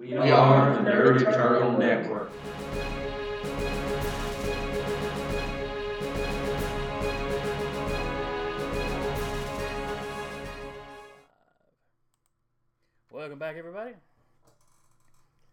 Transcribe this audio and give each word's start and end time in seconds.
We 0.00 0.14
are 0.14 0.82
the 0.82 0.90
Nerd 0.90 1.20
Eternal 1.20 1.76
Network. 1.76 2.32
Welcome 13.10 13.38
back, 13.38 13.56
everybody. 13.58 13.90
I 13.90 13.94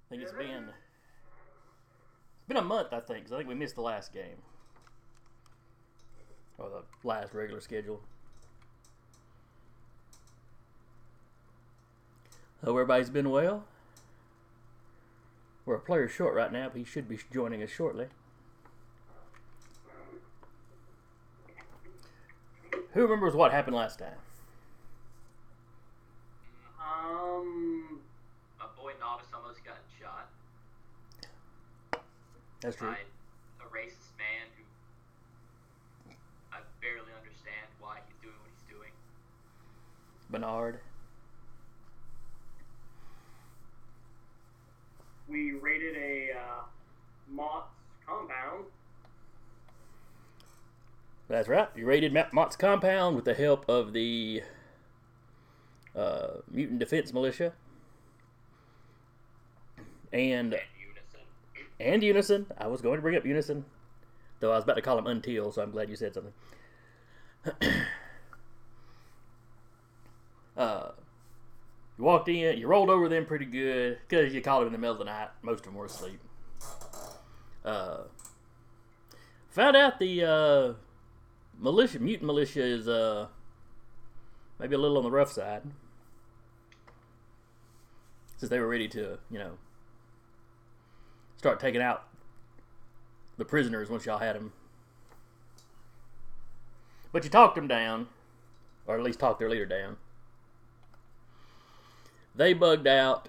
think 0.10 0.22
it's 0.22 0.32
been 0.32 0.70
it's 0.70 2.48
been 2.48 2.56
a 2.56 2.62
month. 2.62 2.94
I 2.94 3.02
think 3.02 3.26
'cause 3.26 3.34
I 3.34 3.38
think 3.40 3.50
we 3.50 3.56
missed 3.56 3.76
the 3.76 3.82
last 3.82 4.14
game 4.14 4.42
or 6.58 6.70
the 6.70 6.84
last 7.04 7.34
regular 7.34 7.60
schedule. 7.60 8.02
Hope 12.64 12.70
everybody's 12.70 13.10
been 13.10 13.30
well. 13.30 13.66
We're 15.68 15.76
a 15.76 15.80
player 15.82 16.08
short 16.08 16.34
right 16.34 16.50
now, 16.50 16.70
but 16.70 16.78
he 16.78 16.86
should 16.86 17.10
be 17.10 17.20
joining 17.30 17.62
us 17.62 17.70
shortly. 17.70 18.08
Who 22.94 23.02
remembers 23.02 23.36
what 23.36 23.52
happened 23.52 23.76
last 23.76 24.00
time? 24.00 24.16
Um, 26.80 28.00
My 28.58 28.68
boy 28.82 28.94
Novice 28.98 29.28
almost 29.36 29.60
got 29.66 29.76
shot 30.00 30.30
That's 32.62 32.78
true. 32.78 32.88
by 32.88 33.00
a 33.60 33.68
racist 33.68 34.16
man 34.18 34.48
who 34.56 36.14
I 36.54 36.60
barely 36.80 37.12
understand 37.12 37.68
why 37.82 37.98
he's 38.08 38.16
doing 38.22 38.36
what 38.40 38.52
he's 38.56 38.74
doing. 38.74 38.92
Bernard. 40.30 40.80
We 45.30 45.52
raided 45.54 45.96
a 45.98 46.32
uh, 46.38 46.64
Mott's 47.30 47.74
compound. 48.06 48.66
That's 51.30 51.48
right. 51.50 51.68
You 51.76 51.86
raided 51.86 52.14
Matt 52.14 52.34
Mott's 52.34 52.56
compound 52.56 53.16
with 53.16 53.26
the 53.26 53.34
help 53.34 53.68
of 53.68 53.92
the 53.94 54.44
uh, 55.96 56.28
Mutant 56.50 56.80
Defense 56.80 57.12
Militia 57.12 57.54
and 60.14 60.54
In 60.54 60.60
unison. 60.88 61.22
and 61.80 62.04
Unison. 62.04 62.46
I 62.58 62.68
was 62.68 62.82
going 62.82 62.96
to 62.96 63.02
bring 63.02 63.18
up 63.18 63.26
Unison, 63.26 63.66
though 64.40 64.52
I 64.52 64.56
was 64.56 64.64
about 64.64 64.76
to 64.76 64.82
call 64.82 64.98
him 64.98 65.08
Until, 65.08 65.52
so 65.52 65.62
I'm 65.62 65.72
glad 65.72 65.90
you 65.90 65.98
said 65.98 66.14
something. 66.14 66.34
uh, 70.58 70.92
you 71.98 72.04
walked 72.04 72.30
in, 72.30 72.58
you 72.58 72.68
rolled 72.68 72.90
over 72.90 73.10
them 73.10 73.26
pretty 73.26 73.46
good 73.46 73.98
because 74.08 74.34
you 74.34 74.42
called 74.42 74.62
them 74.62 74.68
in 74.68 74.74
the 74.74 74.80
middle 74.80 74.94
of 74.94 75.00
the 75.00 75.06
night. 75.06 75.30
Most 75.42 75.60
of 75.60 75.66
them 75.66 75.76
were 75.76 75.86
asleep. 75.86 76.20
Uh, 77.66 78.04
found 79.50 79.76
out 79.76 80.00
the 80.00 80.24
uh, 80.24 80.74
militia, 81.60 82.00
mutant 82.00 82.28
militia, 82.28 82.64
is 82.64 82.88
uh, 82.88 83.28
maybe 84.60 84.76
a 84.76 84.78
little 84.78 84.98
on 84.98 85.04
the 85.04 85.12
rough 85.12 85.32
side. 85.32 85.64
Since 88.38 88.52
they 88.52 88.60
were 88.60 88.68
ready 88.68 88.88
to, 88.90 89.18
you 89.32 89.40
know, 89.40 89.58
start 91.38 91.60
taking 91.60 91.82
out 91.82 92.08
the 93.38 93.46
prisoners 93.46 93.90
once 93.90 94.06
y'all 94.06 94.20
had 94.20 94.36
them. 94.36 94.54
But 97.12 97.24
you 97.24 97.32
talked 97.32 97.56
them 97.56 97.68
down, 97.68 98.08
or 98.86 98.96
at 98.96 99.04
least 99.04 99.20
talked 99.20 99.40
their 99.40 99.50
leader 99.50 99.66
down. 99.66 99.98
They 102.38 102.54
bugged 102.54 102.88
out. 102.88 103.28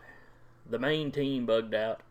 The 0.68 0.78
main 0.78 1.10
team 1.10 1.46
bugged 1.46 1.74
out. 1.74 2.02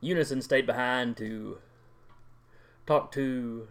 Unison 0.00 0.42
stayed 0.42 0.66
behind 0.66 1.16
to 1.16 1.58
talk 2.86 3.10
to 3.12 3.68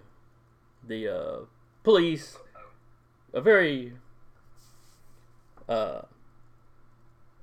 the 0.86 1.08
uh, 1.08 1.36
police. 1.84 2.38
A 3.34 3.40
very 3.40 3.94
uh, 5.70 6.02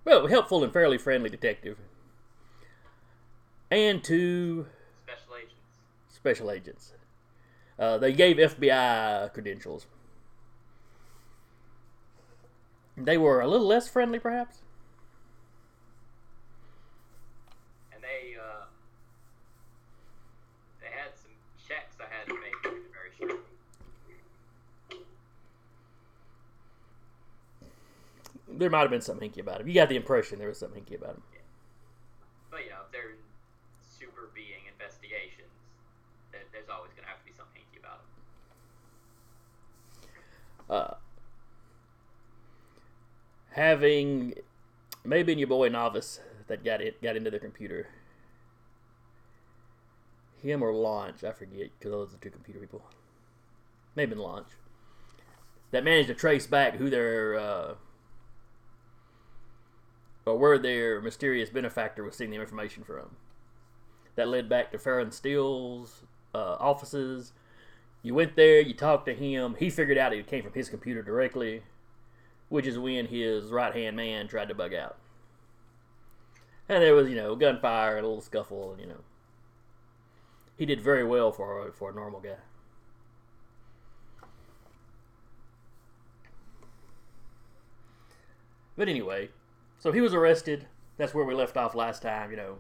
well, 0.05 0.27
helpful 0.27 0.65
and 0.65 0.73
fairly 0.73 0.99
friendly 0.99 1.31
detective 1.31 1.79
and 3.71 4.03
two 4.03 4.67
Special 5.07 5.35
agents. 5.37 5.55
special 6.09 6.51
agents. 6.51 6.93
Uh, 7.79 7.97
they 7.97 8.13
gave 8.13 8.37
FBI 8.37 9.33
credentials. 9.33 9.87
They 13.05 13.17
were 13.17 13.41
a 13.41 13.47
little 13.47 13.67
less 13.67 13.89
friendly, 13.89 14.19
perhaps. 14.19 14.59
And 17.93 18.03
they 18.03 18.37
uh 18.37 18.65
they 20.81 20.89
had 20.89 21.15
some 21.15 21.31
checks 21.67 21.97
I 22.01 22.07
had 22.13 22.27
to 22.27 22.35
make 22.35 22.55
very 22.93 23.11
shortly. 23.17 23.39
There 28.49 28.71
might 28.71 28.81
have 28.81 28.91
been 28.91 29.01
something 29.01 29.31
hinky 29.31 29.41
about 29.41 29.61
him. 29.61 29.69
You 29.69 29.75
got 29.75 29.89
the 29.89 29.97
impression 29.97 30.39
there 30.39 30.49
was 30.49 30.59
something 30.59 30.83
hinky 30.83 30.97
about 30.99 31.15
him. 31.15 31.23
Yeah. 31.33 31.41
But 32.51 32.65
you 32.65 32.71
know, 32.71 32.81
if 32.85 32.91
they're 32.93 33.15
super 33.81 34.31
being 34.35 34.67
investigations, 34.73 35.55
there's 36.33 36.69
always 36.69 36.93
gonna 36.97 37.07
have 37.07 37.21
to 37.21 37.25
be 37.25 37.33
something 37.37 37.63
hinky 37.63 37.79
about 37.79 38.01
them. 38.01 38.09
Uh, 40.69 40.95
having 43.59 44.35
maybe 45.05 45.35
your 45.35 45.49
boy 45.49 45.69
novice 45.69 46.21
that 46.47 46.65
got 46.65 46.81
it 46.81 47.03
got 47.03 47.17
into 47.17 47.31
the 47.31 47.39
computer. 47.39 47.89
Him 50.41 50.63
or 50.63 50.73
Launch, 50.73 51.25
I 51.25 51.33
forget, 51.33 51.71
because 51.77 51.91
those 51.91 52.09
are 52.11 52.13
the 52.13 52.19
two 52.19 52.31
computer 52.31 52.61
people. 52.61 52.83
Maybe 53.97 54.15
Launch. 54.15 54.47
That 55.73 55.85
managed 55.85 56.09
to 56.09 56.15
trace 56.15 56.47
back 56.47 56.77
who 56.77 56.89
their 56.89 57.35
uh, 57.35 57.75
or 60.25 60.39
where 60.39 60.59
their 60.59 61.01
mysterious 61.01 61.51
benefactor 61.51 62.05
was 62.05 62.15
seeing 62.17 62.31
the 62.31 62.41
information 62.41 62.85
from. 62.85 63.17
That 64.15 64.29
led 64.29 64.49
back 64.49 64.71
to 64.71 64.79
Farron 64.79 65.11
Steele's 65.11 66.03
uh, 66.35 66.57
offices. 66.61 67.33
You 68.03 68.15
went 68.15 68.37
there, 68.37 68.61
you 68.61 68.75
talked 68.75 69.07
to 69.07 69.15
him. 69.15 69.57
He 69.59 69.69
figured 69.69 69.99
out 69.99 70.13
it 70.13 70.29
came 70.29 70.45
from 70.45 70.53
his 70.53 70.69
computer 70.69 71.03
directly, 71.03 71.63
which 72.49 72.67
is 72.67 72.79
when 72.79 73.07
his 73.07 73.51
right 73.51 73.75
hand 73.75 73.97
man 73.97 74.29
tried 74.29 74.49
to 74.49 74.55
bug 74.55 74.75
out. 74.75 74.97
And 76.69 76.83
there 76.83 76.95
was, 76.95 77.09
you 77.09 77.17
know, 77.17 77.35
gunfire 77.35 77.97
and 77.97 78.05
a 78.05 78.09
little 78.09 78.23
scuffle, 78.23 78.73
and, 78.73 78.81
you 78.81 78.87
know. 78.87 79.01
He 80.57 80.67
did 80.67 80.81
very 80.81 81.05
well 81.05 81.31
for 81.31 81.71
for 81.73 81.91
a 81.91 81.95
normal 81.95 82.21
guy. 82.21 82.37
But 88.77 88.89
anyway, 88.89 89.31
so 89.79 89.93
he 89.93 90.01
was 90.01 90.15
arrested. 90.15 90.67
That's 90.97 91.15
where 91.15 91.25
we 91.25 91.35
left 91.35 91.57
off 91.57 91.75
last 91.75 92.03
time, 92.03 92.31
you 92.31 92.37
know. 92.37 92.59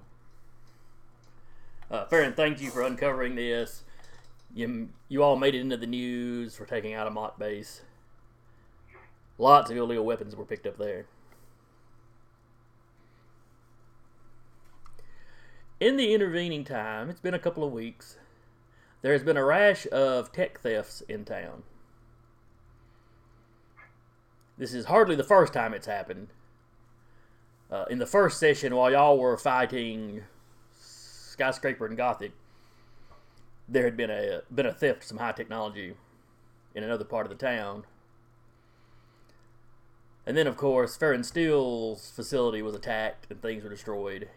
Uh, 1.90 2.04
Farron, 2.06 2.32
thank 2.32 2.60
you 2.60 2.70
for 2.70 2.82
uncovering 2.82 3.34
this. 3.34 3.84
You, 4.54 4.88
you 5.08 5.22
all 5.22 5.36
made 5.36 5.54
it 5.54 5.60
into 5.60 5.76
the 5.76 5.86
news 5.86 6.56
for 6.56 6.66
taking 6.66 6.92
out 6.92 7.06
a 7.06 7.10
Mott 7.10 7.38
base. 7.38 7.82
Lots 9.38 9.70
of 9.70 9.76
illegal 9.76 10.04
weapons 10.04 10.34
were 10.34 10.44
picked 10.44 10.66
up 10.66 10.78
there. 10.78 11.06
In 15.80 15.96
the 15.96 16.12
intervening 16.12 16.64
time, 16.64 17.08
it's 17.08 17.20
been 17.20 17.34
a 17.34 17.38
couple 17.38 17.62
of 17.62 17.72
weeks, 17.72 18.16
there 19.00 19.12
has 19.12 19.22
been 19.22 19.36
a 19.36 19.44
rash 19.44 19.86
of 19.92 20.32
tech 20.32 20.60
thefts 20.60 21.02
in 21.08 21.24
town. 21.24 21.62
This 24.56 24.74
is 24.74 24.86
hardly 24.86 25.14
the 25.14 25.22
first 25.22 25.52
time 25.52 25.72
it's 25.72 25.86
happened. 25.86 26.28
Uh, 27.70 27.84
in 27.88 27.98
the 27.98 28.06
first 28.06 28.40
session, 28.40 28.74
while 28.74 28.90
y'all 28.90 29.18
were 29.18 29.36
fighting 29.36 30.24
Skyscraper 30.80 31.86
and 31.86 31.96
Gothic, 31.96 32.32
there 33.68 33.84
had 33.84 33.96
been 33.96 34.10
a 34.10 34.40
been 34.52 34.66
a 34.66 34.72
theft 34.72 35.02
of 35.02 35.04
some 35.04 35.18
high 35.18 35.32
technology 35.32 35.94
in 36.74 36.82
another 36.82 37.04
part 37.04 37.26
of 37.26 37.30
the 37.30 37.36
town. 37.36 37.84
And 40.28 40.36
then, 40.36 40.46
of 40.46 40.58
course, 40.58 40.94
Farron 40.94 41.24
Steele's 41.24 42.10
facility 42.14 42.60
was 42.60 42.74
attacked 42.74 43.26
and 43.30 43.40
things 43.40 43.64
were 43.64 43.70
destroyed. 43.70 44.28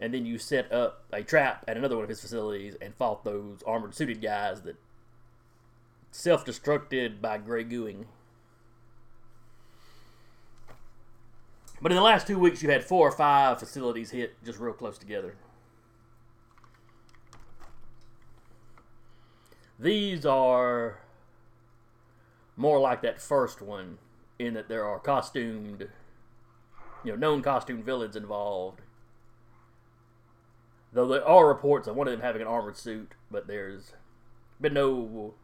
And 0.00 0.14
then 0.14 0.24
you 0.24 0.38
set 0.38 0.72
up 0.72 1.04
a 1.12 1.22
trap 1.22 1.66
at 1.68 1.76
another 1.76 1.94
one 1.94 2.02
of 2.02 2.08
his 2.08 2.22
facilities 2.22 2.76
and 2.80 2.94
fought 2.94 3.24
those 3.24 3.62
armored 3.66 3.94
suited 3.94 4.22
guys 4.22 4.62
that 4.62 4.76
self 6.10 6.46
destructed 6.46 7.20
by 7.20 7.36
gray 7.36 7.62
gooing. 7.62 8.06
But 11.82 11.92
in 11.92 11.96
the 11.96 12.02
last 12.02 12.26
two 12.26 12.38
weeks, 12.38 12.62
you 12.62 12.70
had 12.70 12.84
four 12.84 13.06
or 13.06 13.12
five 13.12 13.58
facilities 13.58 14.12
hit 14.12 14.42
just 14.42 14.58
real 14.58 14.72
close 14.72 14.96
together. 14.96 15.36
These 19.78 20.24
are 20.24 21.03
more 22.56 22.78
like 22.78 23.02
that 23.02 23.20
first 23.20 23.60
one 23.60 23.98
in 24.38 24.54
that 24.54 24.68
there 24.68 24.84
are 24.84 24.98
costumed 24.98 25.88
you 27.04 27.12
know 27.12 27.16
known 27.16 27.42
costume 27.42 27.82
villains 27.82 28.16
involved. 28.16 28.80
Though 30.92 31.08
there 31.08 31.26
are 31.26 31.48
reports 31.48 31.88
of 31.88 31.96
one 31.96 32.06
of 32.06 32.12
them 32.12 32.20
having 32.20 32.42
an 32.42 32.48
armored 32.48 32.76
suit, 32.76 33.12
but 33.30 33.46
there's 33.46 33.92
been 34.60 34.74
no 34.74 35.34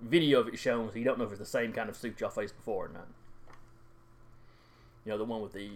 video 0.00 0.40
of 0.40 0.48
it 0.48 0.58
shown, 0.58 0.90
so 0.90 0.98
you 0.98 1.04
don't 1.04 1.18
know 1.18 1.24
if 1.24 1.30
it's 1.30 1.38
the 1.38 1.46
same 1.46 1.72
kind 1.72 1.88
of 1.88 1.96
suit 1.96 2.20
y'all 2.20 2.30
faced 2.30 2.56
before 2.56 2.86
or 2.86 2.88
not. 2.88 3.08
You 5.04 5.12
know, 5.12 5.18
the 5.18 5.24
one 5.24 5.40
with 5.40 5.52
the 5.52 5.70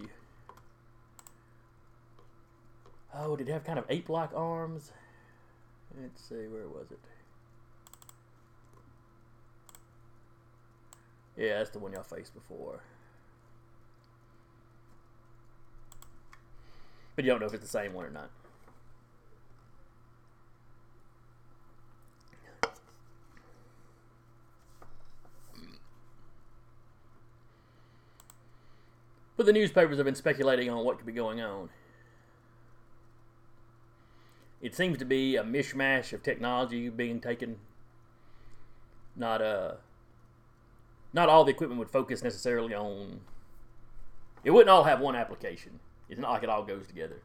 oh, 3.13 3.35
did 3.35 3.49
it 3.49 3.51
have 3.51 3.63
kind 3.63 3.79
of 3.79 3.85
ape-like 3.89 4.33
arms? 4.35 4.91
Let's 5.99 6.21
see, 6.21 6.47
where 6.47 6.67
was 6.67 6.91
it? 6.91 6.99
Yeah, 11.37 11.57
that's 11.57 11.69
the 11.71 11.79
one 11.79 11.91
y'all 11.91 12.03
faced 12.03 12.33
before. 12.33 12.81
But 17.15 17.25
you 17.25 17.31
don't 17.31 17.39
know 17.39 17.47
if 17.47 17.53
it's 17.53 17.63
the 17.63 17.69
same 17.69 17.93
one 17.93 18.05
or 18.05 18.09
not. 18.09 18.29
But 29.37 29.45
the 29.45 29.53
newspapers 29.53 29.97
have 29.97 30.05
been 30.05 30.15
speculating 30.15 30.69
on 30.69 30.85
what 30.85 30.97
could 30.97 31.05
be 31.05 31.11
going 31.11 31.41
on. 31.41 31.69
It 34.61 34.73
seems 34.75 34.97
to 34.99 35.05
be 35.05 35.35
a 35.35 35.43
mishmash 35.43 36.13
of 36.13 36.23
technology 36.23 36.89
being 36.89 37.19
taken. 37.19 37.57
Not 39.15 39.41
a. 39.41 39.77
Not 41.15 41.29
all 41.29 41.45
the 41.45 41.51
equipment 41.51 41.79
would 41.79 41.89
focus 41.89 42.21
necessarily 42.21 42.75
on. 42.75 43.21
It 44.43 44.51
wouldn't 44.51 44.69
all 44.69 44.83
have 44.83 44.99
one 44.99 45.15
application. 45.15 45.79
It's 46.09 46.19
not 46.19 46.31
like 46.31 46.43
it 46.43 46.49
all 46.49 46.63
goes 46.65 46.87
together. 46.87 47.21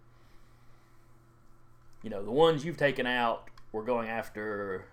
You 2.04 2.08
know, 2.08 2.24
the 2.24 2.30
ones 2.30 2.64
you've 2.64 2.76
taken 2.76 3.04
out 3.04 3.48
were 3.72 3.82
going 3.82 4.08
after 4.08 4.84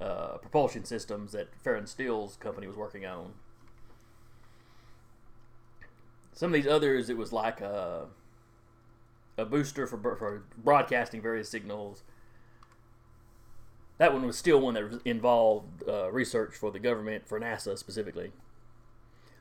uh, 0.00 0.38
propulsion 0.38 0.84
systems 0.84 1.30
that 1.30 1.54
Farron 1.62 1.86
Steele's 1.86 2.34
company 2.34 2.66
was 2.66 2.76
working 2.76 3.06
on. 3.06 3.34
Some 6.32 6.48
of 6.48 6.54
these 6.54 6.70
others, 6.70 7.08
it 7.08 7.16
was 7.16 7.32
like 7.32 7.60
a, 7.60 8.06
a 9.38 9.44
booster 9.44 9.86
for, 9.86 9.96
for 10.16 10.42
broadcasting 10.58 11.22
various 11.22 11.48
signals. 11.48 12.02
That 13.98 14.12
one 14.12 14.26
was 14.26 14.36
still 14.36 14.60
one 14.60 14.74
that 14.74 15.00
involved 15.04 15.84
uh, 15.88 16.10
research 16.10 16.54
for 16.54 16.70
the 16.70 16.78
government, 16.78 17.28
for 17.28 17.38
NASA 17.38 17.78
specifically. 17.78 18.32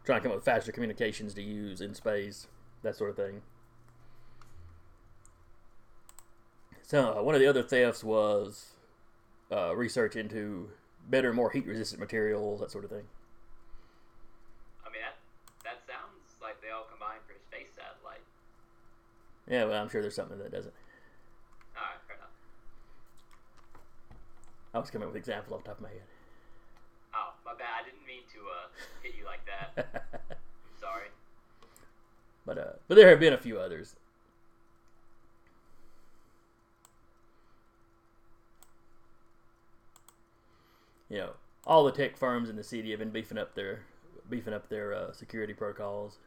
Trying 0.05 0.19
to 0.19 0.23
come 0.23 0.31
up 0.31 0.37
with 0.37 0.45
faster 0.45 0.71
communications 0.71 1.33
to 1.35 1.41
use 1.41 1.81
in 1.81 1.93
space, 1.93 2.47
that 2.83 2.95
sort 2.95 3.09
of 3.09 3.15
thing. 3.15 3.41
So, 6.83 7.17
uh, 7.17 7.23
one 7.23 7.35
of 7.35 7.41
the 7.41 7.47
other 7.47 7.63
thefts 7.63 8.03
was 8.03 8.71
uh, 9.51 9.75
research 9.75 10.15
into 10.15 10.71
better, 11.09 11.33
more 11.33 11.49
heat 11.49 11.65
resistant 11.65 11.99
materials, 11.99 12.59
that 12.59 12.69
sort 12.71 12.83
of 12.83 12.89
thing. 12.89 13.03
I 14.85 14.89
mean, 14.91 15.01
that 15.01 15.15
that 15.63 15.79
sounds 15.87 16.35
like 16.41 16.61
they 16.61 16.69
all 16.69 16.85
combine 16.89 17.19
for 17.25 17.33
a 17.33 17.39
space 17.39 17.71
satellite. 17.75 18.23
Yeah, 19.47 19.65
well, 19.65 19.81
I'm 19.81 19.89
sure 19.89 20.01
there's 20.01 20.15
something 20.15 20.37
that 20.39 20.51
doesn't. 20.51 20.73
All 21.75 21.83
right, 21.83 22.01
fair 22.07 22.17
enough. 22.17 22.27
I 24.73 24.79
was 24.79 24.89
coming 24.89 25.07
up 25.07 25.13
with 25.13 25.15
an 25.15 25.19
example 25.19 25.55
off 25.55 25.63
the 25.63 25.69
top 25.69 25.77
of 25.77 25.83
my 25.83 25.89
head. 25.89 26.03
Oh, 27.13 27.33
my 27.45 27.53
bad. 27.53 27.81
I 27.81 27.85
didn't 27.85 28.05
mean 28.07 28.23
to 28.33 28.39
uh, 28.39 28.67
hit 29.03 29.15
you 29.17 29.25
like 29.25 29.41
that. 29.45 30.05
I'm 30.31 30.79
sorry. 30.79 31.07
but 32.45 32.57
uh, 32.57 32.73
but 32.87 32.95
there 32.95 33.09
have 33.09 33.19
been 33.19 33.33
a 33.33 33.37
few 33.37 33.59
others. 33.59 33.95
You 41.09 41.17
know, 41.17 41.29
all 41.67 41.83
the 41.83 41.91
tech 41.91 42.15
firms 42.17 42.49
in 42.49 42.55
the 42.55 42.63
city 42.63 42.91
have 42.91 42.99
been 42.99 43.09
beefing 43.11 43.37
up 43.37 43.53
their 43.55 43.83
beefing 44.29 44.53
up 44.53 44.69
their 44.69 44.93
uh, 44.93 45.11
security 45.11 45.53
protocols. 45.53 46.17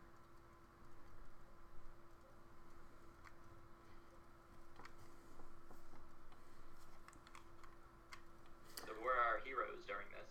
So 8.87 8.93
where 9.03 9.15
are 9.15 9.37
our 9.37 9.41
heroes 9.45 9.83
during 9.87 10.07
this? 10.13 10.29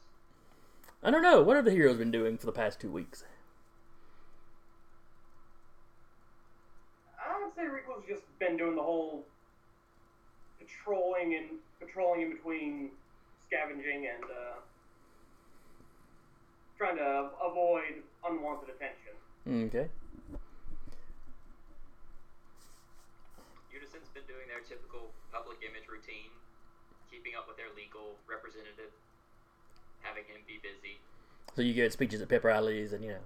I 1.03 1.11
don't 1.11 1.21
know. 1.21 1.41
What 1.41 1.57
have 1.57 1.65
the 1.65 1.71
heroes 1.71 1.97
been 1.97 2.11
doing 2.11 2.37
for 2.37 2.45
the 2.45 2.53
past 2.53 2.79
two 2.79 2.89
weeks? 2.89 3.25
I 7.19 7.43
would 7.43 7.53
say 7.55 7.67
Rico's 7.67 8.03
just 8.07 8.23
been 8.39 8.55
doing 8.55 8.75
the 8.75 8.81
whole 8.81 9.25
patrolling 10.59 11.35
and 11.35 11.59
patrolling 11.79 12.21
in 12.21 12.29
between 12.31 12.91
scavenging 13.45 14.07
and 14.07 14.23
uh, 14.23 14.55
trying 16.77 16.95
to 16.95 17.29
avoid 17.43 17.99
unwanted 18.23 18.69
attention. 18.69 19.11
Okay. 19.67 19.91
Unison's 23.75 24.07
been 24.15 24.23
doing 24.23 24.47
their 24.47 24.63
typical 24.63 25.11
public 25.35 25.59
image 25.67 25.91
routine, 25.91 26.31
keeping 27.11 27.35
up 27.35 27.43
with 27.51 27.57
their 27.59 27.75
legal 27.75 28.15
representative, 28.23 28.95
having 30.03 30.23
him 30.27 30.43
be 30.47 30.59
busy, 30.61 30.99
So 31.55 31.61
you 31.61 31.73
get 31.73 31.91
speeches 31.93 32.21
at 32.21 32.29
pep 32.29 32.43
rallies 32.43 32.93
and 32.93 33.03
you 33.03 33.11
know. 33.11 33.23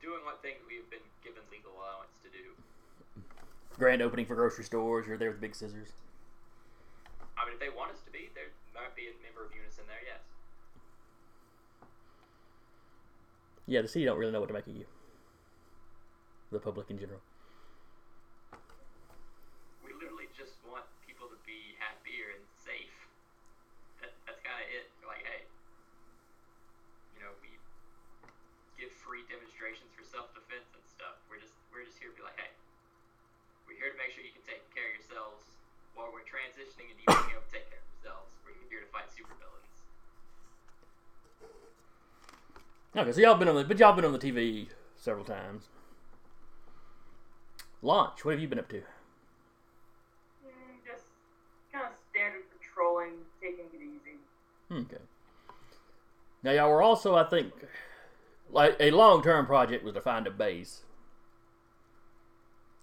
doing 0.00 0.24
what 0.24 0.40
things 0.42 0.60
we've 0.68 0.88
been 0.90 1.04
given 1.24 1.42
legal 1.50 1.72
allowance 1.76 2.16
to 2.22 2.28
do. 2.30 2.54
grand 3.76 4.02
opening 4.02 4.26
for 4.26 4.34
grocery 4.34 4.64
stores. 4.64 5.06
You're 5.06 5.16
there 5.18 5.30
with 5.30 5.40
big 5.40 5.54
scissors. 5.54 5.92
I 7.36 7.44
mean, 7.44 7.54
if 7.54 7.60
they 7.60 7.72
want 7.74 7.90
us 7.90 8.00
to 8.06 8.12
be, 8.12 8.30
there 8.36 8.52
might 8.74 8.94
be 8.94 9.08
a 9.10 9.14
member 9.24 9.42
of 9.44 9.50
Unison 9.56 9.84
there, 9.90 10.00
yes. 10.06 10.22
Yeah, 13.66 13.80
the 13.80 13.88
city 13.88 14.04
don't 14.04 14.18
really 14.20 14.30
know 14.30 14.40
what 14.44 14.52
to 14.52 14.54
make 14.54 14.68
of 14.68 14.76
you. 14.76 14.84
The 16.52 16.60
public 16.60 16.92
in 16.92 17.00
general. 17.00 17.18
We 19.82 19.90
literally 19.96 20.28
just 20.36 20.60
want 20.68 20.84
people 21.08 21.26
to 21.32 21.38
be 21.48 21.74
happier 21.80 22.36
and 22.36 22.44
safe. 22.60 22.92
That, 24.04 24.12
that's 24.28 24.38
kind 24.44 24.60
of 24.62 24.68
it. 24.68 24.86
We're 25.00 25.08
like, 25.10 25.24
hey, 25.24 25.42
you 27.16 27.24
know, 27.24 27.32
we 27.40 27.50
give 28.78 28.92
free 29.02 29.24
demonstrations 29.32 29.90
for 29.96 30.04
self-defense 30.06 30.70
and 30.76 30.84
stuff. 30.86 31.18
We're 31.26 31.40
just 31.42 31.56
we're 31.74 31.82
just 31.88 31.98
here 31.98 32.12
to 32.12 32.16
be 32.16 32.22
like, 32.22 32.36
hey, 32.38 32.52
we're 33.66 33.73
here 33.84 33.92
to 33.92 34.00
make 34.00 34.16
sure 34.16 34.24
you 34.24 34.32
can 34.32 34.40
take 34.48 34.64
care 34.72 34.88
of 34.88 34.96
yourselves 34.96 35.44
while 35.92 36.08
we're 36.08 36.24
transitioning 36.24 36.88
into 36.88 37.04
you 37.04 37.12
being 37.12 37.36
able 37.36 37.44
to 37.44 37.52
take 37.52 37.68
care 37.68 37.84
of 37.84 37.88
yourselves. 38.00 38.32
We're 38.40 38.56
here 38.72 38.80
to 38.80 38.88
fight 38.88 39.12
supervillains. 39.12 39.84
Okay, 42.96 43.12
so 43.12 43.20
y'all 43.20 43.36
been 43.36 43.52
on 43.52 43.60
the 43.60 43.64
but 43.68 43.76
y'all 43.76 43.92
been 43.92 44.08
on 44.08 44.16
the 44.16 44.18
TV 44.18 44.72
several 44.96 45.28
times. 45.28 45.68
Launch. 47.82 48.24
What 48.24 48.32
have 48.32 48.40
you 48.40 48.48
been 48.48 48.58
up 48.58 48.72
to? 48.72 48.80
Mm, 50.40 50.80
just 50.80 51.04
kind 51.70 51.84
of 51.84 51.92
standard 52.08 52.48
patrolling, 52.56 53.20
taking 53.36 53.68
it 53.68 53.84
easy. 53.84 54.16
Okay. 54.72 55.04
Now 56.42 56.52
y'all 56.52 56.70
were 56.70 56.80
also, 56.80 57.14
I 57.16 57.24
think, 57.24 57.52
like 58.48 58.76
a 58.80 58.90
long-term 58.90 59.44
project 59.44 59.84
was 59.84 59.92
to 59.92 60.00
find 60.00 60.26
a 60.26 60.30
base. 60.30 60.84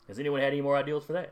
Has 0.08 0.20
anyone 0.20 0.42
had 0.42 0.52
any 0.52 0.62
more 0.62 0.76
ideas 0.76 1.04
for 1.06 1.14
that? 1.14 1.32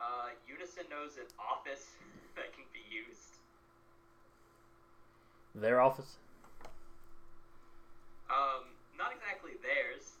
Uh, 0.00 0.30
Unison 0.48 0.84
knows 0.90 1.16
an 1.18 1.28
office 1.38 1.86
that 2.36 2.52
can 2.54 2.64
be 2.72 2.80
used. 2.90 3.36
Their 5.54 5.80
office. 5.80 6.16
Um, 8.32 8.72
not 8.96 9.12
exactly 9.12 9.52
theirs. 9.60 10.16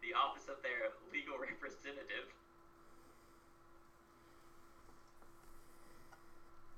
The 0.00 0.16
office 0.16 0.48
of 0.48 0.56
their 0.62 0.96
legal 1.12 1.36
representative. 1.36 2.32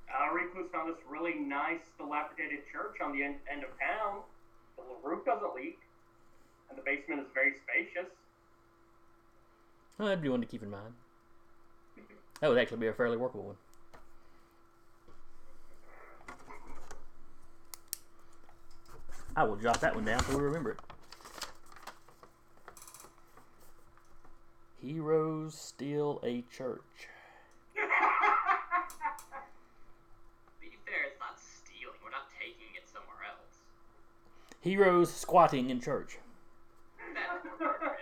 Uh, 0.08 0.32
Recluse 0.32 0.72
found 0.72 0.88
this 0.88 0.98
really 1.06 1.34
nice, 1.38 1.84
dilapidated 1.98 2.64
church 2.72 2.96
on 3.04 3.12
the 3.12 3.22
end, 3.22 3.36
end 3.46 3.62
of 3.62 3.70
town. 3.78 4.24
The 4.76 4.82
roof 5.04 5.24
doesn't 5.24 5.54
leak, 5.54 5.78
and 6.70 6.78
the 6.78 6.82
basement 6.82 7.20
is 7.20 7.26
very 7.34 7.54
spacious. 7.54 8.10
Oh, 10.00 10.04
that'd 10.06 10.22
be 10.22 10.28
one 10.28 10.40
to 10.40 10.46
keep 10.46 10.62
in 10.62 10.70
mind. 10.70 10.94
That 12.40 12.48
would 12.48 12.58
actually 12.58 12.78
be 12.78 12.86
a 12.86 12.92
fairly 12.92 13.16
workable 13.16 13.44
one. 13.44 13.56
I 19.34 19.44
will 19.44 19.56
jot 19.56 19.80
that 19.80 19.94
one 19.94 20.04
down 20.04 20.22
so 20.24 20.36
we 20.36 20.42
remember 20.42 20.72
it. 20.72 20.78
Heroes 24.80 25.54
steal 25.54 26.20
a 26.24 26.42
church. 26.42 27.08
Be 30.60 30.70
fair, 30.84 31.06
it's 31.06 31.18
not 31.20 31.38
stealing. 31.38 31.94
We're 32.02 32.10
not 32.10 32.30
taking 32.40 32.74
it 32.76 32.88
somewhere 32.92 33.26
else. 33.28 33.58
Heroes 34.60 35.12
squatting 35.12 35.70
in 35.70 35.80
church. 35.80 36.18
That's 37.14 37.44
appropriate. 37.44 37.98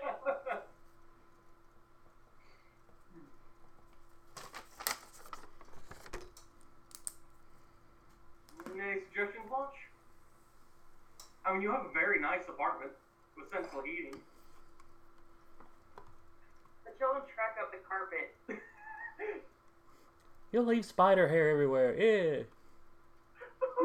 Any 8.86 9.00
suggestions, 9.00 9.50
Launch? 9.50 9.74
I 11.44 11.52
mean, 11.52 11.62
you 11.62 11.70
have 11.70 11.86
a 11.86 11.92
very 12.16 12.36
nice 12.36 12.48
apartment 12.48 12.92
with 13.36 13.50
central 13.50 13.82
heating. 13.82 14.18
The 16.84 16.92
children 16.98 17.22
track 17.34 17.56
up 17.60 17.72
the 17.72 17.78
carpet. 17.86 18.34
You'll 20.52 20.64
leave 20.64 20.84
spider 20.84 21.28
hair 21.28 21.50
everywhere. 21.50 21.94
Yeah. 21.94 22.42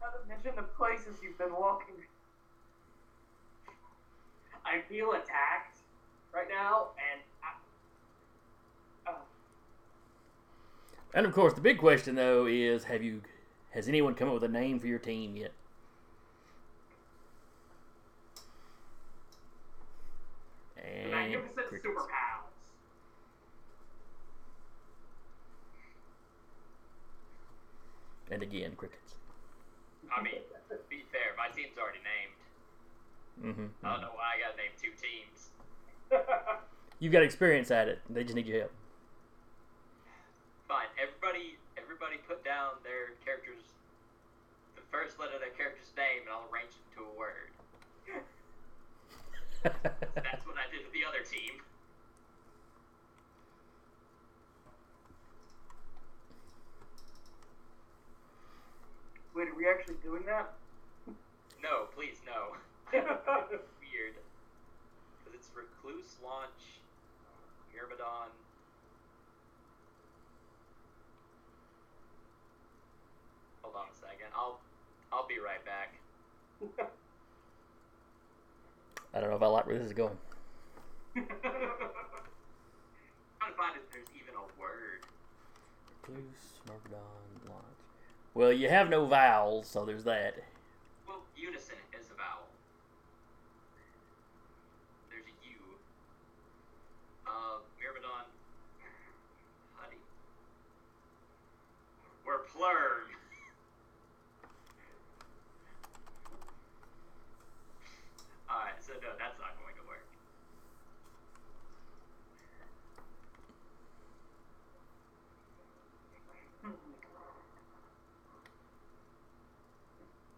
Not 0.00 0.22
to 0.22 0.28
mention 0.28 0.52
the 0.56 0.62
places 0.62 1.18
you've 1.22 1.38
been 1.38 1.52
walking. 1.52 1.94
I 4.64 4.80
feel 4.88 5.10
attacked 5.12 5.78
right 6.34 6.48
now, 6.48 6.88
and 7.12 7.20
I, 9.06 9.10
uh, 9.10 9.14
And 11.14 11.26
of 11.26 11.32
course, 11.32 11.54
the 11.54 11.60
big 11.60 11.78
question 11.78 12.14
though 12.14 12.46
is, 12.46 12.84
have 12.84 13.02
you, 13.02 13.22
has 13.70 13.88
anyone 13.88 14.14
come 14.14 14.28
up 14.28 14.34
with 14.34 14.44
a 14.44 14.48
name 14.48 14.80
for 14.80 14.86
your 14.86 14.98
team 14.98 15.36
yet? 15.36 15.52
the 20.86 20.92
And 21.02 21.10
magnificent 21.10 21.66
crickets. 21.68 21.82
super 21.84 22.08
pals. 22.08 22.52
And 28.36 28.44
again, 28.44 28.76
crickets. 28.76 29.16
I 30.12 30.20
mean, 30.20 30.44
to 30.68 30.76
be 30.92 31.08
fair, 31.08 31.32
my 31.40 31.48
team's 31.48 31.80
already 31.80 32.04
named. 32.04 32.36
Mm-hmm. 33.40 33.80
I 33.80 33.96
don't 33.96 34.04
know 34.04 34.12
why 34.12 34.36
I 34.36 34.44
gotta 34.44 34.60
name 34.60 34.76
two 34.76 34.92
teams. 34.92 35.56
You've 37.00 37.16
got 37.16 37.24
experience 37.24 37.72
at 37.72 37.88
it. 37.88 38.04
They 38.12 38.28
just 38.28 38.36
need 38.36 38.44
your 38.44 38.68
help. 38.68 38.76
Fine, 40.68 40.92
everybody, 41.00 41.56
everybody 41.80 42.20
put 42.28 42.44
down 42.44 42.76
their 42.84 43.16
characters, 43.24 43.72
the 44.76 44.84
first 44.92 45.16
letter 45.16 45.40
of 45.40 45.40
their 45.40 45.56
character's 45.56 45.88
name, 45.96 46.28
and 46.28 46.36
I'll 46.36 46.44
arrange 46.52 46.76
it 46.76 46.84
into 46.92 47.08
a 47.08 47.14
word. 47.16 47.56
That's 49.64 50.44
what 50.44 50.60
I 50.60 50.68
did 50.68 50.84
with 50.84 50.92
the 50.92 51.08
other 51.08 51.24
team. 51.24 51.64
Wait, 59.36 59.48
are 59.48 59.54
we 59.54 59.68
actually 59.68 59.96
doing 60.02 60.24
that? 60.24 60.54
No, 61.62 61.84
please, 61.94 62.16
no. 62.24 62.56
Weird. 62.96 64.14
Because 65.20 65.34
it's 65.34 65.50
Recluse 65.54 66.16
Launch, 66.24 66.80
uh, 67.20 67.44
Myrmidon. 67.70 68.30
Hold 73.60 73.76
on 73.76 73.88
a 73.92 73.94
second. 73.94 74.32
I'll, 74.34 74.58
I'll 75.12 75.26
be 75.28 75.38
right 75.38 75.62
back. 75.66 75.92
I 79.12 79.20
don't 79.20 79.28
know 79.28 79.36
if 79.36 79.42
I 79.42 79.48
like 79.48 79.66
where 79.66 79.76
this 79.76 79.88
is 79.88 79.92
going. 79.92 80.16
I'm 81.16 81.26
trying 81.28 81.42
to 83.52 83.58
find 83.58 83.76
if 83.76 83.90
there's 83.92 84.08
even 84.16 84.34
a 84.34 84.46
word. 84.58 85.04
Recluse, 86.00 86.60
Myrmidon, 86.66 87.50
launch. 87.50 87.85
Well, 88.36 88.52
you 88.52 88.68
have 88.68 88.90
no 88.90 89.06
vowels, 89.06 89.66
so 89.66 89.86
there's 89.86 90.04
that. 90.04 90.34
Well, 91.08 91.22
unison 91.34 91.76
is 91.98 92.04
a 92.10 92.16
vowel. 92.20 92.44
There's 95.08 95.24
a 95.24 95.32
U. 95.48 95.56
Uh, 97.26 97.64
Myrmidon. 97.80 98.28
Honey. 99.80 99.96
We're 102.26 102.44
plurm. 102.52 103.08
Alright, 108.50 108.74
so 108.84 108.92
no, 109.00 109.16
that's 109.18 109.40
not 109.40 109.56
going 109.64 109.74
to 109.76 109.88
work. 109.88 110.04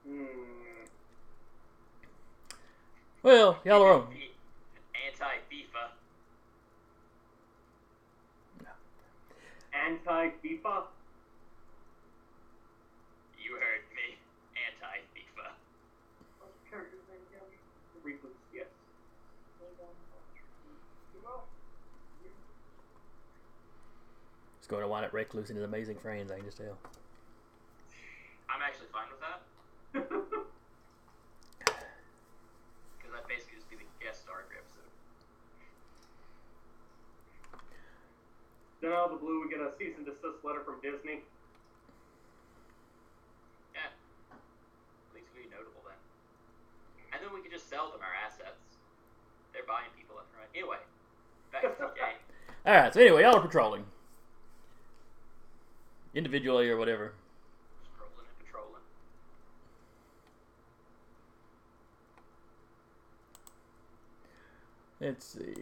Hmm. 0.08 0.24
Well, 3.22 3.58
y'all 3.64 3.82
are 3.82 3.90
wrong. 3.90 4.14
Anti 4.94 5.34
FIFA. 5.50 5.90
Anti 9.75 10.30
FIFA. 10.38 10.84
You 13.42 13.54
heard 13.54 13.82
me. 13.90 14.18
Anti 14.54 14.98
FIFA. 15.14 15.50
What's 16.38 16.54
your 16.62 16.70
character's 16.70 17.00
name 17.10 17.18
again? 17.28 17.42
Recluse, 18.04 18.32
yes. 18.54 18.66
It's 24.58 24.68
going 24.68 24.82
to 24.82 24.88
wind 24.88 25.06
up 25.06 25.12
recluse 25.12 25.50
in 25.50 25.56
his 25.56 25.64
amazing 25.64 25.96
friends. 25.98 26.30
I 26.30 26.37
can 26.37 26.44
just 26.44 26.58
tell. 26.58 26.78
I'm 28.48 28.62
actually 28.62 28.87
fine 28.92 29.08
with 29.10 29.20
that. 29.20 30.25
Because 33.08 33.24
I'd 33.24 33.28
basically 33.32 33.56
just 33.56 33.72
be 33.72 33.80
the 33.80 33.88
guest 34.04 34.28
star 34.28 34.44
every 34.44 34.60
episode. 34.60 34.92
Then 38.84 38.92
out 38.92 39.08
of 39.08 39.16
the 39.16 39.20
blue, 39.24 39.40
we 39.40 39.48
get 39.48 39.64
a 39.64 39.72
cease 39.80 39.96
and 39.96 40.04
desist 40.04 40.44
letter 40.44 40.60
from 40.60 40.76
Disney. 40.84 41.24
Yeah. 43.72 43.88
At 43.88 45.12
least 45.16 45.32
we 45.32 45.48
be 45.48 45.48
notable 45.48 45.80
then. 45.88 45.96
And 47.16 47.24
then 47.24 47.32
we 47.32 47.40
could 47.40 47.56
just 47.56 47.72
sell 47.72 47.88
them 47.88 48.04
our 48.04 48.12
assets. 48.12 48.76
They're 49.56 49.64
buying 49.64 49.88
people 49.96 50.20
left 50.20 50.28
and 50.36 50.44
right. 50.44 50.52
Anyway, 50.52 50.84
back 51.48 51.64
to 51.64 51.80
the 51.80 51.96
game. 51.96 52.20
All 52.68 52.76
right. 52.76 52.92
So 52.92 53.00
anyway, 53.00 53.24
y'all 53.24 53.40
are 53.40 53.40
patrolling 53.40 53.88
individually 56.12 56.68
or 56.68 56.76
whatever. 56.76 57.16
Strolling 57.96 58.28
and 58.28 58.38
patrolling. 58.44 58.84
Let's 65.00 65.24
see. 65.24 65.54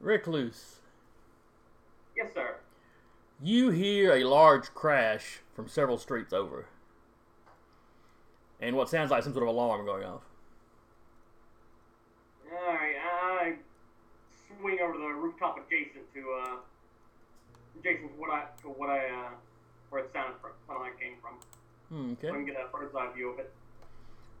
Recluse. 0.00 0.76
Yes, 2.16 2.28
sir. 2.34 2.56
You 3.40 3.70
hear 3.70 4.12
a 4.12 4.24
large 4.24 4.72
crash 4.74 5.40
from 5.54 5.68
several 5.68 5.98
streets 5.98 6.32
over. 6.32 6.66
And 8.60 8.76
what 8.76 8.88
sounds 8.88 9.10
like 9.10 9.22
some 9.24 9.32
sort 9.32 9.42
of 9.44 9.48
alarm 9.48 9.84
going 9.86 10.04
off. 10.04 10.22
Alright, 12.52 12.96
I 13.02 13.54
swing 14.60 14.78
over 14.82 14.92
to 14.92 14.98
the 14.98 15.06
rooftop 15.14 15.56
adjacent 15.58 16.04
to, 16.14 16.20
uh, 16.46 16.56
adjacent 17.80 18.12
to 18.12 18.20
what 18.20 18.30
I, 18.30 18.44
to 18.62 18.68
what 18.68 18.90
I, 18.90 19.06
uh, 19.08 19.30
where 19.90 20.04
it 20.04 20.10
sounded 20.12 20.36
from, 20.40 20.50
sounded 20.68 20.82
like 20.82 21.00
came 21.00 21.14
from. 21.20 21.38
Hmm, 21.88 22.14
So 22.20 22.28
I 22.28 22.32
can 22.32 22.44
get 22.44 22.56
a 22.56 22.76
bird's 22.76 22.94
eye 22.94 23.10
view 23.14 23.30
of 23.30 23.38
it. 23.38 23.52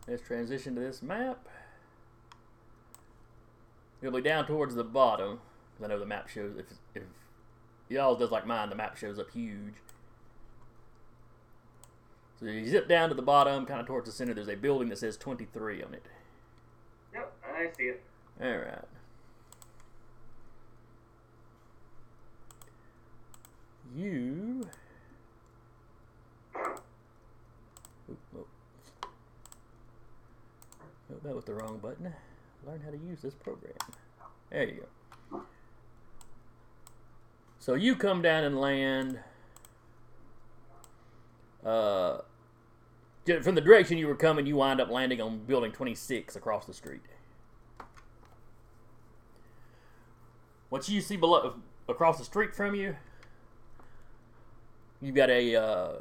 Let's 0.08 0.22
transition 0.22 0.74
to 0.74 0.80
this 0.80 1.02
map. 1.02 1.48
It'll 4.00 4.14
be 4.14 4.22
down 4.22 4.46
towards 4.46 4.74
the 4.74 4.84
bottom. 4.84 5.40
Because 5.72 5.90
I 5.90 5.94
know 5.94 6.00
the 6.00 6.06
map 6.06 6.28
shows 6.28 6.56
if 6.58 6.66
if 6.94 7.02
y'all 7.88 8.16
does 8.16 8.30
like 8.30 8.46
mine, 8.46 8.68
the 8.68 8.74
map 8.74 8.96
shows 8.96 9.18
up 9.18 9.30
huge. 9.30 9.74
So 12.40 12.46
you 12.46 12.68
zip 12.68 12.88
down 12.88 13.08
to 13.08 13.14
the 13.14 13.22
bottom, 13.22 13.64
kind 13.66 13.80
of 13.80 13.86
towards 13.86 14.06
the 14.06 14.12
center. 14.12 14.34
There's 14.34 14.48
a 14.48 14.56
building 14.56 14.88
that 14.88 14.98
says 14.98 15.16
23 15.16 15.82
on 15.84 15.94
it. 15.94 16.06
Yep, 17.14 17.32
I 17.46 17.70
see 17.76 17.84
it. 17.84 18.02
All 18.42 18.50
right. 18.50 18.84
You. 23.94 24.66
Oop, 28.10 28.18
oh. 28.36 28.46
Oh, 31.12 31.18
that 31.22 31.34
was 31.34 31.44
the 31.44 31.54
wrong 31.54 31.78
button. 31.78 32.12
Learn 32.66 32.80
how 32.84 32.90
to 32.90 32.96
use 32.96 33.20
this 33.20 33.34
program. 33.34 33.74
There 34.50 34.64
you 34.64 34.84
go. 35.30 35.42
So 37.58 37.74
you 37.74 37.96
come 37.96 38.22
down 38.22 38.44
and 38.44 38.60
land. 38.60 39.20
Uh, 41.64 42.18
from 43.42 43.54
the 43.54 43.60
direction 43.60 43.98
you 43.98 44.08
were 44.08 44.16
coming, 44.16 44.46
you 44.46 44.56
wind 44.56 44.80
up 44.80 44.90
landing 44.90 45.20
on 45.20 45.44
building 45.44 45.70
26 45.70 46.34
across 46.34 46.66
the 46.66 46.74
street. 46.74 47.02
What 50.70 50.88
you 50.88 51.00
see 51.00 51.16
below, 51.16 51.54
across 51.88 52.18
the 52.18 52.24
street 52.24 52.54
from 52.54 52.74
you, 52.74 52.96
you've 55.00 55.14
got 55.14 55.30
a 55.30 55.54
uh, 55.54 55.92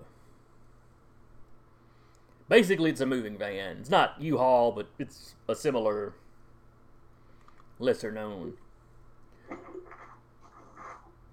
basically 2.52 2.90
it's 2.90 3.00
a 3.00 3.06
moving 3.06 3.38
van. 3.38 3.78
It's 3.80 3.90
not 3.90 4.16
U-Haul, 4.20 4.74
but 4.74 4.90
it's 5.00 5.36
a 5.48 5.56
similar, 5.56 6.14
lesser 7.80 8.12
known. 8.12 8.56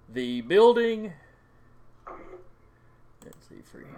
The 0.08 0.42
building. 0.42 1.12
Let's 3.24 3.48
see, 3.48 3.56
freehand. 3.64 3.96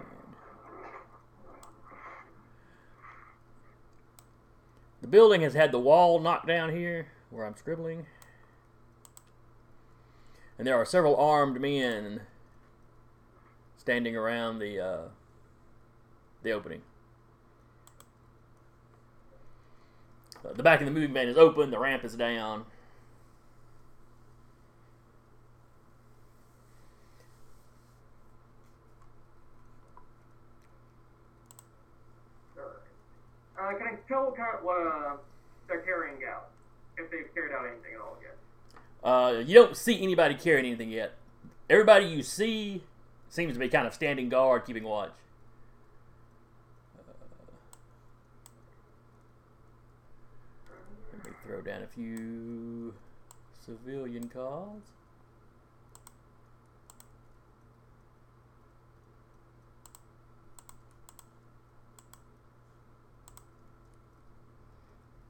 The 5.01 5.07
building 5.07 5.41
has 5.41 5.53
had 5.53 5.71
the 5.71 5.79
wall 5.79 6.19
knocked 6.19 6.47
down 6.47 6.75
here 6.75 7.07
where 7.29 7.45
I'm 7.45 7.55
scribbling. 7.55 8.07
And 10.57 10.67
there 10.67 10.75
are 10.75 10.85
several 10.85 11.15
armed 11.15 11.61
men 11.61 12.21
standing 13.77 14.15
around 14.15 14.57
the 14.57 14.79
uh, 14.79 15.01
the 16.41 16.51
opening. 16.51 16.81
Uh, 20.45 20.53
the 20.53 20.63
back 20.63 20.79
of 20.81 20.85
the 20.85 20.91
moving 20.91 21.13
van 21.13 21.27
is 21.27 21.37
open. 21.37 21.71
The 21.71 21.79
ramp 21.79 22.03
is 22.03 22.15
down. 22.15 22.65
Uh, 33.61 33.77
can 33.77 33.87
I 33.87 33.95
tell 34.07 34.25
what 34.25 34.35
kind 34.35 34.57
of, 34.57 34.63
what 34.63 34.75
uh, 34.75 35.17
they're 35.67 35.81
carrying 35.81 36.23
out? 36.27 36.47
If 36.97 37.11
they've 37.11 37.31
carried 37.33 37.53
out 37.53 37.65
anything 37.67 37.93
at 37.95 38.01
all 38.01 38.17
yet? 38.21 38.37
Uh, 39.03 39.39
you 39.39 39.53
don't 39.53 39.77
see 39.77 40.01
anybody 40.01 40.35
carrying 40.35 40.65
anything 40.65 40.89
yet. 40.89 41.13
Everybody 41.69 42.05
you 42.05 42.23
see 42.23 42.83
seems 43.29 43.53
to 43.53 43.59
be 43.59 43.69
kind 43.69 43.87
of 43.87 43.93
standing 43.93 44.29
guard, 44.29 44.65
keeping 44.65 44.83
watch. 44.83 45.11
Uh, 46.97 47.01
let 51.13 51.25
me 51.25 51.31
throw 51.51 51.59
down 51.61 51.83
a 51.83 51.87
few 51.87 52.93
civilian 53.65 54.29
calls. 54.29 54.83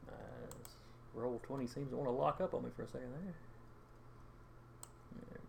Nice. 0.05 0.75
Roll 1.15 1.41
20 1.41 1.65
seems 1.65 1.89
to 1.89 1.97
want 1.97 2.07
to 2.07 2.11
lock 2.11 2.39
up 2.39 2.53
on 2.53 2.65
me 2.65 2.69
for 2.75 2.83
a 2.83 2.87
second 2.87 3.09
there. 3.13 3.33
Yeah. 5.33 5.41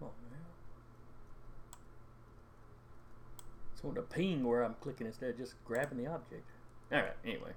Come 0.00 0.08
on 0.08 0.14
now. 0.30 0.38
It's 3.80 3.84
wanting 3.86 4.02
to 4.02 4.08
ping 4.10 4.44
where 4.44 4.62
I'm 4.62 4.74
clicking 4.82 5.06
instead 5.06 5.30
of 5.30 5.38
just 5.38 5.54
grabbing 5.64 5.96
the 5.96 6.06
object. 6.06 6.44
Alright, 6.92 7.16
anyway. 7.24 7.52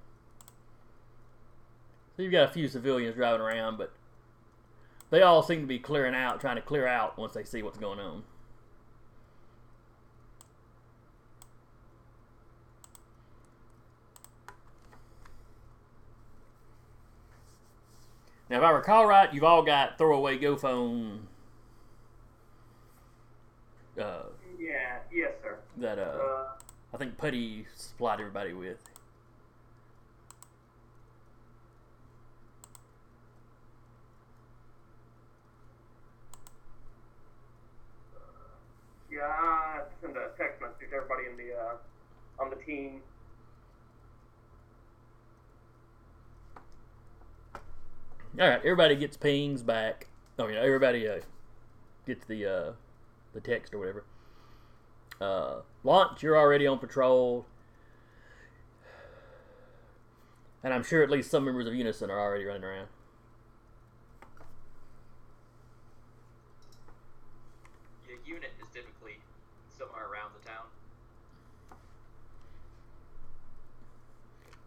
So 2.15 2.23
you've 2.23 2.31
got 2.31 2.49
a 2.49 2.53
few 2.53 2.69
civilians 2.69 3.17
driving 3.17 3.41
around, 3.41 3.77
but 3.77 3.91
they 5.09 5.21
all 5.21 5.43
seem 5.43 5.59
to 5.59 5.67
be 5.67 5.79
clearing 5.79 6.15
out, 6.15 6.39
trying 6.39 6.55
to 6.55 6.61
clear 6.61 6.87
out 6.87 7.17
once 7.17 7.33
they 7.33 7.43
see 7.43 7.61
what's 7.61 7.77
going 7.77 7.99
on. 7.99 8.23
Now, 18.49 18.59
if 18.59 18.63
I 18.63 18.69
recall 18.69 19.05
right, 19.07 19.33
you've 19.33 19.43
all 19.43 19.63
got 19.63 19.97
throwaway 19.97 20.37
Go 20.37 20.55
phone 20.55 21.27
uh. 23.99 24.21
That 25.77 25.99
uh, 25.99 26.01
Uh, 26.01 26.45
I 26.93 26.97
think 26.97 27.17
Putty 27.17 27.65
supplied 27.75 28.19
everybody 28.19 28.53
with. 28.53 28.77
yeah, 39.11 39.21
I 39.27 39.75
have 39.77 39.89
to 39.89 39.95
send 40.01 40.17
a 40.17 40.29
text 40.37 40.61
message 40.61 40.89
to 40.89 40.95
everybody 40.95 41.23
in 41.29 41.37
the 41.37 41.53
uh, 41.55 42.41
on 42.43 42.49
the 42.49 42.55
team. 42.65 43.01
All 48.39 48.49
right, 48.49 48.59
everybody 48.59 48.95
gets 48.95 49.15
pings 49.15 49.61
back. 49.61 50.07
Oh, 50.39 50.47
yeah, 50.47 50.59
everybody 50.61 51.07
uh, 51.07 51.19
gets 52.07 52.25
the 52.25 52.45
uh, 52.45 52.71
the 53.33 53.41
text 53.41 53.73
or 53.73 53.79
whatever. 53.79 54.03
Uh, 55.21 55.61
launch, 55.83 56.21
you're 56.21 56.37
already 56.37 56.67
on 56.67 56.79
patrol, 56.79 57.45
and 60.63 60.73
I'm 60.73 60.83
sure 60.83 61.01
at 61.01 61.09
least 61.09 61.31
some 61.31 61.45
members 61.45 61.67
of 61.67 61.73
Unison 61.73 62.09
are 62.09 62.19
already 62.19 62.45
running 62.45 62.63
around. 62.63 62.87
Your 68.07 68.17
unit 68.25 68.51
is 68.61 68.67
typically 68.73 69.19
somewhere 69.77 70.03
around 70.03 70.31
the 70.41 70.47
town. 70.47 70.65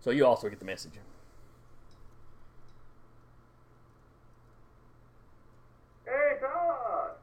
So 0.00 0.10
you 0.10 0.24
also 0.24 0.48
get 0.48 0.58
the 0.58 0.64
message. 0.64 0.92
Hey, 6.04 6.38
Todd. 6.40 7.16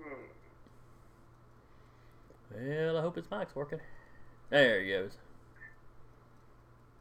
Hmm. 0.00 0.12
Well, 2.56 2.96
I 2.96 3.00
hope 3.00 3.16
his 3.16 3.30
mic's 3.30 3.54
working. 3.54 3.80
There 4.50 4.82
he 4.82 4.90
goes. 4.90 5.16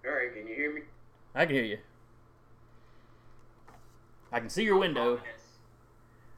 All 0.06 0.12
right, 0.12 0.34
can 0.34 0.48
you 0.48 0.56
hear 0.56 0.74
me? 0.74 0.82
I 1.36 1.46
can 1.46 1.56
hear 1.56 1.64
you. 1.64 1.78
I 4.32 4.40
can 4.40 4.50
see 4.50 4.64
your 4.64 4.78
window. 4.78 5.14
Ominous. 5.14 5.42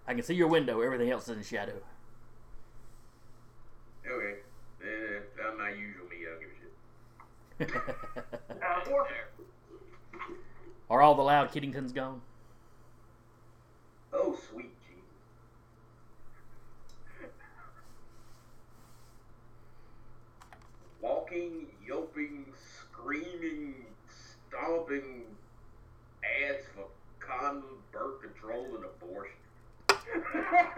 I 0.08 0.14
can 0.14 0.24
see 0.24 0.36
your 0.36 0.48
window. 0.48 0.82
Everything 0.82 1.10
else 1.10 1.30
is 1.30 1.38
in 1.38 1.44
shadow. 1.44 1.82
Okay. 4.06 4.40
Uh, 4.82 5.22
that's 5.38 5.58
my 5.58 5.70
usual 5.70 6.06
me. 6.08 6.18
I 6.22 6.32
don't 6.32 7.70
give 7.70 7.70
a 7.70 7.72
shit. 7.72 8.86
Four. 8.86 9.08
There. 9.10 10.28
Are 10.90 11.02
all 11.02 11.16
the 11.16 11.24
loud 11.24 11.52
Kiddingtons 11.52 11.94
gone? 11.94 12.22
Oh, 14.14 14.38
sweet 14.52 14.75
Jesus. 21.36 21.62
Yelping, 21.88 22.46
screaming, 22.92 23.86
stomping 24.50 25.22
ads 26.24 26.66
for 26.74 26.86
condom, 27.20 27.78
birth 27.92 28.20
control, 28.22 28.66
and 28.76 28.86
abortion. 28.86 29.36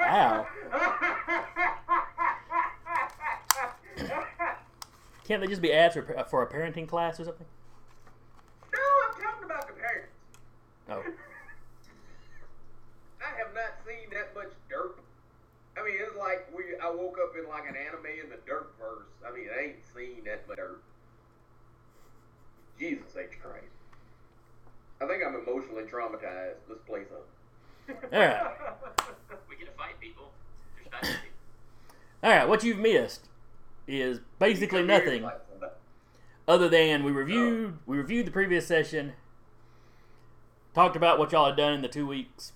Ow. 0.01 0.45
Can't 5.25 5.41
they 5.41 5.47
just 5.47 5.61
be 5.61 5.71
ads 5.71 5.93
for, 5.93 6.25
for 6.29 6.43
a 6.43 6.47
parenting 6.47 6.89
class 6.89 7.21
or 7.21 7.23
something? 7.23 7.47
No, 8.73 8.79
I'm 9.07 9.13
talking 9.21 9.45
about 9.45 9.65
the 9.67 9.73
parents. 9.73 10.11
Oh. 10.89 10.99
I 13.21 13.29
have 13.37 13.53
not 13.53 13.77
seen 13.87 14.09
that 14.11 14.35
much 14.35 14.51
dirt. 14.69 14.99
I 15.77 15.83
mean, 15.85 15.95
it's 16.01 16.17
like. 16.17 16.49
I 16.87 16.95
woke 16.95 17.17
up 17.21 17.33
in 17.37 17.49
like 17.49 17.67
an 17.67 17.75
anime 17.75 18.23
in 18.23 18.29
the 18.29 18.37
dirt 18.47 18.73
verse. 18.79 19.07
I 19.25 19.35
mean, 19.35 19.47
I 19.53 19.63
ain't 19.65 19.75
seen 19.93 20.23
that 20.25 20.47
much 20.47 20.57
dirt. 20.57 20.81
Jesus 22.79 23.15
H 23.17 23.37
Christ. 23.41 23.65
I 25.01 25.07
think 25.07 25.21
I'm 25.25 25.35
emotionally 25.35 25.83
traumatized. 25.83 26.55
Let's 26.69 26.81
play 26.87 27.01
something. 27.09 28.09
All 28.13 28.19
right. 28.19 28.51
We 29.49 29.55
get 29.57 29.65
to 29.65 29.77
fight 29.77 29.99
people. 29.99 30.31
All 32.23 32.31
right, 32.31 32.47
what 32.47 32.63
you've 32.63 32.79
missed 32.79 33.27
is 33.87 34.19
basically 34.39 34.83
nothing 34.83 35.29
other 36.47 36.69
than 36.69 37.03
we 37.03 37.11
reviewed 37.11 37.69
uh. 37.69 37.77
we 37.85 37.97
reviewed 37.97 38.27
the 38.27 38.31
previous 38.31 38.65
session, 38.65 39.13
talked 40.73 40.95
about 40.95 41.19
what 41.19 41.31
y'all 41.31 41.47
had 41.47 41.57
done 41.57 41.73
in 41.73 41.81
the 41.81 41.87
two 41.87 42.07
weeks 42.07 42.53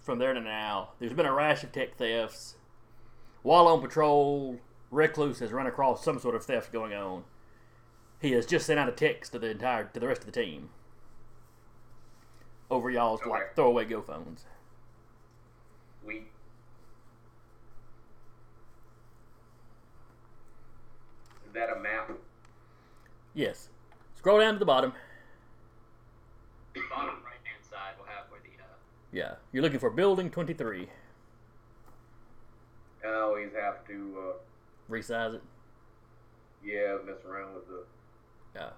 from 0.00 0.18
there 0.18 0.34
to 0.34 0.40
now. 0.40 0.90
There's 0.98 1.12
been 1.12 1.26
a 1.26 1.32
rash 1.32 1.62
of 1.62 1.72
tech 1.72 1.96
thefts. 1.96 2.56
While 3.42 3.66
on 3.68 3.80
patrol, 3.80 4.58
Recluse 4.90 5.38
has 5.40 5.52
run 5.52 5.66
across 5.66 6.04
some 6.04 6.18
sort 6.18 6.34
of 6.34 6.44
theft 6.44 6.72
going 6.72 6.92
on. 6.92 7.24
He 8.20 8.32
has 8.32 8.46
just 8.46 8.66
sent 8.66 8.80
out 8.80 8.88
a 8.88 8.92
text 8.92 9.32
to 9.32 9.38
the 9.38 9.50
entire 9.50 9.84
to 9.84 10.00
the 10.00 10.08
rest 10.08 10.20
of 10.22 10.26
the 10.26 10.32
team 10.32 10.70
over 12.70 12.90
y'all's 12.90 13.20
Okay. 13.22 13.30
like 13.30 13.54
throwaway 13.54 13.84
go 13.84 14.02
phones. 14.02 14.44
We 16.04 16.24
is 21.46 21.52
that 21.54 21.70
a 21.74 21.78
map? 21.80 22.10
Yes. 23.34 23.68
Scroll 24.16 24.40
down 24.40 24.54
to 24.54 24.58
the 24.58 24.64
bottom. 24.64 24.92
Bottom 26.90 27.14
right 27.24 27.40
hand 27.44 27.64
side 27.68 27.94
will 27.98 28.06
have 28.06 28.30
where 28.30 28.40
the 28.40 28.62
uh, 28.62 28.66
Yeah, 29.12 29.34
you're 29.52 29.62
looking 29.62 29.78
for 29.80 29.90
building 29.90 30.30
23. 30.30 30.88
I 33.06 33.14
always 33.20 33.50
have 33.60 33.86
to, 33.86 34.14
uh, 34.18 34.92
Resize 34.92 35.34
it. 35.34 35.42
yeah, 36.64 36.96
mess 37.04 37.24
around 37.28 37.54
with 37.54 37.66
the. 37.68 37.84
Yeah. 38.54 38.70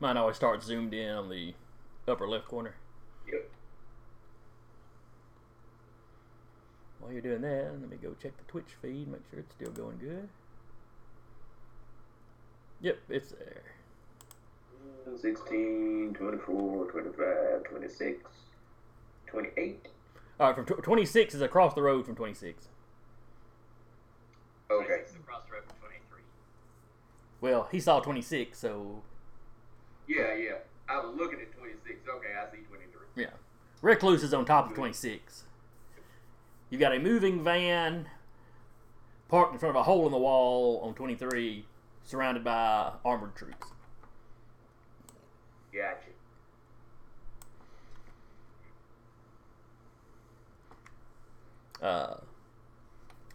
Mine 0.00 0.16
always 0.16 0.36
starts 0.36 0.66
zoomed 0.66 0.94
in 0.94 1.10
on 1.10 1.28
the 1.28 1.54
upper 2.08 2.26
left 2.28 2.46
corner. 2.48 2.74
Yep. 3.30 3.50
While 7.00 7.12
you're 7.12 7.20
doing 7.22 7.42
that, 7.42 7.72
let 7.80 7.90
me 7.90 7.96
go 7.96 8.14
check 8.22 8.36
the 8.36 8.44
Twitch 8.50 8.74
feed, 8.80 9.08
make 9.08 9.20
sure 9.30 9.40
it's 9.40 9.54
still 9.54 9.70
going 9.72 9.98
good. 9.98 10.28
Yep, 12.82 12.98
it's 13.10 13.30
there. 13.32 13.62
16, 15.20 16.14
24, 16.14 16.90
25, 16.90 17.64
26, 17.64 18.30
28. 19.26 19.88
All 20.38 20.46
right, 20.46 20.54
from 20.56 20.64
tw 20.64 20.82
26 20.82 21.34
is 21.34 21.42
across 21.42 21.74
the 21.74 21.82
road 21.82 22.06
from 22.06 22.14
26. 22.16 22.68
Okay. 24.70 24.86
26 24.86 25.16
across 25.16 25.42
the 25.46 25.52
road 25.52 25.64
from 25.66 25.76
23. 25.80 26.22
Well, 27.40 27.68
he 27.72 27.80
saw 27.80 28.00
26, 28.00 28.58
so 28.58 29.02
Yeah, 30.06 30.34
yeah. 30.34 30.52
I 30.88 31.00
was 31.00 31.14
looking 31.16 31.40
at 31.40 31.52
26. 31.56 32.08
Okay, 32.08 32.28
I 32.36 32.50
see 32.50 32.62
23. 32.62 33.00
yeah. 33.16 33.30
Recluse 33.82 34.22
is 34.22 34.34
on 34.34 34.44
top 34.44 34.68
of 34.68 34.74
26. 34.74 35.44
You 36.68 36.78
got 36.78 36.94
a 36.94 36.98
moving 36.98 37.42
van 37.42 38.08
parked 39.28 39.52
in 39.54 39.58
front 39.58 39.76
of 39.76 39.80
a 39.80 39.84
hole 39.84 40.06
in 40.06 40.12
the 40.12 40.18
wall 40.18 40.80
on 40.84 40.94
23, 40.94 41.64
surrounded 42.04 42.44
by 42.44 42.92
armored 43.04 43.34
troops. 43.34 43.68
Gotcha. 45.72 46.10
uh, 51.82 52.16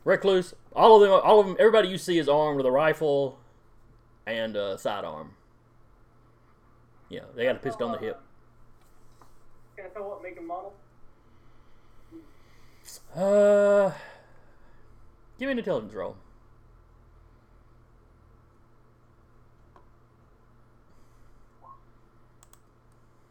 Recluse. 0.06 0.54
All 0.76 0.96
of 0.96 1.02
them, 1.02 1.20
all 1.24 1.39
of 1.39 1.48
them, 1.48 1.58
everybody 1.60 1.89
you 1.89 1.98
see 1.98 2.18
is 2.20 2.30
armed 2.30 2.58
with 2.58 2.65
a 2.65 2.72
rifle 2.72 3.39
and 4.26 4.56
a 4.56 4.78
sidearm. 4.78 5.32
Yeah, 7.10 7.22
they 7.36 7.44
got 7.44 7.56
a 7.56 7.60
pistol 7.60 7.88
on 7.88 7.94
the 7.94 8.00
hip. 8.00 8.22
Can 9.76 9.86
I 9.86 9.89
tell 9.89 10.08
what 10.08 10.24
make 10.24 10.38
and 10.38 10.48
model? 10.48 10.74
Uh, 13.15 13.91
give 15.39 15.48
me 15.48 15.54
an 15.54 15.58
intelligence 15.60 15.94
roll. 15.94 16.15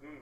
Hmm. 0.02 0.16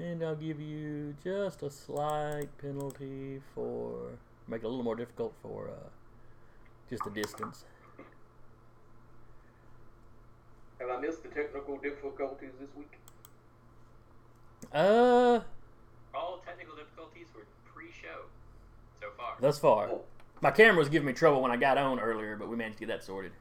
And 0.00 0.22
I'll 0.22 0.36
give 0.36 0.60
you 0.60 1.16
just 1.24 1.62
a 1.62 1.70
slight 1.70 2.46
penalty 2.58 3.40
for 3.54 4.12
make 4.46 4.62
it 4.62 4.66
a 4.66 4.68
little 4.68 4.84
more 4.84 4.94
difficult 4.94 5.34
for 5.42 5.68
uh, 5.68 5.88
just 6.88 7.02
the 7.04 7.10
distance. 7.10 7.64
Have 10.78 10.90
I 10.90 11.00
missed 11.00 11.24
the 11.24 11.28
technical 11.30 11.76
difficulties 11.78 12.52
this 12.60 12.68
week? 12.76 12.92
Uh, 14.72 15.40
All 16.14 16.40
technical 16.46 16.76
difficulties 16.76 17.26
were 17.34 17.46
pre-show 17.64 18.26
so 19.00 19.08
far. 19.16 19.34
thus 19.40 19.58
far. 19.58 19.88
Oh. 19.88 20.02
My 20.40 20.52
camera 20.52 20.78
was 20.78 20.88
giving 20.88 21.06
me 21.06 21.12
trouble 21.12 21.42
when 21.42 21.50
I 21.50 21.56
got 21.56 21.76
on 21.76 21.98
earlier, 21.98 22.36
but 22.36 22.48
we 22.48 22.56
managed 22.56 22.78
to 22.78 22.86
get 22.86 22.92
that 22.92 23.02
sorted. 23.04 23.32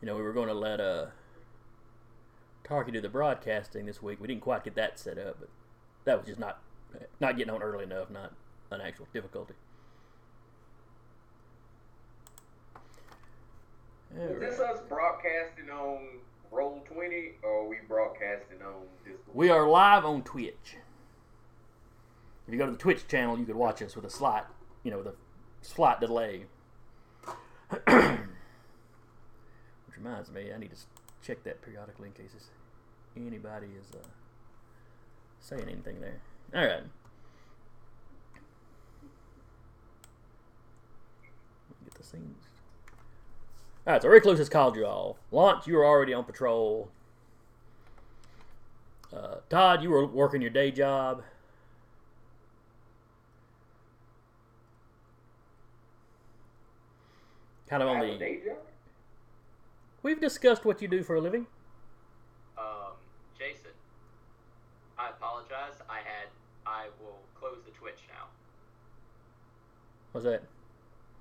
You 0.00 0.06
know, 0.06 0.16
we 0.16 0.22
were 0.22 0.32
going 0.32 0.48
to 0.48 0.54
let 0.54 0.80
uh, 0.80 1.06
Tarky 2.64 2.92
do 2.92 3.00
the 3.00 3.08
broadcasting 3.08 3.86
this 3.86 4.02
week. 4.02 4.20
We 4.20 4.28
didn't 4.28 4.42
quite 4.42 4.64
get 4.64 4.74
that 4.76 4.98
set 4.98 5.18
up, 5.18 5.38
but 5.40 5.48
that 6.04 6.18
was 6.18 6.26
just 6.26 6.38
not 6.38 6.60
not 7.20 7.36
getting 7.36 7.52
on 7.52 7.62
early 7.62 7.84
enough, 7.84 8.10
not 8.10 8.32
an 8.70 8.80
actual 8.80 9.06
difficulty. 9.12 9.54
Is 14.16 14.40
this 14.40 14.58
us 14.58 14.80
broadcasting 14.88 15.70
on 15.70 16.20
Roll 16.50 16.82
20 16.92 17.32
or 17.42 17.64
are 17.64 17.68
we 17.68 17.76
broadcasting 17.86 18.62
on 18.62 18.86
Discord? 19.04 19.34
We 19.34 19.50
are 19.50 19.68
live 19.68 20.04
on 20.04 20.22
Twitch. 20.22 20.76
If 22.46 22.52
you 22.52 22.58
go 22.58 22.64
to 22.64 22.72
the 22.72 22.78
Twitch 22.78 23.06
channel, 23.06 23.38
you 23.38 23.44
could 23.44 23.56
watch 23.56 23.82
us 23.82 23.94
with 23.94 24.06
a 24.06 24.10
slight, 24.10 24.44
you 24.82 24.90
know, 24.90 24.98
with 24.98 25.08
a 25.08 25.14
slight 25.60 26.00
delay. 26.00 26.46
Reminds 30.02 30.30
me, 30.30 30.52
I 30.54 30.58
need 30.58 30.70
to 30.70 30.76
check 31.26 31.42
that 31.44 31.60
periodically 31.62 32.08
in 32.08 32.14
case 32.14 32.32
anybody 33.16 33.66
is 33.78 33.90
uh, 33.94 34.06
saying 35.40 35.62
anything 35.62 36.00
there. 36.00 36.20
All 36.54 36.60
right. 36.60 36.82
Get 41.84 41.94
the 41.94 42.04
scenes. 42.04 42.44
All 43.86 43.94
right, 43.94 44.02
so 44.02 44.08
Recluse 44.08 44.38
has 44.38 44.48
called 44.48 44.76
you 44.76 44.86
all. 44.86 45.18
Launch, 45.32 45.66
you 45.66 45.74
were 45.74 45.84
already 45.84 46.14
on 46.14 46.24
patrol. 46.24 46.90
Uh, 49.12 49.36
Todd, 49.48 49.82
you 49.82 49.90
were 49.90 50.06
working 50.06 50.40
your 50.42 50.50
day 50.50 50.70
job. 50.70 51.22
Kind 57.68 57.82
of 57.82 57.88
on 57.88 58.00
the. 58.00 58.67
We've 60.02 60.20
discussed 60.20 60.64
what 60.64 60.80
you 60.80 60.88
do 60.88 61.02
for 61.02 61.16
a 61.16 61.20
living. 61.20 61.46
Um, 62.56 62.94
Jason, 63.38 63.74
I 64.98 65.10
apologize. 65.10 65.82
I 65.88 65.98
had. 65.98 66.28
I 66.66 66.86
will 67.00 67.18
close 67.34 67.58
the 67.64 67.72
Twitch 67.72 68.00
now. 68.08 68.26
What's 70.12 70.24
that? 70.24 70.42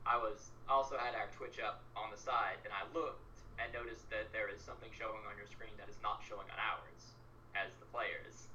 I 0.06 0.18
was 0.18 0.52
also 0.70 0.98
had 0.98 1.16
our 1.16 1.28
Twitch 1.36 1.60
up 1.64 1.82
on 1.96 2.12
the 2.12 2.18
side, 2.18 2.60
and 2.64 2.74
I 2.74 2.84
looked 2.98 3.24
and 3.60 3.72
noticed 3.74 4.10
that 4.10 4.32
there 4.32 4.50
is 4.54 4.62
something 4.62 4.90
showing 4.98 5.24
on 5.26 5.38
your 5.38 5.48
screen 5.48 5.72
that 5.80 5.90
is 5.90 5.98
not 6.04 6.22
showing 6.28 6.46
on 6.52 6.60
ours 6.60 7.16
as 7.56 7.72
the 7.80 7.88
players. 7.92 8.48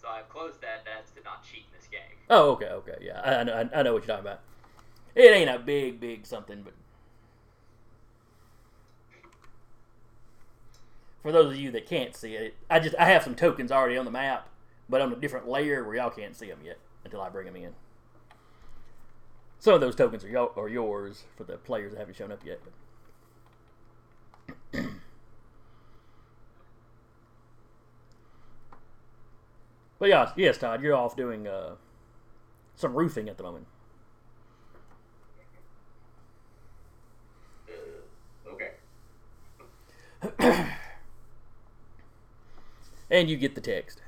So 0.00 0.08
I've 0.08 0.28
closed 0.28 0.60
that. 0.60 0.84
That's 0.84 1.10
to 1.12 1.22
not 1.22 1.42
cheat 1.42 1.64
in 1.70 1.78
this 1.78 1.88
game. 1.88 2.18
Oh, 2.28 2.50
okay, 2.52 2.68
okay, 2.84 2.98
yeah, 3.00 3.20
I, 3.24 3.40
I 3.40 3.42
know, 3.44 3.70
I 3.74 3.82
know 3.82 3.94
what 3.94 4.06
you're 4.06 4.16
talking 4.16 4.26
about. 4.26 4.40
It 5.14 5.32
ain't 5.32 5.48
a 5.48 5.58
big, 5.58 5.98
big 5.98 6.26
something, 6.26 6.62
but 6.62 6.74
for 11.22 11.32
those 11.32 11.52
of 11.54 11.60
you 11.60 11.70
that 11.72 11.86
can't 11.86 12.14
see 12.14 12.34
it, 12.34 12.54
I 12.70 12.80
just 12.80 12.94
I 12.98 13.06
have 13.06 13.22
some 13.24 13.34
tokens 13.34 13.72
already 13.72 13.96
on 13.96 14.04
the 14.04 14.10
map, 14.10 14.48
but 14.88 15.00
on 15.00 15.12
a 15.12 15.16
different 15.16 15.48
layer 15.48 15.84
where 15.84 15.96
y'all 15.96 16.10
can't 16.10 16.36
see 16.36 16.46
them 16.48 16.60
yet 16.64 16.78
until 17.04 17.20
I 17.20 17.28
bring 17.28 17.46
them 17.46 17.56
in. 17.56 17.74
Some 19.58 19.74
of 19.74 19.80
those 19.80 19.96
tokens 19.96 20.24
are, 20.24 20.28
yo- 20.28 20.52
are 20.56 20.68
yours 20.68 21.24
for 21.36 21.44
the 21.44 21.56
players 21.56 21.92
that 21.92 21.98
haven't 21.98 22.16
shown 22.16 22.30
up 22.32 22.44
yet. 22.44 22.60
But 24.72 24.84
But 29.98 30.08
yeah, 30.08 30.32
yes, 30.36 30.58
Todd, 30.58 30.82
you're 30.82 30.94
off 30.94 31.16
doing 31.16 31.46
uh, 31.46 31.76
some 32.76 32.94
roofing 32.94 33.28
at 33.28 33.36
the 33.36 33.42
moment. 33.42 33.66
Uh, 37.68 38.52
okay. 40.38 40.66
And 43.10 43.30
you 43.30 43.36
get 43.36 43.54
the 43.54 43.60
text. 43.60 44.02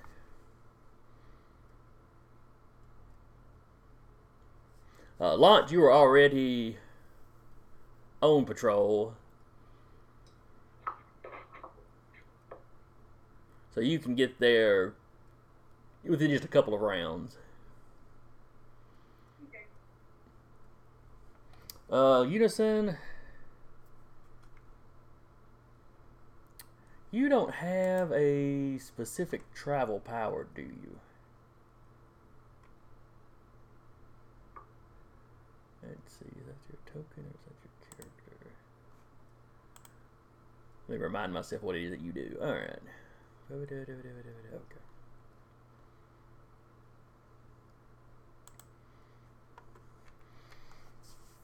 Uh, 5.21 5.37
Launch, 5.37 5.73
you 5.73 5.81
were 5.81 5.93
already 5.93 6.77
on 8.21 8.45
patrol. 8.45 9.15
So 13.75 13.81
you 13.81 13.99
can 13.99 14.15
get 14.15 14.41
there 14.41 14.95
within 16.05 16.31
just 16.31 16.45
a 16.45 16.49
couple 16.49 16.75
of 16.75 16.81
rounds. 16.81 17.37
Okay. 19.49 19.67
Uh, 21.91 22.23
Unison. 22.23 22.97
You 27.11 27.29
don't 27.31 27.55
have 27.55 28.13
a 28.13 28.79
specific 28.79 29.55
travel 29.55 29.99
power, 30.01 30.47
do 30.55 30.63
you? 30.63 30.99
Let's 35.83 36.13
see, 36.19 36.27
is 36.27 36.47
that 36.47 36.57
your 36.69 36.79
token 36.87 37.25
or 37.25 37.33
is 37.33 37.61
that 37.63 37.99
your 37.99 38.07
character? 38.11 38.51
Let 40.89 40.99
me 40.99 41.03
remind 41.03 41.33
myself 41.33 41.63
what 41.63 41.77
it 41.77 41.85
is 41.85 41.91
that 41.93 42.01
you 42.01 42.13
do. 42.13 42.37
Alright. 42.43 42.81
Okay. 43.51 44.81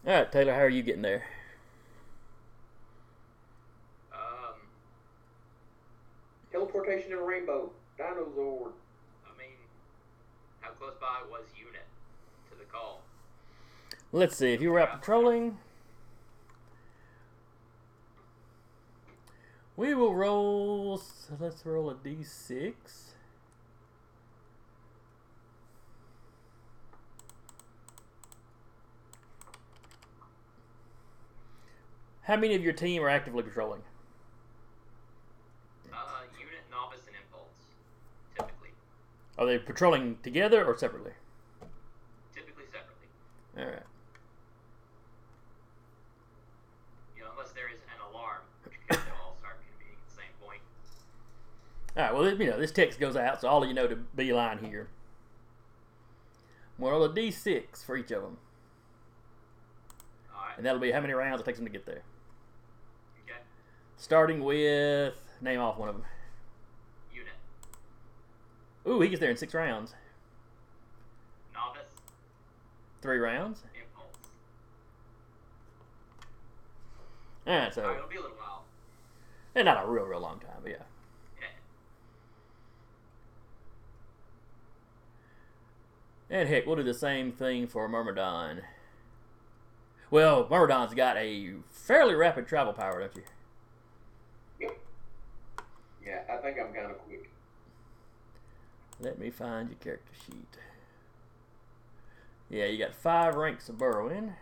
Alright, 0.06 0.30
Taylor, 0.30 0.52
how 0.52 0.60
are 0.60 0.68
you 0.68 0.82
getting 0.82 1.00
there? 1.00 1.24
Um, 4.12 4.54
Teleportation 7.14 7.18
and 7.18 7.26
rainbow. 7.26 7.70
Dinosaur. 7.96 8.72
I 9.24 9.38
mean, 9.38 9.56
how 10.60 10.70
close 10.70 10.94
by 11.00 11.22
was 11.30 11.44
unit 11.56 11.86
to 12.50 12.58
the 12.58 12.64
call? 12.64 13.02
Let's 14.12 14.36
see, 14.36 14.52
if 14.52 14.60
you 14.60 14.70
were 14.70 14.80
out 14.80 15.00
patrolling, 15.00 15.58
we 19.76 19.94
will 19.94 20.14
roll. 20.14 20.98
So 20.98 21.36
let's 21.38 21.64
roll 21.64 21.90
a 21.90 21.94
d6. 21.94 22.74
How 32.22 32.36
many 32.36 32.54
of 32.54 32.62
your 32.62 32.72
team 32.72 33.02
are 33.02 33.10
actively 33.10 33.42
patrolling? 33.42 33.82
Uh, 35.92 36.26
unit, 36.38 36.64
novice, 36.70 37.06
and 37.06 37.16
impulse. 37.16 37.70
Typically, 38.34 38.70
Are 39.36 39.46
they 39.46 39.58
patrolling 39.58 40.18
together 40.22 40.64
or 40.64 40.76
separately? 40.76 41.12
typically 42.34 42.64
separately. 42.66 43.08
All 43.58 43.64
right. 43.64 43.82
You 47.16 47.22
know, 47.22 47.30
unless 47.32 47.50
there 47.52 47.68
is 47.68 47.80
an 47.82 48.12
alarm, 48.12 48.42
which 48.64 48.74
they'll 48.88 48.98
all 49.24 49.36
start 49.40 49.58
convening 49.68 49.96
at 49.98 50.08
the 50.08 50.14
same 50.14 50.34
point. 50.44 50.60
All 51.96 52.02
right. 52.02 52.14
Well, 52.14 52.40
you 52.40 52.50
know 52.50 52.58
this 52.58 52.72
text 52.72 53.00
goes 53.00 53.16
out, 53.16 53.40
so 53.40 53.48
all 53.48 53.62
of 53.62 53.68
you 53.68 53.74
know 53.74 53.86
to 53.88 53.96
beeline 53.96 54.58
here. 54.58 54.88
We'll 56.78 57.04
a 57.04 57.08
d6 57.08 57.84
for 57.84 57.96
each 57.96 58.10
of 58.10 58.22
them, 58.22 58.38
All 60.34 60.42
right. 60.44 60.56
and 60.56 60.66
that'll 60.66 60.80
be 60.80 60.90
how 60.90 61.00
many 61.00 61.12
rounds 61.12 61.40
it 61.40 61.44
takes 61.44 61.58
them 61.58 61.66
to 61.66 61.72
get 61.72 61.86
there. 61.86 62.02
Okay. 63.24 63.38
Starting 63.96 64.42
with 64.42 65.14
name 65.40 65.60
off 65.60 65.78
one 65.78 65.88
of 65.88 65.94
them. 65.94 66.04
Unit, 68.84 68.96
Ooh, 68.98 69.00
he 69.00 69.08
gets 69.08 69.20
there 69.20 69.30
in 69.30 69.36
six 69.36 69.54
rounds. 69.54 69.94
novice, 71.52 71.88
Three 73.02 73.18
rounds. 73.18 73.62
impulse. 73.74 74.16
Eh, 77.46 77.50
All 77.50 77.58
right. 77.58 77.60
All 77.60 77.64
right, 77.64 77.74
So, 77.74 77.90
it'll 77.94 78.08
be 78.08 78.16
a 78.16 78.20
little 78.20 78.36
while. 78.36 78.64
and 79.54 79.64
not 79.66 79.84
a 79.84 79.88
real, 79.88 80.04
real 80.04 80.20
long 80.20 80.40
time, 80.40 80.58
but 80.62 80.70
yeah. 80.72 80.76
Yeah. 81.40 81.46
And 86.38 86.48
heck, 86.48 86.66
we'll 86.66 86.76
do 86.76 86.82
the 86.82 86.94
same 86.94 87.32
thing 87.32 87.66
for 87.66 87.88
Myrmidon. 87.88 88.62
Well, 90.10 90.46
Myrmidon's 90.50 90.94
got 90.94 91.16
a 91.16 91.54
fairly 91.70 92.14
rapid 92.14 92.46
travel 92.46 92.72
power, 92.72 93.00
don't 93.00 93.16
you? 93.16 93.22
Yep. 94.60 94.78
Yeah, 96.06 96.20
I 96.30 96.36
think 96.36 96.58
I'm 96.58 96.72
kind 96.72 96.90
of 96.90 96.98
quick. 97.06 97.30
Let 99.00 99.18
me 99.18 99.30
find 99.30 99.68
your 99.68 99.78
character 99.78 100.12
sheet. 100.24 100.56
Yeah, 102.48 102.66
you 102.66 102.78
got 102.78 102.94
five 102.94 103.34
ranks 103.34 103.68
of 103.68 103.78
burrowing. 103.78 104.34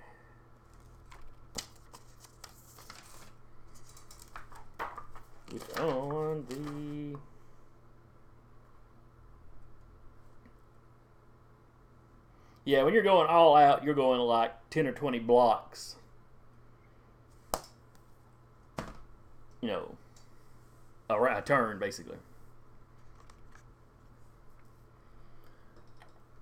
On 5.79 6.47
the. 6.49 7.19
Yeah, 12.65 12.85
when 12.85 12.95
you're 12.95 13.03
going 13.03 13.29
all 13.29 13.57
out, 13.57 13.85
you're 13.85 13.95
going 13.95 14.21
like 14.21 14.53
10 14.71 14.87
or 14.87 14.93
20 14.93 15.19
blocks. 15.19 15.97
You 19.61 19.69
know, 19.69 19.95
a, 21.11 21.21
a 21.23 21.43
turn, 21.43 21.79
basically. 21.79 22.19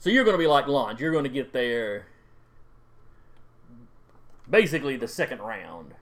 So 0.00 0.08
you're 0.08 0.24
going 0.24 0.34
to 0.34 0.38
be 0.38 0.46
like 0.46 0.66
Launch. 0.66 0.98
You're 0.98 1.12
going 1.12 1.24
to 1.24 1.30
get 1.30 1.52
there 1.52 2.06
basically 4.48 4.96
the 4.96 5.06
second 5.06 5.40
round. 5.40 5.92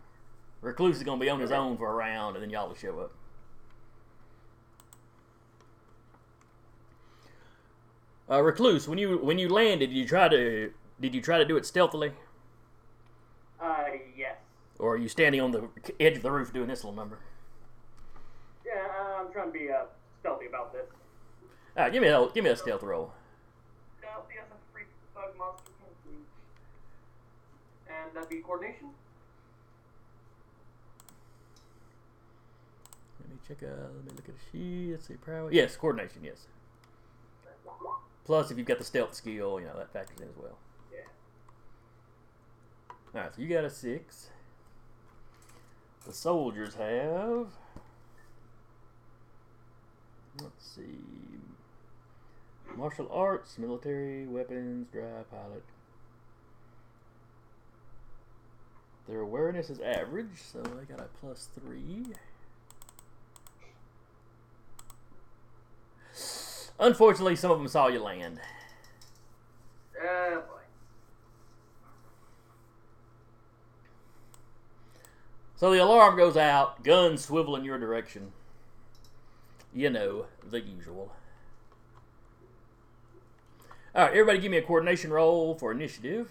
Recluse 0.61 0.97
is 0.99 1.03
going 1.03 1.19
to 1.19 1.25
be 1.25 1.29
on 1.29 1.41
his 1.41 1.51
own 1.53 1.77
for 1.77 1.91
a 1.91 1.95
round, 1.95 2.37
and 2.37 2.43
then 2.43 2.51
y'all 2.51 2.69
will 2.69 2.75
show 2.77 2.99
up. 3.01 3.13
Uh, 8.31 8.43
Recluse, 8.43 8.87
when 8.89 8.99
you 8.99 9.19
when 9.19 9.39
you 9.39 9.49
landed, 9.49 9.89
did 9.89 9.97
you 9.97 10.07
try 10.07 10.29
to 10.29 10.73
did 11.01 11.15
you 11.15 11.21
try 11.23 11.39
to 11.39 11.45
do 11.45 11.57
it 11.57 11.65
stealthily, 11.65 12.13
Uh, 13.61 13.85
yes. 14.17 14.37
or 14.79 14.95
are 14.95 14.97
you 14.99 15.09
standing 15.09 15.41
on 15.41 15.51
the 15.51 15.69
edge 15.99 16.17
of 16.17 16.23
the 16.23 16.31
roof 16.31 16.53
doing 16.53 16.69
this 16.69 16.85
little 16.85 16.95
number? 16.95 17.19
Yeah, 18.67 18.87
I'm 19.19 19.33
trying 19.33 19.51
to 19.51 19.59
be 19.59 19.71
uh, 19.71 19.85
stealthy 20.21 20.47
about 20.47 20.73
this. 20.75 20.87
All 21.77 21.85
right, 21.85 21.93
give 21.93 22.03
me 22.03 22.09
a 22.09 22.29
give 22.35 22.45
me 22.45 22.51
a 22.51 22.57
stealth 22.57 22.83
roll. 22.83 23.13
Stealthy 23.99 24.35
as 24.45 24.51
a 24.51 24.73
freak 24.75 24.89
bug 25.15 25.35
monster 25.39 25.71
can 25.81 26.13
be. 26.13 26.19
And 28.09 28.16
that'd 28.16 28.31
be 28.31 28.37
coordination. 28.37 28.88
Let 33.21 33.31
me 33.31 33.37
check. 33.47 33.59
Uh, 33.62 33.88
let 33.94 34.05
me 34.05 34.12
look 34.16 34.29
at 34.29 34.35
a 34.35 34.51
sheet. 34.51 34.92
Let's 34.92 35.07
see, 35.07 35.14
prowess. 35.14 35.53
Yes, 35.53 35.77
coordination. 35.77 36.25
Yes. 36.25 36.47
Plus, 38.25 38.51
if 38.51 38.59
you've 38.59 38.66
got 38.66 38.79
the 38.79 38.85
stealth 38.85 39.14
skill, 39.14 39.61
you 39.61 39.66
know 39.66 39.77
that 39.77 39.92
factors 39.92 40.21
in 40.21 40.29
as 40.29 40.37
well. 40.37 40.59
Yeah. 40.92 41.01
All 43.14 43.21
right, 43.23 43.35
so 43.35 43.42
you 43.42 43.49
got 43.49 43.64
a 43.64 43.71
six. 43.71 44.29
The 46.07 46.12
soldiers 46.12 46.75
have. 46.75 47.49
Let's 50.40 50.66
see. 50.77 50.99
Martial 52.77 53.11
arts, 53.11 53.59
military, 53.59 54.27
weapons, 54.27 54.87
dry 54.92 55.23
pilot. 55.31 55.64
Their 59.09 59.21
awareness 59.21 59.71
is 59.71 59.81
average, 59.81 60.42
so 60.53 60.61
I 60.61 60.85
got 60.85 61.01
a 61.01 61.09
plus 61.21 61.49
three. 61.59 62.05
Unfortunately, 66.79 67.35
some 67.35 67.51
of 67.51 67.59
them 67.59 67.68
saw 67.68 67.88
you 67.88 68.01
land. 68.01 68.38
Uh, 69.99 70.37
boy. 70.37 70.61
So 75.57 75.73
the 75.73 75.83
alarm 75.83 76.16
goes 76.16 76.37
out, 76.37 76.85
guns 76.85 77.25
swivel 77.25 77.57
in 77.57 77.64
your 77.64 77.79
direction. 77.79 78.33
You 79.75 79.90
know, 79.90 80.27
the 80.49 80.61
usual. 80.61 81.12
Alright, 83.94 84.12
everybody 84.12 84.38
give 84.38 84.51
me 84.51 84.59
a 84.59 84.62
coordination 84.62 85.11
roll 85.11 85.55
for 85.55 85.73
initiative. 85.73 86.31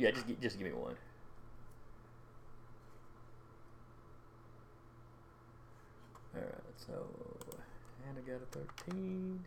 Yeah, 0.00 0.12
just 0.12 0.24
just 0.40 0.58
give 0.58 0.66
me 0.66 0.72
one. 0.72 0.96
All 6.34 6.40
right, 6.40 6.78
so 6.78 7.06
Hannah 8.06 8.22
got 8.26 8.40
a 8.40 8.46
thirteen. 8.46 9.44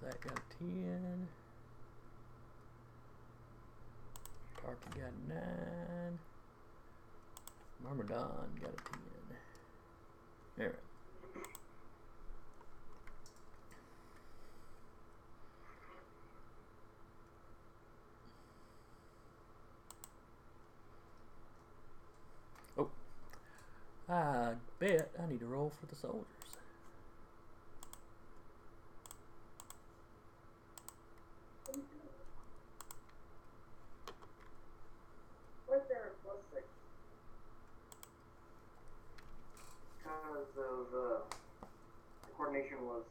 Zach 0.00 0.18
got 0.22 0.32
a 0.32 0.42
ten. 0.58 1.28
Tarky 4.56 4.98
got 4.98 5.10
a 5.10 5.28
nine. 5.28 6.18
Myrmidon 7.84 8.48
got 8.62 8.70
a 8.70 8.82
ten. 8.82 9.04
All 10.58 10.64
right. 10.64 10.89
I 24.10 24.54
bet 24.80 25.10
I 25.22 25.30
need 25.30 25.38
to 25.40 25.46
roll 25.46 25.70
for 25.70 25.86
the 25.86 25.94
soldiers. 25.94 26.26
Right 35.70 35.86
there, 35.88 36.10
plus 36.24 36.36
six. 36.52 36.64
Because 40.02 40.50
of 40.58 40.90
uh, 40.90 41.22
the 42.26 42.30
coordination 42.36 42.82
was 42.82 43.04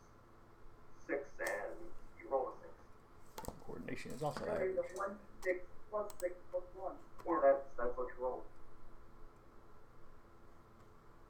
six 1.08 1.24
and 1.40 1.80
you 2.20 2.28
roll 2.30 2.52
a 2.52 2.54
six. 2.60 2.74
Coordination 3.66 4.12
is 4.12 4.22
also 4.24 4.40
Sorry, 4.44 4.52
average. 4.52 4.76
the 4.76 4.84
one 5.00 5.16
six 5.44 5.64
plus 5.90 6.12
six 6.20 6.34
plus 6.52 6.64
one. 6.76 6.96
Yeah, 7.26 7.40
that's 7.44 7.64
that's 7.80 7.96
what 7.96 8.08
you 8.12 8.20
rolled. 8.20 8.44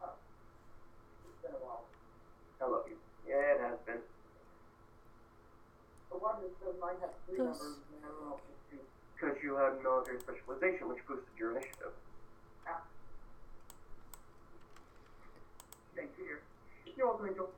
It's 0.01 1.38
been 1.45 1.53
a 1.53 1.62
while. 1.62 1.86
I 2.58 2.65
love 2.65 2.89
you. 2.89 2.97
Yeah, 3.29 3.53
it 3.53 3.62
has 3.62 3.77
been. 3.86 4.01
The 6.10 6.17
one 6.17 6.41
that 6.41 6.49
says 6.58 6.73
mine 6.82 6.97
has 7.05 7.13
three 7.29 7.38
Yes. 7.38 7.53
numbers 7.62 7.77
and 7.93 8.01
everyone 8.01 8.34
else 8.34 8.41
has 8.49 8.58
two. 8.73 8.82
Because 9.13 9.38
you 9.43 9.53
had 9.60 9.77
military 9.84 10.17
specialization, 10.23 10.79
which 10.89 11.06
boosted 11.08 11.30
your 11.38 11.52
initiative. 11.52 11.93
Thank 15.95 16.10
you. 16.17 16.25
dear. 16.25 16.39
You're 16.97 17.08
welcome, 17.08 17.28
Angel. 17.30 17.49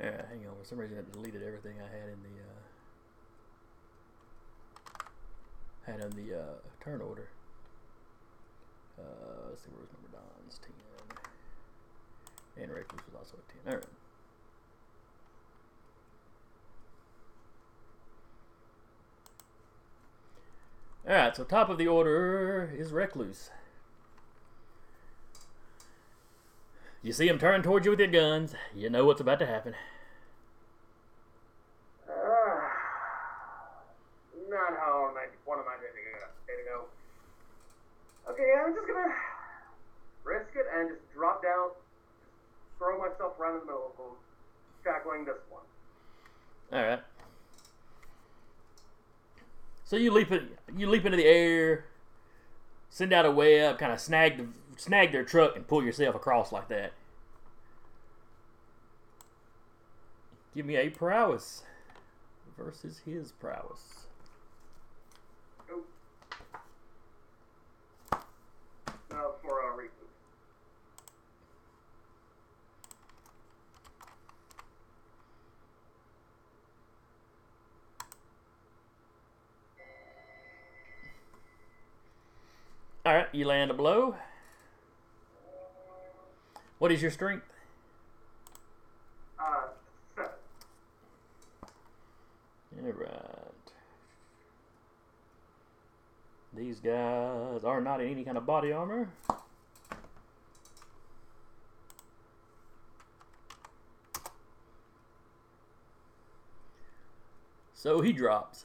Yeah, 0.00 0.22
hang 0.28 0.46
on. 0.48 0.56
For 0.60 0.64
some 0.64 0.78
reason, 0.78 0.96
I 0.98 1.02
deleted 1.12 1.42
everything 1.42 1.76
I 1.78 1.90
had 1.90 2.08
in 2.08 2.22
the 2.24 2.34
uh, 2.40 2.62
had 5.84 6.00
in 6.00 6.10
the 6.16 6.38
uh, 6.38 6.54
turn 6.82 7.00
order. 7.02 7.28
Uh, 8.98 9.50
let's 9.50 9.62
see 9.62 9.70
where 9.70 9.82
was 9.82 9.90
number 9.92 10.08
Don's 10.16 10.58
ten, 10.62 10.74
and 12.62 12.72
Recluse 12.72 13.02
was 13.06 13.14
also 13.18 13.36
a 13.36 13.44
ten. 13.52 13.60
All 13.66 13.78
right. 13.78 14.01
All 21.08 21.14
right. 21.14 21.36
So 21.36 21.44
top 21.44 21.68
of 21.68 21.78
the 21.78 21.88
order 21.88 22.72
is 22.76 22.92
Recluse. 22.92 23.50
You 27.02 27.12
see 27.12 27.26
him 27.26 27.38
turn 27.38 27.62
towards 27.62 27.84
you 27.84 27.90
with 27.90 27.98
your 27.98 28.08
guns. 28.08 28.54
You 28.74 28.88
know 28.88 29.04
what's 29.04 29.20
about 29.20 29.40
to 29.40 29.46
happen. 29.46 29.74
Uh, 32.08 32.12
not 34.48 34.78
how 34.78 35.10
I 35.16 35.26
one 35.44 35.58
of 35.58 35.64
my 35.64 35.74
day 35.82 35.90
to 35.90 36.02
go. 36.08 36.26
Go. 36.68 36.84
Okay, 38.32 38.52
I'm 38.64 38.72
just 38.72 38.86
gonna 38.86 39.12
risk 40.24 40.54
it 40.54 40.66
and 40.74 40.90
just 40.90 41.12
drop 41.12 41.42
down, 41.42 41.70
throw 42.78 42.96
myself 42.98 43.32
right 43.38 43.52
in 43.52 43.60
the 43.60 43.66
middle 43.66 43.90
of 43.90 43.96
them, 43.96 44.16
tackling 44.84 45.24
this 45.24 45.34
one. 45.50 45.62
All 46.72 46.86
right. 46.88 47.00
So 49.84 49.96
you 49.96 50.12
leap 50.12 50.30
it, 50.30 50.41
you 50.82 50.90
leap 50.90 51.04
into 51.04 51.16
the 51.16 51.24
air, 51.24 51.84
send 52.90 53.12
out 53.12 53.24
a 53.24 53.30
web, 53.30 53.78
kind 53.78 53.92
of 53.92 54.00
snag 54.00 54.36
the, 54.36 54.46
snag 54.76 55.12
their 55.12 55.24
truck, 55.24 55.54
and 55.54 55.66
pull 55.66 55.82
yourself 55.82 56.16
across 56.16 56.50
like 56.50 56.68
that. 56.68 56.92
Give 60.54 60.66
me 60.66 60.76
a 60.76 60.90
prowess 60.90 61.62
versus 62.58 63.00
his 63.06 63.30
prowess. 63.30 64.06
Uh, 69.10 69.16
for 69.40 69.62
uh, 69.62 69.76
recruit. 69.76 70.02
You 83.32 83.46
land 83.46 83.70
a 83.70 83.74
blow. 83.74 84.14
What 86.78 86.92
is 86.92 87.00
your 87.00 87.10
strength? 87.10 87.46
Uh, 89.38 89.68
seven. 90.14 90.30
All 92.84 92.92
right. 92.92 93.08
These 96.54 96.80
guys 96.80 97.64
are 97.64 97.80
not 97.80 98.02
in 98.02 98.10
any 98.10 98.24
kind 98.24 98.36
of 98.36 98.44
body 98.44 98.70
armor. 98.70 99.08
So 107.82 108.00
he 108.00 108.12
drops. 108.12 108.64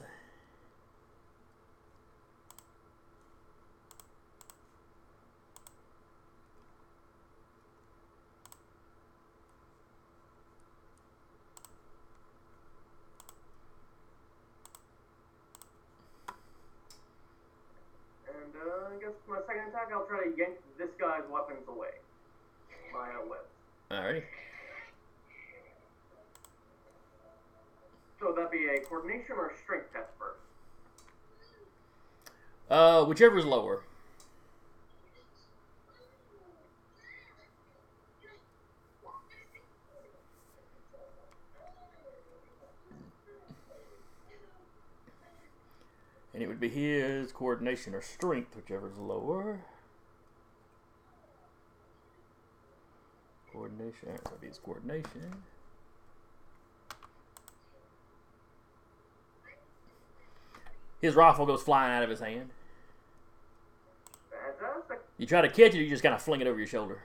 And 18.28 18.54
uh, 18.54 18.94
I 18.94 19.00
guess 19.00 19.10
for 19.26 19.34
my 19.34 19.40
second 19.48 19.70
attack, 19.70 19.88
I'll 19.92 20.06
try 20.06 20.24
to 20.24 20.30
yank 20.38 20.58
this 20.78 20.90
guy's 20.96 21.22
weapons 21.28 21.66
away. 21.68 21.88
My 22.92 23.08
uh, 23.08 23.26
webs. 23.28 23.50
Alrighty. 23.90 24.22
So 28.20 28.32
that 28.36 28.50
be 28.50 28.66
a 28.66 28.80
coordination 28.80 29.36
or 29.36 29.50
a 29.50 29.56
strength 29.56 29.92
test 29.92 30.10
first? 30.18 30.40
Uh, 32.68 32.97
whichever 33.08 33.38
is 33.38 33.44
lower. 33.46 33.82
And 46.34 46.42
it 46.42 46.46
would 46.46 46.60
be 46.60 46.68
his 46.68 47.32
coordination 47.32 47.94
or 47.94 48.02
strength, 48.02 48.54
whichever 48.54 48.88
is 48.88 48.96
lower. 48.96 49.60
Coordination, 53.52 54.10
that 54.12 54.30
would 54.30 54.40
be 54.40 54.46
his 54.46 54.58
coordination. 54.58 55.42
His 61.00 61.14
rifle 61.14 61.46
goes 61.46 61.62
flying 61.62 61.92
out 61.92 62.02
of 62.04 62.10
his 62.10 62.20
hand. 62.20 62.50
You 65.18 65.26
try 65.26 65.42
to 65.42 65.48
catch 65.48 65.74
it, 65.74 65.78
or 65.78 65.82
you 65.82 65.90
just 65.90 66.02
kind 66.02 66.14
of 66.14 66.22
fling 66.22 66.40
it 66.40 66.46
over 66.46 66.58
your 66.58 66.68
shoulder. 66.68 67.02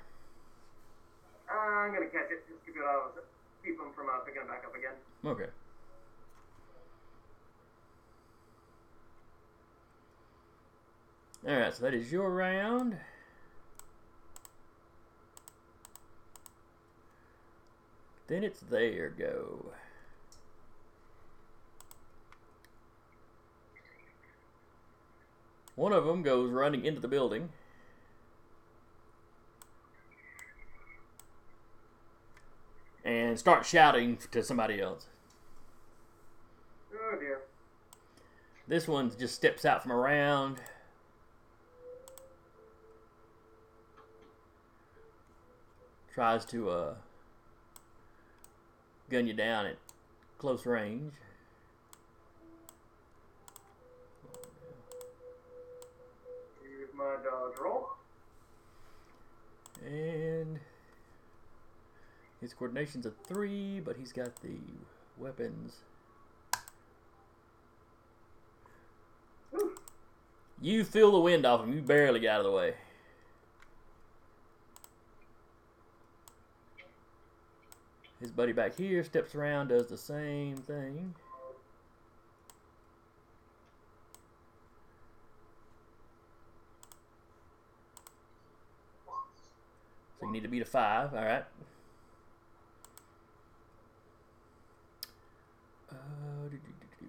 Uh, 1.51 1.57
I'm 1.57 1.93
gonna 1.93 2.05
catch 2.05 2.31
it. 2.31 2.47
Just 2.47 2.63
keep 2.65 2.75
it 2.75 2.83
out. 2.83 3.13
Keep 3.65 3.77
them 3.77 3.87
from 3.95 4.07
uh, 4.07 4.19
picking 4.19 4.43
it 4.43 4.47
back 4.47 4.63
up 4.65 4.75
again. 4.75 4.93
Okay. 5.25 5.49
All 11.45 11.59
right, 11.59 11.73
so 11.73 11.83
that 11.83 11.93
is 11.93 12.11
your 12.11 12.29
round. 12.29 12.97
Then 18.27 18.43
it's 18.43 18.61
their 18.61 19.09
go. 19.09 19.73
One 25.75 25.91
of 25.91 26.05
them 26.05 26.21
goes 26.21 26.51
running 26.51 26.85
into 26.85 27.01
the 27.01 27.07
building. 27.07 27.49
And 33.05 33.37
start 33.37 33.65
shouting 33.65 34.17
to 34.31 34.43
somebody 34.43 34.79
else. 34.79 35.07
Oh 36.93 37.17
dear. 37.19 37.41
This 38.67 38.87
one 38.87 39.11
just 39.17 39.35
steps 39.35 39.65
out 39.65 39.83
from 39.83 39.91
around. 39.91 40.61
Tries 46.13 46.45
to 46.45 46.69
uh, 46.69 46.93
gun 49.09 49.27
you 49.27 49.33
down 49.33 49.65
at 49.65 49.77
close 50.37 50.65
range. 50.65 51.13
Use 56.63 56.89
my 56.95 57.15
dodge 57.23 57.57
roll. 57.61 57.89
And 59.83 60.59
his 62.43 62.53
coordination's 62.53 63.05
a 63.05 63.11
three, 63.25 63.79
but 63.79 63.95
he's 63.95 64.11
got 64.11 64.35
the 64.41 64.57
weapons. 65.17 65.77
You 70.61 70.83
feel 70.83 71.13
the 71.13 71.19
wind 71.19 71.45
off 71.45 71.63
him. 71.63 71.73
You 71.73 71.81
barely 71.81 72.19
got 72.19 72.33
out 72.33 72.39
of 72.41 72.45
the 72.47 72.51
way. 72.51 72.73
His 78.19 78.31
buddy 78.31 78.51
back 78.51 78.75
here 78.75 79.05
steps 79.05 79.35
around, 79.35 79.69
does 79.69 79.87
the 79.87 79.97
same 79.97 80.57
thing. 80.57 81.15
So 90.19 90.25
you 90.25 90.31
need 90.31 90.43
to 90.43 90.49
beat 90.49 90.61
a 90.61 90.65
five. 90.65 91.13
All 91.13 91.23
right. 91.23 91.45
Uh, 95.93 96.49
do, 96.49 96.57
do, 96.57 97.07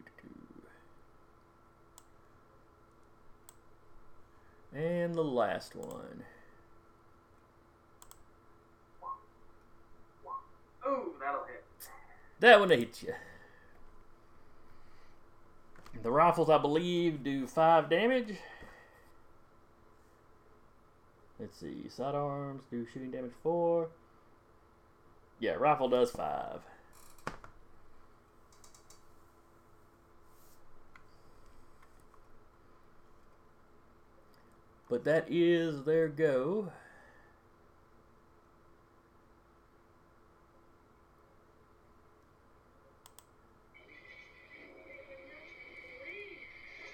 do. 4.72 4.78
And 4.78 5.14
the 5.14 5.24
last 5.24 5.74
one. 5.76 6.24
Ooh, 10.86 11.14
that'll 11.20 11.44
hit. 11.44 11.64
That 12.40 12.60
one 12.60 12.70
hit 12.70 13.02
you. 13.02 13.14
The 16.02 16.10
rifles, 16.10 16.50
I 16.50 16.58
believe, 16.58 17.22
do 17.22 17.46
five 17.46 17.88
damage. 17.88 18.36
Let's 21.38 21.58
see. 21.58 21.88
Sidearms 21.88 22.62
do 22.70 22.84
shooting 22.92 23.10
damage 23.10 23.32
four. 23.42 23.88
Yeah, 25.40 25.52
rifle 25.52 25.88
does 25.88 26.10
five. 26.10 26.60
But 34.94 35.02
that 35.06 35.26
is 35.28 35.82
their 35.82 36.06
go. 36.06 36.70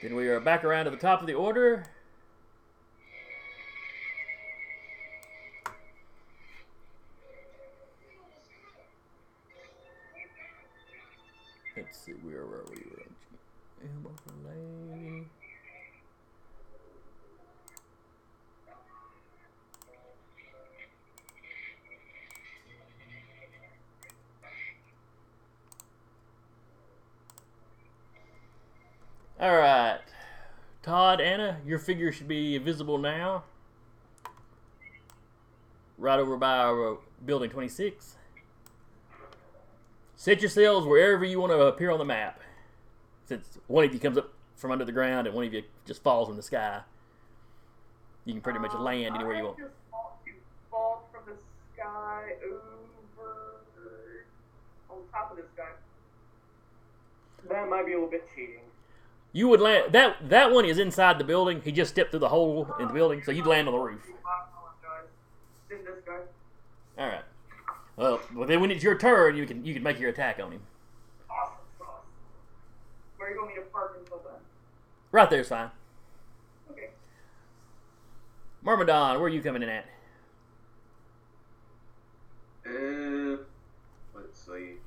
Then 0.01 0.15
we 0.15 0.29
are 0.29 0.41
back 0.41 0.65
around 0.65 0.87
to 0.87 0.91
the 0.93 0.97
top 0.97 1.21
of 1.21 1.27
the 1.27 1.35
order. 1.35 1.85
Let's 11.77 11.99
see, 11.99 12.13
where 12.13 12.47
were 12.47 12.65
we? 12.71 12.77
We're 12.77 13.03
on 13.03 13.15
G- 13.21 13.89
overlay. 14.07 15.27
All 29.41 29.57
right, 29.57 30.01
Todd, 30.83 31.19
Anna, 31.21 31.61
your 31.65 31.79
figure 31.79 32.13
should 32.13 32.29
be 32.29 32.59
visible 32.59 32.99
now. 32.99 33.45
Right 35.97 36.19
over 36.19 36.37
by 36.37 36.59
our 36.59 36.99
building 37.25 37.49
26. 37.51 38.17
Set 40.17 40.41
yourselves 40.43 40.87
wherever 40.87 41.25
you 41.25 41.41
want 41.41 41.53
to 41.53 41.61
appear 41.63 41.91
on 41.91 41.99
the 41.99 42.05
map. 42.05 42.41
Since 43.25 43.59
one 43.67 43.85
of 43.85 43.95
you 43.95 44.01
comes 44.01 44.19
up 44.19 44.31
from 44.57 44.73
under 44.73 44.85
the 44.85 44.93
ground 44.93 45.27
and 45.27 45.35
one 45.35 45.47
of 45.47 45.55
you 45.55 45.63
just 45.87 46.03
falls 46.03 46.29
from 46.29 46.37
the 46.37 46.43
sky, 46.43 46.81
you 48.27 48.35
can 48.35 48.43
pretty 48.43 48.59
much 48.59 48.75
Um, 48.75 48.85
land 48.85 49.15
anywhere 49.15 49.37
you 49.37 49.45
want. 49.45 49.59
just 49.59 49.71
to 49.71 50.31
fall 50.71 51.09
from 51.11 51.23
the 51.35 51.41
sky 51.75 52.35
over 52.45 54.27
on 54.91 54.99
top 55.11 55.31
of 55.31 55.39
this 55.39 55.47
guy. 55.57 55.71
That 57.49 57.71
might 57.71 57.87
be 57.87 57.93
a 57.93 57.95
little 57.95 58.11
bit 58.11 58.29
cheating. 58.35 58.61
You 59.33 59.47
would 59.49 59.61
land 59.61 59.93
that 59.93 60.29
that 60.29 60.51
one 60.51 60.65
is 60.65 60.79
inside 60.79 61.19
the 61.19 61.25
building. 61.25 61.61
He 61.65 61.71
just 61.71 61.93
stepped 61.93 62.11
through 62.11 62.21
the 62.21 62.29
hole 62.29 62.69
in 62.81 62.89
the 62.89 62.95
building, 62.95 63.23
so 63.23 63.31
you'd 63.31 63.47
land 63.47 63.69
on 63.69 63.75
the 63.75 63.81
roof. 63.81 64.03
All 66.99 67.07
right. 67.07 67.23
Well, 67.97 68.21
well 68.35 68.47
then 68.47 68.61
when 68.61 68.71
it's 68.71 68.83
your 68.83 68.99
turn, 68.99 69.37
you 69.37 69.47
can 69.47 69.65
you 69.65 69.73
can 69.73 69.83
make 69.83 70.01
your 70.01 70.11
attack 70.11 70.41
on 70.43 70.53
him. 70.53 70.63
Awesome. 71.31 71.55
Where 73.17 73.29
are 73.29 73.33
you 73.33 73.39
going 73.39 73.55
to 73.55 73.63
park 73.71 73.97
until 74.01 74.19
then? 74.19 74.41
Right 75.13 75.31
there's 75.31 75.49
fine. 75.49 75.71
Okay. 76.73 76.91
Myrmidon, 78.63 79.17
where 79.17 79.27
are 79.27 79.29
you 79.29 79.43
coming 79.43 79.63
in 79.63 79.69
at? 79.69 79.87
Uh, 82.67 83.37
let's 84.15 84.41
see. 84.41 84.80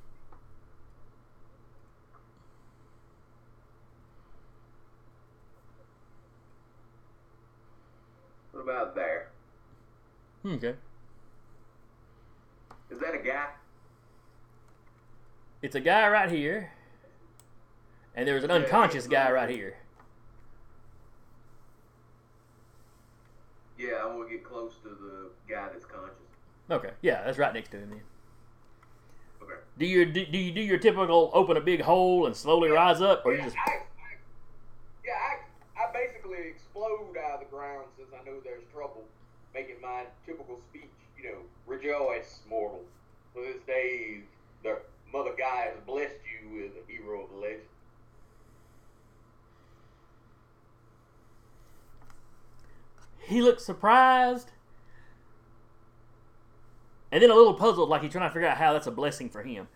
About 8.63 8.95
there? 8.95 9.27
Hmm, 10.41 10.55
okay. 10.55 10.75
Is 12.89 12.99
that 12.99 13.13
a 13.13 13.19
guy? 13.19 13.47
It's 15.61 15.75
a 15.75 15.79
guy 15.79 16.07
right 16.09 16.29
here, 16.29 16.71
and 18.15 18.27
there's 18.27 18.43
an 18.43 18.49
Yeah, 18.49 18.57
unconscious 18.57 19.07
guy 19.07 19.31
right 19.31 19.49
here. 19.49 19.77
Yeah, 23.77 23.93
I 24.01 24.05
want 24.05 24.29
to 24.29 24.35
get 24.35 24.43
close 24.43 24.73
to 24.83 24.89
the 24.89 25.29
guy 25.51 25.69
that's 25.71 25.85
conscious. 25.85 26.17
Okay, 26.69 26.91
yeah, 27.01 27.23
that's 27.23 27.37
right 27.37 27.53
next 27.53 27.69
to 27.71 27.77
him. 27.77 27.89
Then. 27.89 28.01
Okay. 29.41 29.59
Do 29.77 29.85
you 29.85 30.05
do, 30.05 30.25
do 30.25 30.37
you 30.37 30.51
do 30.51 30.61
your 30.61 30.77
typical 30.77 31.31
open 31.33 31.57
a 31.57 31.61
big 31.61 31.81
hole 31.81 32.25
and 32.25 32.35
slowly 32.35 32.69
rise 32.69 33.01
up, 33.01 33.25
or 33.25 33.33
you 33.33 33.41
just 33.41 33.55
I, 33.55 33.71
I, 33.71 33.75
yeah, 35.05 35.13
I, 35.13 35.42
explode 36.73 37.15
out 37.23 37.35
of 37.35 37.39
the 37.39 37.55
ground 37.55 37.85
since 37.97 38.09
I 38.13 38.23
know 38.25 38.39
there's 38.43 38.63
trouble, 38.73 39.03
making 39.53 39.75
my 39.81 40.05
typical 40.25 40.59
speech, 40.69 40.89
you 41.17 41.23
know, 41.25 41.37
rejoice, 41.67 42.39
mortal. 42.49 42.81
For 43.33 43.41
this 43.41 43.61
day, 43.67 44.21
the 44.63 44.79
mother 45.11 45.33
guy 45.37 45.71
has 45.71 45.77
blessed 45.85 46.15
you 46.25 46.61
with 46.61 46.71
a 46.71 46.91
hero 46.91 47.23
of 47.23 47.29
the 47.31 47.37
legend. 47.37 47.61
he 53.25 53.41
looks 53.41 53.63
surprised, 53.63 54.51
and 57.09 57.23
then 57.23 57.31
a 57.31 57.33
little 57.33 57.53
puzzled, 57.53 57.87
like 57.87 58.01
he's 58.01 58.11
trying 58.11 58.29
to 58.29 58.33
figure 58.33 58.49
out 58.49 58.57
how 58.57 58.73
that's 58.73 58.85
a 58.85 58.91
blessing 58.91 59.29
for 59.29 59.41
him. 59.41 59.69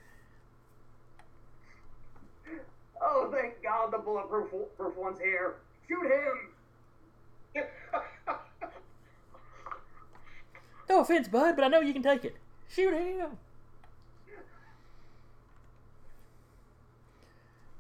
Oh, 3.02 3.32
thank 3.34 3.64
God 3.64 3.94
the 3.94 4.00
bulletproof 4.00 4.50
proof 4.78 4.98
one's 4.98 5.18
here. 5.20 5.56
Shoot 5.88 6.12
him! 6.12 6.57
No 10.90 11.02
offense, 11.02 11.28
bud, 11.28 11.56
but 11.56 11.66
I 11.66 11.68
know 11.68 11.82
you 11.82 11.94
can 11.94 12.02
take 12.04 12.24
it. 12.24 12.38
Shoot 12.70 12.94
him. 12.94 13.38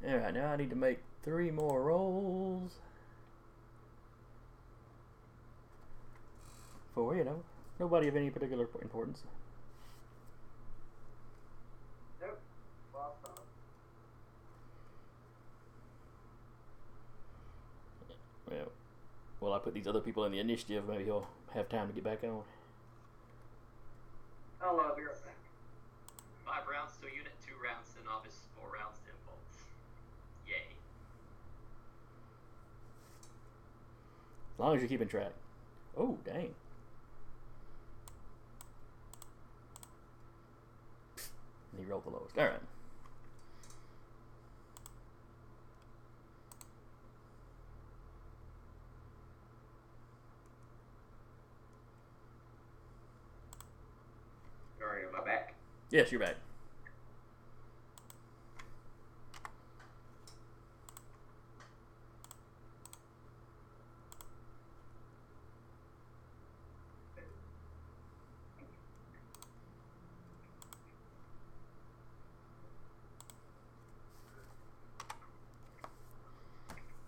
All 0.07 0.17
right, 0.17 0.34
now 0.34 0.51
I 0.51 0.55
need 0.57 0.69
to 0.69 0.75
make 0.75 0.99
three 1.23 1.51
more 1.51 1.82
rolls. 1.84 2.73
For 6.93 7.15
you 7.15 7.23
know, 7.23 7.43
nobody 7.80 8.07
of 8.07 8.15
any 8.15 8.30
particular 8.30 8.67
importance. 8.82 9.23
Nope. 12.21 12.39
Well, 18.49 18.71
well, 19.47 19.55
I 19.55 19.59
put 19.59 19.73
these 19.73 19.87
other 19.87 20.01
people 20.01 20.25
in 20.25 20.33
the 20.33 20.39
initiative. 20.39 20.83
Maybe 20.89 21.05
he'll 21.05 21.25
have 21.53 21.69
time 21.69 21.87
to 21.87 21.93
get 21.93 22.03
back 22.03 22.21
on. 22.23 22.41
Hello, 24.59 24.83
I'll 24.83 24.95
back. 24.95 25.37
Five 26.45 26.67
rounds 26.69 26.97
to 27.01 27.07
unit, 27.07 27.31
two 27.47 27.53
rounds 27.63 27.87
to 27.93 28.03
novice, 28.03 28.41
four 28.59 28.69
rounds 28.77 28.97
to 29.05 29.11
impulse. 29.11 29.63
Yay. 30.47 30.75
As 34.55 34.59
long 34.59 34.75
as 34.75 34.81
you're 34.81 34.89
keeping 34.89 35.07
track. 35.07 35.31
Oh, 35.97 36.17
dang. 36.25 36.53
And 41.71 41.79
he 41.79 41.85
rolled 41.85 42.03
the 42.03 42.09
lowest. 42.09 42.37
All 42.37 42.43
right. 42.43 42.76
Yes, 55.89 56.11
you're 56.11 56.19
back. 56.19 56.35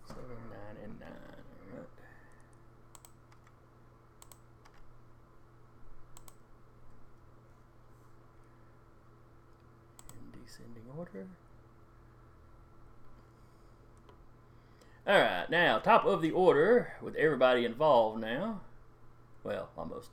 Seven, 0.08 0.22
nine, 0.50 0.84
and 0.84 1.00
nine. 1.00 1.10
All 1.10 1.76
right. 1.76 1.86
In 10.14 10.40
descending 10.42 10.82
order. 10.98 11.26
All 15.06 15.18
right, 15.20 15.50
now 15.84 15.92
top 15.92 16.04
of 16.06 16.22
the 16.22 16.30
order 16.30 16.92
with 17.00 17.14
everybody 17.16 17.64
involved 17.64 18.20
now. 18.20 18.60
Well, 19.44 19.70
almost. 19.76 20.10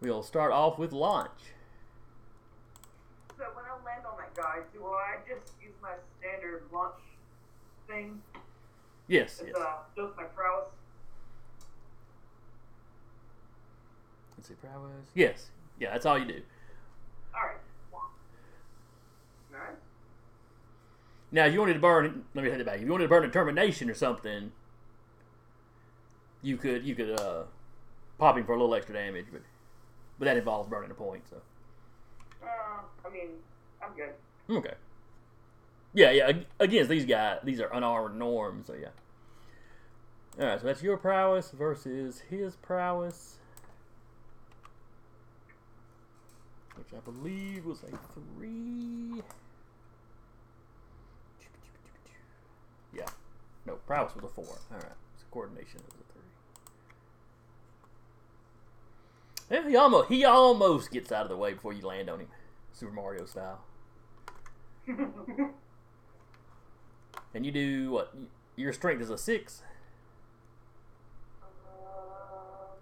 We'll 0.00 0.22
start 0.22 0.52
off 0.52 0.78
with 0.78 0.92
Launch. 0.92 1.30
So 3.38 3.44
when 3.54 3.64
I 3.64 3.84
land 3.84 4.04
on 4.04 4.18
that 4.18 4.34
guy, 4.34 4.58
do 4.72 4.84
I 4.86 5.16
just 5.28 5.52
use 5.62 5.74
my 5.80 5.92
standard 6.18 6.64
launch 6.72 6.94
thing? 7.86 8.20
Yes, 9.06 9.40
As, 9.40 9.46
yes. 9.46 9.56
uh, 9.56 9.74
just 9.96 10.16
my 10.16 10.24
prowess? 10.24 10.68
Let's 14.36 14.48
see, 14.48 14.54
prowess. 14.54 14.90
Yes, 15.14 15.50
yeah, 15.78 15.92
that's 15.92 16.06
all 16.06 16.18
you 16.18 16.24
do. 16.24 16.42
Alright. 17.34 17.58
Nice. 19.52 19.60
Now, 21.32 21.46
if 21.46 21.54
you 21.54 21.60
wanted 21.60 21.74
to 21.74 21.80
burn, 21.80 22.24
let 22.34 22.44
me 22.44 22.50
take 22.50 22.60
it 22.60 22.66
back. 22.66 22.76
If 22.76 22.82
you 22.82 22.90
wanted 22.92 23.04
to 23.04 23.08
burn 23.08 23.24
a 23.24 23.26
determination 23.26 23.88
or 23.88 23.94
something, 23.94 24.52
you 26.42 26.56
could 26.58 26.84
you 26.84 26.94
could 26.94 27.18
uh, 27.18 27.44
pop 28.18 28.36
him 28.36 28.44
for 28.44 28.52
a 28.52 28.56
little 28.56 28.74
extra 28.74 28.94
damage, 28.94 29.26
but 29.32 29.40
but 30.18 30.26
that 30.26 30.36
involves 30.36 30.68
burning 30.68 30.90
a 30.90 30.94
point. 30.94 31.22
So 31.30 31.36
Uh, 32.42 32.82
I 33.06 33.10
mean, 33.10 33.28
I'm 33.82 33.94
good. 33.96 34.12
okay. 34.58 34.74
Yeah, 35.94 36.10
yeah. 36.10 36.28
ag- 36.28 36.46
Against 36.60 36.90
these 36.90 37.04
guys, 37.06 37.38
these 37.44 37.60
are 37.60 37.72
unarmored 37.72 38.16
norms. 38.16 38.66
So 38.66 38.74
yeah. 38.74 38.88
All 40.38 40.46
right, 40.46 40.60
so 40.60 40.66
that's 40.66 40.82
your 40.82 40.96
prowess 40.96 41.50
versus 41.50 42.20
his 42.30 42.56
prowess, 42.56 43.38
which 46.76 46.88
I 46.96 47.00
believe 47.00 47.64
was 47.66 47.82
a 47.84 47.96
three. 48.14 49.22
Yeah. 52.94 53.06
No, 53.66 53.74
prowess 53.86 54.14
was 54.14 54.24
a 54.24 54.28
four. 54.28 54.44
All 54.70 54.76
right. 54.78 54.96
So 55.18 55.24
coordination 55.30 55.80
was 55.84 55.94
a 55.94 56.12
three. 56.12 56.22
Yeah, 59.50 59.68
he 59.68 59.76
almost 59.76 60.08
he 60.08 60.24
almost 60.24 60.90
gets 60.90 61.12
out 61.12 61.24
of 61.24 61.28
the 61.28 61.36
way 61.36 61.52
before 61.54 61.72
you 61.72 61.82
land 61.86 62.08
on 62.08 62.20
him, 62.20 62.28
Super 62.72 62.92
Mario 62.92 63.24
style. 63.26 63.60
And 67.34 67.44
you 67.46 67.52
do 67.52 67.90
what? 67.90 68.14
Your 68.56 68.72
strength 68.72 69.02
is 69.02 69.10
a 69.10 69.18
six. 69.18 69.62
um, 71.42 72.76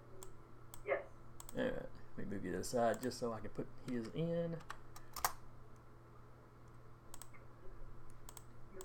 yes. 0.85 0.99
All 1.57 1.63
right. 1.63 1.73
Let 2.17 2.27
me 2.29 2.35
move 2.35 2.45
you 2.45 2.51
to 2.53 2.57
the 2.59 2.63
side 2.63 3.01
just 3.01 3.19
so 3.19 3.33
I 3.33 3.39
can 3.39 3.49
put 3.49 3.67
his 3.89 4.07
in. 4.15 4.55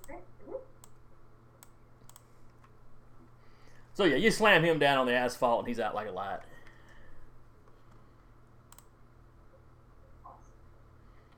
Okay. 0.04 0.20
Mhm. 0.46 0.56
So 3.96 4.04
yeah, 4.04 4.16
you 4.16 4.30
slam 4.30 4.62
him 4.62 4.78
down 4.78 4.98
on 4.98 5.06
the 5.06 5.14
asphalt 5.14 5.60
and 5.60 5.68
he's 5.68 5.80
out 5.80 5.94
like 5.94 6.06
a 6.06 6.10
light. 6.10 6.40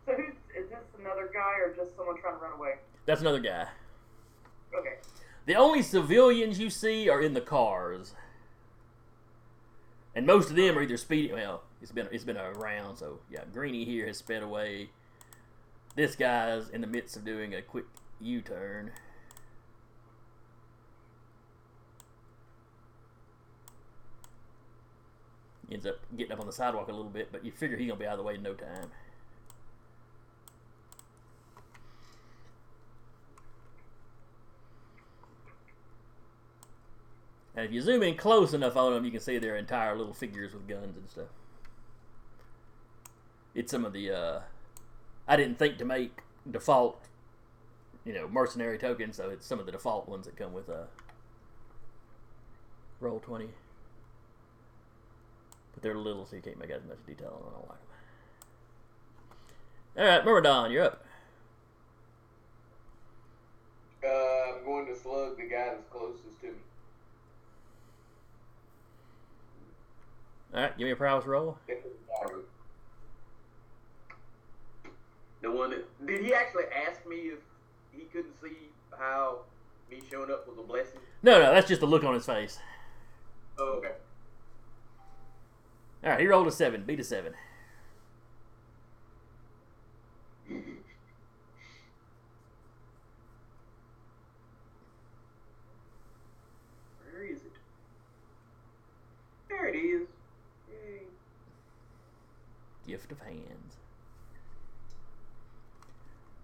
So 0.05 0.15
who's 0.15 0.35
is 0.57 0.69
this 0.69 0.81
another 0.99 1.31
guy 1.33 1.55
or 1.65 1.73
just 1.77 1.97
someone 1.97 2.21
trying 2.21 2.35
to 2.35 2.41
run 2.41 2.59
away? 2.59 2.73
That's 3.07 3.21
another 3.21 3.39
guy. 3.39 3.69
Okay. 4.77 4.97
The 5.47 5.55
only 5.55 5.83
civilians 5.83 6.59
you 6.59 6.69
see 6.69 7.09
are 7.09 7.23
in 7.23 7.35
the 7.35 7.41
cars, 7.41 8.17
and 10.17 10.27
most 10.27 10.51
of 10.51 10.57
them 10.57 10.77
are 10.77 10.83
either 10.83 10.97
speeding. 10.97 11.35
Well, 11.35 11.63
it's 11.81 11.93
been 11.93 12.09
it's 12.11 12.25
been 12.25 12.37
around, 12.37 12.97
so 12.97 13.21
yeah. 13.31 13.45
Greeny 13.53 13.85
here 13.85 14.09
has 14.09 14.19
sped 14.19 14.43
away. 14.43 14.91
This 15.95 16.17
guy's 16.17 16.69
in 16.71 16.81
the 16.81 16.89
midst 16.89 17.17
of 17.17 17.25
doing 17.25 17.55
a 17.55 17.63
quick 17.63 17.85
U-turn. 18.21 18.91
He 25.69 25.75
ends 25.75 25.87
up 25.87 25.97
getting 26.17 26.33
up 26.33 26.41
on 26.41 26.47
the 26.47 26.53
sidewalk 26.53 26.89
a 26.89 26.93
little 26.93 27.11
bit, 27.11 27.31
but 27.31 27.45
you 27.45 27.53
figure 27.53 27.77
he's 27.77 27.89
gonna 27.89 28.01
be 28.01 28.07
out 28.07 28.13
of 28.13 28.19
the 28.19 28.25
way 28.25 28.35
in 28.35 28.43
no 28.43 28.55
time. 28.55 28.91
And 37.55 37.67
if 37.67 37.73
you 37.73 37.83
zoom 37.83 38.05
in 38.05 38.17
close 38.17 38.55
enough 38.55 38.77
on 38.77 38.95
them, 38.95 39.05
you 39.05 39.11
can 39.11 39.21
see 39.21 39.37
their 39.37 39.57
entire 39.57 39.97
little 39.97 40.15
figures 40.15 40.55
with 40.55 40.69
guns 40.69 40.97
and 40.97 41.11
stuff. 41.11 41.27
It's 43.55 43.71
some 43.71 43.85
of 43.85 43.93
the 43.93 44.11
uh, 44.11 44.41
I 45.27 45.37
didn't 45.37 45.59
think 45.59 45.77
to 45.79 45.85
make 45.85 46.21
default, 46.49 47.03
you 48.05 48.15
know, 48.15 48.29
mercenary 48.29 48.79
tokens, 48.79 49.17
so 49.17 49.29
it's 49.29 49.45
some 49.45 49.59
of 49.59 49.67
the 49.67 49.73
default 49.73 50.09
ones 50.09 50.27
that 50.27 50.37
come 50.37 50.53
with 50.53 50.71
uh, 50.71 50.85
roll 53.01 53.19
twenty. 53.19 53.49
But 55.79 55.85
they're 55.85 55.97
little, 55.97 56.27
so 56.27 56.35
you 56.35 56.43
can't 56.43 56.59
make 56.59 56.73
out 56.73 56.79
as 56.79 56.89
much 56.89 56.99
detail 57.07 57.29
on 57.37 57.41
them. 57.41 57.53
I 57.53 57.53
don't 57.53 57.69
like 57.69 57.79
them. 59.95 60.03
All 60.05 60.05
right, 60.05 60.25
Myrmidon, 60.25 60.73
you're 60.73 60.87
up. 60.87 61.05
Uh, 64.05 64.09
I'm 64.09 64.65
going 64.65 64.87
to 64.87 64.97
slug 64.97 65.37
the 65.37 65.45
guy 65.45 65.67
that's 65.67 65.85
closest 65.93 66.41
to 66.41 66.47
me. 66.49 66.53
All 70.53 70.63
right, 70.63 70.77
give 70.77 70.85
me 70.85 70.91
a 70.91 70.97
prowess 70.97 71.27
roll. 71.27 71.57
The 75.43 75.53
one 75.53 75.71
that 75.71 76.07
did 76.09 76.25
he 76.25 76.35
actually 76.35 76.65
ask 76.89 77.07
me 77.07 77.17
if 77.17 77.39
he 77.93 78.07
couldn't 78.07 78.35
see 78.43 78.57
how 78.99 79.43
me 79.89 80.01
showing 80.11 80.33
up 80.33 80.49
was 80.49 80.59
a 80.59 80.63
blessing? 80.63 80.99
No, 81.23 81.39
no, 81.41 81.55
that's 81.55 81.69
just 81.69 81.81
the 81.81 81.87
look 81.87 82.03
on 82.03 82.15
his 82.15 82.27
face. 82.27 82.59
Oh, 83.61 83.75
okay. 83.75 83.93
All 86.05 86.11
right, 86.11 86.21
he 86.21 86.27
rolled 86.27 86.47
a 86.47 86.53
seven. 86.53 86.85
Beat 86.85 87.01
a 87.01 87.05
seven. 87.05 87.35
Where 97.03 97.25
is 97.25 97.39
it? 97.39 97.53
There 99.49 99.67
it 99.67 99.77
is. 99.77 100.07
Yay. 100.71 101.01
Gift 102.87 103.11
of 103.11 103.19
hands. 103.21 103.77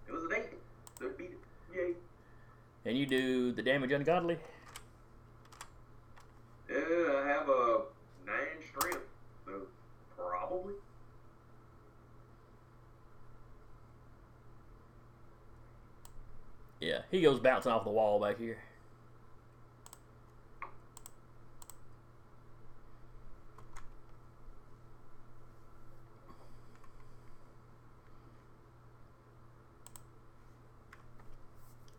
It 0.07 0.11
was 0.11 0.23
an 0.25 0.33
eight. 0.35 0.59
So 0.99 1.09
beat 1.17 1.31
it. 1.31 1.39
Yay. 1.73 1.93
And 2.83 2.97
you 2.97 3.05
do 3.05 3.53
the 3.53 3.61
damage 3.61 3.91
ungodly. 3.93 4.37
Yeah, 6.69 6.75
I 7.23 7.27
have 7.27 7.47
a 7.47 7.55
nine 7.55 7.55
strength, 7.55 7.94
so 7.94 7.94
probably. 10.47 10.73
Yeah, 16.79 16.99
he 17.09 17.21
goes 17.21 17.39
bouncing 17.39 17.71
off 17.71 17.83
the 17.83 17.89
wall 17.89 18.19
back 18.19 18.37
here. 18.37 18.57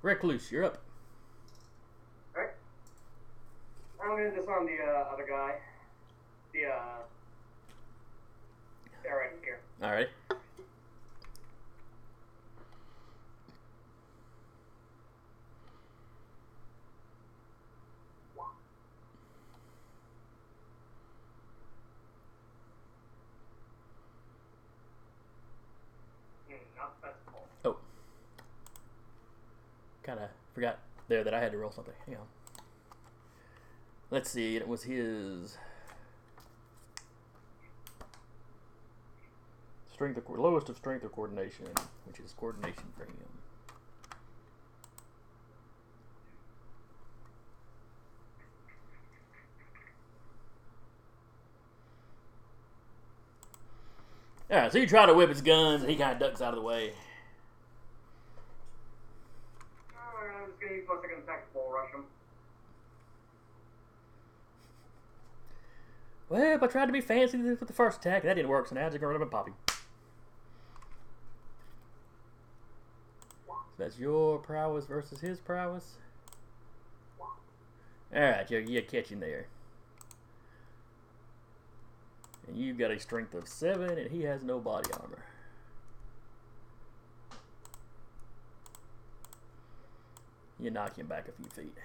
Recluse, 0.02 0.52
you're 0.52 0.62
up. 0.62 0.78
Alright. 2.36 2.52
I'm 4.00 4.10
gonna 4.10 4.30
disarm 4.30 4.66
the 4.66 4.80
uh, 4.80 5.12
other 5.12 5.26
guy. 5.28 5.56
The 6.52 6.66
uh. 6.66 7.15
Guy 9.06 9.12
right 9.14 9.30
here. 9.44 9.60
Hmm, 26.48 26.54
not 26.76 27.00
defensible. 27.00 27.46
Oh. 27.64 27.76
Kind 30.02 30.18
of 30.20 30.30
forgot 30.54 30.78
there 31.08 31.22
that 31.22 31.32
I 31.32 31.40
had 31.40 31.52
to 31.52 31.58
roll 31.58 31.70
something. 31.70 31.94
Hang 32.06 32.16
on. 32.16 32.26
Let's 34.10 34.30
see. 34.30 34.56
It 34.56 34.66
was 34.66 34.84
his 34.84 35.58
strength, 39.96 40.18
of, 40.18 40.38
lowest 40.38 40.68
of 40.68 40.76
strength 40.76 41.02
or 41.06 41.08
coordination, 41.08 41.64
which 42.04 42.20
is 42.20 42.34
coordination 42.38 42.84
for 42.98 43.04
him. 43.04 43.16
All 54.50 54.58
right, 54.58 54.70
so 54.70 54.76
you 54.76 54.86
try 54.86 55.06
to 55.06 55.14
whip 55.14 55.30
his 55.30 55.40
guns, 55.40 55.80
and 55.80 55.90
he 55.90 55.96
kind 55.96 56.12
of 56.12 56.18
ducks 56.18 56.42
out 56.42 56.52
of 56.52 56.56
the 56.56 56.62
way. 56.62 56.92
Gonna. 61.90 62.04
Well, 66.28 66.58
I 66.62 66.66
tried 66.66 66.86
to 66.86 66.92
be 66.92 67.00
fancy 67.00 67.38
with 67.38 67.60
the 67.60 67.72
first 67.72 68.00
attack. 68.00 68.24
That 68.24 68.34
didn't 68.34 68.50
work, 68.50 68.66
so 68.66 68.74
now 68.74 68.82
I'm 68.84 68.90
just 68.90 69.00
going 69.00 69.14
to 69.14 69.18
run 69.18 69.22
up 69.22 69.22
and 69.22 69.30
pop 69.30 69.48
him. 69.48 69.75
That's 73.78 73.98
your 73.98 74.38
prowess 74.38 74.86
versus 74.86 75.20
his 75.20 75.38
prowess. 75.38 75.96
Alright, 78.14 78.50
you, 78.50 78.58
you 78.58 78.82
catch 78.82 79.08
him 79.08 79.20
there. 79.20 79.46
And 82.46 82.56
you've 82.56 82.78
got 82.78 82.90
a 82.90 83.00
strength 83.00 83.34
of 83.34 83.48
7, 83.48 83.98
and 83.98 84.10
he 84.10 84.22
has 84.22 84.42
no 84.42 84.60
body 84.60 84.90
armor. 84.92 85.24
You 90.58 90.70
knock 90.70 90.96
him 90.96 91.06
back 91.06 91.28
a 91.28 91.32
few 91.32 91.50
feet. 91.50 91.76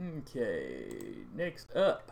Okay, 0.00 1.26
next 1.34 1.76
up. 1.76 2.10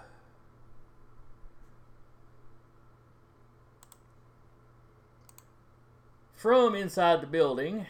From 6.34 6.74
inside 6.74 7.22
the 7.22 7.26
building, 7.26 7.86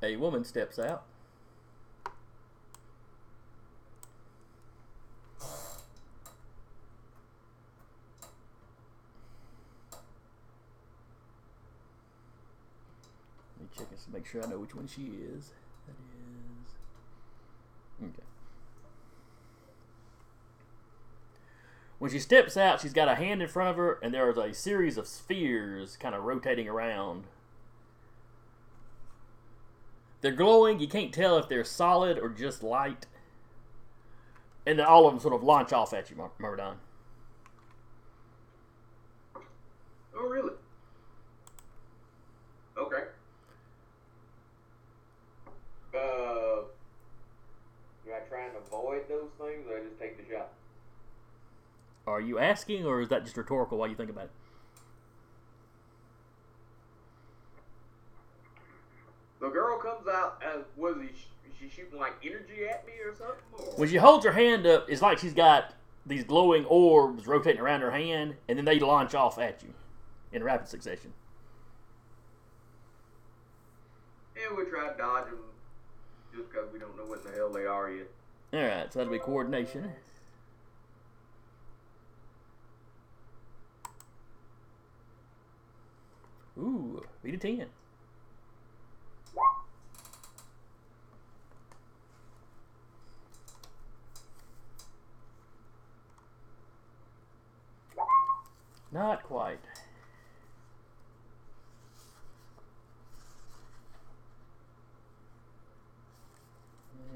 a 0.00 0.16
woman 0.16 0.44
steps 0.44 0.78
out. 0.78 1.04
Let 13.58 13.60
me 13.60 13.66
check 13.76 13.90
this 13.90 14.04
to 14.04 14.12
make 14.12 14.17
sure 14.30 14.44
I 14.44 14.46
know 14.48 14.58
which 14.58 14.74
one 14.74 14.86
she 14.86 15.02
is. 15.02 15.52
That 15.86 15.96
is. 18.02 18.04
Okay. 18.04 18.22
When 21.98 22.10
she 22.10 22.18
steps 22.18 22.56
out, 22.56 22.80
she's 22.80 22.92
got 22.92 23.08
a 23.08 23.14
hand 23.14 23.42
in 23.42 23.48
front 23.48 23.70
of 23.70 23.76
her, 23.76 23.98
and 24.02 24.14
there 24.14 24.30
is 24.30 24.36
a 24.36 24.52
series 24.54 24.96
of 24.96 25.06
spheres 25.06 25.96
kind 25.96 26.14
of 26.14 26.24
rotating 26.24 26.68
around. 26.68 27.24
They're 30.20 30.32
glowing. 30.32 30.80
You 30.80 30.88
can't 30.88 31.12
tell 31.12 31.38
if 31.38 31.48
they're 31.48 31.64
solid 31.64 32.18
or 32.18 32.28
just 32.28 32.62
light. 32.62 33.06
And 34.66 34.78
then 34.78 34.86
all 34.86 35.06
of 35.06 35.14
them 35.14 35.20
sort 35.20 35.34
of 35.34 35.42
launch 35.42 35.72
off 35.72 35.94
at 35.94 36.10
you, 36.10 36.30
Murdon. 36.38 36.76
Oh, 40.16 40.26
really? 40.26 40.54
Okay. 42.76 43.04
Uh, 45.94 46.62
do 48.04 48.12
I 48.12 48.20
try 48.28 48.46
and 48.46 48.56
avoid 48.56 49.08
those 49.08 49.30
things, 49.38 49.66
or 49.68 49.78
I 49.78 49.82
just 49.82 49.98
take 49.98 50.16
the 50.16 50.34
shot? 50.34 50.50
Are 52.06 52.20
you 52.20 52.38
asking, 52.38 52.86
or 52.86 53.00
is 53.00 53.08
that 53.08 53.24
just 53.24 53.36
rhetorical 53.36 53.78
while 53.78 53.88
you 53.88 53.94
think 53.94 54.10
about 54.10 54.24
it? 54.24 54.30
The 59.40 59.48
girl 59.48 59.78
comes 59.78 60.08
out 60.08 60.42
and 60.44 60.64
was 60.76 60.96
he? 61.00 61.08
She 61.60 61.68
shooting 61.68 61.98
like 61.98 62.14
energy 62.24 62.68
at 62.70 62.86
me 62.86 62.92
or 63.04 63.12
something? 63.16 63.36
Or? 63.52 63.78
When 63.78 63.88
she 63.88 63.96
holds 63.96 64.24
her 64.24 64.30
hand 64.30 64.64
up, 64.64 64.88
it's 64.88 65.02
like 65.02 65.18
she's 65.18 65.34
got 65.34 65.74
these 66.06 66.22
glowing 66.22 66.64
orbs 66.66 67.26
rotating 67.26 67.60
around 67.60 67.80
her 67.80 67.90
hand, 67.90 68.36
and 68.48 68.56
then 68.56 68.64
they 68.64 68.78
launch 68.78 69.14
off 69.14 69.38
at 69.38 69.62
you 69.62 69.74
in 70.32 70.44
rapid 70.44 70.68
succession. 70.68 71.12
Yeah, 74.36 74.56
we 74.56 74.64
try 74.66 74.88
to 74.88 74.96
dodge 74.96 75.26
them 75.26 75.38
just 76.34 76.50
because 76.50 76.72
we 76.72 76.78
don't 76.78 76.96
know 76.96 77.04
what 77.04 77.24
the 77.24 77.30
hell 77.32 77.50
they 77.50 77.66
are 77.66 77.90
yet. 77.90 78.08
All 78.52 78.60
right, 78.60 78.92
so 78.92 78.98
that'll 78.98 79.12
be 79.12 79.18
coordination. 79.18 79.92
Ooh, 86.58 87.02
beat 87.22 87.34
a 87.34 87.38
ten. 87.38 87.66
Not 98.90 99.22
quite. 99.22 99.60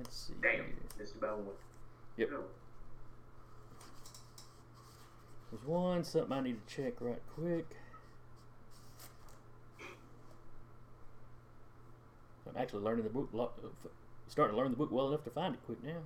Let's 0.03 0.17
see. 0.17 0.35
Damn, 0.43 0.55
here. 0.55 0.67
missed 0.99 1.15
about 1.15 1.39
one. 1.39 1.55
Yep. 2.17 2.31
No. 2.33 2.41
There's 5.53 5.65
one 5.65 6.03
something 6.03 6.33
I 6.33 6.41
need 6.41 6.67
to 6.67 6.75
check 6.75 6.95
right 7.01 7.23
quick. 7.37 7.67
I'm 12.49 12.57
actually 12.61 12.83
learning 12.83 13.05
the 13.05 13.11
book, 13.11 13.29
lo- 13.33 13.53
uh, 13.63 13.69
f- 13.85 13.93
starting 14.27 14.57
to 14.57 14.61
learn 14.61 14.73
the 14.73 14.77
book 14.77 14.91
well 14.91 15.07
enough 15.07 15.23
to 15.23 15.31
find 15.31 15.55
it 15.55 15.61
quick 15.65 15.79
now. 15.85 16.03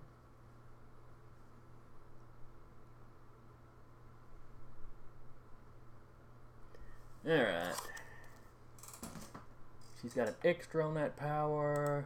All 7.26 7.34
right. 7.34 7.74
She's 10.02 10.12
got 10.12 10.28
an 10.28 10.34
extra 10.44 10.86
on 10.86 10.94
that 10.94 11.16
power. 11.16 12.04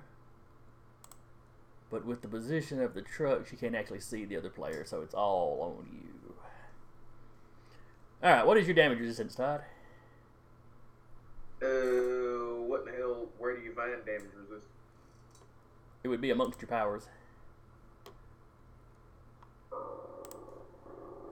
But 1.90 2.06
with 2.06 2.22
the 2.22 2.28
position 2.28 2.80
of 2.80 2.94
the 2.94 3.02
truck, 3.02 3.46
she 3.48 3.56
can't 3.56 3.74
actually 3.74 4.00
see 4.00 4.24
the 4.24 4.36
other 4.36 4.48
player, 4.48 4.84
so 4.84 5.02
it's 5.02 5.14
all 5.14 5.76
on 5.78 5.88
you. 5.92 6.34
Alright, 8.22 8.46
what 8.46 8.56
is 8.58 8.66
your 8.66 8.74
damage 8.74 9.00
resistance, 9.00 9.34
Todd? 9.34 9.62
Uh, 11.62 11.66
what 12.66 12.80
in 12.80 12.92
the 12.92 12.98
hell? 12.98 13.26
Where 13.38 13.56
do 13.56 13.62
you 13.62 13.72
find 13.74 13.92
damage 14.06 14.30
resistance? 14.36 14.66
It 16.04 16.08
would 16.08 16.20
be 16.20 16.30
amongst 16.30 16.60
your 16.60 16.68
powers. 16.68 17.08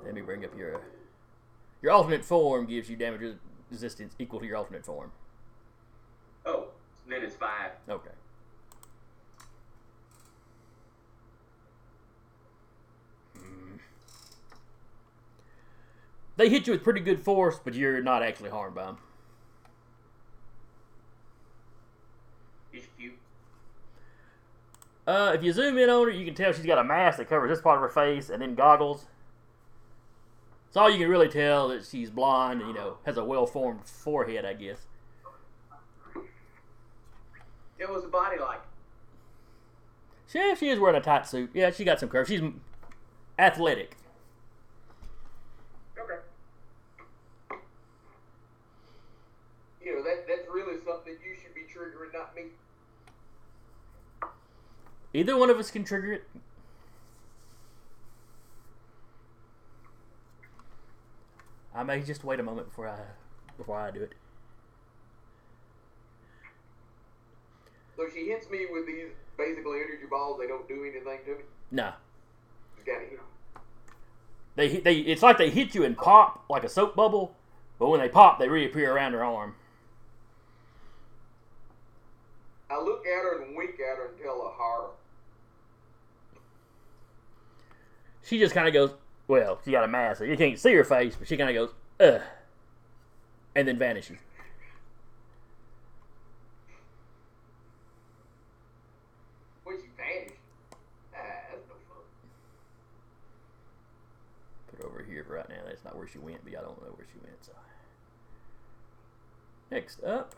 Let 0.05 0.15
me 0.15 0.21
bring 0.23 0.45
up 0.45 0.57
your. 0.57 0.81
Your 1.83 1.93
alternate 1.93 2.25
form 2.25 2.67
gives 2.67 2.89
you 2.91 2.97
damage 2.97 3.37
resistance 3.71 4.15
equal 4.19 4.41
to 4.41 4.47
your 4.47 4.57
alternate 4.57 4.85
form. 4.85 5.13
Oh, 6.45 6.69
then 7.07 7.23
it's 7.23 7.37
five. 7.37 7.73
Okay. 7.89 8.11
they 16.39 16.49
hit 16.49 16.67
you 16.67 16.73
with 16.73 16.83
pretty 16.83 17.01
good 17.01 17.21
force, 17.21 17.61
but 17.63 17.75
you're 17.75 18.03
not 18.03 18.23
actually 18.23 18.49
harmed 18.49 18.77
by 18.77 18.85
them. 18.85 18.99
If 22.73 22.89
you, 22.99 23.13
uh, 25.07 25.33
if 25.35 25.43
you 25.43 25.53
zoom 25.53 25.77
in 25.77 25.91
on 25.91 26.07
her, 26.07 26.13
you 26.13 26.25
can 26.25 26.35
tell 26.35 26.53
she's 26.53 26.65
got 26.65 26.79
a 26.79 26.85
mask 26.85 27.19
that 27.19 27.29
covers 27.29 27.51
this 27.51 27.61
part 27.61 27.77
of 27.77 27.83
her 27.83 27.89
face 27.89 28.31
and 28.31 28.41
then 28.41 28.55
goggles. 28.55 29.07
It's 30.69 30.77
all 30.77 30.89
you 30.89 30.99
can 30.99 31.09
really 31.09 31.29
tell 31.29 31.69
that 31.69 31.85
she's 31.85 32.11
blonde. 32.11 32.61
And, 32.61 32.69
you 32.69 32.75
know, 32.75 32.99
has 33.05 33.17
a 33.17 33.25
well-formed 33.25 33.85
forehead, 33.87 34.45
I 34.45 34.53
guess. 34.53 34.87
It 37.79 37.91
was 37.91 38.05
a 38.05 38.09
body 38.09 38.39
like? 38.39 38.61
Yeah, 40.33 40.55
she 40.55 40.69
is 40.69 40.79
wearing 40.79 40.97
a 40.97 41.01
tight 41.01 41.27
suit. 41.27 41.51
Yeah, 41.55 41.71
she 41.71 41.85
got 41.85 41.99
some 41.99 42.11
curves. 42.11 42.29
She's 42.29 42.43
athletic. 43.39 43.97
Either 55.15 55.37
one 55.37 55.51
of 55.51 55.59
us 55.59 55.71
can 55.71 55.85
trigger 55.85 56.13
it. 56.13 56.25
I 61.75 61.83
may 61.83 62.03
just 62.03 62.25
wait 62.25 62.41
a 62.41 62.43
moment 62.43 62.69
before 62.69 62.89
I 62.89 62.99
before 63.57 63.79
I 63.79 63.91
do 63.91 64.03
it. 64.03 64.13
So 67.97 68.07
she 68.15 68.27
hits 68.29 68.49
me 68.51 68.67
with 68.71 68.87
these 68.87 69.09
basically 69.37 69.79
energy 69.79 70.07
balls. 70.09 70.39
They 70.41 70.47
don't 70.47 70.67
do 70.69 70.83
anything 70.85 71.19
to 71.25 71.31
me. 71.37 71.45
No, 71.71 71.93
Just 72.77 72.87
gotta 72.87 73.01
hit. 73.01 73.21
they 74.57 74.77
they 74.81 74.95
it's 75.01 75.23
like 75.23 75.39
they 75.39 75.51
hit 75.51 75.75
you 75.75 75.85
and 75.85 75.97
pop 75.97 76.45
like 76.49 76.65
a 76.65 76.69
soap 76.69 76.97
bubble, 76.97 77.35
but 77.79 77.89
when 77.89 78.01
they 78.01 78.09
pop, 78.09 78.39
they 78.39 78.49
reappear 78.49 78.93
around 78.95 79.13
her 79.13 79.25
arm. 79.25 79.55
I 82.71 82.81
look 82.81 83.05
at 83.07 83.23
her 83.23 83.43
and 83.43 83.57
wink 83.57 83.75
at 83.75 83.97
her 83.99 84.09
and 84.09 84.19
tell 84.23 84.37
her 84.43 84.51
horror. 84.53 84.91
She 88.29 88.39
just 88.39 88.55
kind 88.55 88.69
of 88.69 88.75
goes. 88.75 88.91
Well, 89.27 89.59
she 89.65 89.71
got 89.71 89.85
a 89.85 89.89
mask, 89.89 90.19
so 90.19 90.25
you 90.25 90.37
can't 90.37 90.59
see 90.59 90.75
her 90.75 90.85
face, 90.85 91.17
but 91.17 91.27
she 91.27 91.37
kind 91.39 91.49
of 91.49 91.55
goes, 91.57 91.75
ugh, 91.99 92.21
and 93.55 93.67
then 93.67 93.79
vanishes. 93.79 94.19
When 99.65 99.77
she 99.77 99.89
vanished. 99.97 100.41
Ah, 101.15 101.19
that's 101.51 101.67
no 101.69 101.75
fun. 101.89 102.03
Put 104.77 104.85
over 104.85 105.03
here 105.03 105.25
for 105.25 105.35
right 105.35 105.49
now. 105.49 105.57
That's 105.67 105.85
not 105.85 105.97
where 105.97 106.09
she 106.09 106.19
went, 106.19 106.45
but 106.45 106.53
I 106.53 106.61
don't 106.63 106.81
know 106.83 106.93
where 106.97 107.07
she 107.11 107.19
went. 107.23 107.43
So 107.45 107.53
next 109.71 110.03
up, 110.05 110.35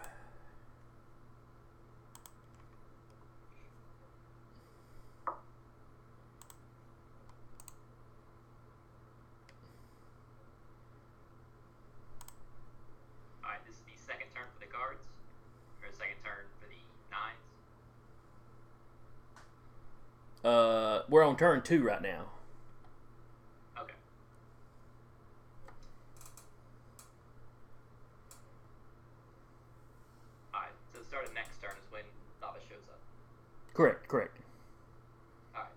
Alright, 13.45 13.65
this 13.67 13.77
is 13.77 13.83
the 13.83 13.97
second 14.07 14.29
turn 14.35 14.45
for 14.55 14.61
the 14.65 14.71
guards. 14.71 15.05
Or 15.83 15.91
second 15.93 16.17
turn 16.25 16.45
for 16.61 16.69
the 16.69 16.81
nines. 17.11 17.41
uh, 20.45 21.03
we're 21.09 21.20
on 21.31 21.37
turn 21.37 21.63
two 21.63 21.83
right 21.85 22.03
now. 22.03 22.25
Okay. 23.81 23.95
Alright, 30.53 30.71
so 30.93 30.99
the 30.99 31.05
start 31.05 31.27
of 31.27 31.35
next 31.35 31.63
turn 31.63 31.71
is 31.79 31.93
when 31.93 32.03
Novice 32.43 32.63
shows 32.69 32.83
up. 32.91 32.99
Correct, 33.75 34.09
correct. 34.09 34.37
Alright. 35.55 35.71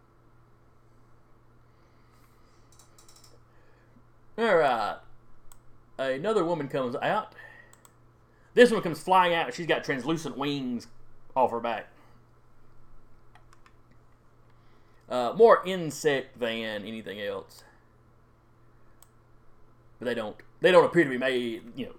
All 4.39 4.55
right. 4.55 4.97
Another 5.99 6.43
woman 6.43 6.67
comes 6.67 6.95
out. 6.95 7.35
This 8.55 8.71
one 8.71 8.81
comes 8.81 8.99
flying 8.99 9.35
out. 9.35 9.53
She's 9.53 9.67
got 9.67 9.83
translucent 9.83 10.35
wings 10.35 10.87
off 11.35 11.51
her 11.51 11.59
back. 11.59 11.87
Uh, 15.09 15.33
more 15.35 15.61
insect 15.65 16.39
than 16.39 16.85
anything 16.85 17.21
else. 17.21 17.63
But 19.99 20.05
they 20.05 20.13
don't. 20.15 20.35
They 20.61 20.71
don't 20.71 20.85
appear 20.85 21.03
to 21.03 21.09
be 21.09 21.17
made. 21.17 21.63
You 21.75 21.87
know, 21.87 21.95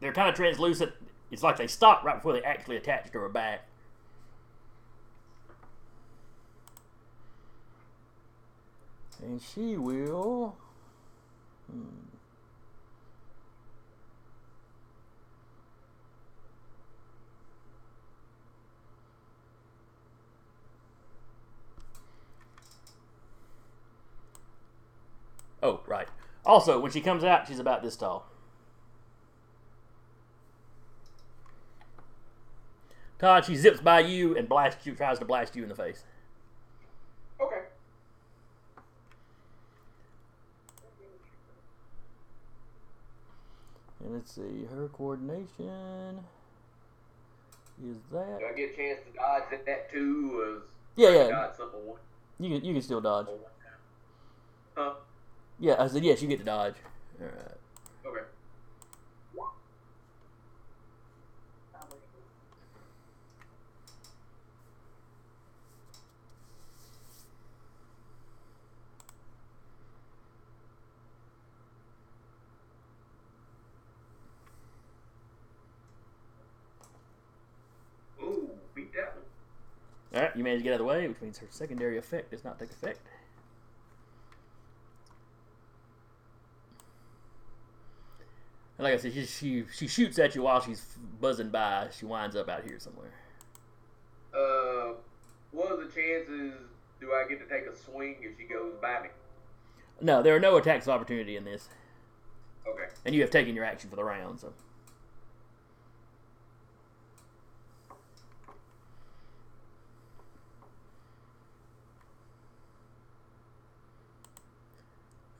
they're 0.00 0.12
kind 0.12 0.28
of 0.28 0.34
translucent. 0.34 0.92
It's 1.30 1.42
like 1.42 1.56
they 1.56 1.66
stop 1.66 2.04
right 2.04 2.16
before 2.16 2.32
they 2.32 2.42
actually 2.42 2.76
attach 2.76 3.10
to 3.12 3.18
her 3.20 3.28
back. 3.28 3.66
And 9.22 9.40
she 9.40 9.76
will. 9.76 10.56
Hmm. 11.70 12.11
Oh, 25.62 25.80
right. 25.86 26.08
Also, 26.44 26.80
when 26.80 26.90
she 26.90 27.00
comes 27.00 27.22
out, 27.22 27.46
she's 27.46 27.60
about 27.60 27.82
this 27.82 27.96
tall. 27.96 28.26
Todd, 33.18 33.44
she 33.44 33.54
zips 33.54 33.80
by 33.80 34.00
you 34.00 34.36
and 34.36 34.48
blasts 34.48 34.84
you, 34.84 34.94
tries 34.96 35.20
to 35.20 35.24
blast 35.24 35.54
you 35.54 35.62
in 35.62 35.68
the 35.68 35.76
face. 35.76 36.02
Okay. 37.40 37.60
And 44.00 44.14
let's 44.14 44.34
see, 44.34 44.66
her 44.74 44.88
coordination 44.88 46.18
is 47.88 47.98
that. 48.10 48.40
Do 48.40 48.46
I 48.46 48.52
get 48.56 48.72
a 48.72 48.76
chance 48.76 48.98
to 49.06 49.16
dodge 49.16 49.44
that, 49.52 49.64
that 49.66 49.92
too? 49.92 50.32
Was 50.32 50.62
Yeah, 50.96 51.10
yeah. 51.10 51.28
dodge 51.28 51.56
something 51.56 51.86
one? 51.86 51.98
You 52.40 52.58
can 52.58 52.66
you 52.66 52.72
can 52.72 52.82
still 52.82 53.00
dodge. 53.00 53.28
Huh? 54.74 54.94
Yeah, 55.62 55.76
I 55.78 55.86
said 55.86 56.02
yes. 56.02 56.20
You 56.20 56.26
get 56.26 56.40
to 56.40 56.44
dodge. 56.44 56.74
All 57.20 57.26
right. 57.26 57.34
Okay. 58.04 58.24
Ooh, 78.20 78.50
beat 78.74 78.92
that 78.94 79.14
one. 79.14 79.24
All 80.12 80.22
right. 80.22 80.36
You 80.36 80.42
managed 80.42 80.62
to 80.62 80.64
get 80.64 80.70
out 80.70 80.74
of 80.74 80.78
the 80.80 80.84
way, 80.86 81.06
which 81.06 81.20
means 81.20 81.38
her 81.38 81.46
secondary 81.50 81.98
effect 81.98 82.32
does 82.32 82.42
not 82.42 82.58
take 82.58 82.70
effect. 82.70 82.98
And 88.82 88.90
like 88.90 88.98
I 88.98 89.00
said, 89.00 89.12
she, 89.12 89.24
she 89.26 89.64
she 89.72 89.86
shoots 89.86 90.18
at 90.18 90.34
you 90.34 90.42
while 90.42 90.60
she's 90.60 90.84
buzzing 91.20 91.50
by. 91.50 91.86
She 91.96 92.04
winds 92.04 92.34
up 92.34 92.48
out 92.48 92.64
here 92.64 92.80
somewhere. 92.80 93.12
Uh, 94.34 94.94
what 95.52 95.70
are 95.70 95.76
the 95.76 95.84
chances 95.84 96.54
do 97.00 97.12
I 97.12 97.28
get 97.28 97.38
to 97.38 97.46
take 97.46 97.64
a 97.72 97.76
swing 97.76 98.16
if 98.22 98.36
she 98.36 98.52
goes 98.52 98.72
by 98.82 99.02
me? 99.04 99.08
No, 100.00 100.20
there 100.20 100.34
are 100.34 100.40
no 100.40 100.56
attacks 100.56 100.88
of 100.88 100.94
opportunity 100.94 101.36
in 101.36 101.44
this, 101.44 101.68
Okay. 102.66 102.86
and 103.04 103.14
you 103.14 103.20
have 103.20 103.30
taken 103.30 103.54
your 103.54 103.64
action 103.64 103.88
for 103.88 103.94
the 103.94 104.02
round. 104.02 104.40
So. 104.40 104.52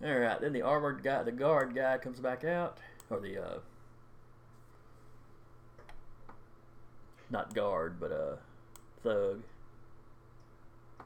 All 0.05 0.19
right, 0.19 0.41
then 0.41 0.53
the 0.53 0.63
armored 0.63 1.03
guy, 1.03 1.23
the 1.23 1.33
guard 1.33 1.75
guy, 1.75 1.99
comes 1.99 2.19
back 2.21 2.45
out, 2.45 2.79
or 3.13 3.21
the 3.21 3.39
uh, 3.39 3.59
not 7.31 7.55
guard, 7.55 8.01
but 8.01 8.11
uh, 8.11 8.37
thug, 9.03 9.43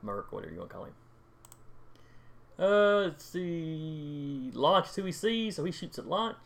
merc, 0.03 0.33
whatever 0.33 0.53
you 0.53 0.59
want 0.59 0.71
to 0.71 0.77
call 0.77 0.85
him. 0.85 0.95
Uh, 2.59 3.07
let's 3.07 3.25
see. 3.25 4.51
Launch 4.55 4.89
is 4.89 4.95
who 4.95 5.05
he 5.05 5.13
sees, 5.13 5.57
so 5.57 5.65
he 5.65 5.73
shoots 5.73 5.99
at 5.99 6.07
Launch. 6.07 6.37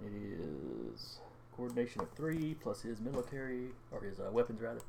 It 0.00 0.12
is 0.12 1.18
coordination 1.56 2.02
of 2.02 2.10
three 2.10 2.54
plus 2.62 2.82
his 2.82 3.00
military 3.00 3.70
or 3.90 4.00
his 4.00 4.20
uh, 4.20 4.30
weapons 4.30 4.60
rather. 4.60 4.80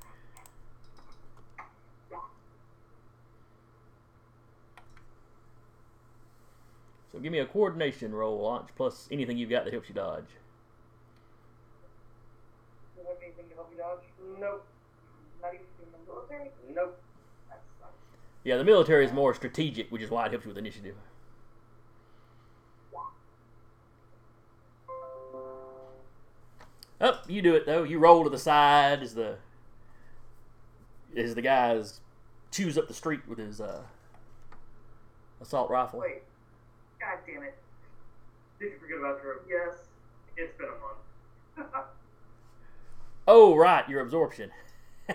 So 7.12 7.20
give 7.20 7.32
me 7.32 7.40
a 7.40 7.46
coordination 7.46 8.14
roll 8.14 8.40
Launch 8.40 8.70
plus 8.76 9.08
anything 9.12 9.38
you've 9.38 9.50
got 9.50 9.66
that 9.66 9.74
helps 9.74 9.90
you 9.90 9.96
dodge. 9.96 10.26
anything 12.98 13.50
to 13.50 13.56
help 13.56 13.72
me 13.72 13.78
dodge? 13.78 14.04
Nope. 14.40 14.66
Not 15.42 15.54
even 15.54 15.66
the 15.92 16.12
military? 16.12 16.52
Nope. 16.74 17.02
Yeah, 18.44 18.58
the 18.58 18.64
military 18.64 19.06
is 19.06 19.12
more 19.12 19.34
strategic, 19.34 19.92
which 19.92 20.02
is 20.02 20.10
why 20.10 20.26
it 20.26 20.32
helps 20.32 20.46
you 20.46 20.50
with 20.50 20.58
initiative. 20.58 20.96
Oh, 27.02 27.20
you 27.28 27.42
do 27.42 27.56
it 27.56 27.66
though. 27.66 27.84
You 27.84 27.98
roll 28.00 28.24
to 28.24 28.30
the 28.30 28.38
side 28.38 29.02
as 29.02 29.16
the 29.16 29.38
as 31.16 31.34
the 31.34 31.42
guys 31.42 32.02
chews 32.52 32.78
up 32.78 32.88
the 32.88 32.94
street 32.94 33.22
with 33.28 33.38
his 33.38 33.62
uh, 33.62 33.84
assault 35.42 35.70
rifle. 35.70 36.00
Wait. 36.02 36.24
God 37.00 37.20
damn 37.26 37.44
it. 37.44 37.56
Did 38.60 38.74
you 38.74 38.80
forget 38.80 38.98
about 39.00 39.22
Drew? 39.22 39.40
Yes. 39.50 39.76
It's 40.38 40.56
been 40.58 40.68
a 40.68 41.64
month. 41.66 41.86
Oh, 43.32 43.56
right, 43.56 43.88
your 43.88 44.02
absorption. 44.02 44.50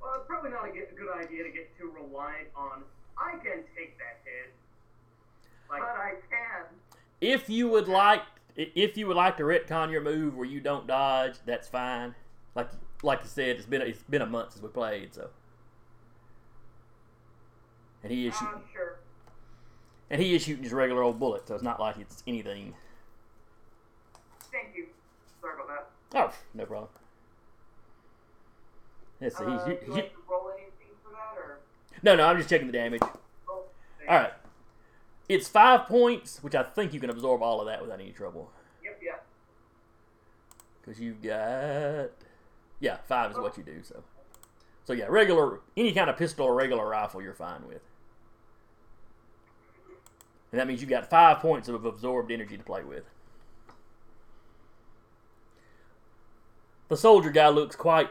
Well, 0.00 0.14
it's 0.16 0.26
probably 0.26 0.50
not 0.50 0.68
a 0.68 0.72
get- 0.72 0.96
good 0.96 1.10
idea 1.14 1.44
to 1.44 1.50
get 1.50 1.76
too 1.78 1.92
reliant 1.94 2.48
on. 2.56 2.82
I 3.18 3.32
can 3.32 3.62
take 3.76 3.96
that 3.98 4.18
hit. 4.24 4.52
Like, 5.70 5.82
But 5.82 5.88
I 5.90 6.10
can. 6.28 6.64
if 7.20 7.48
you 7.48 7.68
would 7.68 7.86
like, 7.86 8.22
if 8.56 8.96
you 8.96 9.06
would 9.06 9.16
like 9.16 9.36
to 9.36 9.44
retcon 9.44 9.92
your 9.92 10.00
move 10.00 10.34
where 10.36 10.46
you 10.46 10.60
don't 10.60 10.86
dodge, 10.86 11.34
that's 11.46 11.68
fine. 11.68 12.14
Like 12.56 12.70
like 13.04 13.20
you 13.22 13.28
said, 13.28 13.56
it's 13.56 13.66
been 13.66 13.82
it's 13.82 14.02
been 14.04 14.22
a 14.22 14.26
month 14.26 14.52
since 14.54 14.62
we 14.62 14.68
played, 14.70 15.14
so. 15.14 15.28
And 18.02 18.10
he 18.10 18.26
is 18.26 18.34
Uh, 18.34 18.38
shooting, 18.38 18.62
sure. 18.72 18.98
And 20.10 20.20
he 20.20 20.34
is 20.34 20.42
shooting 20.42 20.64
his 20.64 20.72
regular 20.72 21.02
old 21.02 21.18
bullet, 21.18 21.46
so 21.46 21.54
it's 21.54 21.62
not 21.62 21.78
like 21.78 21.96
it's 21.98 22.22
anything. 22.26 22.74
Thank 24.52 24.76
you. 24.76 24.86
Sorry 25.40 25.54
about 25.54 25.68
that. 26.12 26.18
Oh, 26.18 26.34
no 26.54 26.66
problem. 26.66 26.88
Let's 29.20 29.38
see. 29.38 29.44
Uh, 29.44 29.66
he's, 29.66 29.78
do 29.78 29.92
he's, 29.92 29.96
I 29.96 30.08
roll 30.28 30.50
anything 30.52 30.94
for 31.04 31.12
that, 31.12 31.38
or? 31.38 31.60
no, 32.02 32.16
no, 32.16 32.26
I'm 32.26 32.36
just 32.36 32.48
checking 32.48 32.66
the 32.66 32.72
damage. 32.72 33.00
Oh, 33.48 33.64
All 34.08 34.16
right, 34.16 34.32
it's 35.28 35.46
five 35.46 35.86
points, 35.86 36.42
which 36.42 36.54
I 36.54 36.64
think 36.64 36.92
you 36.92 37.00
can 37.00 37.10
absorb 37.10 37.42
all 37.42 37.60
of 37.60 37.66
that 37.66 37.80
without 37.80 38.00
any 38.00 38.10
trouble. 38.10 38.50
Yep, 38.82 38.98
yeah. 39.02 39.12
Because 40.80 41.00
you've 41.00 41.22
got. 41.22 42.10
Yeah, 42.80 42.96
five 43.06 43.30
is 43.30 43.36
what 43.36 43.56
you 43.56 43.62
do, 43.62 43.82
so. 43.82 44.02
So, 44.84 44.94
yeah, 44.94 45.04
regular. 45.08 45.60
Any 45.76 45.92
kind 45.92 46.10
of 46.10 46.16
pistol 46.16 46.46
or 46.46 46.54
regular 46.54 46.88
rifle 46.88 47.22
you're 47.22 47.34
fine 47.34 47.68
with. 47.68 47.82
And 50.52 50.60
that 50.60 50.66
means 50.66 50.80
you've 50.80 50.90
got 50.90 51.08
five 51.08 51.38
points 51.38 51.68
of 51.68 51.84
absorbed 51.84 52.32
energy 52.32 52.56
to 52.56 52.64
play 52.64 52.82
with. 52.82 53.04
The 56.88 56.96
soldier 56.96 57.30
guy 57.30 57.48
looks 57.48 57.76
quite 57.76 58.08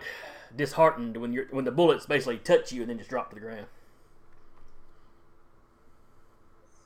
disheartened 0.56 1.18
when 1.18 1.34
you're 1.34 1.48
when 1.52 1.66
the 1.66 1.72
bullets 1.72 2.06
basically 2.06 2.38
touch 2.38 2.72
you 2.72 2.82
and 2.82 2.90
then 2.90 2.98
just 2.98 3.10
drop 3.10 3.30
to 3.30 3.36
the 3.36 3.42
ground. 3.42 3.66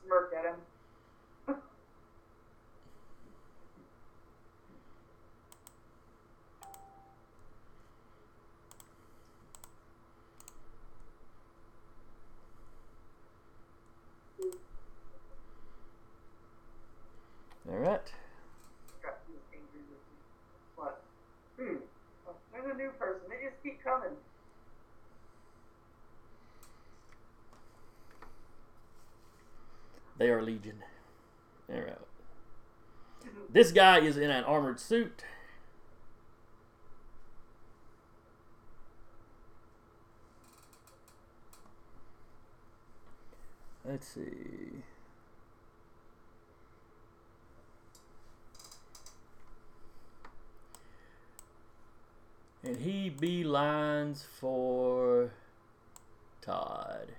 Smirk 0.04 0.32
at 0.36 0.44
him. 0.44 0.56
All 17.74 17.80
right. 17.80 18.12
Got 19.02 19.18
he's 19.26 19.36
angry 19.52 19.80
with 19.88 19.98
me. 19.98 20.16
What? 20.76 21.02
Hmm. 21.58 21.76
Oh, 22.28 22.34
there's 22.52 22.74
a 22.74 22.76
new 22.76 22.90
person. 22.98 23.22
They 23.28 23.48
just 23.48 23.62
keep 23.62 23.82
coming. 23.82 24.10
They 30.18 30.28
are 30.28 30.42
Legion. 30.42 30.84
All 31.72 31.80
right. 31.80 31.98
This 33.54 33.70
guy 33.70 34.00
is 34.00 34.16
in 34.16 34.32
an 34.32 34.42
armored 34.42 34.80
suit. 34.80 35.22
Let's 43.84 44.08
see. 44.08 44.82
And 52.64 52.78
he 52.78 53.08
beelines 53.08 54.24
for 54.24 55.30
Todd. 56.40 57.12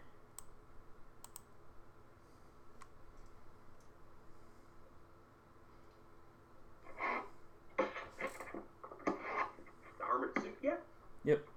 The 9.06 10.04
armored 10.04 10.32
suit, 10.42 10.58
yeah. 10.64 10.76
Yep. 11.24 11.48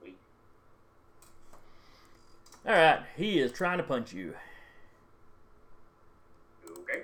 Sweet. 0.00 0.18
All 2.66 2.74
right. 2.74 3.00
He 3.16 3.38
is 3.40 3.52
trying 3.52 3.78
to 3.78 3.84
punch 3.84 4.12
you. 4.12 4.34
Okay. 6.68 7.02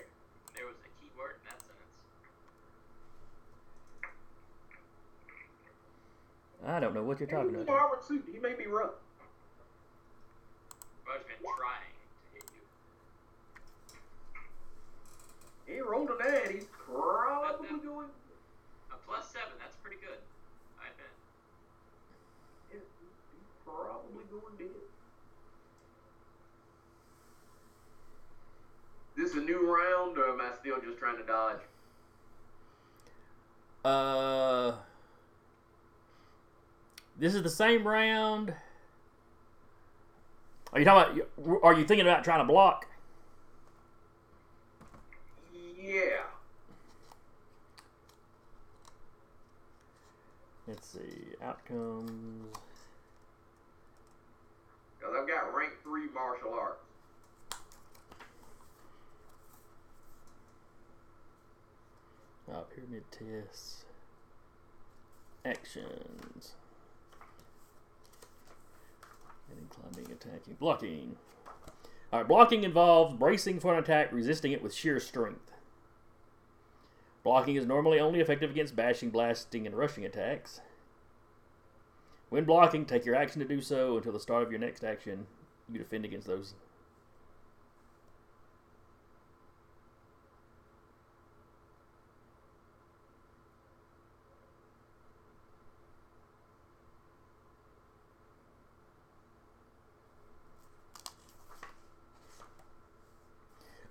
There 0.55 0.67
was 0.67 0.77
a 0.85 0.91
key 1.01 1.11
word 1.19 1.37
in 1.41 1.49
that 1.49 1.61
sentence. 1.61 1.97
I 6.67 6.81
don't 6.81 6.95
know 6.95 7.03
what 7.03 7.21
you're 7.21 7.29
talking 7.29 7.51
He's 7.51 7.55
in 7.57 7.63
about. 7.63 7.73
the 7.73 7.81
armored 7.81 8.05
suit. 8.05 8.25
He 8.31 8.39
made 8.39 8.59
me 8.59 8.67
run. 8.67 8.91
I've 11.09 11.25
been 11.27 11.39
trying 11.41 11.89
to 11.89 12.31
hit 12.35 12.45
you. 15.67 15.75
He 15.75 15.81
rolled 15.81 16.11
a 16.11 16.19
nine. 16.19 16.53
He's 16.53 16.67
probably 16.85 17.69
uh, 17.69 17.79
going. 17.81 18.11
A 18.93 18.97
plus 19.07 19.31
seven, 19.33 19.57
that's 19.59 19.77
pretty 19.77 19.97
good. 20.03 20.19
I 20.79 20.91
bet. 20.99 21.15
He's 22.71 22.83
he's 23.33 23.49
probably 23.65 24.27
going 24.29 24.59
to 24.59 24.86
This 29.17 29.31
is 29.31 29.37
a 29.37 29.41
new 29.41 29.67
round, 29.67 30.19
or 30.19 30.29
am 30.29 30.41
I 30.41 30.51
still 30.61 30.81
just 30.81 30.99
trying 30.99 31.17
to 31.17 31.23
dodge? 31.23 31.61
Uh, 33.85 34.75
this 37.19 37.35
is 37.35 37.43
the 37.43 37.51
same 37.51 37.87
round. 37.87 38.53
Are 40.73 40.79
you 40.79 40.85
talking 40.85 41.23
about? 41.39 41.63
Are 41.63 41.73
you 41.73 41.87
thinking 41.87 42.07
about 42.07 42.25
trying 42.25 42.41
to 42.41 42.45
block? 42.45 42.87
Yeah. 45.81 46.25
Let's 50.67 50.89
see 50.89 51.37
outcomes. 51.43 52.57
Because 54.99 55.15
I've 55.19 55.29
got 55.29 55.55
rank 55.55 55.73
three 55.85 56.09
martial 56.13 56.53
arts. 56.53 56.86
Oh, 62.53 62.65
pyramid 62.75 63.05
tests. 63.11 63.85
Actions. 65.45 66.55
Hitting, 69.49 69.69
climbing, 69.69 70.13
attacking, 70.13 70.55
blocking. 70.55 71.17
All 72.13 72.21
right, 72.21 72.29
blocking 72.29 72.65
involves 72.65 73.15
bracing 73.15 73.61
for 73.61 73.73
an 73.73 73.81
attack, 73.81 74.13
resisting 74.13 74.53
it 74.53 74.63
with 74.63 74.75
sheer 74.75 75.01
strength. 75.01 75.53
Blocking 77.25 77.57
is 77.57 77.67
normally 77.67 77.99
only 77.99 78.21
effective 78.21 78.51
against 78.51 78.77
bashing, 78.77 79.11
blasting, 79.11 79.67
and 79.67 79.77
rushing 79.77 80.05
attacks. 80.05 80.61
When 82.29 82.45
blocking, 82.45 82.85
take 82.85 83.05
your 83.05 83.17
action 83.17 83.41
to 83.41 83.49
do 83.49 83.61
so 83.61 83.97
until 83.97 84.13
the 84.13 84.21
start 84.21 84.45
of 84.45 84.51
your 84.51 84.61
next 84.61 84.85
action. 84.85 85.27
You 85.69 85.79
defend 85.79 86.05
against 86.05 86.29
those. 86.29 86.55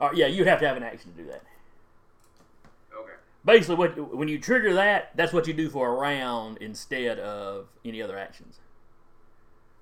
Uh, 0.05 0.11
yeah, 0.13 0.27
you'd 0.27 0.47
have 0.47 0.59
to 0.59 0.67
have 0.67 0.77
an 0.77 0.83
action 0.83 1.11
to 1.11 1.23
do 1.23 1.27
that. 1.29 1.43
Okay. 2.97 3.13
Basically, 3.43 3.75
what 3.75 4.15
when 4.15 4.27
you 4.27 4.39
trigger 4.39 4.73
that, 4.73 5.11
that's 5.15 5.33
what 5.33 5.47
you 5.47 5.53
do 5.53 5.69
for 5.69 5.89
a 5.89 5.91
round 5.93 6.57
instead 6.57 7.19
of 7.19 7.67
any 7.83 8.01
other 8.01 8.17
actions. 8.17 8.59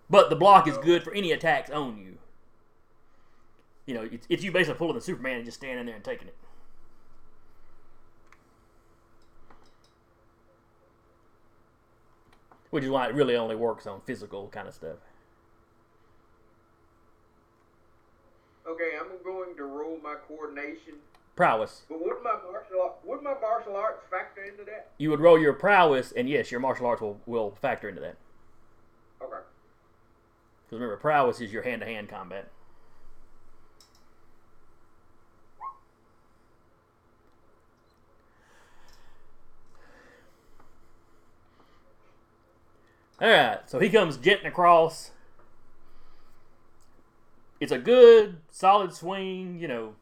But 0.10 0.30
the 0.30 0.36
block 0.36 0.68
is 0.68 0.78
good 0.78 1.04
for 1.04 1.14
any 1.14 1.32
attacks 1.32 1.70
on 1.70 1.98
you. 1.98 2.18
You 3.86 3.96
know, 3.96 4.10
it's, 4.12 4.26
it's 4.30 4.44
you 4.44 4.52
basically 4.52 4.78
pulling 4.78 4.96
the 4.96 5.02
Superman 5.02 5.38
and 5.38 5.46
just 5.46 5.58
standing 5.58 5.86
there 5.86 5.96
and 5.96 6.04
taking 6.04 6.28
it. 6.28 6.36
which 12.74 12.84
is 12.84 12.90
why 12.90 13.08
it 13.08 13.14
really 13.14 13.36
only 13.36 13.56
works 13.56 13.86
on 13.86 14.02
physical 14.02 14.48
kind 14.48 14.68
of 14.68 14.74
stuff. 14.74 14.98
Okay, 18.68 18.92
I'm 19.00 19.24
going 19.24 19.56
to 19.58 19.64
roll 19.66 20.00
my 20.02 20.16
coordination. 20.28 20.96
Prowess. 21.36 21.82
But 21.90 22.00
would 22.00 22.24
my 22.24 22.36
martial 22.52 22.96
would 23.04 23.24
my 23.24 23.34
martial 23.42 23.76
arts 23.76 24.04
factor 24.10 24.44
into 24.44 24.64
that? 24.66 24.92
You 24.98 25.10
would 25.10 25.20
roll 25.20 25.40
your 25.40 25.54
prowess, 25.54 26.12
and 26.12 26.30
yes, 26.30 26.52
your 26.52 26.60
martial 26.60 26.86
arts 26.86 27.02
will, 27.02 27.20
will 27.26 27.58
factor 27.62 27.90
into 27.90 28.02
that. 28.02 28.18
Okay. 29.22 29.42
Because 30.66 30.80
remember, 30.80 30.98
prowess 30.98 31.42
is 31.42 31.52
your 31.52 31.64
hand 31.64 31.82
to 31.82 31.88
hand 31.88 32.08
combat. 32.08 32.50
Alright, 43.22 43.70
so 43.70 43.80
he 43.80 43.90
comes 43.90 44.18
jetting 44.18 44.48
across. 44.48 45.12
It's 47.64 47.72
a 47.72 47.78
good, 47.78 48.42
solid 48.52 48.94
swing, 48.94 49.58
you 49.58 49.70
know. 49.70 49.96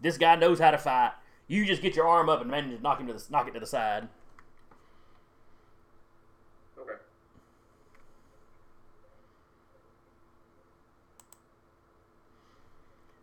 This 0.00 0.18
guy 0.18 0.34
knows 0.34 0.58
how 0.58 0.72
to 0.72 0.78
fight. 0.78 1.12
You 1.46 1.64
just 1.64 1.80
get 1.80 1.94
your 1.94 2.08
arm 2.08 2.28
up 2.28 2.40
and 2.40 2.50
manage 2.50 2.76
to 2.76 2.82
knock 2.82 2.98
him 2.98 3.06
to 3.06 3.12
the 3.12 3.24
knock 3.30 3.46
it 3.46 3.54
to 3.54 3.60
the 3.60 3.66
side. 3.66 4.08
Okay. 6.76 6.94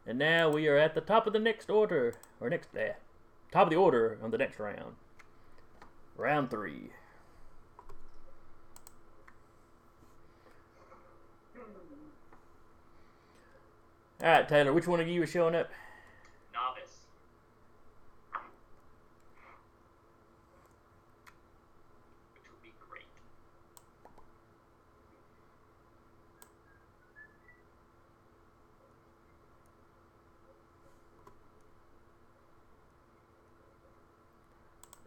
And 0.08 0.18
now 0.18 0.50
we 0.50 0.70
are 0.70 0.78
at 0.78 0.96
the 0.96 1.02
top 1.02 1.28
of 1.28 1.34
the 1.34 1.40
next 1.40 1.70
order, 1.70 2.14
or 2.40 2.50
next, 2.50 2.70
eh, 2.78 2.94
top 3.52 3.64
of 3.64 3.72
the 3.72 3.76
order 3.76 4.18
on 4.24 4.32
the 4.32 4.38
next 4.38 4.58
round. 4.58 4.96
Round 6.16 6.50
three. 6.50 6.92
All 14.24 14.30
right, 14.30 14.48
Taylor, 14.48 14.72
which 14.72 14.88
one 14.88 15.02
of 15.02 15.08
you 15.10 15.22
is 15.24 15.30
showing 15.30 15.54
up? 15.54 15.70
Novice. 16.54 17.08
Which 22.34 22.50
would 22.50 22.62
be 22.64 22.72
great. 22.90 23.04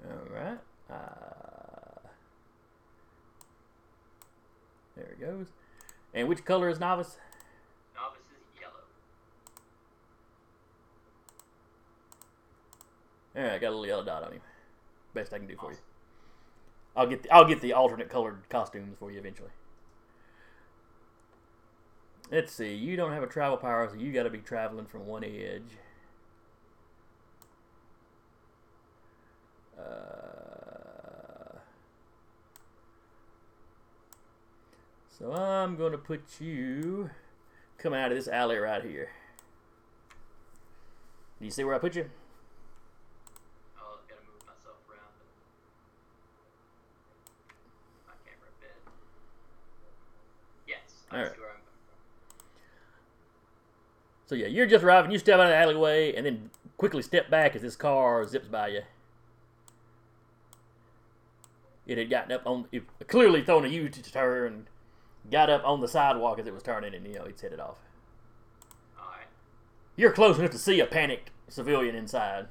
All 0.04 0.28
right. 0.30 0.58
Uh, 0.90 2.08
there 4.94 5.06
it 5.06 5.20
goes. 5.20 5.46
And 6.12 6.28
which 6.28 6.44
color 6.44 6.68
is 6.68 6.78
novice? 6.78 7.16
Novice 7.94 8.20
is 8.20 8.60
yellow. 8.60 8.72
All 13.36 13.42
right, 13.42 13.60
got 13.60 13.68
a 13.68 13.70
little 13.70 13.86
yellow 13.86 14.04
dot 14.04 14.24
on 14.24 14.32
him. 14.32 14.40
Best 15.14 15.32
I 15.32 15.38
can 15.38 15.46
do 15.46 15.56
for 15.56 15.72
you. 15.72 15.78
I'll 16.96 17.06
get 17.06 17.22
the, 17.22 17.30
I'll 17.30 17.44
get 17.44 17.60
the 17.60 17.74
alternate 17.74 18.08
colored 18.08 18.48
costumes 18.48 18.96
for 18.98 19.10
you 19.10 19.18
eventually. 19.18 19.50
Let's 22.30 22.52
see. 22.52 22.74
You 22.74 22.96
don't 22.96 23.12
have 23.12 23.22
a 23.22 23.28
travel 23.28 23.56
power, 23.56 23.88
so 23.88 23.96
you 23.96 24.12
got 24.12 24.24
to 24.24 24.30
be 24.30 24.38
traveling 24.38 24.86
from 24.86 25.06
one 25.06 25.22
edge. 25.22 25.76
Uh, 29.78 31.58
so 35.16 35.32
I'm 35.32 35.76
going 35.76 35.92
to 35.92 35.98
put 35.98 36.40
you 36.40 37.10
coming 37.78 38.00
out 38.00 38.10
of 38.10 38.16
this 38.16 38.26
alley 38.26 38.56
right 38.56 38.82
here. 38.82 39.10
Do 41.38 41.44
you 41.44 41.50
see 41.50 41.62
where 41.62 41.74
I 41.74 41.78
put 41.78 41.94
you? 41.94 42.10
Oh, 43.78 43.98
I've 44.02 44.08
got 44.08 44.16
to 44.18 44.24
move 44.24 44.40
myself 44.40 44.78
around 44.90 45.12
my 48.08 48.14
camera 48.24 48.48
a 48.48 48.60
bit. 48.60 48.74
Yes, 50.66 51.04
I 51.12 51.16
Alright. 51.16 51.32
see 51.34 51.38
where 51.38 51.50
I'm. 51.50 51.56
So 54.26 54.34
yeah, 54.34 54.46
you're 54.46 54.66
just 54.66 54.84
arriving. 54.84 55.10
You 55.10 55.18
step 55.18 55.38
out 55.38 55.46
of 55.46 55.48
the 55.50 55.56
alleyway 55.56 56.14
and 56.14 56.26
then 56.26 56.50
quickly 56.76 57.02
step 57.02 57.30
back 57.30 57.56
as 57.56 57.62
this 57.62 57.76
car 57.76 58.26
zips 58.26 58.48
by 58.48 58.68
you. 58.68 58.82
It 61.86 61.98
had 61.98 62.10
gotten 62.10 62.32
up 62.32 62.42
on, 62.44 62.66
it 62.72 62.82
clearly 63.06 63.42
thrown 63.42 63.64
a 63.64 63.68
U 63.68 63.88
turn, 63.88 64.66
got 65.30 65.48
up 65.48 65.62
on 65.64 65.80
the 65.80 65.88
sidewalk 65.88 66.40
as 66.40 66.46
it 66.46 66.52
was 66.52 66.64
turning, 66.64 66.94
and 66.94 67.06
you 67.06 67.14
know 67.14 67.24
it's 67.24 67.40
headed 67.40 67.60
off. 67.60 67.78
Alright. 68.98 69.28
You're 69.94 70.12
close 70.12 70.36
enough 70.38 70.50
to 70.50 70.58
see 70.58 70.80
a 70.80 70.86
panicked 70.86 71.30
civilian 71.48 71.94
inside, 71.94 72.46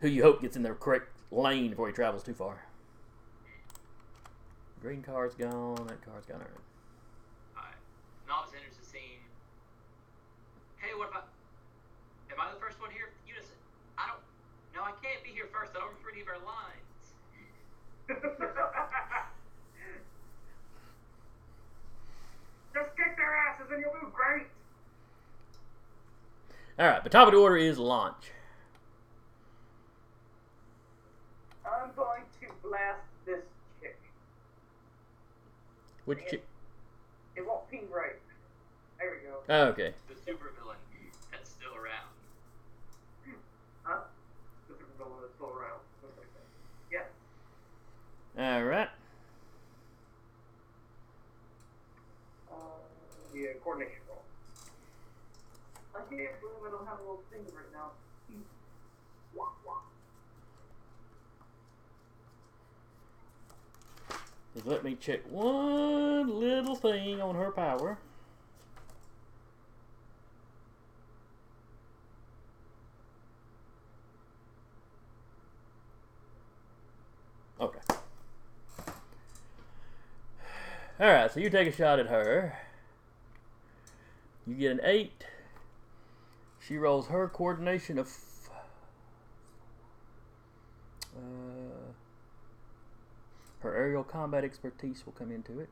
who 0.00 0.08
you 0.08 0.24
hope 0.24 0.42
gets 0.42 0.56
in 0.56 0.64
the 0.64 0.70
correct 0.70 1.10
lane 1.30 1.70
before 1.70 1.86
he 1.86 1.92
travels 1.92 2.24
too 2.24 2.34
far. 2.34 2.66
Green 4.82 5.02
car's 5.02 5.34
gone. 5.34 5.86
That 5.86 6.04
car's 6.04 6.24
gone. 6.26 6.40
Alright. 6.40 6.50
Alright. 7.56 7.74
Novice 8.26 8.52
enters 8.56 8.76
the 8.78 8.86
scene. 8.86 9.20
Hey, 10.78 10.89
what 11.00 11.08
about. 11.08 11.32
Am 12.30 12.38
I 12.38 12.52
the 12.52 12.60
first 12.60 12.78
one 12.78 12.90
here? 12.90 13.08
Unison. 13.26 13.56
I 13.96 14.08
don't. 14.08 14.20
No, 14.76 14.82
I 14.84 14.92
can't 15.02 15.24
be 15.24 15.30
here 15.30 15.48
first. 15.50 15.72
I 15.74 15.78
don't 15.80 15.88
remember 15.96 16.10
any 16.12 16.20
of 16.20 16.28
our 16.28 16.38
lines. 16.44 17.14
Just 22.74 22.94
kick 22.96 23.16
their 23.16 23.34
asses 23.34 23.70
and 23.72 23.80
you'll 23.80 23.94
do 23.98 24.08
great. 24.12 24.46
All 26.78 26.86
right, 26.86 27.02
the 27.02 27.08
top 27.08 27.28
of 27.28 27.32
the 27.32 27.40
order 27.40 27.56
is 27.56 27.78
launch. 27.78 28.30
I'm 31.64 31.92
going 31.96 32.24
to 32.42 32.48
blast 32.62 33.00
this 33.24 33.40
chick. 33.80 33.98
Which 36.04 36.26
chick? 36.28 36.44
It 37.36 37.46
won't 37.46 37.66
ping 37.70 37.88
right. 37.90 38.20
There 39.00 39.16
we 39.16 39.26
go. 39.26 39.40
Oh, 39.48 39.72
okay. 39.72 39.94
The 40.08 40.14
supervillain 40.30 40.76
that's 41.32 41.48
still 41.48 41.74
around. 41.74 42.12
Huh? 43.82 44.00
The 44.68 44.74
supervillain 44.74 45.24
is 45.24 45.32
still 45.34 45.56
around. 45.56 45.80
Something 46.02 46.20
like 46.20 46.28
that. 46.36 46.44
Yes. 46.92 47.08
All 48.40 48.64
right. 48.64 48.88
Uh, 52.50 52.54
yeah, 53.34 53.48
coordination 53.62 53.98
roll. 54.08 54.22
I 55.94 55.98
can't 55.98 56.10
believe 56.10 56.54
I 56.66 56.70
don't 56.70 56.86
have 56.86 57.00
a 57.00 57.02
little 57.02 57.22
thing 57.30 57.42
right 57.54 57.70
now. 57.70 57.90
Just 64.54 64.66
let 64.66 64.84
me 64.84 64.96
check 64.98 65.20
one 65.30 66.40
little 66.40 66.76
thing 66.76 67.20
on 67.20 67.34
her 67.34 67.50
power. 67.50 67.98
Okay. 77.60 77.99
All 81.00 81.06
right, 81.06 81.32
so 81.32 81.40
you 81.40 81.48
take 81.48 81.66
a 81.66 81.72
shot 81.72 81.98
at 81.98 82.08
her. 82.08 82.58
You 84.46 84.54
get 84.54 84.72
an 84.72 84.80
eight. 84.84 85.24
She 86.58 86.76
rolls 86.76 87.06
her 87.06 87.26
coordination 87.26 87.98
of. 87.98 88.14
Uh, 91.16 91.92
her 93.60 93.74
aerial 93.74 94.04
combat 94.04 94.44
expertise 94.44 95.06
will 95.06 95.14
come 95.14 95.32
into 95.32 95.58
it. 95.58 95.70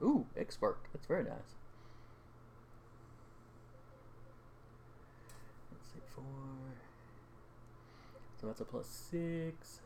Ooh, 0.00 0.26
expert. 0.36 0.78
That's 0.92 1.06
very 1.06 1.24
nice. 1.24 1.56
Let's 5.72 5.88
see, 5.92 6.00
four. 6.14 6.24
So 8.40 8.46
that's 8.46 8.60
a 8.60 8.64
plus 8.64 8.86
six. 8.86 9.80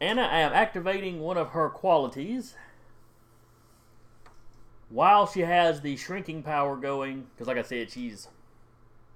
Anna, 0.00 0.22
I 0.22 0.38
am 0.38 0.52
activating 0.52 1.20
one 1.20 1.36
of 1.36 1.50
her 1.50 1.68
qualities. 1.68 2.54
While 4.88 5.26
she 5.26 5.40
has 5.40 5.82
the 5.82 5.96
shrinking 5.96 6.42
power 6.42 6.76
going, 6.76 7.26
because 7.34 7.46
like 7.46 7.58
I 7.58 7.62
said, 7.62 7.90
she's 7.90 8.28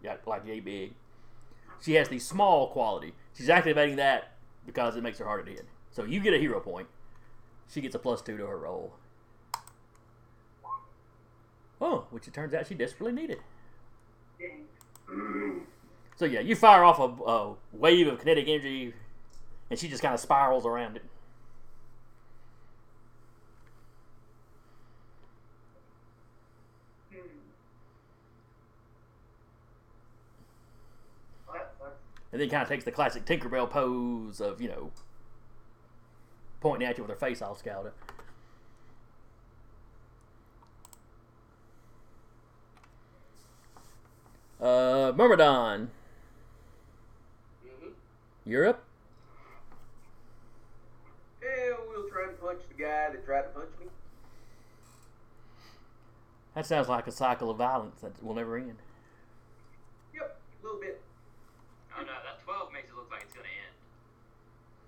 yeah, 0.02 0.16
like 0.26 0.46
yay 0.46 0.60
big. 0.60 0.92
She 1.80 1.94
has 1.94 2.08
the 2.08 2.18
small 2.18 2.68
quality. 2.68 3.14
She's 3.36 3.48
activating 3.48 3.96
that 3.96 4.34
because 4.66 4.96
it 4.96 5.02
makes 5.02 5.18
her 5.18 5.24
harder 5.24 5.44
to 5.44 5.50
hit. 5.50 5.66
So 5.90 6.04
you 6.04 6.20
get 6.20 6.34
a 6.34 6.38
hero 6.38 6.60
point. 6.60 6.88
She 7.68 7.80
gets 7.80 7.94
a 7.94 7.98
plus 7.98 8.20
two 8.22 8.36
to 8.36 8.46
her 8.46 8.58
roll. 8.58 8.92
Oh, 11.80 12.06
which 12.10 12.28
it 12.28 12.34
turns 12.34 12.54
out 12.54 12.66
she 12.66 12.74
desperately 12.74 13.12
needed. 13.12 13.38
So 16.16 16.24
yeah, 16.24 16.40
you 16.40 16.54
fire 16.54 16.84
off 16.84 16.98
a, 16.98 17.22
a 17.24 17.54
wave 17.72 18.06
of 18.06 18.20
kinetic 18.20 18.46
energy 18.46 18.94
and 19.70 19.78
she 19.78 19.88
just 19.88 20.02
kind 20.02 20.14
of 20.14 20.20
spirals 20.20 20.66
around 20.66 20.96
it. 20.96 21.04
Hmm. 27.10 27.18
Well, 31.46 31.56
that 31.56 31.72
sucks. 31.78 32.00
And 32.32 32.40
then 32.40 32.48
kind 32.50 32.62
of 32.62 32.68
takes 32.68 32.84
the 32.84 32.92
classic 32.92 33.24
Tinkerbell 33.24 33.70
pose 33.70 34.40
of, 34.40 34.60
you 34.60 34.68
know, 34.68 34.90
pointing 36.60 36.88
at 36.88 36.96
you 36.98 37.04
with 37.04 37.10
her 37.10 37.16
face 37.16 37.42
all 37.42 37.54
scowled 37.54 37.86
up. 37.86 37.94
Uh, 44.60 45.12
Myrmidon, 45.14 45.90
Mm-hmm. 47.66 47.88
Europe? 48.50 48.82
Yeah, 51.42 51.74
we'll 51.88 52.08
try 52.08 52.28
and 52.28 52.33
punch 52.44 52.60
the 52.68 52.74
guy 52.82 53.08
that 53.10 53.24
tried 53.24 53.42
to 53.42 53.48
punch 53.48 53.70
me. 53.80 53.86
That 56.54 56.66
sounds 56.66 56.88
like 56.88 57.06
a 57.06 57.12
cycle 57.12 57.50
of 57.50 57.56
violence 57.56 58.00
that 58.02 58.22
will 58.22 58.34
never 58.34 58.56
end. 58.56 58.76
Yep, 60.14 60.38
a 60.60 60.64
little 60.66 60.80
bit. 60.80 61.00
Oh 61.98 62.02
no, 62.02 62.06
that 62.06 62.44
12 62.44 62.72
makes 62.72 62.88
it 62.88 62.94
look 62.96 63.10
like 63.10 63.22
it's 63.22 63.34
gonna 63.34 63.48
end. 63.48 63.74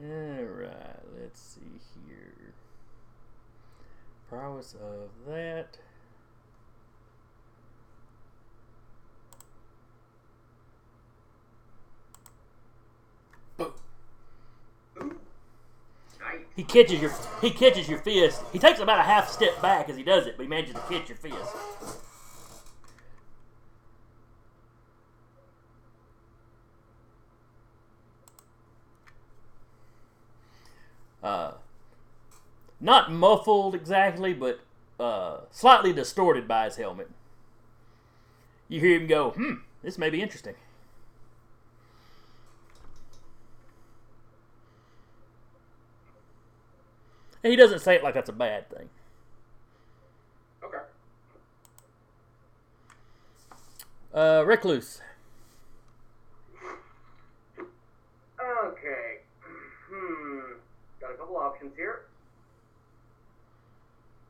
Alright, 0.00 1.02
let's 1.20 1.40
see 1.40 1.80
here. 2.06 2.54
Prowess 4.28 4.74
of 4.74 5.10
that. 5.26 5.78
Boom. 13.58 13.72
Ooh, 15.02 15.16
nice. 16.20 16.47
He 16.58 16.64
catches 16.64 17.00
your 17.00 17.12
he 17.40 17.52
catches 17.52 17.88
your 17.88 18.00
fist. 18.00 18.42
He 18.52 18.58
takes 18.58 18.80
about 18.80 18.98
a 18.98 19.04
half 19.04 19.30
step 19.30 19.62
back 19.62 19.88
as 19.88 19.96
he 19.96 20.02
does 20.02 20.26
it, 20.26 20.36
but 20.36 20.42
he 20.42 20.48
manages 20.48 20.74
to 20.74 20.80
catch 20.80 21.08
your 21.08 21.16
fist. 21.16 21.54
Uh, 31.22 31.52
not 32.80 33.12
muffled 33.12 33.76
exactly, 33.76 34.34
but 34.34 34.58
uh, 34.98 35.42
slightly 35.52 35.92
distorted 35.92 36.48
by 36.48 36.64
his 36.64 36.74
helmet. 36.74 37.08
You 38.66 38.80
hear 38.80 38.98
him 38.98 39.06
go, 39.06 39.30
"Hmm, 39.30 39.54
this 39.84 39.96
may 39.96 40.10
be 40.10 40.20
interesting." 40.20 40.56
He 47.42 47.56
doesn't 47.56 47.80
say 47.80 47.94
it 47.96 48.02
like 48.02 48.14
that's 48.14 48.28
a 48.28 48.32
bad 48.32 48.68
thing. 48.70 48.88
Okay. 50.64 50.78
Uh, 54.14 54.42
Recluse. 54.46 55.00
Okay. 58.40 59.18
Hmm. 59.90 60.40
Got 61.00 61.12
a 61.12 61.14
couple 61.14 61.36
options 61.36 61.72
here. 61.76 62.02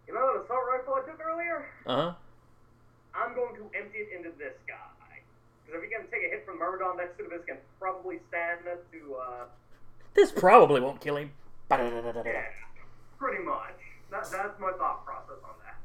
You 0.06 0.14
know 0.14 0.32
that 0.34 0.44
assault 0.44 0.60
rifle 0.70 0.94
I 0.94 1.00
took 1.10 1.20
earlier? 1.20 1.66
Uh 1.86 1.96
huh. 1.96 2.12
I'm 3.14 3.34
going 3.34 3.54
to 3.56 3.62
empty 3.76 3.98
it 3.98 4.08
into 4.16 4.30
this 4.38 4.54
guy. 4.66 4.76
Because 5.66 5.82
if 5.82 5.88
he 5.90 5.94
can 5.94 6.06
take 6.10 6.22
a 6.26 6.30
hit 6.30 6.46
from 6.46 6.58
Myrmidon, 6.58 6.96
that 6.96 7.16
Sudavis 7.18 7.44
can 7.46 7.56
probably 7.78 8.18
stand 8.28 8.60
us 8.68 8.78
to, 8.92 9.14
uh, 9.16 9.44
This 10.14 10.30
probably 10.32 10.80
won't 10.80 11.00
kill 11.00 11.16
him. 11.16 11.32
yeah, 11.70 12.44
pretty 13.18 13.42
much. 13.44 13.78
That, 14.10 14.30
that's 14.30 14.58
my 14.58 14.72
thought 14.72 15.04
process 15.04 15.36
on 15.44 15.50
that. 15.64 15.76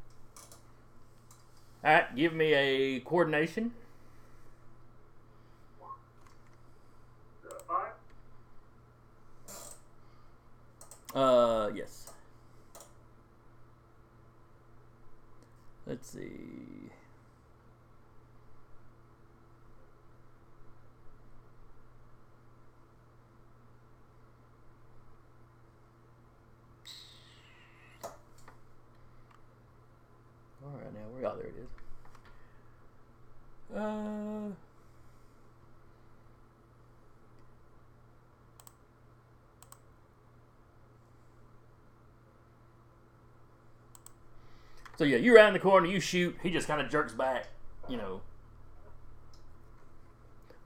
All 1.83 1.93
right, 1.93 2.15
give 2.15 2.33
me 2.33 2.53
a 2.53 2.99
coordination. 3.01 3.73
Uh, 7.45 7.53
five? 7.67 7.93
Uh, 11.13 11.69
yes. 11.75 12.11
Let's 15.85 16.09
see. 16.09 16.82
All 30.73 30.79
right, 30.79 30.93
now 30.93 31.01
where? 31.13 31.31
Oh, 31.31 31.35
there 31.37 31.47
it 31.47 31.55
is. 31.59 31.69
Uh. 33.77 34.53
So 44.97 45.05
yeah, 45.05 45.17
you 45.17 45.35
round 45.35 45.55
the 45.55 45.59
corner, 45.59 45.87
you 45.87 45.99
shoot. 45.99 46.37
He 46.43 46.49
just 46.51 46.67
kind 46.67 46.79
of 46.79 46.89
jerks 46.89 47.13
back. 47.13 47.47
You 47.89 47.97
know, 47.97 48.21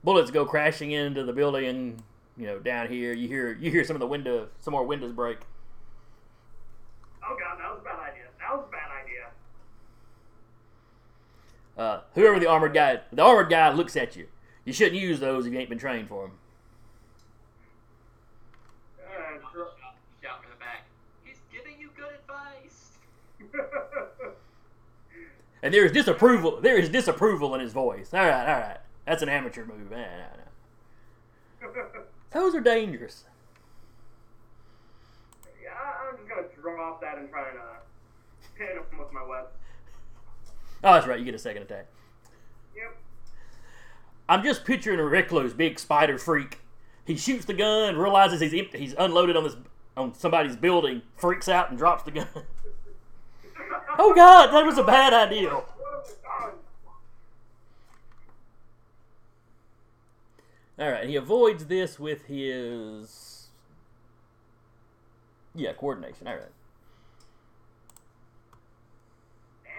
bullets 0.04 0.30
go 0.30 0.44
crashing 0.44 0.92
into 0.92 1.24
the 1.24 1.32
building. 1.32 2.02
You 2.36 2.46
know, 2.46 2.58
down 2.58 2.88
here, 2.88 3.12
you 3.12 3.26
hear 3.26 3.56
you 3.58 3.70
hear 3.70 3.84
some 3.84 3.96
of 3.96 4.00
the 4.00 4.06
window, 4.06 4.48
some 4.60 4.72
more 4.72 4.84
windows 4.84 5.12
break. 5.12 5.38
Oh 7.22 7.36
god, 7.38 7.58
that 7.58 7.70
was 7.70 7.80
a 7.80 7.84
bad 7.84 7.98
idea. 7.98 8.24
That 8.38 8.56
was 8.56 8.66
a 8.68 8.70
bad 8.70 8.90
idea. 9.02 9.26
Uh, 11.78 12.00
whoever 12.14 12.40
the 12.40 12.46
armored 12.48 12.74
guy, 12.74 13.00
the 13.12 13.22
armored 13.22 13.48
guy 13.48 13.72
looks 13.72 13.96
at 13.96 14.16
you. 14.16 14.26
You 14.64 14.72
shouldn't 14.72 15.00
use 15.00 15.20
those 15.20 15.46
if 15.46 15.52
you 15.52 15.58
ain't 15.60 15.68
been 15.70 15.78
trained 15.78 16.08
for 16.08 16.22
them. 16.24 16.32
Uh, 19.00 19.10
Shout, 19.40 19.94
shout 20.22 20.42
from 20.42 20.50
the 20.50 20.58
back. 20.58 20.84
He's 21.24 21.38
giving 21.52 21.78
you 21.80 21.90
good 21.96 22.10
advice. 22.20 22.98
And 25.62 25.72
there 25.72 25.84
is 25.84 25.92
disapproval. 25.92 26.60
There 26.60 26.76
is 26.76 26.88
disapproval 26.88 27.54
in 27.54 27.60
his 27.60 27.72
voice. 27.72 28.12
All 28.12 28.20
right, 28.20 28.48
all 28.48 28.60
right. 28.60 28.78
That's 29.06 29.22
an 29.22 29.28
amateur 29.28 29.64
move. 29.64 29.92
Eh, 29.92 29.96
no, 29.96 31.68
no. 31.68 31.72
Those 32.30 32.54
are 32.54 32.60
dangerous. 32.60 33.24
yeah, 35.62 35.70
I'm 36.08 36.16
just 36.16 36.28
gonna 36.28 36.46
drop 36.60 37.00
that 37.00 37.18
and 37.18 37.28
try 37.30 37.44
to 37.50 37.60
pin 38.56 38.68
him 38.76 38.98
with 38.98 39.12
my 39.12 39.24
web. 39.26 39.46
Oh, 40.84 40.94
that's 40.94 41.06
right. 41.06 41.18
You 41.18 41.24
get 41.24 41.34
a 41.34 41.38
second 41.38 41.62
attack. 41.62 41.86
Yep. 42.76 42.96
I'm 44.28 44.42
just 44.42 44.64
picturing 44.64 45.00
a 45.00 45.04
recluse, 45.04 45.54
big 45.54 45.78
spider 45.78 46.18
freak. 46.18 46.58
He 47.04 47.16
shoots 47.16 47.46
the 47.46 47.54
gun, 47.54 47.96
realizes 47.96 48.40
he's 48.40 48.54
empty, 48.54 48.78
he's 48.78 48.94
unloaded 48.98 49.36
on 49.36 49.44
this 49.44 49.56
on 49.96 50.14
somebody's 50.14 50.56
building, 50.56 51.02
freaks 51.16 51.48
out 51.48 51.70
and 51.70 51.78
drops 51.78 52.04
the 52.04 52.12
gun. 52.12 52.28
oh 53.98 54.14
God, 54.14 54.52
that 54.52 54.64
was 54.64 54.78
a 54.78 54.84
bad 54.84 55.12
idea. 55.12 55.48
What 55.50 55.66
have 55.66 56.06
we 56.06 56.14
done? 56.22 56.58
All 60.78 60.92
right, 60.92 61.08
he 61.08 61.16
avoids 61.16 61.66
this 61.66 61.98
with 61.98 62.26
his 62.26 63.48
yeah 65.54 65.72
coordination. 65.72 66.28
All 66.28 66.34
right. 66.34 66.42
Damn. 69.64 69.72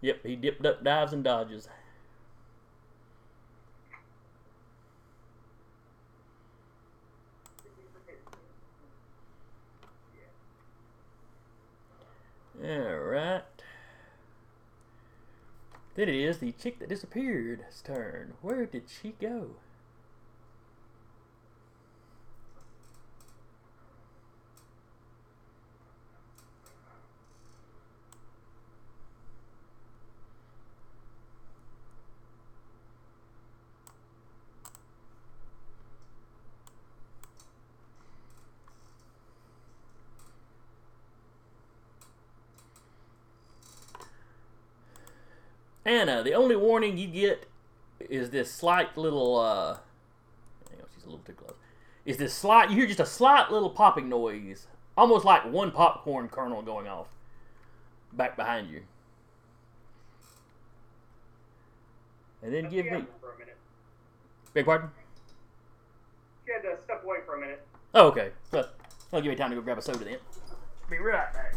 Yep, 0.00 0.24
he 0.24 0.36
dipped 0.36 0.64
up, 0.64 0.84
dives, 0.84 1.12
and 1.12 1.24
dodges. 1.24 1.68
Alright. 12.64 13.42
Then 15.94 16.08
it 16.08 16.14
is 16.14 16.38
the 16.38 16.52
chick 16.52 16.78
that 16.78 16.88
disappeared's 16.88 17.82
turn. 17.82 18.34
Where 18.40 18.66
did 18.66 18.84
she 18.88 19.14
go? 19.20 19.56
Anna, 45.88 46.22
the 46.22 46.34
only 46.34 46.54
warning 46.54 46.98
you 46.98 47.08
get 47.08 47.46
is 47.98 48.30
this 48.30 48.52
slight 48.52 48.96
little. 48.96 49.38
uh 49.38 49.78
Hang 50.70 50.80
on, 50.80 50.86
she's 50.94 51.04
a 51.04 51.06
little 51.06 51.24
too 51.24 51.32
close. 51.32 51.54
Is 52.04 52.18
this 52.18 52.34
slight? 52.34 52.70
You 52.70 52.76
hear 52.76 52.86
just 52.86 53.00
a 53.00 53.06
slight 53.06 53.50
little 53.50 53.70
popping 53.70 54.08
noise, 54.08 54.66
almost 54.96 55.24
like 55.24 55.50
one 55.50 55.70
popcorn 55.70 56.28
kernel 56.28 56.60
going 56.60 56.86
off, 56.86 57.08
back 58.12 58.36
behind 58.36 58.70
you. 58.70 58.82
And 62.42 62.54
then 62.54 62.68
give 62.68 62.84
me. 62.84 63.04
for 63.20 63.32
a 63.32 63.38
minute. 63.38 63.56
Beg 64.52 64.66
pardon? 64.66 64.90
She 66.46 66.52
had 66.52 66.62
to 66.62 66.80
step 66.82 67.02
away 67.02 67.18
for 67.24 67.36
a 67.36 67.40
minute. 67.40 67.66
Oh, 67.94 68.08
okay. 68.08 68.30
So, 68.50 68.68
I'll 69.12 69.20
give 69.20 69.30
me 69.30 69.36
time 69.36 69.50
to 69.50 69.56
go 69.56 69.62
grab 69.62 69.78
a 69.78 69.82
soda 69.82 70.04
then. 70.04 70.18
Be 70.88 70.98
right 70.98 71.32
back. 71.32 71.54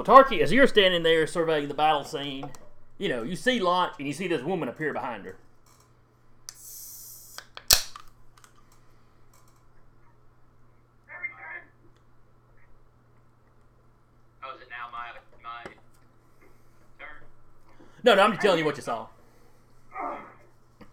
Well, 0.00 0.24
Tarky, 0.24 0.40
as 0.40 0.50
you're 0.50 0.66
standing 0.66 1.02
there 1.02 1.26
surveying 1.26 1.68
the 1.68 1.74
battle 1.74 2.04
scene, 2.04 2.48
you 2.96 3.10
know, 3.10 3.22
you 3.22 3.36
see 3.36 3.60
Launch 3.60 3.92
and 3.98 4.06
you 4.06 4.14
see 4.14 4.28
this 4.28 4.40
woman 4.40 4.66
appear 4.66 4.94
behind 4.94 5.26
her. 5.26 5.36
Oh, 14.42 14.56
is 14.56 14.62
it 14.62 14.68
now 14.70 14.88
my 14.90 15.08
my 15.42 15.64
turn? 16.98 17.08
No, 18.02 18.14
no, 18.14 18.22
I'm 18.22 18.30
just 18.30 18.40
telling 18.40 18.60
you 18.60 18.64
what 18.64 18.78
you 18.78 18.82
saw. 18.82 19.06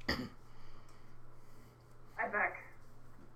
I'm 0.09 0.19
back. 2.29 2.57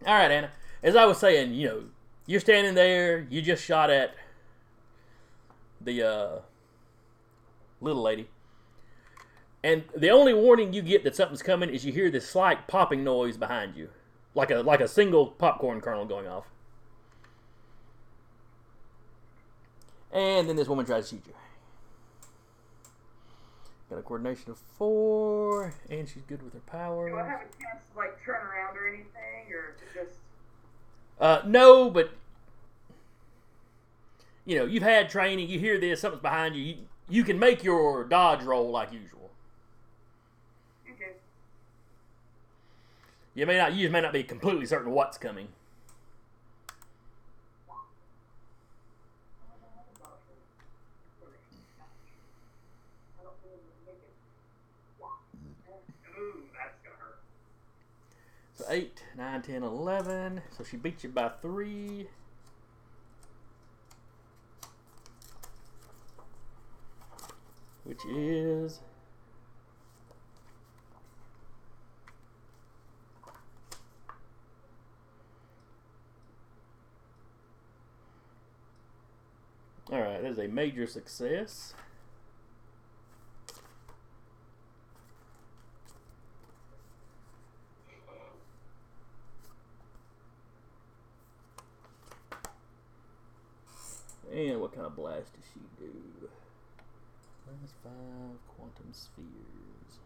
All 0.06 0.16
right, 0.16 0.32
Anna. 0.32 0.52
As 0.84 0.98
I 0.98 1.06
was 1.06 1.18
saying, 1.18 1.54
you 1.54 1.66
know, 1.66 1.84
you're 2.26 2.42
standing 2.42 2.74
there. 2.74 3.26
You 3.30 3.42
just 3.42 3.64
shot 3.64 3.90
at 3.90 4.16
the 5.84 6.04
uh, 6.04 6.40
little 7.80 8.02
lady, 8.02 8.28
and 9.64 9.84
the 9.96 10.10
only 10.10 10.34
warning 10.34 10.74
you 10.74 10.82
get 10.82 11.04
that 11.04 11.16
something's 11.16 11.44
coming 11.44 11.70
is 11.70 11.86
you 11.86 11.92
hear 11.92 12.10
this 12.10 12.28
slight 12.28 12.68
popping 12.68 13.04
noise 13.04 13.38
behind 13.38 13.76
you, 13.76 13.90
like 14.36 14.52
a 14.52 14.58
like 14.58 14.82
a 14.82 14.88
single 14.88 15.28
popcorn 15.28 15.82
kernel 15.82 16.06
going 16.06 16.28
off. 16.28 16.46
And 20.12 20.50
then 20.50 20.58
this 20.58 20.68
woman 20.68 20.86
tries 20.86 21.10
to 21.10 21.16
shoot 21.16 21.24
you. 21.26 21.34
Got 23.90 24.00
a 24.00 24.02
coordination 24.02 24.52
of 24.52 24.58
four, 24.78 25.74
and 25.90 26.08
she's 26.08 26.24
good 26.24 26.42
with 26.44 26.54
her 26.54 26.60
power. 26.62 27.10
Do 27.10 27.18
I 27.18 27.28
have 27.28 27.42
a 27.42 27.44
chance 27.44 27.84
to 27.92 27.98
like 27.98 28.24
turn 28.24 28.42
around 28.42 28.78
or 28.78 28.88
anything, 28.88 29.54
or 29.54 29.76
just 29.94 30.18
Uh, 31.20 31.42
no, 31.46 31.90
but 31.90 32.12
you 34.46 34.58
know 34.58 34.66
you've 34.66 34.84
had 34.84 35.10
training. 35.10 35.50
You 35.50 35.60
hear 35.60 35.80
this, 35.80 36.02
something's 36.02 36.22
behind 36.22 36.56
you. 36.56 36.64
You, 36.64 36.76
you 37.10 37.24
can 37.24 37.38
make 37.40 37.64
your 37.64 38.04
dodge 38.04 38.44
roll 38.44 38.70
like 38.72 38.92
usual. 38.94 39.30
okay? 40.90 41.12
You 43.36 43.46
may 43.46 43.58
not. 43.58 43.74
You 43.74 43.90
may 43.90 44.02
not 44.02 44.14
be 44.14 44.24
completely 44.24 44.66
certain 44.66 44.92
what's 44.92 45.18
coming. 45.18 45.50
Ooh, 56.18 56.44
that's 56.54 56.78
gonna 56.84 56.96
hurt. 57.00 57.20
So 58.54 58.66
8, 58.70 59.04
9, 59.18 59.42
10, 59.42 59.64
11. 59.64 60.42
So 60.56 60.64
she 60.64 60.78
beat 60.78 61.04
you 61.04 61.10
by 61.10 61.30
3. 61.42 62.08
Which 67.84 68.06
is. 68.06 68.80
Alright, 79.92 80.22
that 80.22 80.32
is 80.32 80.38
a 80.40 80.48
major 80.48 80.88
success. 80.88 81.74
And 94.32 94.62
what 94.62 94.74
kind 94.74 94.86
of 94.86 94.96
blast 94.96 95.34
does 95.34 95.44
she 95.54 95.60
do? 95.78 96.11
Minus 97.52 97.74
five 97.84 98.48
quantum 98.48 98.94
spheres. 98.94 100.00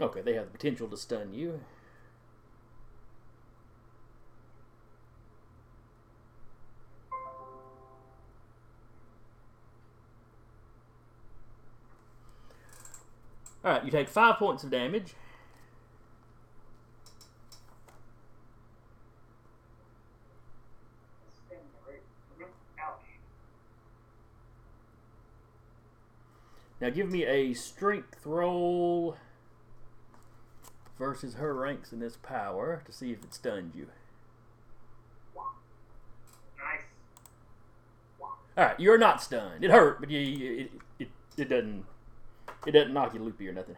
Okay, 0.00 0.20
they 0.22 0.34
have 0.34 0.46
the 0.46 0.50
potential 0.50 0.88
to 0.88 0.96
stun 0.96 1.32
you. 1.32 1.60
Alright, 13.64 13.84
you 13.84 13.90
take 13.90 14.08
five 14.08 14.36
points 14.36 14.64
of 14.64 14.70
damage. 14.70 15.14
Now 26.88 26.94
give 26.94 27.10
me 27.10 27.26
a 27.26 27.52
strength 27.52 28.24
roll 28.24 29.18
versus 30.98 31.34
her 31.34 31.52
ranks 31.52 31.92
in 31.92 32.00
this 32.00 32.16
power 32.16 32.82
to 32.86 32.92
see 32.92 33.12
if 33.12 33.22
it 33.22 33.34
stuns 33.34 33.76
you. 33.76 33.88
Nice. 36.56 36.84
All 38.56 38.64
right, 38.64 38.80
you're 38.80 38.96
not 38.96 39.22
stunned. 39.22 39.64
It 39.64 39.70
hurt, 39.70 40.00
but 40.00 40.08
you, 40.08 40.18
you, 40.18 40.56
it, 40.60 40.70
it 40.98 41.08
it 41.36 41.48
doesn't 41.50 41.84
it 42.66 42.70
doesn't 42.70 42.94
knock 42.94 43.12
you 43.12 43.20
loopy 43.20 43.46
or 43.46 43.52
nothing. 43.52 43.76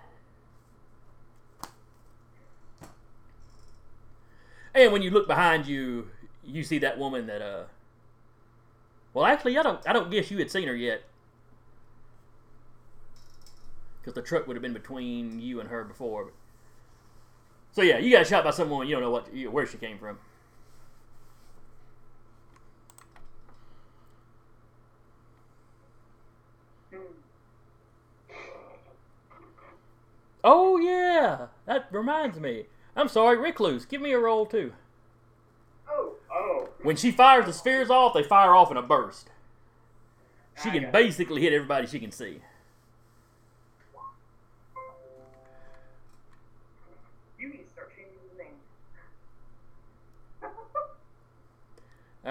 And 4.72 4.92
when 4.92 5.02
you 5.02 5.10
look 5.10 5.26
behind 5.26 5.66
you, 5.66 6.10
you 6.44 6.62
see 6.62 6.78
that 6.78 6.96
woman 6.96 7.26
that 7.26 7.42
uh. 7.42 7.64
Well, 9.14 9.24
actually, 9.24 9.58
I 9.58 9.64
don't 9.64 9.80
I 9.84 9.92
don't 9.92 10.12
guess 10.12 10.30
you 10.30 10.38
had 10.38 10.48
seen 10.48 10.68
her 10.68 10.76
yet. 10.76 11.02
Because 14.00 14.14
the 14.14 14.22
truck 14.22 14.46
would 14.46 14.56
have 14.56 14.62
been 14.62 14.72
between 14.72 15.40
you 15.40 15.60
and 15.60 15.68
her 15.68 15.84
before. 15.84 16.32
So 17.72 17.82
yeah, 17.82 17.98
you 17.98 18.10
got 18.10 18.26
shot 18.26 18.44
by 18.44 18.50
someone 18.50 18.88
you 18.88 18.94
don't 18.94 19.02
know 19.02 19.10
what 19.10 19.28
where 19.52 19.66
she 19.66 19.78
came 19.78 19.98
from. 19.98 20.18
Oh 30.42 30.78
yeah, 30.78 31.48
that 31.66 31.88
reminds 31.90 32.40
me. 32.40 32.64
I'm 32.96 33.08
sorry, 33.08 33.36
Recluse. 33.36 33.84
Give 33.84 34.00
me 34.00 34.12
a 34.12 34.18
roll 34.18 34.46
too. 34.46 34.72
Oh, 35.88 36.14
oh. 36.32 36.68
When 36.82 36.96
she 36.96 37.10
fires 37.10 37.46
the 37.46 37.52
spheres 37.52 37.90
off, 37.90 38.14
they 38.14 38.22
fire 38.22 38.54
off 38.54 38.70
in 38.70 38.76
a 38.76 38.82
burst. 38.82 39.28
She 40.62 40.70
I 40.70 40.72
can 40.72 40.84
it. 40.84 40.92
basically 40.92 41.42
hit 41.42 41.52
everybody 41.52 41.86
she 41.86 42.00
can 42.00 42.10
see. 42.10 42.40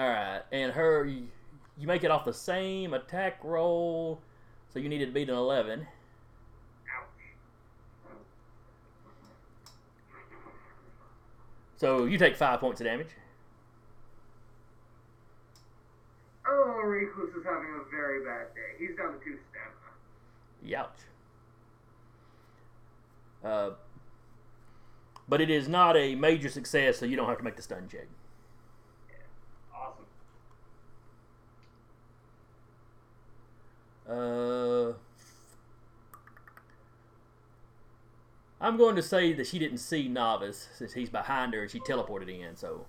All 0.00 0.08
right, 0.08 0.40
and 0.50 0.72
her, 0.72 1.04
you 1.04 1.28
you 1.76 1.86
make 1.86 2.04
it 2.04 2.10
off 2.10 2.24
the 2.24 2.32
same 2.32 2.94
attack 2.94 3.40
roll, 3.44 4.22
so 4.72 4.78
you 4.78 4.88
needed 4.88 5.06
to 5.06 5.12
beat 5.12 5.28
an 5.28 5.34
eleven. 5.34 5.80
Ouch. 5.80 7.06
So 11.76 12.06
you 12.06 12.16
take 12.16 12.34
five 12.34 12.60
points 12.60 12.80
of 12.80 12.86
damage. 12.86 13.08
Oh, 16.48 16.80
Recluse 16.82 17.34
is 17.36 17.44
having 17.44 17.68
a 17.68 17.90
very 17.90 18.24
bad 18.24 18.54
day. 18.54 18.78
He's 18.78 18.96
down 18.96 19.12
to 19.12 19.18
two 19.18 19.36
stamina. 19.50 19.92
Youch. 20.64 21.04
Uh, 23.44 23.74
but 25.28 25.42
it 25.42 25.50
is 25.50 25.68
not 25.68 25.94
a 25.94 26.14
major 26.14 26.48
success, 26.48 26.96
so 26.96 27.04
you 27.04 27.16
don't 27.16 27.28
have 27.28 27.36
to 27.36 27.44
make 27.44 27.56
the 27.56 27.62
stun 27.62 27.86
check. 27.86 28.06
Uh, 34.10 34.94
I'm 38.60 38.76
going 38.76 38.96
to 38.96 39.02
say 39.02 39.32
that 39.32 39.46
she 39.46 39.58
didn't 39.60 39.78
see 39.78 40.08
Novice 40.08 40.68
since 40.74 40.94
he's 40.94 41.08
behind 41.08 41.54
her 41.54 41.62
and 41.62 41.70
she 41.70 41.78
teleported 41.78 42.28
in, 42.28 42.56
so. 42.56 42.86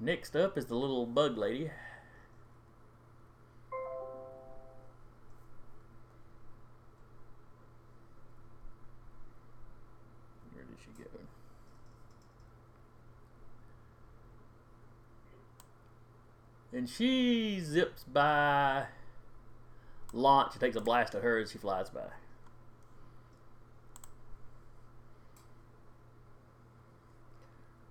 Next 0.00 0.34
up 0.34 0.58
is 0.58 0.66
the 0.66 0.74
little 0.74 1.06
bug 1.06 1.38
lady. 1.38 1.70
Where 10.52 10.64
did 10.64 10.76
she 10.84 11.02
go? 11.02 11.08
And 16.72 16.88
she 16.88 17.60
zips 17.60 18.04
by 18.04 18.86
launch. 20.12 20.54
It 20.54 20.60
takes 20.60 20.76
a 20.76 20.80
blast 20.80 21.14
at 21.14 21.22
her 21.22 21.38
as 21.38 21.50
she 21.50 21.58
flies 21.58 21.90
by. 21.90 22.08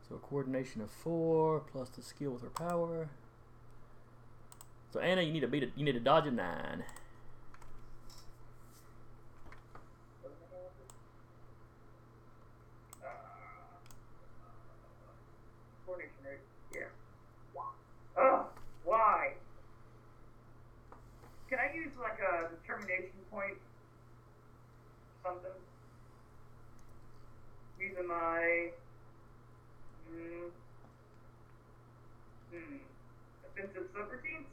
So 0.08 0.16
a 0.16 0.20
coordination 0.20 0.82
of 0.82 0.90
four 0.90 1.60
plus 1.60 1.90
the 1.90 2.02
skill 2.02 2.32
with 2.32 2.42
her 2.44 2.50
power. 2.50 3.10
So 4.94 5.00
Anna, 5.02 5.22
you 5.22 5.34
need 5.34 5.42
to 5.42 5.48
beat 5.48 5.64
it. 5.64 5.72
You 5.76 5.84
need 5.84 5.94
to 5.94 6.00
dodge 6.00 6.28
a 6.28 6.32
nine. 6.32 6.84
Coordination, 15.86 16.16
right? 16.26 16.40
Yeah. 16.74 18.22
Ugh, 18.22 18.46
why? 18.86 19.34
Can 21.50 21.60
I 21.60 21.76
use 21.76 21.92
like 22.02 22.20
a 22.20 22.50
determination 22.56 23.20
point? 23.30 23.58
Something? 25.24 25.52
Using 27.80 28.08
my. 28.08 28.70
Hmm. 30.10 30.50
Hmm. 32.52 32.78
Offensive 33.46 33.88
subroutines? 33.94 34.48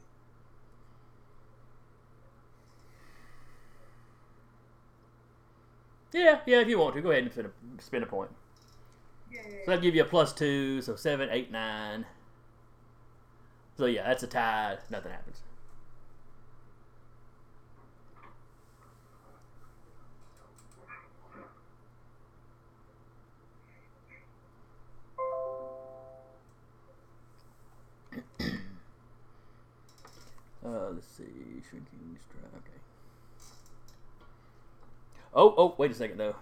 Yeah, 6.25 6.39
yeah. 6.47 6.61
If 6.61 6.67
you 6.67 6.79
want 6.79 6.95
to, 6.95 7.01
go 7.01 7.11
ahead 7.11 7.21
and 7.21 7.31
spin 7.31 7.45
a, 7.45 7.81
spin 7.83 8.01
a 8.01 8.07
point. 8.07 8.31
Yeah. 9.31 9.41
So 9.43 9.55
that'll 9.67 9.81
give 9.83 9.93
you 9.93 10.01
a 10.01 10.05
plus 10.05 10.33
two, 10.33 10.81
so 10.81 10.95
seven, 10.95 11.29
eight, 11.31 11.51
nine. 11.51 12.07
So 13.77 13.85
yeah, 13.85 14.07
that's 14.07 14.23
a 14.23 14.27
tie. 14.27 14.77
Nothing 14.89 15.11
happens. 15.11 15.43
Uh, 30.65 30.89
let's 30.95 31.05
see, 31.05 31.61
shrinking 31.69 32.17
strike. 32.27 32.51
Okay. 32.57 32.94
Oh, 35.35 35.53
oh, 35.57 35.75
wait 35.77 35.91
a 35.91 35.93
second 35.93 36.17
though. 36.17 36.35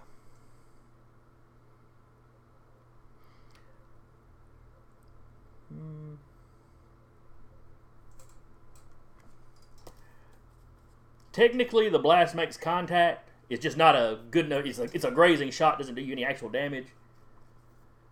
Technically, 11.32 11.88
the 11.88 11.98
blast 11.98 12.36
makes 12.36 12.56
contact. 12.56 13.28
It's 13.50 13.60
just 13.60 13.76
not 13.76 13.96
a 13.96 14.20
good 14.30 14.46
enough. 14.46 14.64
It's 14.64 14.78
a, 14.78 14.84
it's 14.84 15.04
a 15.04 15.10
grazing 15.10 15.50
shot. 15.50 15.78
Doesn't 15.78 15.96
do 15.96 16.00
you 16.00 16.12
any 16.12 16.24
actual 16.24 16.48
damage 16.48 16.86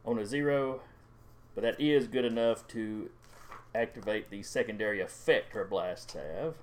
on 0.04 0.18
a 0.18 0.26
zero, 0.26 0.80
but 1.54 1.62
that 1.62 1.80
is 1.80 2.08
good 2.08 2.24
enough 2.24 2.66
to 2.68 3.10
activate 3.76 4.30
the 4.30 4.42
secondary 4.42 5.00
effect 5.00 5.52
her 5.52 5.64
blasts 5.64 6.14
have. 6.14 6.56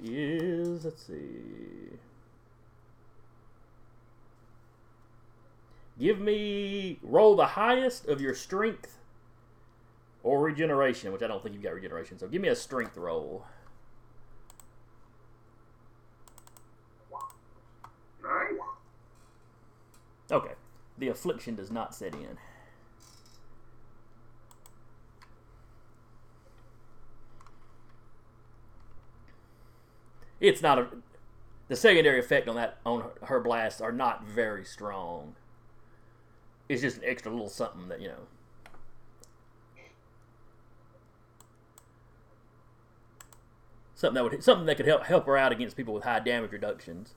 Which 0.00 0.10
is, 0.10 0.84
let's 0.84 1.06
see. 1.06 1.96
Give 5.98 6.20
me 6.20 6.98
roll 7.02 7.36
the 7.36 7.46
highest 7.46 8.06
of 8.06 8.20
your 8.20 8.34
strength 8.34 8.98
or 10.22 10.42
regeneration, 10.42 11.12
which 11.12 11.22
I 11.22 11.26
don't 11.26 11.42
think 11.42 11.54
you've 11.54 11.62
got 11.62 11.72
regeneration. 11.72 12.18
So 12.18 12.28
give 12.28 12.42
me 12.42 12.48
a 12.48 12.56
strength 12.56 12.96
roll. 12.96 13.46
Nice. 18.22 18.60
Okay. 20.30 20.52
The 20.98 21.08
affliction 21.08 21.54
does 21.54 21.70
not 21.70 21.94
set 21.94 22.14
in. 22.14 22.38
It's 30.40 30.62
not 30.62 30.78
a. 30.78 30.88
The 31.68 31.76
secondary 31.76 32.20
effect 32.20 32.48
on 32.48 32.54
that 32.56 32.78
on 32.86 33.10
her, 33.24 33.40
blasts 33.40 33.80
are 33.80 33.92
not 33.92 34.24
very 34.24 34.64
strong. 34.64 35.34
It's 36.68 36.82
just 36.82 36.98
an 36.98 37.02
extra 37.04 37.32
little 37.32 37.48
something 37.48 37.88
that 37.88 38.00
you 38.00 38.08
know. 38.08 38.26
Something 43.94 44.14
that 44.14 44.24
would 44.24 44.44
something 44.44 44.66
that 44.66 44.76
could 44.76 44.86
help 44.86 45.04
help 45.04 45.26
her 45.26 45.36
out 45.36 45.52
against 45.52 45.76
people 45.76 45.94
with 45.94 46.04
high 46.04 46.20
damage 46.20 46.52
reductions 46.52 47.14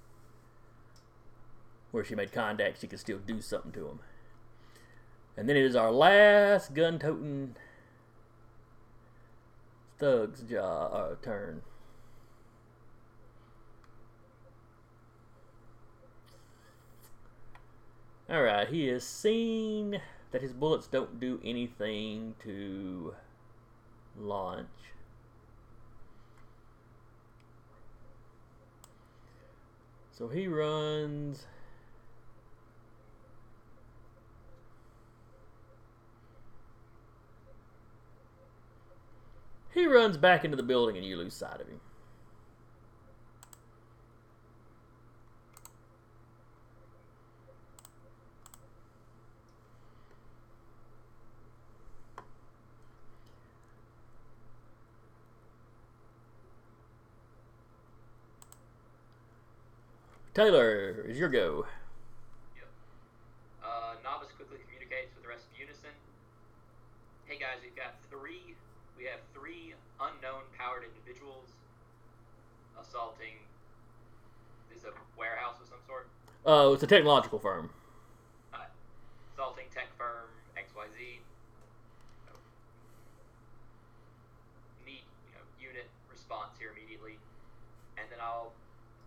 where 1.92 2.04
she 2.04 2.16
made 2.16 2.32
contact, 2.32 2.82
she 2.82 2.88
could 2.88 3.00
still 3.00 3.18
do 3.18 3.42
something 3.42 3.72
to 3.72 3.88
him. 3.88 4.00
And 5.36 5.48
then 5.48 5.56
it 5.56 5.66
is 5.66 5.76
our 5.76 5.92
last 5.92 6.74
gun 6.74 7.00
toting 7.00 7.56
thug's 9.98 10.42
job 10.42 10.92
uh, 10.94 11.16
turn. 11.24 11.62
All 18.30 18.44
right, 18.44 18.68
he 18.68 18.88
has 18.90 19.04
seen 19.04 20.00
that 20.32 20.44
his 20.44 20.54
bullets 20.54 20.86
don't 20.86 21.20
do 21.20 21.40
anything 21.44 22.36
to 22.44 23.16
launch. 24.16 24.68
So 30.12 30.28
he 30.28 30.48
runs 30.48 31.48
He 39.74 39.88
runs 39.88 40.18
back 40.18 40.44
into 40.44 40.58
the 40.58 40.64
building 40.64 40.98
and 40.98 41.06
you 41.06 41.16
lose 41.16 41.34
sight 41.34 41.62
of 41.62 41.68
him. 41.68 41.80
Taylor, 60.34 61.06
is 61.08 61.18
your 61.18 61.30
go. 61.30 61.66
Yep. 62.56 62.70
Uh, 63.66 63.94
Novice 64.06 64.30
quickly 64.38 64.62
communicates 64.62 65.10
with 65.16 65.24
the 65.26 65.30
rest 65.30 65.50
of 65.50 65.58
Unison. 65.58 65.90
Hey 67.26 67.42
guys, 67.42 67.58
we've 67.66 67.76
got 67.76 67.98
three. 68.14 68.54
We 68.94 69.06
have 69.10 69.26
three 69.34 69.74
unknown 69.98 70.46
powered 70.54 70.86
individuals 70.86 71.50
assaulting. 72.78 73.42
Is 74.70 74.86
a 74.86 74.94
warehouse 75.18 75.58
of 75.60 75.68
some 75.68 75.82
sort. 75.88 76.08
Oh, 76.46 76.74
it's 76.74 76.84
a 76.84 76.88
technological 76.88 77.40
firm. 77.40 77.72
Uh, 78.54 78.70
assaulting 79.34 79.66
tech 79.74 79.90
firm 79.98 80.30
XYZ. 80.54 81.26
Need 84.86 85.04
you 85.26 85.34
know 85.34 85.44
unit 85.58 85.90
response 86.06 86.54
here 86.62 86.70
immediately, 86.78 87.18
and 87.98 88.06
then 88.14 88.20
I'll 88.22 88.54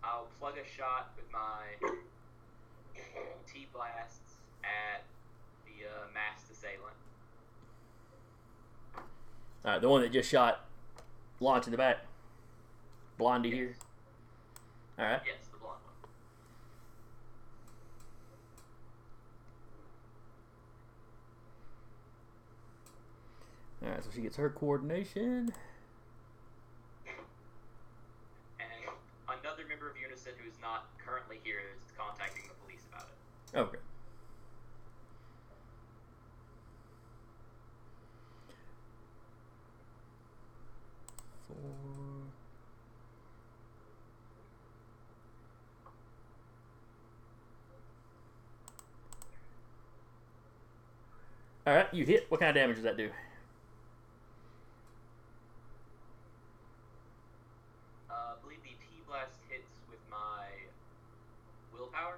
I'll 0.03 0.27
plug 0.39 0.55
a 0.57 0.67
shot 0.67 1.13
with 1.15 1.31
my 1.31 1.77
T 3.51 3.67
blasts 3.73 4.35
at 4.63 5.03
the 5.65 5.87
uh, 5.87 6.07
masked 6.13 6.51
assailant. 6.51 6.97
All 9.65 9.71
right, 9.71 9.81
the 9.81 9.87
one 9.87 10.01
that 10.01 10.11
just 10.11 10.29
shot 10.29 10.65
launch 11.39 11.65
in 11.65 11.71
the 11.71 11.77
back. 11.77 12.05
Blondie 13.17 13.51
here. 13.51 13.75
All 14.99 15.05
right. 15.05 15.21
Yes, 15.25 15.47
the 15.51 15.57
blonde 15.57 15.79
one. 23.81 23.89
All 23.89 23.95
right, 23.95 24.03
so 24.03 24.09
she 24.13 24.21
gets 24.21 24.35
her 24.35 24.49
coordination. 24.49 25.53
And 28.59 28.69
another 29.27 29.63
member 29.83 29.95
of 29.95 30.01
Unison 30.01 30.33
who's 30.43 30.59
not 30.61 30.85
currently 31.05 31.39
here 31.43 31.59
is 31.59 31.91
contacting 31.97 32.43
the 32.47 32.53
police 32.65 32.85
about 32.89 33.07
it. 33.09 33.57
Okay. 33.57 33.77
Four. 41.47 41.55
All 51.65 51.75
right, 51.75 51.93
you 51.93 52.05
hit. 52.05 52.25
What 52.29 52.39
kind 52.39 52.49
of 52.49 52.55
damage 52.55 52.75
does 52.75 52.83
that 52.83 52.97
do? 52.97 53.09
Uh, 58.09 58.13
I 58.13 58.43
believe 58.43 58.59
the 58.63 58.69
T 58.69 59.01
blast 59.07 59.39
hits 59.49 59.69
with 59.89 59.99
my 60.09 60.47
willpower. 61.71 62.17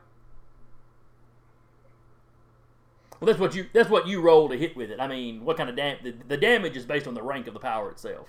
Well, 3.25 3.33
that's 3.33 3.41
what 3.41 3.55
you 3.55 3.65
that's 3.73 3.89
what 3.89 4.07
you 4.07 4.21
roll 4.21 4.49
to 4.49 4.55
hit 4.55 4.77
with 4.77 4.91
it. 4.91 4.99
I 4.99 5.07
mean, 5.07 5.43
what 5.43 5.57
kind 5.57 5.67
of 5.67 5.75
dam? 5.75 5.97
The, 6.03 6.13
the 6.27 6.37
damage 6.37 6.77
is 6.77 6.85
based 6.85 7.07
on 7.07 7.15
the 7.15 7.23
rank 7.23 7.47
of 7.47 7.55
the 7.55 7.59
power 7.59 7.89
itself. 7.89 8.27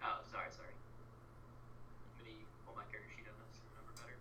Oh, 0.00 0.20
sorry, 0.30 0.46
sorry. 0.50 0.68
Let 2.20 2.26
me 2.28 2.44
pull 2.64 2.76
my 2.76 2.82
character 2.84 3.10
sheet 3.16 3.26
on 3.26 3.34
this 3.44 3.58
to 3.58 3.62
remember 3.74 3.92
better. 4.00 4.14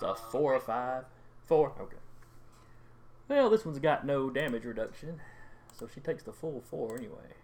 So 0.00 0.08
Um, 0.08 0.32
four 0.32 0.52
or 0.52 0.58
five? 0.58 1.04
Four? 1.46 1.74
Okay. 1.80 1.96
Well, 3.28 3.48
this 3.48 3.64
one's 3.64 3.78
got 3.78 4.04
no 4.04 4.30
damage 4.30 4.64
reduction, 4.64 5.20
so 5.72 5.86
she 5.86 6.00
takes 6.00 6.24
the 6.24 6.32
full 6.32 6.60
four 6.68 6.96
anyway. 6.96 7.36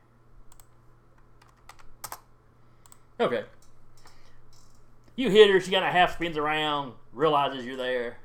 Okay. 3.20 3.44
You 5.14 5.30
hit 5.30 5.50
her, 5.50 5.60
she 5.60 5.70
kind 5.70 5.84
of 5.84 5.92
half 5.92 6.14
spins 6.14 6.36
around, 6.36 6.94
realizes 7.12 7.64
you're 7.64 7.76
there. 7.76 8.16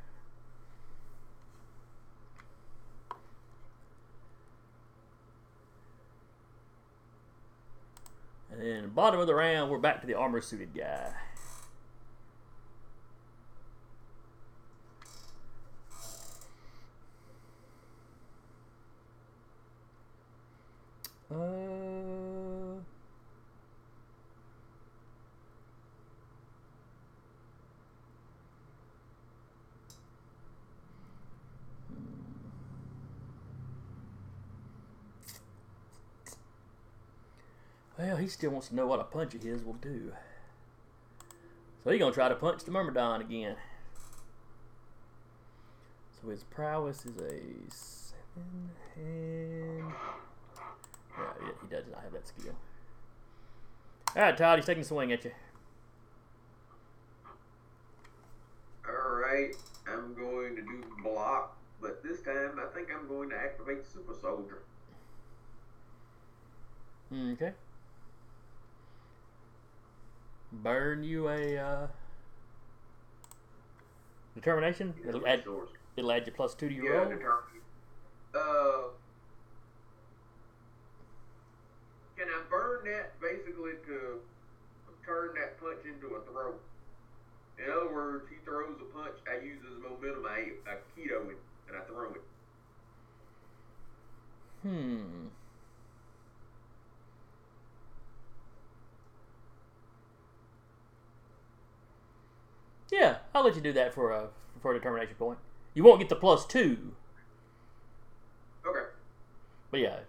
And 8.60 8.94
bottom 8.94 9.22
of 9.22 9.28
the 9.28 9.36
round, 9.36 9.72
we're 9.72 9.78
back 9.78 10.02
to 10.02 10.08
the 10.08 10.16
armor 10.16 10.42
suited 10.42 10.74
guy. 10.76 11.14
Uh, 21.32 21.89
well, 38.00 38.16
he 38.16 38.28
still 38.30 38.52
wants 38.52 38.70
to 38.70 38.76
know 38.76 38.88
what 38.88 39.02
a 39.02 39.04
punch 39.04 39.36
of 39.36 39.44
his 39.44 39.62
will 39.62 39.74
do. 39.74 40.14
So 41.84 41.92
he's 41.92 42.00
gonna 42.00 42.14
try 42.14 42.30
to 42.30 42.36
punch 42.36 42.64
the 42.64 42.72
Myrmidon 42.72 43.20
again. 43.20 43.58
So 46.22 46.30
his 46.30 46.46
prowess 46.46 47.06
is 47.06 47.18
a 47.18 47.42
seven, 47.70 48.70
and 48.96 49.84
yeah, 51.18 51.34
yeah, 51.42 51.52
he 51.62 51.68
does 51.68 51.86
not 51.92 52.02
have 52.04 52.14
that 52.14 52.28
skill. 52.28 52.56
All 54.16 54.24
right, 54.24 54.38
Todd, 54.38 54.60
he's 54.60 54.66
taking 54.66 54.82
a 54.82 54.86
swing 54.86 55.12
at 55.12 55.26
you. 55.26 55.32
Alright, 58.88 59.56
I'm 59.88 60.16
going 60.16 60.56
to 60.56 60.62
do 60.62 60.84
block, 61.04 61.58
but 61.82 62.02
this 62.02 62.22
time 62.22 62.60
I 62.60 62.74
think 62.74 62.88
I'm 62.94 63.08
going 63.08 63.30
to 63.30 63.36
activate 63.36 63.86
Super 63.86 64.16
Soldier. 64.20 64.64
Hmm, 67.10 67.34
okay. 67.34 67.54
Burn 70.52 71.04
you 71.04 71.30
a 71.30 71.58
uh, 71.58 71.88
determination. 74.36 74.94
It'll 75.08 75.26
add, 75.28 75.44
it'll 75.96 76.12
add 76.12 76.26
you 76.26 76.34
plus 76.34 76.56
two 76.56 76.70
to 76.70 76.76
your 76.76 76.86
Yeah, 76.86 77.00
roll. 77.00 77.40
Uh, 78.34 78.90
can 82.18 82.28
I 82.28 82.42
burn 82.50 82.86
that 82.86 83.20
basically 83.22 83.74
to 83.88 84.20
turn 85.06 85.30
that 85.36 85.60
punch 85.60 85.86
into 85.86 86.16
a 86.16 86.22
throw? 86.22 86.56
In 87.64 87.72
other 87.72 87.94
words, 87.94 88.26
he 88.30 88.38
throws 88.46 88.78
a 88.80 88.98
punch, 88.98 89.16
I 89.30 89.44
use 89.44 89.62
his 89.62 89.78
momentum, 89.82 90.26
I, 90.26 90.52
I 90.70 90.76
keto 90.96 91.30
it, 91.30 91.38
and 91.68 91.78
I 91.78 91.82
throw 91.82 92.12
it. 92.12 92.22
Hmm. 94.64 95.28
Yeah, 102.92 103.18
I'll 103.34 103.44
let 103.44 103.56
you 103.56 103.62
do 103.62 103.74
that 103.74 103.94
for 103.94 104.12
a 104.12 104.30
for 104.62 104.72
a 104.72 104.74
determination 104.80 105.16
point. 105.16 105.40
You 105.74 105.84
won't 105.84 106.00
get 106.00 106.10
the 106.10 106.16
plus 106.16 106.46
two, 106.46 106.96
Okay. 108.66 108.86
but 109.72 109.80
yeah, 109.80 110.00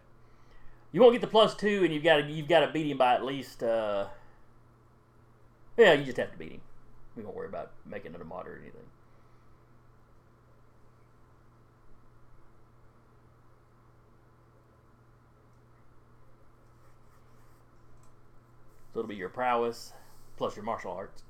you 0.92 1.00
won't 1.00 1.12
get 1.12 1.20
the 1.20 1.26
plus 1.26 1.54
two, 1.54 1.84
and 1.84 1.92
you've 1.92 2.02
got 2.02 2.16
to 2.16 2.26
you've 2.26 2.48
got 2.48 2.60
to 2.60 2.72
beat 2.72 2.86
him 2.90 2.98
by 2.98 3.14
at 3.14 3.24
least. 3.24 3.62
Uh, 3.62 4.06
yeah, 5.76 5.92
you 5.92 6.04
just 6.04 6.16
have 6.16 6.32
to 6.32 6.38
beat 6.38 6.52
him. 6.52 6.60
We 7.16 7.22
won't 7.22 7.36
worry 7.36 7.48
about 7.48 7.72
making 7.84 8.14
it 8.14 8.20
a 8.20 8.24
mod 8.24 8.46
or 8.46 8.58
anything. 8.60 8.86
So 18.92 19.00
it'll 19.00 19.08
be 19.08 19.14
your 19.16 19.28
prowess 19.28 19.92
plus 20.36 20.56
your 20.56 20.64
martial 20.64 20.92
arts. 20.92 21.22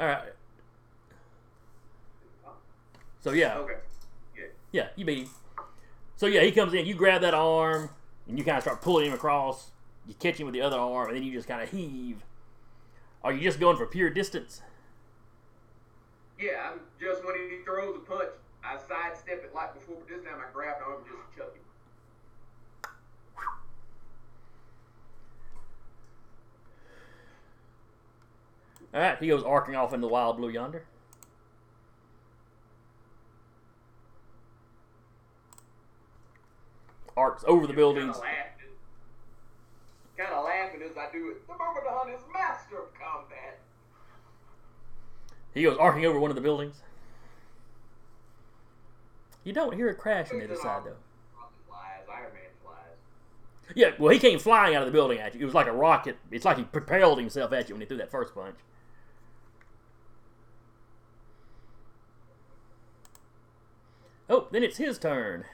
All 0.00 0.06
right. 0.06 0.32
So 3.20 3.32
yeah, 3.32 3.58
Okay. 3.58 3.74
Yeah. 4.34 4.44
yeah, 4.72 4.88
you 4.96 5.04
beat 5.04 5.18
him. 5.18 5.30
So 6.16 6.26
yeah, 6.26 6.40
he 6.40 6.52
comes 6.52 6.72
in. 6.72 6.86
You 6.86 6.94
grab 6.94 7.20
that 7.20 7.34
arm 7.34 7.90
and 8.26 8.38
you 8.38 8.44
kind 8.44 8.56
of 8.56 8.62
start 8.62 8.80
pulling 8.80 9.06
him 9.08 9.12
across. 9.12 9.72
You 10.08 10.14
catch 10.14 10.40
him 10.40 10.46
with 10.46 10.54
the 10.54 10.62
other 10.62 10.78
arm, 10.78 11.08
and 11.08 11.16
then 11.16 11.22
you 11.22 11.32
just 11.32 11.46
kind 11.46 11.62
of 11.62 11.70
heave. 11.70 12.24
Are 13.22 13.32
you 13.32 13.40
just 13.42 13.60
going 13.60 13.76
for 13.76 13.84
pure 13.84 14.08
distance? 14.08 14.62
Yeah, 16.40 16.70
I'm 16.72 16.80
just 16.98 17.22
when 17.22 17.34
he 17.36 17.62
throws 17.62 17.96
a 17.96 17.98
punch, 18.00 18.30
I 18.64 18.78
sidestep 18.78 19.44
it 19.44 19.54
like 19.54 19.74
before, 19.74 19.96
but 19.98 20.08
this 20.08 20.24
time 20.24 20.40
I 20.40 20.50
grab 20.50 20.78
the 20.78 20.84
arm 20.86 21.02
and 21.02 21.04
just 21.04 21.36
chuck 21.36 21.54
him. 21.54 21.62
All 28.92 29.00
right, 29.00 29.18
he 29.18 29.28
goes 29.28 29.42
arcing 29.44 29.76
off 29.76 29.92
into 29.92 30.06
the 30.06 30.12
wild 30.12 30.36
blue 30.36 30.48
yonder. 30.48 30.84
Arcs 37.16 37.44
over 37.46 37.66
the 37.66 37.72
buildings. 37.72 38.16
Kind 38.16 38.18
of 38.18 38.22
laughing, 38.22 38.76
kind 40.16 40.32
of 40.32 40.44
laughing 40.44 40.82
as 40.82 40.96
I 40.96 41.12
do 41.12 41.30
it. 41.30 41.46
The 41.46 41.52
Myrmidon 41.52 42.14
is 42.14 42.20
master 42.32 42.78
of 42.78 42.94
combat. 42.94 43.58
He 45.54 45.62
goes 45.62 45.76
arcing 45.78 46.06
over 46.06 46.18
one 46.18 46.30
of 46.30 46.36
the 46.36 46.40
buildings. 46.40 46.80
You 49.44 49.52
don't 49.52 49.74
hear 49.74 49.88
a 49.88 49.94
crash 49.94 50.30
on 50.32 50.38
the 50.38 50.44
other 50.44 50.56
side, 50.56 50.82
though. 50.84 50.96
Flies, 51.68 52.06
Iron 52.12 52.32
Man 52.32 52.42
flies. 52.62 53.74
Yeah, 53.74 53.92
well, 53.98 54.12
he 54.12 54.18
came 54.18 54.38
flying 54.38 54.74
out 54.74 54.82
of 54.82 54.86
the 54.86 54.92
building 54.92 55.18
at 55.18 55.34
you. 55.34 55.40
It 55.40 55.44
was 55.44 55.54
like 55.54 55.66
a 55.66 55.72
rocket. 55.72 56.16
It's 56.30 56.44
like 56.44 56.58
he 56.58 56.64
propelled 56.64 57.18
himself 57.18 57.52
at 57.52 57.68
you 57.68 57.74
when 57.74 57.80
he 57.80 57.86
threw 57.86 57.96
that 57.98 58.10
first 58.10 58.34
punch. 58.34 58.56
Oh, 64.32 64.46
then 64.52 64.62
it's 64.62 64.76
his 64.76 64.96
turn. 64.96 65.44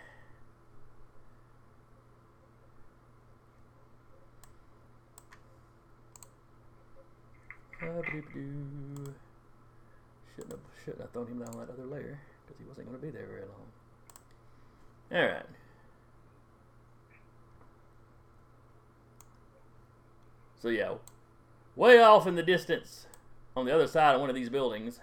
Shouldn't 7.81 8.05
have, 10.53 10.61
shouldn't 10.85 11.01
have 11.01 11.11
thrown 11.12 11.27
him 11.28 11.39
down 11.39 11.59
that 11.59 11.70
other 11.73 11.86
layer 11.86 12.20
because 12.47 12.59
he 12.59 12.66
wasn't 12.69 12.89
going 12.89 13.01
to 13.01 13.07
be 13.07 13.11
there 13.11 13.27
very 13.27 13.43
long. 13.43 13.66
All 15.12 15.27
right. 15.27 15.47
So 20.61 20.69
yeah, 20.69 20.94
way 21.77 21.98
off 22.01 22.27
in 22.27 22.35
the 22.35 22.43
distance, 22.43 23.07
on 23.57 23.65
the 23.65 23.74
other 23.74 23.86
side 23.86 24.16
of 24.16 24.20
one 24.20 24.28
of 24.28 24.36
these 24.36 24.51
buildings, 24.51 25.01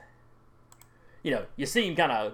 you 1.23 1.31
know, 1.31 1.45
you 1.55 1.65
see 1.65 1.87
him 1.87 1.95
kind 1.95 2.11
of, 2.11 2.33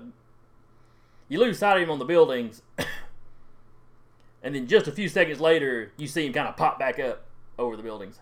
you 1.30 1.39
lose 1.39 1.60
sight 1.60 1.77
of 1.77 1.84
him 1.84 1.91
on 1.91 1.99
the 1.99 2.06
buildings, 2.06 2.61
and 4.43 4.56
then 4.56 4.68
just 4.68 4.88
a 4.88 4.91
few 4.91 5.07
seconds 5.07 5.39
later, 5.39 5.93
you 5.95 6.07
see 6.07 6.26
him 6.26 6.34
kind 6.34 6.47
of 6.47 6.57
pop 6.57 6.77
back 6.77 6.99
up 6.99 7.26
over 7.57 7.77
the 7.77 7.84
buildings. 7.84 8.19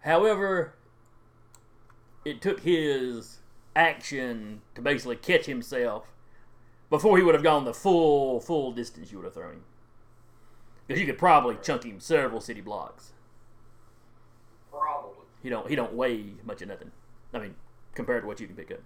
However, 0.00 0.74
it 2.24 2.40
took 2.40 2.60
his 2.60 3.38
action 3.76 4.62
to 4.74 4.82
basically 4.82 5.16
catch 5.16 5.46
himself 5.46 6.12
before 6.90 7.16
he 7.16 7.22
would 7.22 7.34
have 7.34 7.44
gone 7.44 7.64
the 7.64 7.74
full 7.74 8.40
full 8.40 8.72
distance 8.72 9.12
you 9.12 9.18
would 9.18 9.24
have 9.24 9.34
thrown 9.34 9.52
him. 9.52 9.64
Because 10.86 11.00
you 11.00 11.06
could 11.06 11.18
probably 11.18 11.56
chunk 11.62 11.84
him 11.84 12.00
several 12.00 12.40
city 12.40 12.62
blocks. 12.62 13.12
Probably. 14.70 15.26
He 15.42 15.50
don't 15.50 15.68
he 15.68 15.76
don't 15.76 15.92
weigh 15.92 16.34
much 16.44 16.62
of 16.62 16.68
nothing. 16.68 16.90
I 17.32 17.38
mean, 17.40 17.54
compared 17.98 18.22
to 18.22 18.28
what 18.28 18.38
you 18.38 18.46
can 18.46 18.54
pick 18.54 18.70
up. 18.70 18.78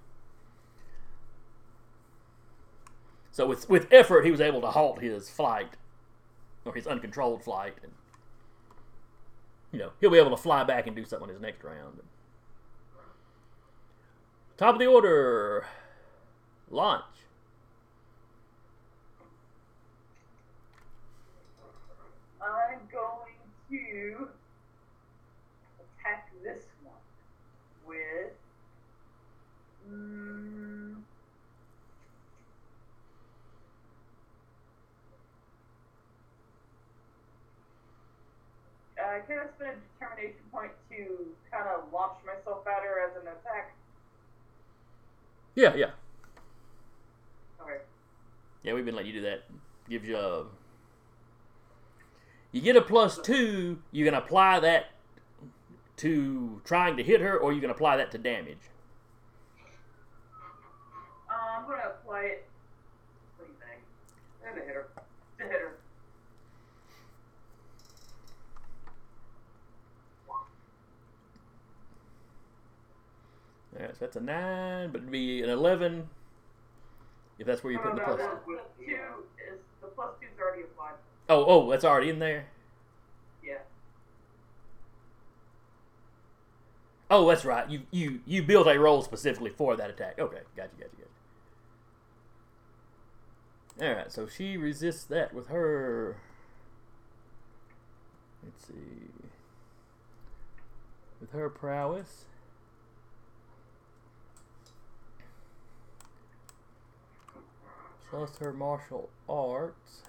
So 3.31 3.47
with 3.47 3.69
with 3.69 3.93
effort, 3.93 4.25
he 4.25 4.31
was 4.31 4.41
able 4.41 4.63
to 4.63 4.69
halt 4.69 5.03
his 5.03 5.29
flight, 5.29 5.77
or 6.65 6.75
his 6.75 6.87
uncontrolled 6.87 7.45
flight, 7.45 7.75
and 7.83 7.93
you 9.71 9.79
know 9.79 9.91
he'll 10.01 10.11
be 10.11 10.17
able 10.17 10.31
to 10.31 10.37
fly 10.39 10.65
back 10.65 10.87
and 10.87 10.97
do 10.97 11.05
something 11.05 11.29
on 11.29 11.35
his 11.35 11.43
next 11.43 11.63
round. 11.63 12.01
Top 14.57 14.77
of 14.77 14.79
the 14.79 14.87
order, 14.87 15.67
launch. 16.71 17.05
I'm 22.41 22.81
going 22.91 23.35
to 23.71 24.29
attack 26.01 26.33
this 26.43 26.65
one 26.83 26.95
with. 27.87 28.33
Mm, 29.91 31.03
uh, 39.13 39.27
can 39.27 39.39
I 39.39 39.47
spent 39.57 39.77
a 39.77 39.99
determination 39.99 40.41
point 40.51 40.73
to 40.91 41.27
kind 41.51 41.69
of 41.69 41.93
launch 41.93 42.15
myself 42.25 42.67
at 42.67 42.83
her 42.83 43.09
as 43.09 43.17
an 43.21 43.29
attack? 43.29 43.75
Yeah, 45.55 45.75
yeah, 45.75 45.91
Okay. 47.61 47.79
yeah. 48.63 48.73
We've 48.73 48.87
been 48.87 48.95
letting 48.95 49.13
you 49.13 49.21
do 49.21 49.27
that. 49.27 49.43
Gives 49.89 50.09
you 50.09 50.17
a. 50.17 50.47
You 52.53 52.61
get 52.63 52.77
a 52.77 52.81
plus 52.81 53.19
two. 53.19 53.83
You 53.91 54.05
can 54.05 54.15
apply 54.15 54.61
that 54.61 54.87
to 55.99 56.61
trying 56.65 56.97
to 56.97 57.03
hit 57.03 57.21
her, 57.21 57.37
or 57.37 57.53
you 57.53 57.61
can 57.61 57.69
apply 57.71 57.99
that 57.99 58.11
to 58.13 58.19
damage. 58.19 58.71
Uh, 61.31 61.35
I'm 61.59 61.67
going 61.67 61.79
to 61.79 61.89
apply 61.89 62.21
it. 62.23 62.47
What 63.37 63.47
do 63.47 63.53
you 63.53 63.59
think? 63.59 63.83
And 64.49 64.63
a 64.63 64.67
hitter. 64.67 64.89
To 65.39 65.45
hit 65.45 65.53
her. 65.53 65.77
All 73.75 73.83
right, 73.87 73.91
so 73.93 73.97
that's 74.01 74.17
a 74.17 74.21
nine, 74.21 74.91
but 74.91 74.99
it'd 74.99 75.11
be 75.11 75.43
an 75.43 75.49
eleven 75.51 76.09
if 77.39 77.47
that's 77.47 77.65
where 77.65 77.73
you 77.73 77.79
No, 77.79 77.85
put 77.85 77.95
the 77.97 78.03
plus. 78.03 78.19
no, 78.19 78.39
the 78.47 78.61
two 78.85 78.93
is 79.53 79.59
the 79.81 79.87
plus 79.89 80.11
two's 80.21 80.29
already 80.41 80.63
applied. 80.63 80.95
Oh, 81.29 81.45
oh, 81.47 81.71
that's 81.71 81.85
already 81.85 82.11
in 82.11 82.19
there. 82.19 82.47
Yeah. 83.43 83.59
Oh, 87.11 87.27
that's 87.29 87.45
right. 87.45 87.69
You 87.71 87.83
you 87.91 88.21
you 88.27 88.43
built 88.43 88.67
a 88.67 88.79
roll 88.79 89.03
specifically 89.03 89.51
for 89.51 89.77
that 89.77 89.91
attack. 89.91 90.19
Okay, 90.19 90.41
gotcha, 90.57 90.71
gotcha, 90.79 90.91
gotcha. 93.79 93.87
All 93.89 93.95
right, 93.97 94.13
so 94.13 94.27
she 94.29 94.57
resists 94.59 95.05
that 95.05 95.33
with 95.33 95.49
her. 95.49 96.19
Let's 98.45 98.67
see. 98.67 99.09
With 101.21 101.31
her 101.33 101.49
prowess. 101.49 102.27
Plus 108.13 108.37
her 108.41 108.53
martial 108.53 109.09
arts. 109.27 110.03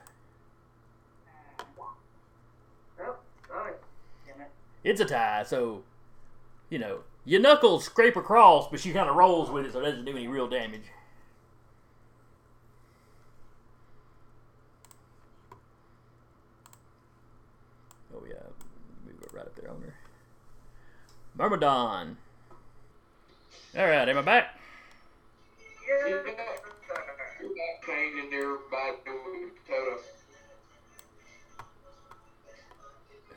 Oh, 3.00 3.16
sorry. 3.48 3.72
It's 4.84 5.00
a 5.00 5.06
tie, 5.06 5.44
so 5.44 5.84
you 6.70 6.80
know 6.80 7.00
your 7.24 7.40
knuckles 7.40 7.86
scrape 7.86 8.18
across, 8.18 8.68
but 8.70 8.82
she 8.82 8.92
kind 8.92 9.10
of 9.10 9.16
rolls 9.16 9.50
with 9.50 9.66
it, 9.66 9.72
so 9.72 9.80
it 9.80 9.84
doesn't 9.84 10.04
do 10.04 10.18
any 10.18 10.28
real 10.28 10.50
damage. 10.50 10.84
Oh 18.14 18.22
yeah, 18.28 18.34
move 19.06 19.24
it 19.24 19.34
right 19.34 19.46
up 19.46 19.56
there 19.56 19.72
on 19.72 19.82
her. 19.82 19.96
Myrmidon. 21.38 22.18
All 23.78 23.88
right, 23.88 24.10
am 24.10 24.18
I 24.18 24.22
back? 24.22 24.60
Yeah. 26.06 26.18
You 27.86 27.94
pain 27.94 28.24
in 28.24 28.30
there 28.30 28.58
by 28.72 28.94
doing 29.06 29.52
Toto. 29.68 30.02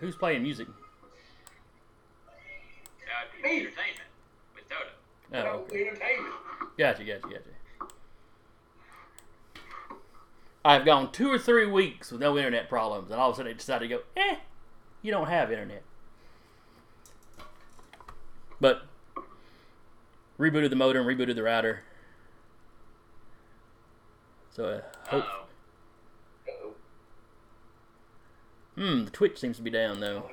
Who's 0.01 0.15
playing 0.17 0.43
music? 0.43 0.69
That 2.27 3.43
Me. 3.43 3.61
entertainment 3.61 4.09
with 4.55 4.69
Toto. 4.69 4.91
Oh, 5.33 5.61
okay. 5.63 5.89
entertainment. 5.89 6.35
Gotcha, 6.79 7.05
gotcha, 7.05 7.23
gotcha. 7.23 7.91
I've 10.65 10.85
gone 10.85 11.13
two 11.13 11.31
or 11.31 11.39
three 11.39 11.67
weeks 11.67 12.11
with 12.11 12.21
no 12.21 12.37
internet 12.37 12.69
problems, 12.69 13.11
and 13.11 13.21
all 13.21 13.31
of 13.31 13.35
a 13.35 13.39
sudden 13.39 13.53
they 13.53 13.57
decided 13.57 13.89
to 13.89 13.97
go, 13.97 14.03
eh, 14.17 14.37
you 15.01 15.11
don't 15.13 15.29
have 15.29 15.51
internet. 15.51 15.83
But 18.61 18.83
rebooted 20.39 20.71
the 20.71 20.77
modem, 20.77 21.07
rebooted 21.07 21.37
the 21.37 21.43
router. 21.43 21.83
So, 24.57 24.81
I 25.05 25.11
hope. 25.11 25.25
Uh-oh. 25.25 25.45
Uh-oh. 26.49 26.73
Hmm, 28.77 29.05
the 29.05 29.11
Twitch 29.11 29.39
seems 29.39 29.59
to 29.59 29.63
be 29.63 29.69
down 29.69 30.01
though. 30.01 30.31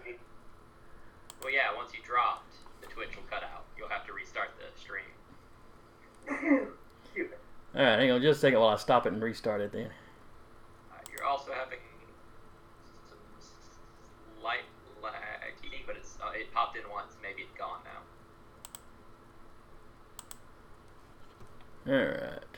Well, 1.44 1.52
yeah, 1.52 1.76
once 1.76 1.91
you 1.94 2.00
dropped, 2.06 2.56
the 2.80 2.88
Twitch 2.88 3.18
will 3.18 3.26
cut 3.30 3.44
out. 3.44 3.66
You'll 3.78 3.90
have 3.90 4.06
to 4.06 4.14
restart 4.14 4.52
the 4.58 4.80
stream. 4.80 5.04
Stupid. 7.12 7.38
All 7.76 7.82
right, 7.82 8.00
hang 8.00 8.12
on 8.12 8.22
just 8.22 8.38
a 8.38 8.40
second 8.40 8.62
while 8.62 8.70
I 8.70 8.78
stop 8.78 9.06
it 9.06 9.12
and 9.12 9.22
restart 9.22 9.60
it 9.60 9.74
then. 9.74 9.90
Uh, 10.90 11.00
you're 11.12 11.26
also 11.26 11.52
having 11.52 11.80
some 13.10 13.18
slight 14.40 14.64
lag, 15.04 15.14
but 15.86 15.98
it's 15.98 16.18
uh, 16.24 16.32
it 16.34 16.50
popped 16.54 16.78
in 16.78 16.84
once. 16.90 17.18
Maybe 17.22 17.41
it's 17.41 17.58
gone 17.60 17.80
now. 21.86 21.91
All 21.94 22.06
right. 22.06 22.52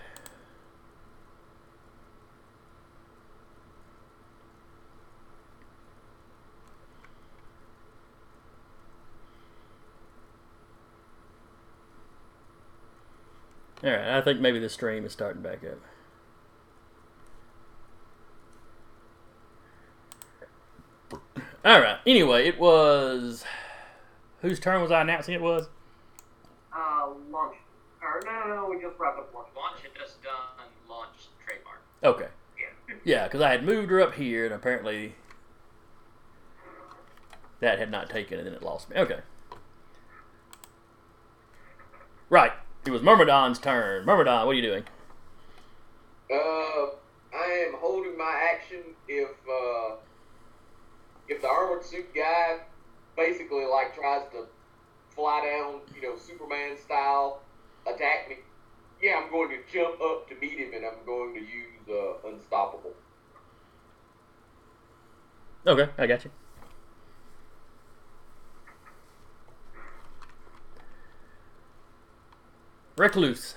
All 13.86 13.92
right, 13.92 14.18
I 14.18 14.22
think 14.22 14.40
maybe 14.40 14.58
the 14.58 14.68
stream 14.68 15.06
is 15.06 15.12
starting 15.12 15.44
back 15.44 15.60
up. 15.64 15.78
All 21.64 21.80
right. 21.80 22.00
Anyway, 22.06 22.48
it 22.48 22.60
was 22.60 23.46
whose 24.42 24.60
turn 24.60 24.82
was 24.82 24.90
I 24.92 25.02
announcing 25.02 25.36
it 25.36 25.42
was? 25.42 25.70
Uh, 26.74 27.10
launch. 27.32 27.56
Or, 28.02 28.22
no, 28.26 28.48
no, 28.48 28.56
no, 28.56 28.70
we 28.70 28.82
just 28.82 28.98
wrapped 29.00 29.20
up 29.20 29.32
launch. 29.36 29.50
Launch 29.56 29.82
had 29.84 29.92
just 29.96 30.22
done 30.24 30.68
launch 30.90 31.30
trademark. 31.46 31.82
Okay. 32.04 32.30
Yeah. 32.58 32.96
Yeah, 33.04 33.24
because 33.26 33.42
I 33.42 33.52
had 33.52 33.64
moved 33.64 33.92
her 33.92 34.02
up 34.02 34.16
here, 34.16 34.46
and 34.46 34.54
apparently 34.54 35.14
that 37.60 37.78
had 37.78 37.92
not 37.92 38.10
taken, 38.10 38.40
and 38.40 38.48
then 38.48 38.56
it 38.56 38.64
lost 38.64 38.90
me. 38.90 38.98
Okay. 38.98 39.20
Right. 42.30 42.52
It 42.86 42.92
was 42.92 43.02
Myrmidon's 43.02 43.58
turn. 43.58 44.06
Myrmidon, 44.06 44.46
what 44.46 44.52
are 44.52 44.54
you 44.54 44.62
doing? 44.62 44.84
Uh, 46.32 46.94
I 47.36 47.66
am 47.68 47.76
holding 47.80 48.16
my 48.16 48.50
action 48.54 48.84
if 49.08 49.30
uh, 49.30 49.96
if 51.28 51.42
the 51.42 51.48
armored 51.48 51.84
suit 51.84 52.14
guy 52.14 52.60
basically 53.18 53.66
like 53.66 53.96
tries 53.96 54.30
to 54.34 54.46
fly 55.10 55.42
down, 55.42 55.82
you 55.96 56.02
know, 56.04 56.16
Superman 56.16 56.78
style, 56.78 57.42
attack 57.88 58.30
me. 58.30 58.36
Yeah, 59.02 59.22
I'm 59.24 59.32
going 59.32 59.50
to 59.50 59.58
jump 59.72 60.00
up 60.00 60.30
to 60.30 60.36
meet 60.36 60.60
him, 60.60 60.74
and 60.76 60.86
I'm 60.86 61.04
going 61.08 61.34
to 61.34 61.40
use 61.40 61.90
uh, 61.90 62.28
unstoppable. 62.28 62.94
Okay, 65.66 65.90
I 65.98 66.06
got 66.06 66.24
you. 66.24 66.32
Recluse. 72.98 73.56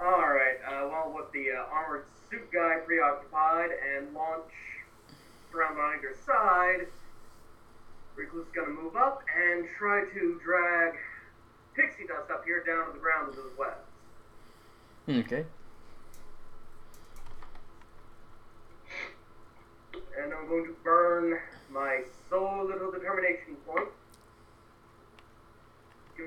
Alright, 0.00 0.56
uh, 0.66 0.88
well, 0.88 1.12
with 1.14 1.30
the 1.32 1.50
uh, 1.52 1.64
armored 1.70 2.04
suit 2.30 2.50
guy 2.50 2.76
preoccupied 2.86 3.70
and 3.94 4.14
launch 4.14 4.50
surrounded 5.52 5.80
on 5.80 5.94
either 5.98 6.14
side, 6.24 6.86
Recluse 8.16 8.46
is 8.46 8.52
gonna 8.54 8.72
move 8.72 8.96
up 8.96 9.22
and 9.36 9.66
try 9.78 10.04
to 10.14 10.40
drag 10.42 10.94
pixie 11.74 12.06
dust 12.06 12.30
up 12.30 12.44
here 12.46 12.64
down 12.64 12.86
to 12.86 12.92
the 12.94 12.98
ground 12.98 13.28
with 13.28 13.36
his 13.36 13.58
webs. 13.58 13.86
Okay. 15.08 15.44
And 20.18 20.32
I'm 20.32 20.48
going 20.48 20.64
to 20.64 20.74
burn 20.82 21.38
my 21.70 22.00
so 22.30 22.64
little 22.66 22.90
determination 22.90 23.56
point. 23.66 23.88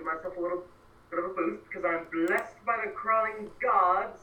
Give 0.10 0.18
myself 0.18 0.38
a 0.38 0.42
little 0.42 0.64
bit 1.10 1.20
of 1.20 1.26
a 1.26 1.30
boost 1.30 1.64
because 1.68 1.86
I'm 1.86 2.06
blessed 2.12 2.66
by 2.66 2.78
the 2.86 2.92
crawling 2.92 3.50
gods. 3.62 4.20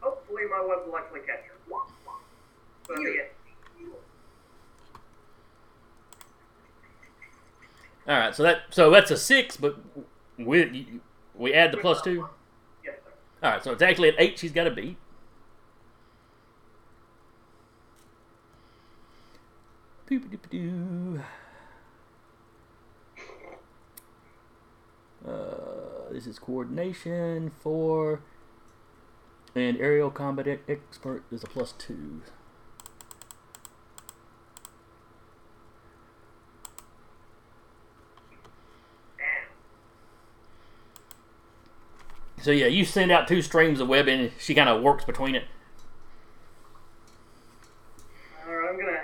Hopefully 0.00 0.42
my 0.50 0.64
web 0.66 0.86
will 0.86 0.96
actually 0.96 1.20
catch 1.20 1.44
her. 1.46 1.54
So 1.68 2.94
that'll 2.94 3.04
be 3.04 3.10
it. 3.10 3.34
All 8.06 8.18
right. 8.18 8.34
So 8.34 8.42
that 8.42 8.62
so 8.70 8.90
that's 8.90 9.10
a 9.10 9.16
six, 9.16 9.56
but 9.56 9.76
we 10.38 11.00
we 11.34 11.52
add 11.52 11.72
the 11.72 11.76
plus 11.76 12.00
two. 12.00 12.28
Yes, 12.84 12.96
sir. 13.04 13.12
All 13.42 13.52
right. 13.52 13.62
So 13.62 13.72
it's 13.72 13.82
actually 13.82 14.08
an 14.10 14.14
eight. 14.18 14.38
She's 14.38 14.52
got 14.52 14.64
to 14.64 14.70
beat. 14.70 14.96
Boop-a-doop-a-doo. 20.10 21.20
Uh, 25.28 26.10
this 26.12 26.26
is 26.26 26.38
coordination 26.38 27.50
for 27.60 28.20
and 29.54 29.76
aerial 29.78 30.10
combat 30.10 30.46
expert 30.68 31.24
is 31.30 31.42
a 31.42 31.46
plus 31.46 31.72
two. 31.76 32.22
So 42.40 42.50
yeah, 42.52 42.66
you 42.66 42.84
send 42.84 43.10
out 43.10 43.26
two 43.26 43.42
streams 43.42 43.80
of 43.80 43.88
webbing. 43.88 44.30
She 44.38 44.54
kind 44.54 44.68
of 44.68 44.82
works 44.82 45.04
between 45.04 45.34
it. 45.34 45.44
Alright, 48.46 48.70
I'm 48.70 48.78
gonna 48.78 48.98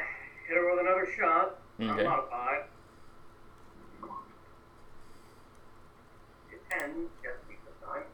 hit 0.46 0.56
her 0.56 0.70
with 0.70 0.80
another 0.80 1.08
shot. 1.18 1.58
I'm 1.80 1.90
Okay. 1.90 2.04
modified. 2.04 2.64
Get 6.50 6.70
10, 6.80 7.06
just 7.22 7.48
beat 7.48 7.58
this 7.64 7.74
time. 7.84 8.04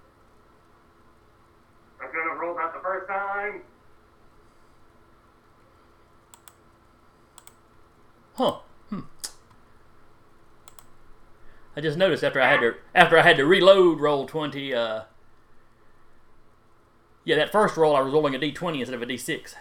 I 2.01 2.07
couldn't 2.07 2.29
have 2.31 2.39
rolled 2.39 2.59
out 2.59 2.73
the 2.73 2.81
first 2.81 3.07
time. 3.07 3.63
Huh. 8.35 8.59
Hmm. 8.89 9.01
I 11.77 11.81
just 11.81 11.97
noticed 11.97 12.25
after 12.25 12.41
I 12.41 12.49
had 12.49 12.61
to 12.61 12.75
after 12.95 13.19
I 13.19 13.23
had 13.23 13.37
to 13.37 13.47
reload 13.47 14.01
roll 14.01 14.27
twenty. 14.27 14.75
Uh, 14.75 15.03
yeah, 17.25 17.37
that 17.37 17.53
first 17.53 17.77
roll 17.77 17.95
I 17.95 18.01
was 18.01 18.13
rolling 18.13 18.35
a 18.35 18.39
d 18.39 18.53
twenty 18.53 18.81
instead 18.81 18.95
of 18.95 19.03
a 19.03 19.07
d 19.07 19.17
six. 19.17 19.55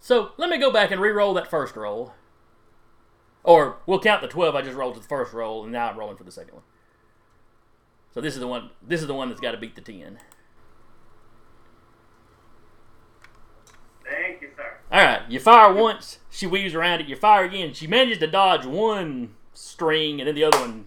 So 0.00 0.30
let 0.36 0.48
me 0.48 0.56
go 0.56 0.70
back 0.72 0.92
and 0.92 1.00
re-roll 1.00 1.34
that 1.34 1.50
first 1.50 1.74
roll. 1.74 2.14
Or 3.42 3.78
we'll 3.86 4.00
count 4.00 4.22
the 4.22 4.28
twelve 4.28 4.54
I 4.54 4.62
just 4.62 4.76
rolled 4.76 4.94
to 4.94 5.00
the 5.00 5.08
first 5.08 5.32
roll, 5.32 5.64
and 5.64 5.72
now 5.72 5.90
I'm 5.90 5.98
rolling 5.98 6.16
for 6.16 6.22
the 6.24 6.30
second 6.30 6.54
one. 6.54 6.62
So 8.14 8.20
this 8.20 8.34
is 8.34 8.40
the 8.40 8.46
one. 8.46 8.70
This 8.80 9.00
is 9.00 9.08
the 9.08 9.14
one 9.14 9.28
that's 9.28 9.40
got 9.40 9.50
to 9.50 9.56
beat 9.56 9.74
the 9.74 9.80
ten. 9.80 10.20
Thank 14.04 14.42
you, 14.42 14.48
sir. 14.56 14.78
All 14.96 15.02
right, 15.02 15.20
you 15.28 15.38
fire 15.38 15.74
once, 15.74 16.20
she 16.30 16.46
weaves 16.46 16.74
around 16.74 17.02
it. 17.02 17.06
You 17.06 17.16
fire 17.16 17.44
again, 17.44 17.74
she 17.74 17.86
manages 17.86 18.16
to 18.20 18.26
dodge 18.26 18.64
one 18.64 19.34
string, 19.52 20.22
and 20.22 20.26
then 20.26 20.34
the 20.34 20.44
other 20.44 20.58
one 20.58 20.86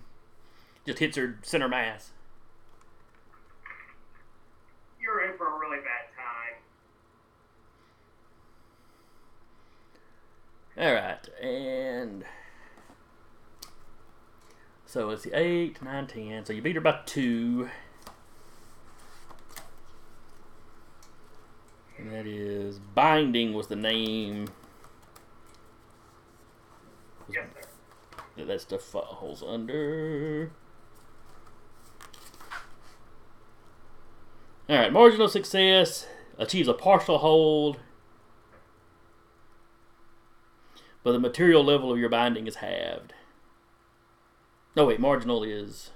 just 0.84 0.98
hits 0.98 1.16
her 1.16 1.38
center 1.44 1.70
mass. 1.70 2.10
You're 5.00 5.30
in 5.30 5.38
for 5.38 5.46
a 5.46 5.60
really 5.60 5.78
bad 5.78 6.08
time. 10.76 10.88
All 10.88 10.94
right, 10.96 11.30
and 11.40 12.26
so 14.88 15.12
it's 15.12 15.22
the 15.22 15.40
eight, 15.40 15.84
nine, 15.84 16.08
ten. 16.08 16.46
So 16.46 16.54
you 16.54 16.64
beat 16.64 16.74
her 16.74 16.82
by 16.82 17.02
two. 17.06 17.70
And 22.00 22.12
that 22.14 22.26
is 22.26 22.80
binding 22.80 23.54
was 23.54 23.68
the 23.68 23.76
name 23.76 24.48
Yes, 27.32 27.48
that 28.38 28.48
that 28.48 28.62
stuff 28.62 28.82
falls 28.82 29.44
under. 29.44 30.52
All 34.68 34.78
right, 34.78 34.94
marginal 34.94 35.28
success 35.28 36.08
achieves 36.38 36.68
a 36.68 36.74
partial 36.74 37.20
hold, 37.20 37.80
but 41.04 41.12
the 41.12 41.20
material 41.20 41.64
level 41.64 41.92
of 41.92 42.00
your 42.00 42.10
binding 42.10 42.48
is 42.48 42.56
halved. 42.58 43.14
No, 44.76 44.86
wait, 44.86 45.00
marginal 45.00 45.44
is. 45.44 45.92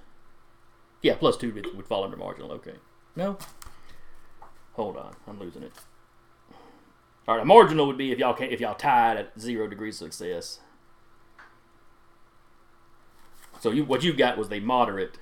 Yeah, 1.01 1.15
plus 1.15 1.37
two 1.37 1.53
would, 1.53 1.75
would 1.75 1.85
fall 1.85 2.03
under 2.03 2.17
marginal. 2.17 2.51
Okay. 2.53 2.75
No? 3.15 3.37
Hold 4.73 4.97
on, 4.97 5.15
I'm 5.27 5.39
losing 5.39 5.63
it. 5.63 5.73
All 7.27 7.35
right, 7.35 7.43
a 7.43 7.45
marginal 7.45 7.87
would 7.87 7.97
be 7.97 8.11
if 8.11 8.19
y'all 8.19 8.33
can 8.33 8.49
if 8.51 8.59
y'all 8.59 8.75
tied 8.75 9.17
at 9.17 9.39
zero 9.39 9.67
degrees 9.67 10.01
of 10.01 10.13
success. 10.13 10.59
So 13.61 13.71
you 13.71 13.85
what 13.85 14.03
you 14.03 14.13
got 14.13 14.37
was 14.37 14.49
the 14.49 14.59
moderate, 14.59 15.17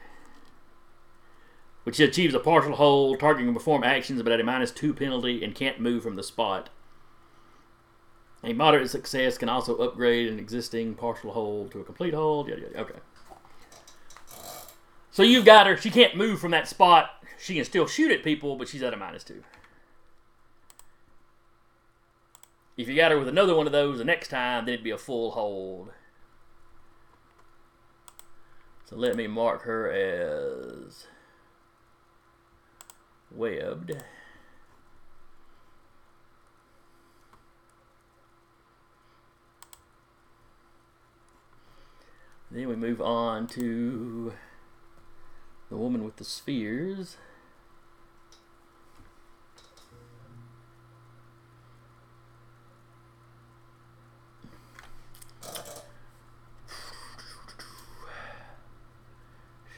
which 1.83 1.99
achieves 1.99 2.33
a 2.33 2.39
partial 2.39 2.75
hold, 2.75 3.19
target 3.19 3.45
can 3.45 3.53
perform 3.53 3.83
actions 3.83 4.23
but 4.23 4.31
at 4.31 4.39
a 4.39 4.43
minus 4.43 4.71
two 4.71 4.95
penalty 4.95 5.43
and 5.43 5.53
can't 5.53 5.79
move 5.79 6.01
from 6.01 6.15
the 6.15 6.23
spot. 6.23 6.69
A 8.43 8.53
moderate 8.53 8.89
success 8.89 9.37
can 9.37 9.49
also 9.49 9.75
upgrade 9.75 10.27
an 10.27 10.39
existing 10.39 10.95
partial 10.95 11.33
hold 11.33 11.71
to 11.71 11.79
a 11.81 11.83
complete 11.83 12.15
hold. 12.15 12.47
Yada 12.47 12.61
yada. 12.61 12.79
Okay. 12.79 12.99
So 15.11 15.21
you've 15.21 15.45
got 15.45 15.67
her. 15.67 15.77
She 15.77 15.91
can't 15.91 16.15
move 16.15 16.39
from 16.39 16.49
that 16.51 16.67
spot. 16.67 17.11
She 17.39 17.53
can 17.53 17.65
still 17.65 17.85
shoot 17.85 18.11
at 18.11 18.23
people, 18.23 18.55
but 18.55 18.67
she's 18.67 18.81
at 18.81 18.93
a 18.93 18.97
minus 18.97 19.23
two. 19.23 19.43
If 22.81 22.89
you 22.89 22.95
got 22.95 23.11
her 23.11 23.19
with 23.19 23.27
another 23.27 23.53
one 23.53 23.67
of 23.67 23.71
those 23.71 23.99
the 23.99 24.03
next 24.03 24.29
time, 24.29 24.65
then 24.65 24.73
it'd 24.73 24.83
be 24.83 24.89
a 24.89 24.97
full 24.97 25.31
hold. 25.31 25.91
So 28.85 28.95
let 28.95 29.15
me 29.15 29.27
mark 29.27 29.61
her 29.65 29.87
as 29.91 31.05
webbed. 33.29 34.03
Then 42.49 42.67
we 42.67 42.75
move 42.75 42.99
on 42.99 43.45
to 43.49 44.33
the 45.69 45.77
woman 45.77 46.03
with 46.03 46.15
the 46.15 46.25
spheres. 46.25 47.17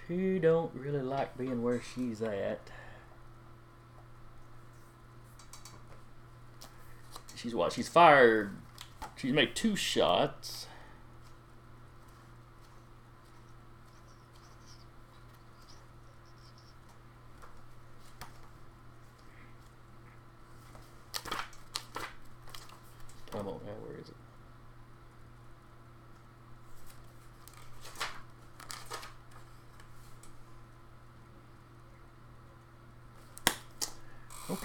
She 0.07 0.38
don't 0.38 0.73
really 0.75 1.01
like 1.01 1.38
being 1.38 1.63
where 1.63 1.81
she's 1.81 2.21
at. 2.21 2.59
She's 7.35 7.55
what? 7.55 7.73
She's 7.73 7.88
fired. 7.88 8.57
She's 9.15 9.34
made 9.34 9.55
two 9.55 9.75
shots. 9.75 10.67
Come 23.31 23.47
on 23.47 23.59
now, 23.65 23.71
where 23.84 23.99
is 23.99 24.09
it? 24.09 24.15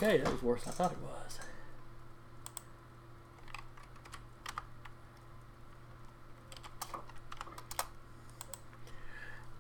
Okay, 0.01 0.19
that 0.19 0.33
was 0.33 0.43
worse 0.45 0.63
than 0.63 0.73
I 0.73 0.77
thought 0.77 0.93
it 0.93 0.99
was. 1.03 1.39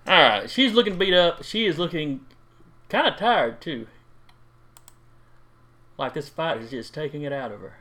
Alright, 0.06 0.48
she's 0.48 0.72
looking 0.74 0.96
beat 0.96 1.12
up. 1.12 1.42
She 1.42 1.66
is 1.66 1.76
looking 1.76 2.20
kind 2.88 3.08
of 3.08 3.16
tired 3.16 3.60
too. 3.60 3.88
Like 5.98 6.14
this 6.14 6.28
fight 6.28 6.58
is 6.58 6.70
just 6.70 6.94
taking 6.94 7.22
it 7.22 7.32
out 7.32 7.50
of 7.50 7.60
her. 7.60 7.76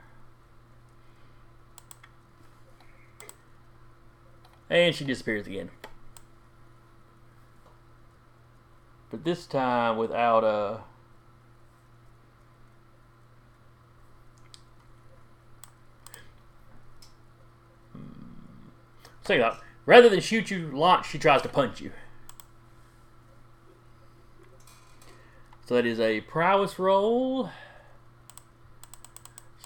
And 4.68 4.96
she 4.96 5.06
disappears 5.06 5.46
again. 5.46 5.70
But 9.12 9.24
this 9.24 9.46
time 9.46 9.98
without 9.98 10.44
a. 10.44 10.82
Say 19.28 19.40
that. 19.40 19.60
Rather 19.86 20.08
than 20.08 20.22
shoot 20.22 20.50
you 20.50 20.72
launch, 20.72 21.10
she 21.10 21.20
tries 21.20 21.42
to 21.42 21.50
punch 21.50 21.82
you. 21.82 21.92
So 25.66 25.76
that 25.76 25.86
is 25.86 26.00
a 26.00 26.22
prowess 26.22 26.80
roll. 26.80 27.50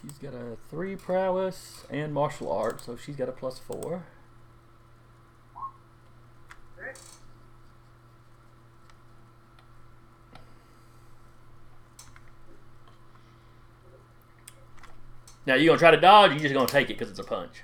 She's 0.02 0.18
got 0.18 0.34
a 0.34 0.58
three 0.72 0.96
prowess 0.96 1.84
and 1.92 2.12
martial 2.12 2.52
arts, 2.52 2.86
so 2.86 2.98
she's 2.98 3.16
got 3.16 3.30
a 3.30 3.32
plus 3.32 3.60
four. 3.60 4.04
Now 15.46 15.54
you 15.54 15.68
gonna 15.68 15.78
try 15.78 15.92
to 15.92 15.98
dodge? 15.98 16.32
Or 16.32 16.34
you 16.34 16.40
just 16.40 16.54
gonna 16.56 16.66
take 16.66 16.90
it 16.90 16.94
because 16.98 17.12
it's 17.12 17.20
a 17.20 17.24
punch? 17.24 17.62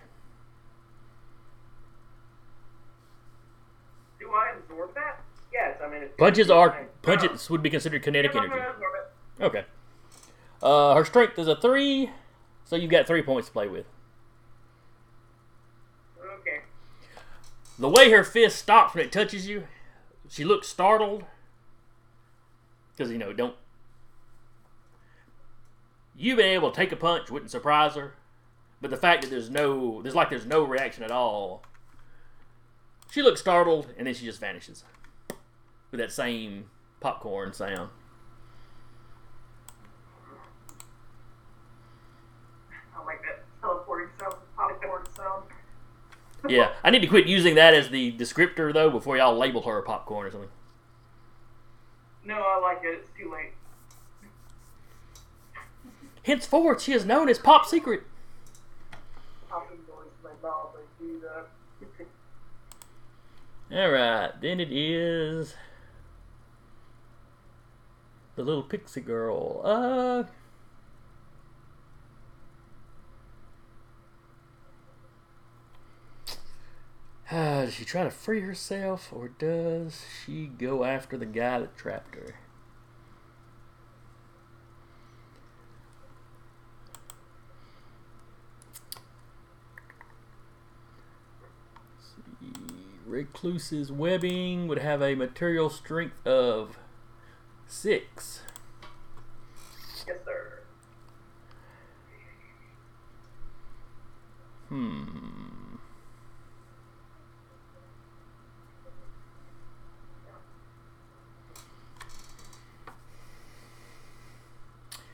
Do 4.20 4.34
I 4.34 4.54
absorb 4.58 4.94
that? 4.96 5.22
Yes, 5.54 5.78
I 5.84 5.88
mean. 5.88 6.02
It's 6.04 6.07
Punches 6.18 6.50
are 6.50 6.88
punches 7.02 7.50
would 7.50 7.62
be 7.62 7.70
considered 7.70 8.02
kinetic 8.02 8.36
energy. 8.36 8.50
gonna 8.50 8.70
absorb 8.70 8.94
it. 9.40 9.44
Okay. 9.44 9.66
Uh, 10.62 10.96
her 10.96 11.06
strength 11.06 11.38
is 11.38 11.48
a 11.48 11.56
three, 11.56 12.10
so 12.64 12.76
you've 12.76 12.92
got 12.92 13.06
three 13.06 13.22
points 13.22 13.48
to 13.48 13.54
play 13.54 13.68
with. 13.68 13.86
Okay. 16.40 16.62
The 17.78 17.90
way 17.90 18.10
her 18.10 18.24
fist 18.24 18.58
stops 18.58 18.96
when 18.96 19.06
it 19.06 19.12
touches 19.12 19.48
you, 19.48 19.68
she 20.28 20.44
looks 20.44 20.68
startled. 20.68 21.24
Because, 22.96 23.12
you 23.12 23.20
know, 23.20 23.32
don't. 23.32 23.56
You 26.16 26.36
being 26.36 26.54
able 26.54 26.72
to 26.72 26.76
take 26.76 26.92
a 26.92 26.96
punch 26.96 27.30
wouldn't 27.30 27.52
surprise 27.52 27.94
her. 27.94 28.16
But 28.82 28.90
the 28.90 28.98
fact 28.98 29.22
that 29.22 29.30
there's 29.30 29.52
no. 29.52 30.02
There's 30.02 30.16
like 30.16 30.32
there's 30.32 30.48
no 30.48 30.64
reaction 30.64 31.04
at 31.04 31.12
all. 31.12 31.64
She 33.12 33.22
looks 33.22 33.40
startled, 33.40 33.94
and 33.98 34.08
then 34.08 34.16
she 34.16 34.26
just 34.26 34.40
vanishes. 34.40 34.84
With 35.92 36.00
that 36.00 36.12
same 36.12 36.66
popcorn 37.00 37.54
sound. 37.54 37.90
I 42.96 43.06
like 43.06 43.22
that 43.22 43.44
teleporting 43.62 44.10
sound, 44.20 44.36
popcorn 44.56 45.04
sound. 45.16 45.44
Yeah, 46.48 46.74
I 46.84 46.92
need 46.92 47.02
to 47.02 47.08
quit 47.08 47.28
using 47.28 47.56
that 47.56 47.74
as 47.74 47.90
the 47.90 48.12
descriptor, 48.12 48.74
though, 48.74 48.90
before 48.90 49.18
y'all 49.18 49.38
label 49.38 49.64
her 49.64 49.82
popcorn 49.82 50.28
or 50.28 50.32
something. 50.32 50.50
No, 52.24 52.36
I 52.36 52.60
like 52.60 52.84
it. 52.84 53.00
It's 53.00 53.10
too 53.18 53.32
late. 53.32 53.54
Henceforth, 56.24 56.82
she 56.82 56.92
is 56.92 57.06
known 57.06 57.30
as 57.30 57.40
Pop 57.40 57.66
Secret. 57.66 58.04
Popping 59.50 59.78
noise 59.88 60.08
in 60.22 60.30
my 60.30 60.48
mouth. 60.48 60.76
I 60.76 61.02
do 61.02 61.22
that. 61.22 61.48
All 63.80 63.92
right, 63.92 64.32
then 64.42 64.60
it 64.60 64.72
is 64.72 65.56
the 68.38 68.44
little 68.44 68.64
pixie 68.64 69.02
girl. 69.02 69.62
Uh, 69.64 70.24
uh, 77.36 77.62
does 77.66 77.74
she 77.74 77.84
try 77.84 78.04
to 78.04 78.12
free 78.12 78.42
herself, 78.42 79.12
or 79.12 79.28
does 79.28 80.06
she 80.24 80.46
go 80.46 80.84
after 80.84 81.18
the 81.18 81.26
guy 81.26 81.60
that 81.60 81.76
trapped 81.76 82.14
her? 82.14 82.36
Recluse's 93.08 93.92
webbing 93.92 94.68
would 94.68 94.78
have 94.78 95.02
a 95.02 95.16
material 95.16 95.72
strength 95.72 96.28
of 96.28 96.78
six. 97.68 98.42
Yes, 100.08 100.18
sir. 100.26 100.60
Hmm. 104.70 105.18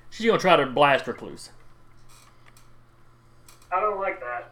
She's 0.10 0.28
gonna 0.28 0.40
try 0.40 0.56
to 0.56 0.66
blast 0.68 1.08
Recluse. 1.08 1.50
I 3.72 3.80
don't 3.80 4.00
like 4.00 4.20
that. 4.20 4.52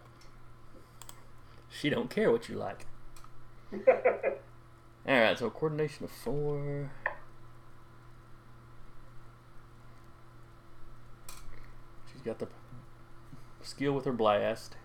She 1.69 1.89
don't 1.89 2.09
care 2.09 2.31
what 2.31 2.49
you 2.49 2.55
like. 2.55 2.85
All 5.07 5.19
right, 5.19 5.37
so 5.37 5.49
coordination 5.49 6.05
of 6.05 6.11
four. 6.11 6.91
She's 12.21 12.27
got 12.27 12.37
the 12.37 12.47
skill 13.63 13.93
with 13.93 14.05
her 14.05 14.11
blast. 14.11 14.75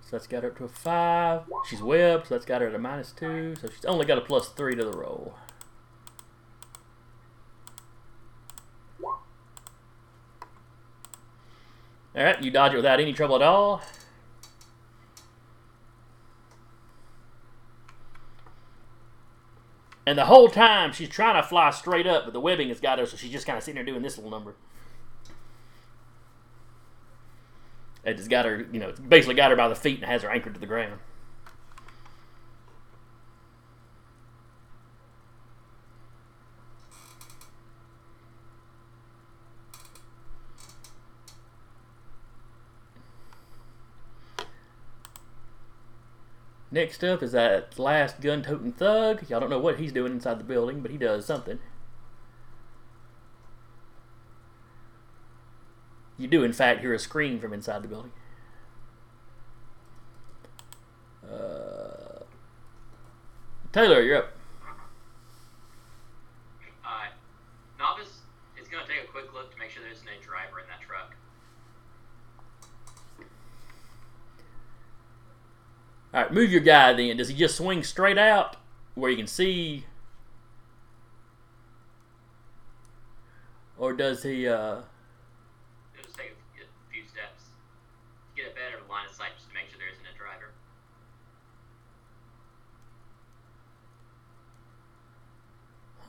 So 0.00 0.08
that's 0.12 0.26
got 0.26 0.42
her 0.42 0.48
up 0.50 0.56
to 0.56 0.64
a 0.64 0.68
five. 0.68 1.42
She's 1.68 1.82
webbed, 1.82 2.28
so 2.28 2.34
that's 2.34 2.46
got 2.46 2.62
her 2.62 2.68
at 2.68 2.74
a 2.74 2.78
minus 2.78 3.12
two. 3.12 3.54
So 3.60 3.68
she's 3.68 3.84
only 3.84 4.06
got 4.06 4.16
a 4.16 4.22
plus 4.22 4.48
three 4.48 4.74
to 4.74 4.82
the 4.82 4.96
roll. 4.96 5.34
All 12.16 12.24
right, 12.24 12.42
you 12.42 12.50
dodge 12.50 12.72
it 12.72 12.76
without 12.76 13.00
any 13.00 13.12
trouble 13.12 13.36
at 13.36 13.42
all. 13.42 13.82
And 20.06 20.16
the 20.16 20.24
whole 20.24 20.48
time 20.48 20.94
she's 20.94 21.08
trying 21.10 21.34
to 21.34 21.46
fly 21.46 21.70
straight 21.70 22.06
up, 22.06 22.24
but 22.24 22.32
the 22.32 22.40
webbing 22.40 22.68
has 22.68 22.80
got 22.80 22.98
her, 22.98 23.04
so 23.04 23.18
she's 23.18 23.32
just 23.32 23.46
kind 23.46 23.58
of 23.58 23.62
sitting 23.62 23.74
there 23.74 23.84
doing 23.84 24.00
this 24.00 24.16
little 24.16 24.30
number. 24.30 24.54
It 28.04 28.18
just 28.18 28.28
got 28.28 28.44
her, 28.44 28.66
you 28.70 28.78
know, 28.78 28.92
basically 29.08 29.34
got 29.34 29.50
her 29.50 29.56
by 29.56 29.68
the 29.68 29.74
feet 29.74 30.00
and 30.00 30.10
has 30.10 30.22
her 30.22 30.30
anchored 30.30 30.54
to 30.54 30.60
the 30.60 30.66
ground. 30.66 31.00
Next 46.70 47.04
up 47.04 47.22
is 47.22 47.30
that 47.30 47.78
last 47.78 48.20
gun 48.20 48.42
toting 48.42 48.72
thug. 48.72 49.30
Y'all 49.30 49.38
don't 49.38 49.48
know 49.48 49.60
what 49.60 49.78
he's 49.78 49.92
doing 49.92 50.12
inside 50.12 50.40
the 50.40 50.44
building, 50.44 50.80
but 50.80 50.90
he 50.90 50.98
does 50.98 51.24
something. 51.24 51.60
You 56.16 56.28
do, 56.28 56.44
in 56.44 56.52
fact, 56.52 56.80
hear 56.80 56.94
a 56.94 56.98
scream 56.98 57.40
from 57.40 57.52
inside 57.52 57.82
the 57.82 57.88
building. 57.88 58.12
Uh, 61.24 62.20
Taylor, 63.72 64.00
you're 64.02 64.18
up. 64.18 64.32
Uh, 66.84 67.06
Novice 67.78 68.20
is 68.60 68.68
going 68.68 68.84
to 68.84 68.90
take 68.90 69.02
a 69.02 69.06
quick 69.10 69.32
look 69.34 69.52
to 69.52 69.58
make 69.58 69.70
sure 69.70 69.82
there 69.82 69.90
isn't 69.90 70.06
a 70.06 70.24
driver 70.24 70.60
in 70.60 70.66
that 70.68 70.80
truck. 70.80 71.16
All 76.14 76.22
right, 76.22 76.32
move 76.32 76.52
your 76.52 76.60
guy 76.60 76.92
then. 76.92 77.16
Does 77.16 77.28
he 77.28 77.34
just 77.34 77.56
swing 77.56 77.82
straight 77.82 78.18
out 78.18 78.56
where 78.94 79.10
you 79.10 79.16
can 79.16 79.26
see? 79.26 79.84
Or 83.76 83.92
does 83.92 84.22
he, 84.22 84.46
uh, 84.46 84.82
It'll 85.92 86.04
just 86.04 86.16
take 86.16 86.30
a, 86.30 86.62
a 86.62 86.92
few 86.92 87.02
steps 87.02 87.50
to 88.30 88.42
get 88.42 88.52
a 88.52 88.54
better 88.54 88.78
line 88.88 89.06
of 89.10 89.14
sight 89.16 89.34
just 89.34 89.48
to 89.48 89.54
make 89.54 89.68
sure 89.68 89.78
there 89.78 89.90
isn't 89.90 90.06
a 90.06 90.16
driver. 90.16 90.54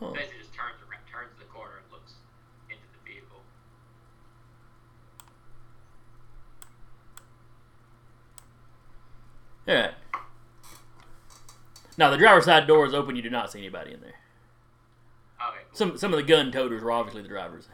Huh. 0.07 0.13
Basically, 0.13 0.39
just 0.39 0.53
turns 0.53 0.79
around, 0.89 1.03
turns 1.11 1.37
the 1.39 1.45
corner 1.45 1.81
and 1.81 1.91
looks 1.91 2.13
into 2.69 2.83
the 2.93 3.11
vehicle. 3.11 3.41
All 9.67 9.75
right. 9.75 9.93
No, 11.97 12.11
the 12.11 12.17
driver's 12.17 12.45
side 12.45 12.67
door 12.67 12.85
is 12.85 12.93
open. 12.93 13.15
You 13.15 13.21
do 13.21 13.29
not 13.29 13.51
see 13.51 13.59
anybody 13.59 13.93
in 13.93 14.01
there. 14.01 14.19
Okay, 15.39 15.59
cool. 15.69 15.77
Some 15.77 15.97
some 15.97 16.13
of 16.13 16.17
the 16.17 16.23
gun 16.23 16.51
toters 16.51 16.83
were 16.83 16.91
obviously 16.91 17.21
the 17.21 17.29
drivers. 17.29 17.67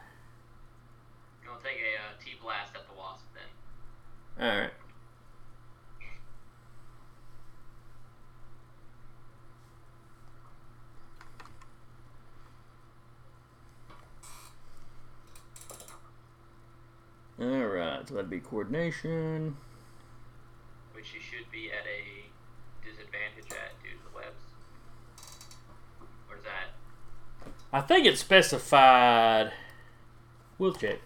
Gonna 1.44 1.58
take 1.62 1.78
a 1.78 1.98
uh, 1.98 2.22
T 2.24 2.32
blast 2.40 2.74
at 2.74 2.86
the 2.88 2.94
wasp 2.96 3.24
then. 3.34 4.46
All 4.48 4.60
right. 4.60 4.70
All 17.42 17.48
right, 17.48 18.06
so 18.06 18.14
that'd 18.14 18.30
be 18.30 18.38
coordination. 18.38 19.56
Which 20.92 21.12
you 21.12 21.20
should 21.20 21.50
be 21.50 21.72
at 21.72 21.84
a 21.84 22.86
disadvantage 22.86 23.50
at 23.50 23.82
due 23.82 23.90
to 23.90 24.04
the 24.04 24.14
webs. 24.14 24.44
Or 26.30 26.36
is 26.36 26.44
that? 26.44 27.50
I 27.72 27.80
think 27.80 28.06
it's 28.06 28.20
specified. 28.20 29.50
We'll 30.56 30.74
check. 30.74 31.00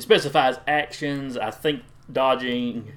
It 0.00 0.04
specifies 0.04 0.56
actions. 0.66 1.36
I 1.36 1.50
think 1.50 1.82
dodging. 2.10 2.90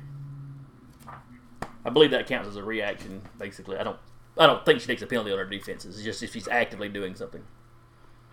I 1.83 1.89
believe 1.89 2.11
that 2.11 2.27
counts 2.27 2.47
as 2.47 2.55
a 2.55 2.63
reaction. 2.63 3.21
Basically, 3.37 3.75
I 3.75 3.83
don't. 3.83 3.99
I 4.37 4.47
don't 4.47 4.65
think 4.65 4.79
she 4.79 4.87
takes 4.87 5.01
a 5.01 5.05
penalty 5.05 5.33
on 5.33 5.37
her 5.37 5.43
defenses. 5.43 5.97
It's 5.97 6.05
just 6.05 6.23
if 6.23 6.31
she's 6.31 6.47
actively 6.47 6.87
doing 6.87 7.13
something. 7.13 7.43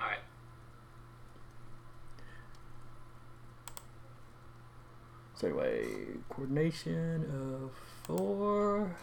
All 0.01 0.07
right. 0.07 0.19
So 5.35 5.49
anyway, 5.49 5.87
coordination 6.29 7.25
of 7.65 7.73
four. 8.05 8.95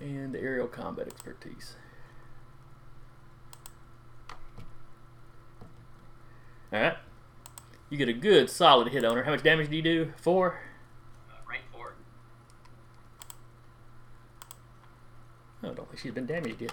And 0.00 0.32
the 0.32 0.40
aerial 0.40 0.66
combat 0.66 1.08
expertise. 1.08 1.76
Alright. 6.72 6.96
You 7.90 7.98
get 7.98 8.08
a 8.08 8.14
good 8.14 8.48
solid 8.48 8.88
hit 8.88 9.04
on 9.04 9.16
her. 9.16 9.24
How 9.24 9.32
much 9.32 9.42
damage 9.42 9.68
do 9.68 9.76
you 9.76 9.82
do? 9.82 10.12
Four? 10.16 10.58
Uh, 11.30 11.34
rank 11.46 11.64
four. 11.70 11.94
Oh, 15.62 15.70
I 15.70 15.74
don't 15.74 15.88
think 15.88 16.00
she's 16.00 16.12
been 16.12 16.24
damaged 16.24 16.62
yet. 16.62 16.72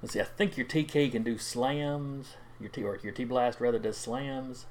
Let's 0.00 0.12
see. 0.12 0.20
I 0.20 0.24
think 0.24 0.56
your 0.56 0.66
TK 0.66 1.10
can 1.10 1.24
do 1.24 1.38
slams. 1.38 2.36
Your 2.60 2.70
T 2.70 2.82
or 2.82 2.98
your 3.02 3.12
T 3.12 3.24
blast 3.24 3.60
rather 3.60 3.78
does 3.78 3.96
slams. 3.96 4.66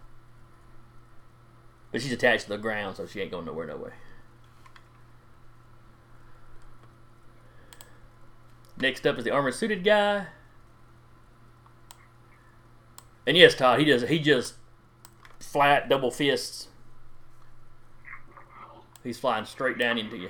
But 1.92 2.02
she's 2.02 2.12
attached 2.12 2.44
to 2.44 2.50
the 2.50 2.58
ground, 2.58 2.98
so 2.98 3.06
she 3.06 3.22
ain't 3.22 3.32
going 3.32 3.46
nowhere, 3.46 3.68
no 3.68 3.78
way. 3.78 3.92
Next 8.78 9.06
up 9.06 9.18
is 9.18 9.24
the 9.24 9.32
armor 9.32 9.52
suited 9.52 9.84
guy. 9.84 10.28
And 13.26 13.38
yes, 13.38 13.56
Todd, 13.56 13.80
he 13.80 13.86
does 13.86 14.08
he 14.10 14.20
just 14.20 14.56
flat 15.40 15.88
double 15.88 16.12
fists. 16.12 16.68
He's 19.04 19.20
flying 19.20 19.46
straight 19.46 19.78
down 19.78 19.98
into 19.98 20.18
you. 20.18 20.30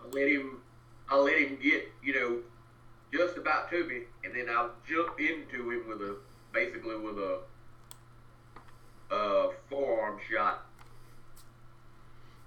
let 0.11 0.27
him. 0.27 0.61
I'll 1.09 1.23
let 1.23 1.37
him 1.37 1.57
get 1.61 1.91
you 2.03 2.13
know 2.13 2.39
just 3.13 3.37
about 3.37 3.69
to 3.71 3.83
me, 3.85 4.01
and 4.23 4.33
then 4.35 4.47
I'll 4.49 4.71
jump 4.87 5.19
into 5.19 5.69
him 5.69 5.87
with 5.87 6.01
a 6.01 6.15
basically 6.53 6.95
with 6.97 7.17
a 7.17 7.39
uh, 9.11 9.47
forearm 9.69 10.19
shot. 10.31 10.65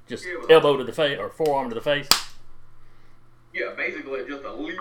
Just 0.09 0.27
elbow 0.51 0.77
to 0.77 0.85
the 0.85 0.93
face 0.93 1.19
or 1.19 1.31
forearm 1.31 1.69
to 1.71 1.75
the 1.75 1.81
face. 1.81 2.09
Yeah, 3.53 3.73
basically 3.77 4.27
just 4.29 4.45
a 4.45 4.53
leap. 4.53 4.81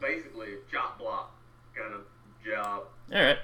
Basically 0.00 0.54
a 0.54 0.72
chop 0.72 0.98
block 0.98 1.32
kind 1.76 1.94
of 1.94 2.00
job. 2.44 2.84
All 3.12 3.22
right. 3.22 3.38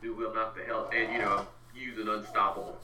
Who 0.00 0.14
will 0.14 0.34
knock 0.34 0.56
the 0.56 0.64
hell 0.64 0.90
and 0.94 1.12
you 1.12 1.18
know 1.18 1.36
I'm 1.38 1.46
using 1.74 2.08
unstoppable, 2.08 2.78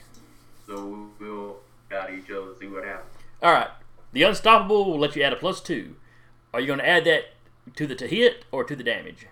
so 0.67 1.09
we'll 1.19 1.57
got 1.93 2.11
each 2.11 2.29
other 2.31 2.49
and 2.49 2.57
see 2.57 2.67
what 2.67 2.83
happens. 2.83 3.11
All 3.41 3.53
right. 3.53 3.69
The 4.11 4.23
unstoppable 4.23 4.85
will 4.85 4.99
let 4.99 5.15
you 5.15 5.23
add 5.23 5.33
a 5.33 5.35
plus 5.35 5.61
two. 5.61 5.95
Are 6.53 6.59
you 6.59 6.67
going 6.67 6.79
to 6.79 6.87
add 6.87 7.05
that 7.05 7.33
to 7.75 7.87
the 7.87 7.95
to 7.95 8.07
hit 8.07 8.45
or 8.51 8.63
to 8.63 8.75
the 8.75 8.83
damage? 8.83 9.27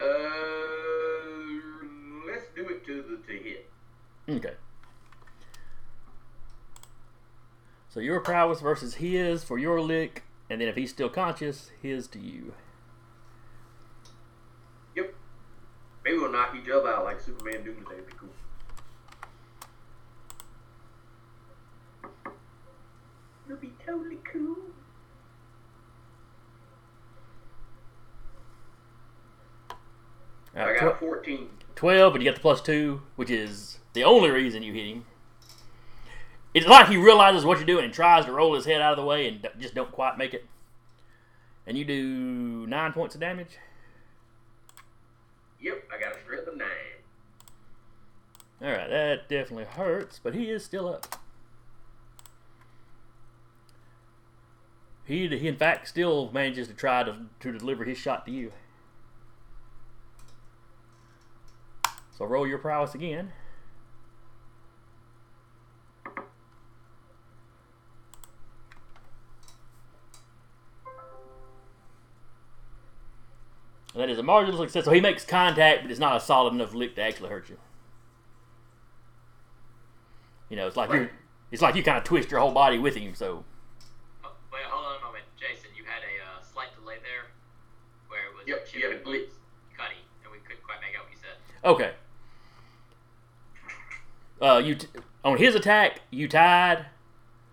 Uh, 0.00 0.04
let's 2.26 2.46
do 2.54 2.68
it 2.68 2.84
to 2.86 3.02
the 3.02 3.32
to 3.32 3.38
hit. 3.38 3.70
Okay. 4.28 4.54
So 7.88 8.00
your 8.00 8.20
prowess 8.20 8.60
versus 8.60 8.94
his 8.94 9.44
for 9.44 9.56
your 9.58 9.80
lick, 9.80 10.24
and 10.50 10.60
then 10.60 10.68
if 10.68 10.74
he's 10.74 10.90
still 10.90 11.08
conscious, 11.08 11.70
his 11.80 12.08
to 12.08 12.18
you. 12.18 12.54
Yep. 14.96 15.14
Maybe 16.04 16.18
we'll 16.18 16.32
knock 16.32 16.54
each 16.60 16.68
other 16.68 16.88
out 16.88 17.04
like 17.04 17.20
Superman 17.20 17.64
Doomsday. 17.64 17.94
It'd 17.94 18.06
be 18.06 18.12
cool. 18.18 18.28
It'll 23.46 23.58
be 23.58 23.72
totally 23.84 24.18
cool. 24.32 24.56
All 30.56 30.62
I 30.62 30.70
right, 30.72 30.80
got 30.80 30.92
a 30.92 30.96
tw- 30.96 31.00
14. 31.00 31.48
12, 31.74 32.12
but 32.12 32.22
you 32.22 32.28
got 32.28 32.36
the 32.36 32.40
plus 32.40 32.60
two, 32.60 33.02
which 33.16 33.30
is 33.30 33.78
the 33.92 34.04
only 34.04 34.30
reason 34.30 34.62
you 34.62 34.72
hit 34.72 34.86
him. 34.86 35.04
It's 36.52 36.66
like 36.66 36.86
he 36.88 36.96
realizes 36.96 37.44
what 37.44 37.58
you're 37.58 37.66
doing 37.66 37.84
and 37.84 37.92
tries 37.92 38.26
to 38.26 38.32
roll 38.32 38.54
his 38.54 38.64
head 38.64 38.80
out 38.80 38.92
of 38.92 38.96
the 38.96 39.04
way 39.04 39.26
and 39.26 39.42
d- 39.42 39.48
just 39.58 39.74
don't 39.74 39.90
quite 39.90 40.16
make 40.16 40.32
it. 40.32 40.44
And 41.66 41.76
you 41.76 41.84
do 41.84 42.64
nine 42.68 42.92
points 42.92 43.16
of 43.16 43.20
damage. 43.20 43.58
Yep, 45.60 45.88
I 45.92 45.98
got 46.00 46.16
a 46.16 46.20
strength 46.20 46.46
of 46.46 46.56
nine. 46.56 46.68
All 48.62 48.68
right, 48.70 48.88
that 48.88 49.28
definitely 49.28 49.64
hurts, 49.64 50.20
but 50.22 50.34
he 50.34 50.48
is 50.48 50.64
still 50.64 50.88
up. 50.88 51.16
He, 55.06 55.28
he 55.28 55.48
in 55.48 55.56
fact 55.56 55.88
still 55.88 56.30
manages 56.32 56.68
to 56.68 56.74
try 56.74 57.02
to, 57.02 57.16
to 57.40 57.52
deliver 57.52 57.84
his 57.84 57.98
shot 57.98 58.24
to 58.26 58.32
you. 58.32 58.52
So 62.16 62.24
roll 62.24 62.46
your 62.46 62.58
prowess 62.58 62.94
again. 62.94 63.32
And 73.92 74.02
that 74.02 74.10
is 74.10 74.18
a 74.18 74.22
marginal 74.22 74.58
success. 74.58 74.84
So 74.84 74.90
he 74.90 75.00
makes 75.00 75.24
contact, 75.24 75.82
but 75.82 75.90
it's 75.90 76.00
not 76.00 76.16
a 76.16 76.20
solid 76.20 76.54
enough 76.54 76.74
lick 76.74 76.96
to 76.96 77.02
actually 77.02 77.28
hurt 77.30 77.48
you. 77.48 77.58
You 80.48 80.56
know, 80.56 80.66
it's 80.66 80.76
like 80.76 80.92
you 80.92 81.08
it's 81.50 81.62
like 81.62 81.74
you 81.74 81.82
kind 81.82 81.98
of 81.98 82.04
twist 82.04 82.30
your 82.30 82.40
whole 82.40 82.52
body 82.52 82.78
with 82.78 82.96
him. 82.96 83.14
So 83.14 83.44
Oh, 84.24 84.32
wait, 84.52 84.62
hold 84.66 84.86
on 84.86 84.98
a 84.98 85.04
moment, 85.04 85.24
Jason. 85.36 85.70
You 85.76 85.84
had 85.84 86.02
a 86.02 86.14
uh, 86.26 86.42
slight 86.42 86.74
delay 86.74 86.96
there, 87.02 87.30
where 88.08 88.22
it 88.22 88.28
was 88.28 88.32
Yep, 88.46 88.68
you 88.74 88.82
had 88.82 88.96
a 88.96 89.00
glitch. 89.00 89.30
Cuddy, 89.76 89.96
and 90.22 90.32
we 90.32 90.38
couldn't 90.46 90.62
quite 90.62 90.78
make 90.80 90.96
out 90.98 91.04
what 91.04 91.12
you 91.12 91.18
said. 91.18 91.36
okay. 91.64 91.92
Uh, 94.40 94.58
you 94.58 94.74
t- 94.74 94.88
on 95.24 95.38
his 95.38 95.54
attack, 95.54 96.00
you 96.10 96.28
tied. 96.28 96.86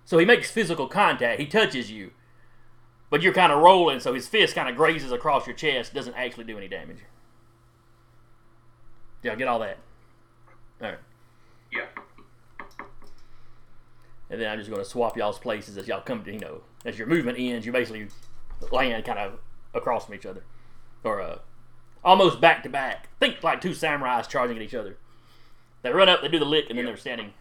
So 0.04 0.18
he 0.18 0.26
makes 0.26 0.52
physical 0.52 0.88
contact. 0.88 1.40
He 1.40 1.46
touches 1.46 1.90
you, 1.90 2.12
but 3.10 3.22
you're 3.22 3.34
kind 3.34 3.52
of 3.52 3.62
rolling, 3.62 4.00
so 4.02 4.14
his 4.14 4.28
fist 4.28 4.56
kind 4.56 4.68
of 4.68 4.76
grazes 4.76 5.12
across 5.12 5.48
your 5.48 5.56
chest. 5.56 5.94
Doesn't 5.94 6.16
actually 6.16 6.44
do 6.44 6.58
any 6.58 6.68
damage. 6.68 6.98
Yeah, 9.24 9.36
get 9.36 9.48
all 9.48 9.60
that. 9.60 9.78
All 10.82 10.90
right. 10.90 10.98
Yeah. 11.72 11.86
And 14.30 14.42
then 14.42 14.50
I'm 14.50 14.58
just 14.58 14.70
going 14.70 14.82
to 14.82 14.90
swap 14.90 15.18
y'all's 15.18 15.40
places 15.40 15.78
as 15.78 15.88
y'all 15.88 16.02
come 16.02 16.24
to, 16.24 16.32
you 16.32 16.40
know, 16.40 16.62
as 16.86 16.98
your 16.98 17.08
movement 17.08 17.38
ends, 17.40 17.66
you 17.66 17.72
basically 17.72 18.08
land 18.72 19.06
kind 19.06 19.20
of 19.20 19.40
across 19.74 20.06
from 20.06 20.16
each 20.16 20.26
other. 20.26 20.44
Or 21.04 21.22
uh, 21.22 21.40
almost 22.04 22.42
back 22.42 22.64
to 22.64 22.70
back. 22.70 23.10
Think 23.20 23.44
like 23.44 23.62
two 23.62 23.72
samurais 23.72 24.28
charging 24.28 24.58
at 24.58 24.64
each 24.64 24.76
other. 24.76 24.98
They 25.82 25.92
run 25.92 26.10
up, 26.10 26.22
they 26.22 26.28
do 26.28 26.40
the 26.40 26.46
lick, 26.46 26.66
and 26.70 26.78
then 26.78 26.86
they're 26.86 26.98
standing. 26.98 27.34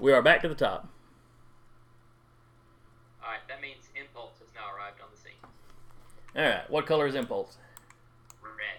We 0.00 0.14
are 0.14 0.22
back 0.22 0.40
to 0.40 0.48
the 0.48 0.54
top. 0.54 0.88
Alright, 3.22 3.40
that 3.48 3.60
means 3.60 3.84
Impulse 3.94 4.38
has 4.38 4.48
now 4.54 4.74
arrived 4.74 4.98
on 5.02 5.08
the 5.12 5.20
scene. 5.20 5.36
All 6.36 6.42
right, 6.42 6.70
what 6.70 6.86
color 6.86 7.08
is 7.08 7.16
Impulse? 7.16 7.56
Red. 8.40 8.78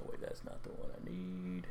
Oh 0.00 0.06
wait, 0.10 0.20
that's 0.20 0.44
not 0.44 0.60
the 0.64 0.70
one 0.70 0.90
I 1.00 1.08
need. 1.08 1.66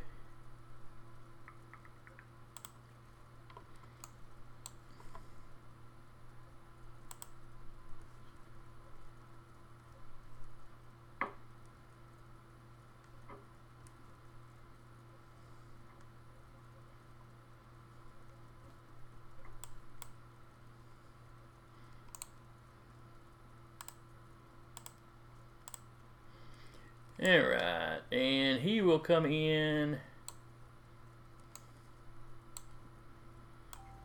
Alright, 27.24 28.02
and 28.12 28.62
he 28.62 28.82
will 28.82 28.98
come 28.98 29.28
in 29.28 30.00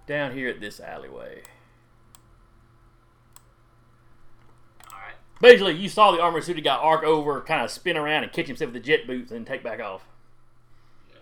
down 0.06 0.32
here 0.32 0.50
at 0.50 0.60
this 0.60 0.80
alleyway. 0.80 1.40
Alright. 4.92 5.14
Basically, 5.40 5.74
you 5.74 5.88
saw 5.88 6.12
the 6.12 6.20
armor 6.20 6.42
suited 6.42 6.62
guy 6.62 6.76
arc 6.76 7.04
over, 7.04 7.40
kind 7.40 7.64
of 7.64 7.70
spin 7.70 7.96
around 7.96 8.24
and 8.24 8.32
catch 8.32 8.48
himself 8.48 8.72
with 8.72 8.82
the 8.82 8.86
jet 8.86 9.06
boots 9.06 9.32
and 9.32 9.46
take 9.46 9.62
back 9.64 9.80
off. 9.80 10.04
Yeah. 11.08 11.16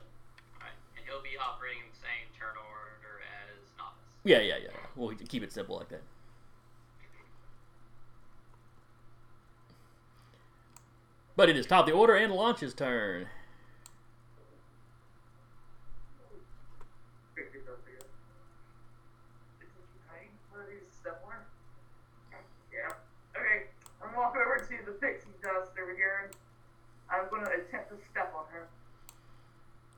Alright. 0.57 0.75
And 0.97 1.07
he'll 1.07 1.23
be 1.23 1.39
operating 1.39 1.83
the 1.93 1.97
same 1.97 2.27
turn 2.37 2.57
order 2.57 3.23
as 3.23 3.71
Novice. 3.79 3.95
Yeah, 4.25 4.41
yeah, 4.41 4.57
yeah. 4.65 4.77
We'll 4.97 5.15
keep 5.29 5.45
it 5.45 5.53
simple 5.53 5.77
like 5.77 5.91
that. 5.91 6.03
But 11.37 11.49
it 11.49 11.57
is 11.57 11.67
top 11.67 11.81
of 11.81 11.87
the 11.87 11.93
order 11.93 12.15
and 12.15 12.33
launch's 12.33 12.75
turn. 12.75 13.27
Pick 17.35 17.53
these 17.53 17.63
up 17.69 17.81
again. 17.87 18.07
Isn't 19.59 19.75
you 19.95 20.01
hiding 20.09 20.31
one 20.51 20.61
of 20.61 20.67
these 20.69 20.87
somewhere? 21.03 21.47
Yeah. 22.73 22.93
Okay. 23.37 23.67
I'm 24.03 24.15
walking 24.17 24.43
over 24.47 24.59
to 24.59 24.85
the 24.87 24.93
pixie 24.93 25.27
dust 25.43 25.73
over 25.81 25.95
here 25.97 26.31
and 26.31 26.37
I'm 27.11 27.29
gonna 27.31 27.51
attempt 27.51 27.91
to 27.91 27.97
step 28.11 28.33
on 28.37 28.45
her. 28.53 28.69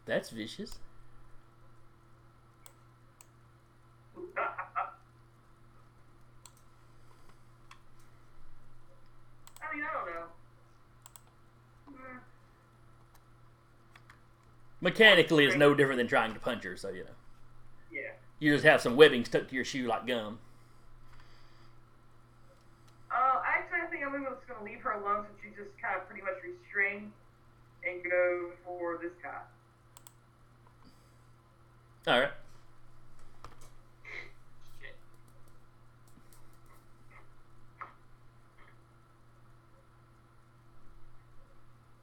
That's 0.07 0.31
vicious. 0.31 0.79
I 4.17 4.21
mean, 9.75 9.85
I 9.85 9.93
don't 9.93 10.07
know. 10.07 10.27
Hmm. 11.89 12.19
Mechanically, 14.81 15.47
it's 15.47 15.57
no 15.57 15.75
different 15.75 15.99
than 15.99 16.07
trying 16.07 16.35
to 16.35 16.41
punch 16.41 16.65
her, 16.65 16.77
so 16.77 16.91
you 16.91 17.05
know. 17.05 17.11
Yeah. 17.91 18.13
You 18.39 18.53
just 18.53 18.65
have 18.65 18.81
some 18.81 18.97
webbing 18.97 19.25
stuck 19.25 19.49
to 19.49 19.55
your 19.55 19.65
shoe 19.65 19.87
like 19.87 20.07
gum. 20.07 20.39
Uh, 23.11 23.41
actually, 23.47 23.81
I 23.81 23.87
think 23.87 24.05
I'm 24.05 24.23
just 24.25 24.47
gonna 24.47 24.65
leave 24.65 24.83
her 24.83 24.93
alone 24.93 25.25
since 25.25 25.39
she's 25.43 25.57
just 25.57 25.71
kind 25.81 25.97
of 25.97 26.07
pretty 26.07 26.23
much 26.23 26.35
restrained 26.45 27.13
and 27.89 28.03
go 28.05 28.51
for 28.65 28.99
this 29.01 29.13
guy. 29.23 29.41
All 32.13 32.21
right. 32.21 32.31
Shit. 34.79 34.95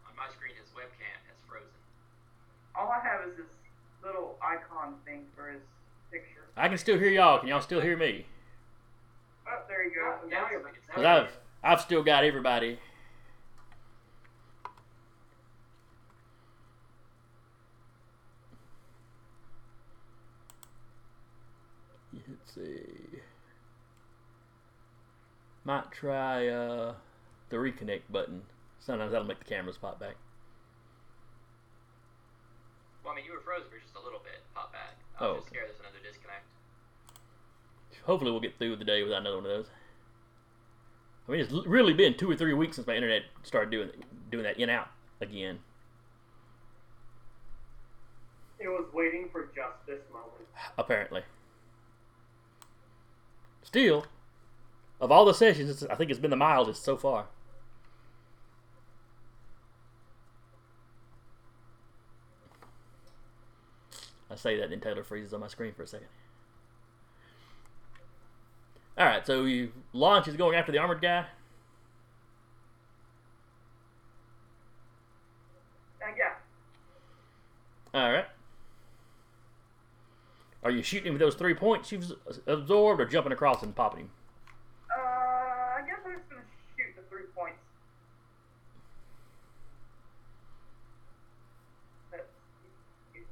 On 0.09 0.15
my 0.17 0.27
screen, 0.33 0.51
his 0.59 0.67
webcam 0.75 1.19
has 1.29 1.37
frozen. 1.47 1.67
All 2.75 2.89
I 2.89 2.99
have 3.05 3.29
is 3.29 3.37
this 3.37 3.45
little 4.03 4.35
icon 4.83 4.95
thing 5.05 5.25
for 5.35 5.49
his 5.49 5.61
picture. 6.11 6.41
I 6.55 6.67
can 6.67 6.77
still 6.77 6.97
hear 6.97 7.09
y'all. 7.09 7.39
Can 7.39 7.49
y'all 7.49 7.61
still 7.61 7.81
hear 7.81 7.97
me? 7.97 8.25
Oh, 9.47 9.61
there 9.67 9.83
you 9.83 9.91
go. 9.95 10.15
So 10.21 10.27
Yeah, 10.29 10.39
now 10.39 10.47
you're 10.51 10.61
so 10.61 10.65
we 10.65 10.71
can 10.71 10.95
Cause 10.95 11.05
I've 11.05 11.37
I've 11.63 11.81
still 11.81 12.03
got 12.03 12.23
everybody. 12.23 12.79
Let's 22.13 22.53
see. 22.53 23.19
Might 25.65 25.91
try 25.91 26.47
uh, 26.47 26.93
the 27.49 27.55
reconnect 27.55 28.01
button. 28.11 28.41
Sometimes 28.79 29.13
that'll 29.13 29.27
make 29.27 29.39
the 29.39 29.45
cameras 29.45 29.77
pop 29.77 29.99
back. 29.99 30.15
Well, 33.03 33.13
I 33.13 33.15
mean, 33.17 33.25
you 33.25 33.33
were 33.33 33.41
frozen 33.41 33.69
for 33.69 33.77
just 33.79 33.95
a 33.95 34.03
little 34.03 34.19
bit. 34.23 34.39
Pop 34.55 34.71
back. 34.71 34.95
I 35.19 35.23
was 35.23 35.29
Oh, 35.31 35.35
just 35.35 35.47
okay. 35.47 35.55
scared 35.57 35.69
there's 35.69 35.79
another 35.79 35.99
disconnect. 36.03 36.45
Hopefully, 38.05 38.31
we'll 38.31 38.39
get 38.41 38.57
through 38.57 38.75
the 38.77 38.85
day 38.85 39.03
without 39.03 39.21
another 39.21 39.37
one 39.37 39.45
of 39.45 39.51
those. 39.51 39.67
I 41.27 41.31
mean, 41.31 41.39
it's 41.41 41.51
really 41.67 41.93
been 41.93 42.15
two 42.17 42.29
or 42.29 42.35
three 42.35 42.53
weeks 42.53 42.75
since 42.75 42.87
my 42.87 42.95
internet 42.95 43.23
started 43.43 43.71
doing 43.71 43.89
doing 44.31 44.43
that 44.43 44.57
in 44.57 44.63
and 44.69 44.71
out 44.71 44.89
again. 45.21 45.59
It 48.59 48.67
was 48.67 48.85
waiting 48.93 49.29
for 49.31 49.45
just 49.55 49.85
this 49.87 50.01
moment. 50.11 50.47
apparently. 50.77 51.21
Still, 53.63 54.05
of 55.01 55.11
all 55.11 55.25
the 55.25 55.33
sessions, 55.33 55.83
I 55.85 55.95
think 55.95 56.11
it's 56.11 56.19
been 56.19 56.29
the 56.29 56.35
mildest 56.37 56.83
so 56.83 56.95
far. 56.97 57.25
I 64.33 64.35
say 64.35 64.57
that, 64.59 64.69
then 64.71 64.79
Taylor 64.79 65.03
freezes 65.03 65.33
on 65.33 65.39
my 65.41 65.47
screen 65.47 65.73
for 65.73 65.83
a 65.83 65.87
second. 65.87 66.07
All 68.97 69.05
right, 69.05 69.25
so 69.25 69.45
you 69.45 69.71
launch 69.93 70.27
is 70.27 70.35
going 70.35 70.55
after 70.55 70.71
the 70.71 70.79
armored 70.79 71.01
guy. 71.01 71.25
Uh, 76.01 76.05
yeah. 76.17 76.33
All 77.93 78.11
right. 78.11 78.25
Are 80.63 80.71
you 80.71 80.81
shooting 80.81 81.07
him 81.07 81.13
with 81.13 81.19
those 81.21 81.35
three 81.35 81.53
points 81.53 81.91
you've 81.91 82.11
absorbed, 82.47 83.01
or 83.01 83.05
jumping 83.05 83.31
across 83.33 83.61
and 83.63 83.75
popping 83.75 84.01
him? 84.01 84.09
Uh, 84.89 84.99
I 84.99 85.81
guess 85.85 85.99
I'm 86.05 86.13
just 86.17 86.29
gonna 86.29 86.41
shoot 86.77 86.95
the 86.95 87.01
three 87.09 87.25
points. 87.35 87.59
Let's 92.11 92.23
see 93.13 93.19
if 93.19 93.25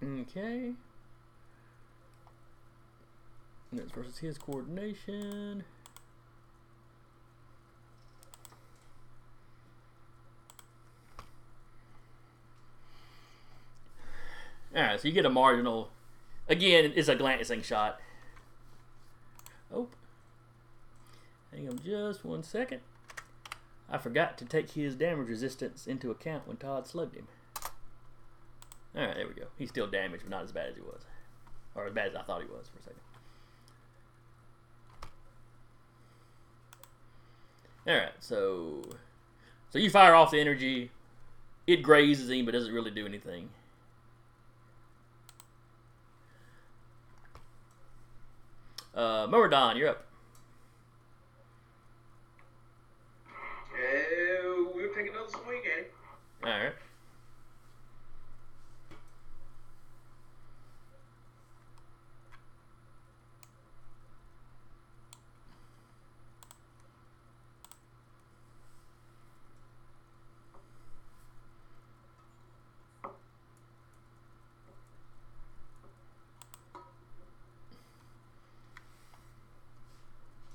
you- 0.00 0.21
Okay. 0.34 0.72
And 3.70 3.92
versus 3.92 4.18
his 4.18 4.38
coordination. 4.38 5.64
Alright, 14.74 15.00
so 15.00 15.08
you 15.08 15.12
get 15.12 15.26
a 15.26 15.30
marginal. 15.30 15.90
Again, 16.48 16.92
it's 16.96 17.08
a 17.08 17.14
glancing 17.14 17.60
shot. 17.60 18.00
Oh. 19.72 19.88
Hang 21.52 21.68
on 21.68 21.78
just 21.78 22.24
one 22.24 22.42
second. 22.42 22.80
I 23.90 23.98
forgot 23.98 24.38
to 24.38 24.46
take 24.46 24.70
his 24.70 24.96
damage 24.96 25.28
resistance 25.28 25.86
into 25.86 26.10
account 26.10 26.48
when 26.48 26.56
Todd 26.56 26.86
slugged 26.86 27.16
him. 27.16 27.28
Alright, 28.94 29.16
there 29.16 29.26
we 29.26 29.34
go. 29.34 29.46
He's 29.58 29.70
still 29.70 29.86
damaged, 29.86 30.24
but 30.24 30.30
not 30.30 30.44
as 30.44 30.52
bad 30.52 30.68
as 30.68 30.76
he 30.76 30.82
was. 30.82 31.02
Or 31.74 31.86
as 31.86 31.92
bad 31.94 32.08
as 32.08 32.14
I 32.14 32.22
thought 32.22 32.42
he 32.42 32.48
was 32.48 32.68
for 32.68 32.78
a 32.78 32.82
second. 32.82 33.00
All 37.88 37.96
right, 37.96 38.12
so 38.20 38.82
so 39.70 39.78
you 39.78 39.90
fire 39.90 40.14
off 40.14 40.30
the 40.30 40.40
energy. 40.40 40.90
It 41.66 41.82
grazes 41.82 42.28
him, 42.30 42.44
but 42.44 42.52
doesn't 42.52 42.72
really 42.72 42.90
do 42.90 43.06
anything. 43.06 43.48
Uh, 48.94 49.26
Myrmidon, 49.28 49.76
you're 49.78 49.88
up. 49.88 50.04
Uh, 53.72 54.70
we'll 54.74 54.92
take 54.94 55.08
another 55.08 55.30
swing 55.30 55.62
at 55.72 55.78
it. 55.80 55.94
All 56.44 56.50
right. 56.50 56.72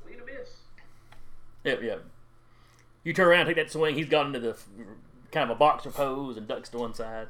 Swing 0.03 0.19
and 0.19 0.29
a 0.29 0.39
miss. 0.39 0.49
Yep. 1.67 2.05
You 3.03 3.13
turn 3.13 3.27
around, 3.27 3.45
take 3.47 3.57
that 3.57 3.71
swing. 3.71 3.95
He's 3.95 4.07
gone 4.07 4.27
into 4.27 4.39
the 4.39 4.57
kind 5.31 5.49
of 5.49 5.55
a 5.55 5.59
boxer 5.59 5.91
pose 5.91 6.37
and 6.37 6.47
ducks 6.47 6.69
to 6.69 6.77
one 6.77 6.93
side. 6.93 7.27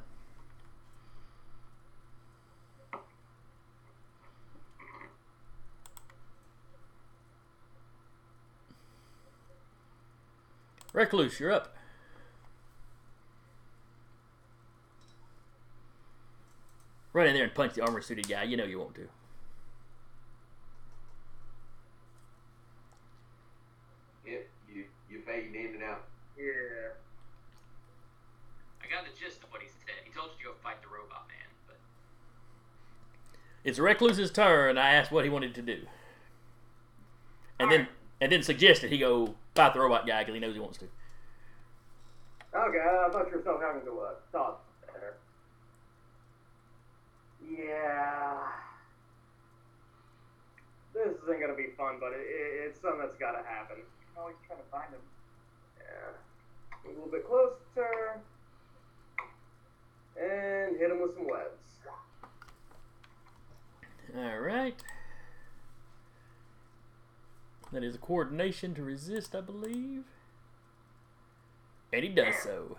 Recluse, 10.94 11.40
you're 11.40 11.52
up. 11.52 11.76
Run 17.14 17.28
in 17.28 17.34
there 17.34 17.44
and 17.44 17.54
punch 17.54 17.74
the 17.74 17.82
armor 17.84 18.02
suited 18.02 18.28
guy. 18.28 18.44
You 18.44 18.58
know 18.58 18.64
you 18.64 18.80
want 18.80 18.96
to. 18.96 19.08
Yep, 24.26 24.48
you 25.10 25.20
you 25.38 25.44
fading 25.44 25.70
in 25.70 25.76
and 25.76 25.84
out. 25.84 26.04
Yeah. 26.38 26.98
I 28.84 28.90
got 28.90 29.04
the 29.06 29.20
gist 29.20 29.44
of 29.44 29.52
what 29.52 29.62
he 29.62 29.68
said. 29.68 29.96
He 30.06 30.12
told 30.12 30.32
you 30.38 30.46
to 30.46 30.52
go 30.52 30.58
fight 30.64 30.82
the 30.82 30.88
robot 30.88 31.28
man, 31.28 31.48
but 31.68 31.78
It's 33.64 33.80
Recluse's 33.80 34.32
turn. 34.32 34.78
I 34.78 34.94
asked 34.94 35.12
what 35.12 35.24
he 35.24 35.30
wanted 35.30 35.56
to 35.56 35.62
do, 35.62 35.86
and 37.60 37.72
then 37.72 37.88
and 38.22 38.32
then 38.32 38.44
suggested 38.44 38.92
he 38.92 38.98
go 38.98 39.36
fight 39.56 39.74
the 39.74 39.80
robot 39.80 40.08
guy 40.08 40.22
because 40.22 40.34
he 40.34 40.40
knows 40.40 40.54
he 40.54 40.62
wants 40.62 40.78
to. 40.80 40.86
Okay, 42.56 42.80
I 42.80 43.10
thought 43.12 43.28
you 43.30 43.36
were 43.36 43.42
still 43.42 43.60
having 43.60 43.84
to 43.84 44.00
uh, 44.00 44.14
thought 44.32 44.62
there. 44.94 45.18
Yeah. 47.44 48.40
This 50.94 51.14
isn't 51.24 51.40
gonna 51.40 51.54
be 51.54 51.76
fun, 51.78 51.98
but 52.00 52.14
it, 52.14 52.26
it, 52.26 52.70
it's 52.70 52.82
something 52.82 53.00
that's 53.00 53.18
gotta 53.18 53.44
happen. 53.46 53.78
You 53.78 54.06
can 54.16 54.22
always 54.22 54.36
try 54.48 54.56
to 54.56 54.64
find 54.72 54.90
him. 54.90 55.02
Yeah. 55.88 56.12
A 56.86 56.88
little 56.90 57.10
bit 57.12 57.26
closer. 57.28 58.22
And 60.20 60.78
hit 60.78 60.92
him 60.92 61.02
with 61.02 61.16
some 61.16 61.28
webs. 61.28 61.64
All 64.16 64.40
right. 64.40 64.84
That 67.72 67.84
is 67.84 67.96
a 67.96 68.00
coordination 68.00 68.74
to 68.76 68.84
resist, 68.84 69.36
I 69.36 69.42
believe. 69.42 70.06
And 71.92 72.04
he 72.04 72.10
does 72.10 72.36
so. 72.44 72.78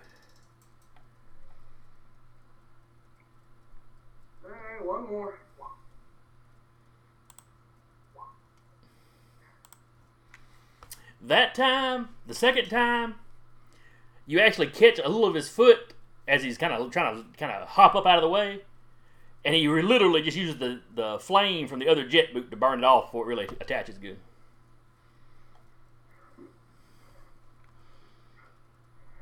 Alright, 4.44 4.84
one 4.84 5.08
more. 5.08 5.38
That 11.20 11.54
time, 11.54 12.10
the 12.26 12.34
second 12.34 12.68
time, 12.68 13.16
you 14.26 14.40
actually 14.40 14.68
catch 14.68 14.98
a 14.98 15.08
little 15.08 15.26
of 15.26 15.34
his 15.34 15.48
foot 15.48 15.94
as 16.28 16.42
he's 16.42 16.58
kind 16.58 16.72
of 16.72 16.90
trying 16.90 17.16
to 17.16 17.38
kind 17.38 17.50
of 17.50 17.68
hop 17.68 17.94
up 17.94 18.06
out 18.06 18.18
of 18.18 18.22
the 18.22 18.28
way, 18.28 18.60
and 19.44 19.54
he 19.54 19.66
literally 19.68 20.22
just 20.22 20.36
uses 20.36 20.58
the, 20.58 20.80
the 20.94 21.18
flame 21.18 21.66
from 21.66 21.80
the 21.80 21.88
other 21.88 22.06
jet 22.06 22.32
boot 22.32 22.50
to 22.50 22.56
burn 22.56 22.80
it 22.80 22.84
off 22.84 23.06
before 23.06 23.24
it 23.24 23.28
really 23.28 23.48
attaches 23.60 23.98
good. 23.98 24.18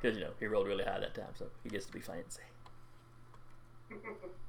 Because 0.01 0.19
you 0.19 0.25
know 0.25 0.33
he 0.39 0.47
rolled 0.47 0.67
really 0.67 0.85
high 0.85 1.01
that 1.01 1.15
time, 1.15 1.33
so 1.35 1.47
he 1.63 1.71
gets 1.71 1.87
to 1.87 1.93
be 1.93 2.01
fancy. 2.01 2.43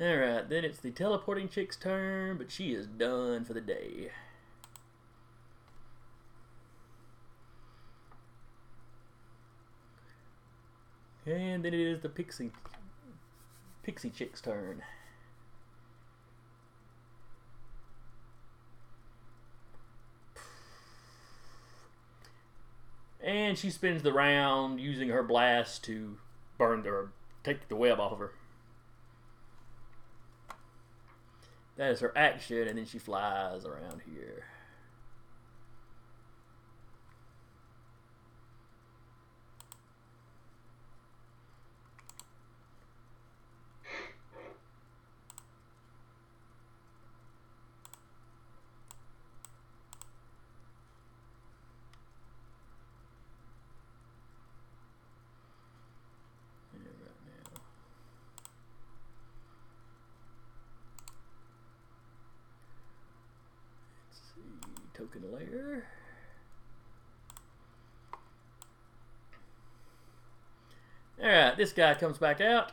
All 0.00 0.16
right, 0.16 0.48
then 0.48 0.64
it's 0.64 0.78
the 0.78 0.90
teleporting 0.90 1.50
chick's 1.50 1.76
turn, 1.76 2.38
but 2.38 2.50
she 2.50 2.72
is 2.72 2.86
done 2.86 3.44
for 3.44 3.52
the 3.52 3.60
day. 3.60 4.10
And 11.26 11.62
then 11.62 11.74
it 11.74 11.80
is 11.80 12.00
the 12.00 12.08
pixie 12.08 12.50
pixie 13.82 14.08
chick's 14.08 14.40
turn. 14.40 14.82
And 23.22 23.58
she 23.58 23.68
spins 23.68 24.02
the 24.02 24.14
round 24.14 24.80
using 24.80 25.10
her 25.10 25.22
blast 25.22 25.84
to 25.84 26.16
burn 26.56 26.86
or 26.86 27.12
take 27.44 27.68
the 27.68 27.76
web 27.76 28.00
off 28.00 28.12
of 28.12 28.18
her. 28.18 28.32
That 31.80 31.92
is 31.92 32.00
her 32.00 32.12
action, 32.14 32.68
and 32.68 32.76
then 32.76 32.84
she 32.84 32.98
flies 32.98 33.64
around 33.64 34.02
here. 34.04 34.44
Yeah, 56.74 56.80
right 57.00 57.24
now. 57.24 57.60
Let's 64.08 64.20
layer. 65.32 65.84
Alright, 71.22 71.56
this 71.56 71.72
guy 71.72 71.94
comes 71.94 72.18
back 72.18 72.40
out. 72.40 72.72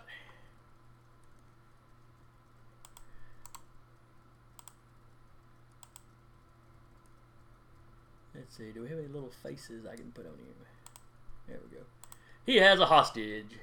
Let's 8.34 8.56
see, 8.56 8.72
do 8.72 8.82
we 8.82 8.90
have 8.90 9.00
any 9.00 9.08
little 9.08 9.32
faces 9.44 9.86
I 9.86 9.96
can 9.96 10.12
put 10.12 10.26
on 10.26 10.34
him? 10.34 10.56
There 11.48 11.58
we 11.70 11.78
go. 11.78 11.84
He 12.46 12.58
has 12.58 12.80
a 12.80 12.86
hostage. 12.86 13.58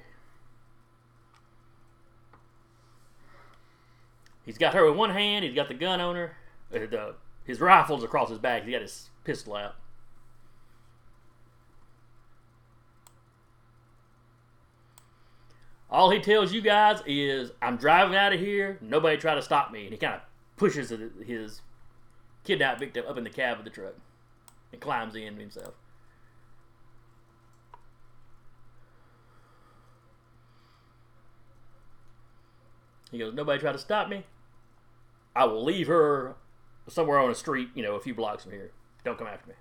He's 4.45 4.59
got 4.59 4.75
her 4.75 4.85
with 4.85 4.95
one 4.95 5.09
hand. 5.09 5.43
He's 5.43 5.55
got 5.55 5.67
the 5.67 5.73
gun 5.73 5.99
on 5.99 6.15
her. 6.15 6.37
The, 6.69 7.15
his 7.45 7.61
rifle's 7.61 8.03
across 8.03 8.29
his 8.29 8.39
back. 8.39 8.63
He's 8.63 8.73
got 8.73 8.81
his 8.81 9.09
pistol 9.23 9.55
out. 9.55 9.75
All 15.89 16.09
he 16.09 16.19
tells 16.19 16.51
you 16.51 16.61
guys 16.61 17.01
is, 17.05 17.51
"I'm 17.61 17.77
driving 17.77 18.15
out 18.15 18.33
of 18.33 18.39
here. 18.39 18.77
Nobody 18.81 19.17
try 19.17 19.35
to 19.35 19.41
stop 19.41 19.71
me." 19.71 19.83
And 19.83 19.91
he 19.91 19.97
kind 19.97 20.15
of 20.15 20.21
pushes 20.57 20.89
his 20.89 21.61
kidnapped 22.43 22.79
victim 22.79 23.05
up 23.07 23.17
in 23.17 23.23
the 23.23 23.29
cab 23.29 23.59
of 23.59 23.63
the 23.63 23.69
truck 23.69 23.95
and 24.71 24.81
climbs 24.81 25.15
in 25.15 25.37
himself. 25.37 25.73
He 33.11 33.19
goes, 33.19 33.33
Nobody 33.33 33.59
try 33.59 33.71
to 33.71 33.77
stop 33.77 34.09
me. 34.09 34.23
I 35.35 35.45
will 35.45 35.63
leave 35.63 35.87
her 35.87 36.35
somewhere 36.87 37.19
on 37.19 37.31
a 37.31 37.35
street, 37.35 37.69
you 37.73 37.83
know, 37.83 37.95
a 37.95 37.99
few 37.99 38.13
blocks 38.13 38.43
from 38.43 38.51
here. 38.53 38.71
Don't 39.03 39.17
come 39.17 39.27
after 39.27 39.49
me. 39.49 39.55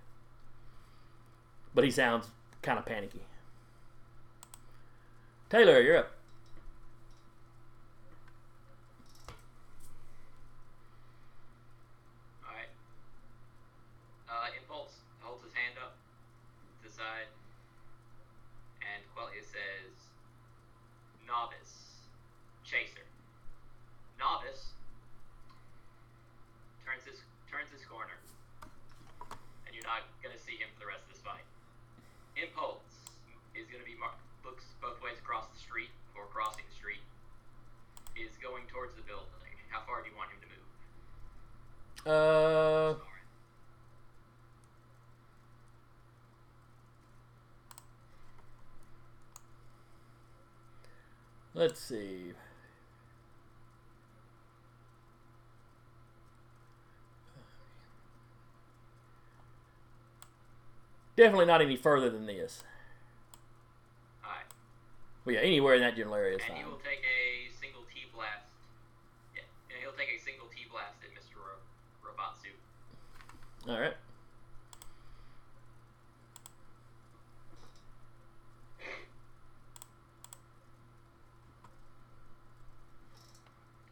But 1.75 1.85
he 1.85 1.91
sounds 1.91 2.29
kind 2.63 2.79
of 2.79 2.87
panicky. 2.87 3.21
Taylor, 5.51 5.81
you're 5.81 5.99
up. 5.99 6.11
not 29.85 30.09
gonna 30.25 30.41
see 30.41 30.57
him 30.57 30.67
for 30.74 30.74
the 30.85 30.93
rest 30.93 31.09
of 31.09 31.17
this 31.17 31.25
fight. 31.25 31.49
Impulse 32.37 33.09
is 33.57 33.65
gonna 33.73 33.89
be 33.89 33.97
mar- 33.97 34.21
looks 34.45 34.65
both 34.83 35.01
ways 35.01 35.17
across 35.19 35.49
the 35.49 35.59
street 35.59 35.89
or 36.15 36.27
crossing 36.29 36.65
the 36.69 36.77
street. 36.77 37.01
Is 38.15 38.37
going 38.43 38.67
towards 38.69 38.95
the 38.95 39.03
building. 39.03 39.27
How 39.71 39.81
far 39.89 40.03
do 40.03 40.11
you 40.11 40.17
want 40.17 40.31
him 40.31 40.39
to 40.45 40.47
move? 40.47 40.61
Uh, 42.07 42.95
Sorry. 42.95 43.01
let's 51.55 51.81
see. 51.81 52.35
Definitely 61.17 61.47
not 61.47 61.61
any 61.63 61.77
further 61.77 62.11
than 62.11 62.27
this. 62.27 62.63
Alright. 64.25 64.47
Well, 65.25 65.35
yeah, 65.37 65.41
anywhere 65.43 65.75
in 65.75 65.81
that 65.83 65.97
general 65.97 66.17
area 66.17 66.37
is 66.37 66.43
And 66.43 66.49
fine. 66.55 66.65
he 66.65 66.71
will 66.71 66.79
take 66.83 67.01
a 67.07 67.55
single 67.61 67.83
T 67.93 68.07
blast. 68.13 68.45
Yeah, 69.35 69.43
and 69.71 69.79
he'll 69.81 69.93
take 69.97 70.11
a 70.19 70.23
single 70.23 70.47
T 70.49 70.67
blast 70.71 70.99
at 71.07 71.11
Mr. 71.15 71.39
Ro- 71.39 71.63
Robatsu. 72.03 72.51
All 73.71 73.81
right. 73.81 73.95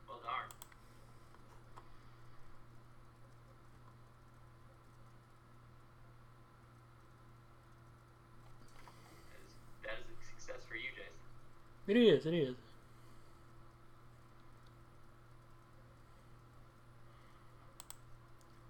Well 0.09 0.19
darn. 0.23 0.49
That 9.31 9.41
is, 9.47 9.53
that 9.85 9.97
is 10.01 10.07
a 10.11 10.19
success 10.27 10.63
for 10.69 10.75
you, 10.77 10.91
Jason. 10.95 11.13
It 11.93 11.99
is. 11.99 12.25
It 12.25 12.33
is. 12.33 12.55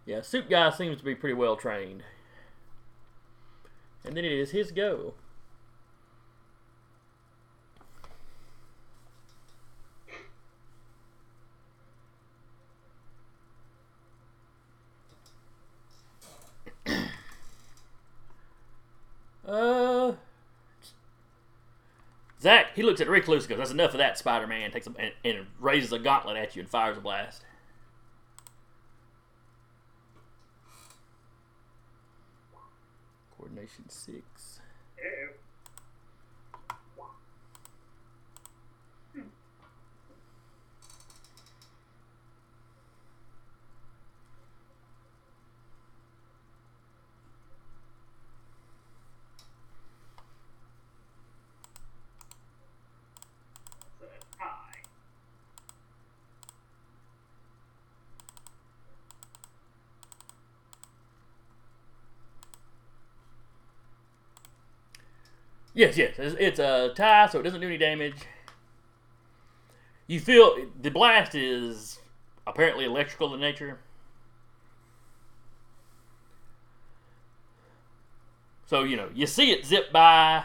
Yeah, 0.05 0.23
Soup 0.23 0.51
Guy 0.51 0.71
seems 0.71 0.99
to 0.99 1.05
be 1.05 1.15
pretty 1.15 1.35
well 1.35 1.55
trained. 1.55 2.03
And 4.05 4.17
then 4.17 4.25
it 4.25 4.33
is 4.33 4.51
his 4.51 4.73
go. 4.73 5.15
Uh, 19.47 20.15
Zach, 22.43 22.75
he 22.75 22.83
looks 22.83 23.01
at 23.01 23.09
Recluse 23.09 23.45
and 23.45 23.51
goes, 23.51 23.59
That's 23.59 23.71
enough 23.71 23.93
of 23.93 23.99
that, 23.99 24.19
Spider 24.19 24.49
Man. 24.49 24.73
Takes 24.73 24.89
a, 24.89 24.93
and, 24.99 25.13
and 25.25 25.47
raises 25.61 25.93
a 25.93 25.99
gauntlet 26.01 26.37
at 26.37 26.57
you 26.57 26.61
and 26.63 26.69
fires 26.69 26.99
a 26.99 27.01
blast. 27.01 27.45
Coordination 33.37 33.89
six. 33.89 34.61
Ew. 34.99 35.29
That's 54.01 54.13
a 54.25 54.39
tie. 54.39 54.83
Yes, 65.83 65.97
yes. 65.97 66.15
It's, 66.17 66.37
it's 66.39 66.59
a 66.61 66.93
tie, 66.95 67.27
so 67.27 67.41
it 67.41 67.43
doesn't 67.43 67.61
do 67.61 67.67
any 67.67 67.77
damage. 67.77 68.15
You 70.07 70.21
feel 70.21 70.69
the 70.81 70.93
blast 70.93 71.35
is 71.35 71.99
apparently 72.47 72.85
electrical 72.85 73.35
in 73.35 73.41
nature. 73.41 73.81
So, 78.67 78.85
you 78.85 78.97
know, 78.97 79.09
you 79.13 79.27
see 79.27 79.51
it 79.51 79.67
zip 79.67 79.91
by, 79.93 80.45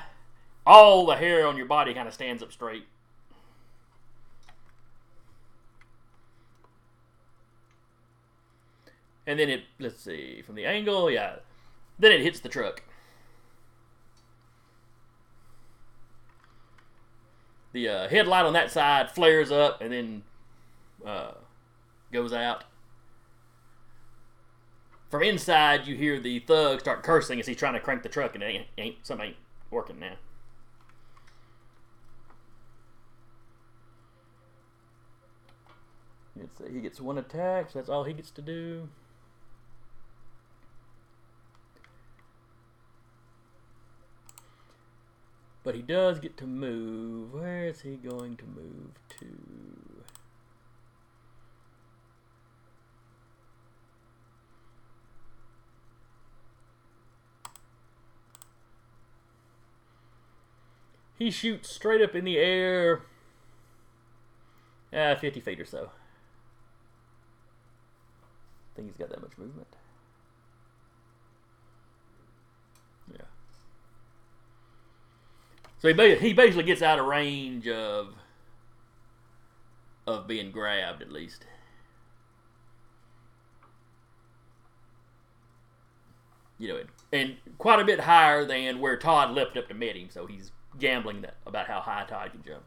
all 0.65 1.05
the 1.05 1.15
hair 1.15 1.45
on 1.45 1.55
your 1.55 1.67
body 1.67 1.93
kind 1.93 2.07
of 2.07 2.15
stands 2.15 2.41
up 2.41 2.51
straight. 2.51 2.87
And 9.27 9.39
then 9.39 9.49
it, 9.49 9.65
let's 9.77 10.01
see, 10.01 10.41
from 10.41 10.55
the 10.55 10.65
angle, 10.65 11.11
yeah. 11.11 11.35
Then 11.99 12.11
it 12.11 12.21
hits 12.21 12.39
the 12.39 12.49
truck. 12.49 12.81
The 17.77 17.87
uh, 17.87 18.09
headlight 18.09 18.45
on 18.45 18.53
that 18.53 18.71
side 18.71 19.11
flares 19.11 19.51
up 19.51 19.81
and 19.81 19.93
then 19.93 20.23
uh, 21.05 21.31
goes 22.11 22.33
out. 22.33 22.63
From 25.11 25.23
inside, 25.23 25.87
you 25.87 25.95
hear 25.95 26.19
the 26.19 26.39
thug 26.39 26.79
start 26.79 27.03
cursing 27.03 27.39
as 27.39 27.45
he's 27.45 27.55
trying 27.55 27.75
to 27.75 27.79
crank 27.79 28.03
the 28.03 28.09
truck, 28.09 28.33
and 28.33 28.43
it 28.43 28.47
ain't, 28.47 28.65
ain't 28.77 28.95
something 29.03 29.27
ain't 29.27 29.37
working 29.69 29.99
now. 29.99 30.15
He 36.71 36.81
gets 36.81 36.99
one 36.99 37.17
attack, 37.17 37.71
so 37.71 37.79
that's 37.79 37.89
all 37.89 38.03
he 38.03 38.13
gets 38.13 38.31
to 38.31 38.41
do. 38.41 38.89
But 45.67 45.75
he 45.75 45.81
does 45.81 46.21
get 46.21 46.37
to 46.37 46.47
move. 46.47 47.33
Where 47.33 47.67
is 47.67 47.81
he 47.81 47.97
going 47.97 48.37
to 48.37 48.45
move 48.45 48.91
to? 49.19 49.25
He 61.19 61.29
shoots 61.29 61.75
straight 61.75 62.01
up 62.01 62.15
in 62.15 62.23
the 62.23 62.37
air. 62.37 63.01
Uh, 64.93 65.15
50 65.15 65.41
feet 65.41 65.59
or 65.59 65.65
so. 65.65 65.91
I 68.71 68.77
think 68.77 68.87
he's 68.87 68.95
got 68.95 69.09
that 69.09 69.21
much 69.21 69.37
movement. 69.37 69.75
Yeah. 73.11 73.25
So 75.87 76.15
he, 76.15 76.33
basically 76.33 76.63
gets 76.63 76.81
out 76.81 76.99
of 76.99 77.05
range 77.05 77.67
of 77.67 78.13
of 80.05 80.27
being 80.27 80.51
grabbed 80.51 81.01
at 81.01 81.11
least. 81.11 81.45
You 86.57 86.69
know, 86.69 86.77
and, 86.77 86.89
and 87.13 87.37
quite 87.57 87.79
a 87.79 87.85
bit 87.85 88.01
higher 88.01 88.43
than 88.43 88.79
where 88.79 88.97
Todd 88.97 89.31
leapt 89.31 89.55
up 89.55 89.67
to 89.69 89.73
meet 89.73 89.95
him. 89.95 90.09
So 90.09 90.25
he's 90.25 90.51
gambling 90.77 91.21
that 91.21 91.35
about 91.45 91.67
how 91.67 91.79
high 91.79 92.05
Todd 92.05 92.31
can 92.31 92.43
jump. 92.43 92.63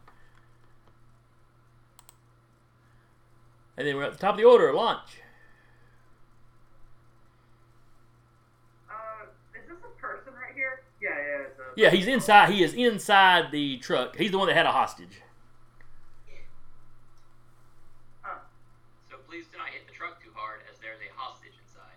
And 3.76 3.86
then 3.86 3.96
we're 3.96 4.04
at 4.04 4.12
the 4.12 4.18
top 4.18 4.34
of 4.34 4.38
the 4.38 4.44
order, 4.44 4.72
launch. 4.72 5.18
Uh, 8.88 9.26
is 9.54 9.68
this 9.68 9.78
a 9.78 10.00
person 10.00 10.32
right 10.34 10.54
here? 10.54 10.82
Yeah, 11.00 11.10
yeah, 11.80 11.88
it's 11.88 11.94
a. 11.94 11.98
Yeah, 11.98 12.04
he's 12.04 12.06
inside. 12.08 12.50
He 12.50 12.62
is 12.62 12.74
inside 12.74 13.52
the 13.52 13.78
truck. 13.78 14.16
He's 14.16 14.30
the 14.30 14.38
one 14.38 14.48
that 14.48 14.56
had 14.56 14.66
a 14.66 14.72
hostage. 14.72 15.22
Huh. 18.22 18.38
So 19.10 19.16
please 19.28 19.46
do 19.50 19.58
not 19.58 19.68
hit 19.68 19.86
the 19.86 19.92
truck 19.92 20.22
too 20.22 20.30
hard, 20.34 20.60
as 20.70 20.78
there's 20.80 20.98
a 21.00 21.10
hostage 21.16 21.52
inside. 21.66 21.96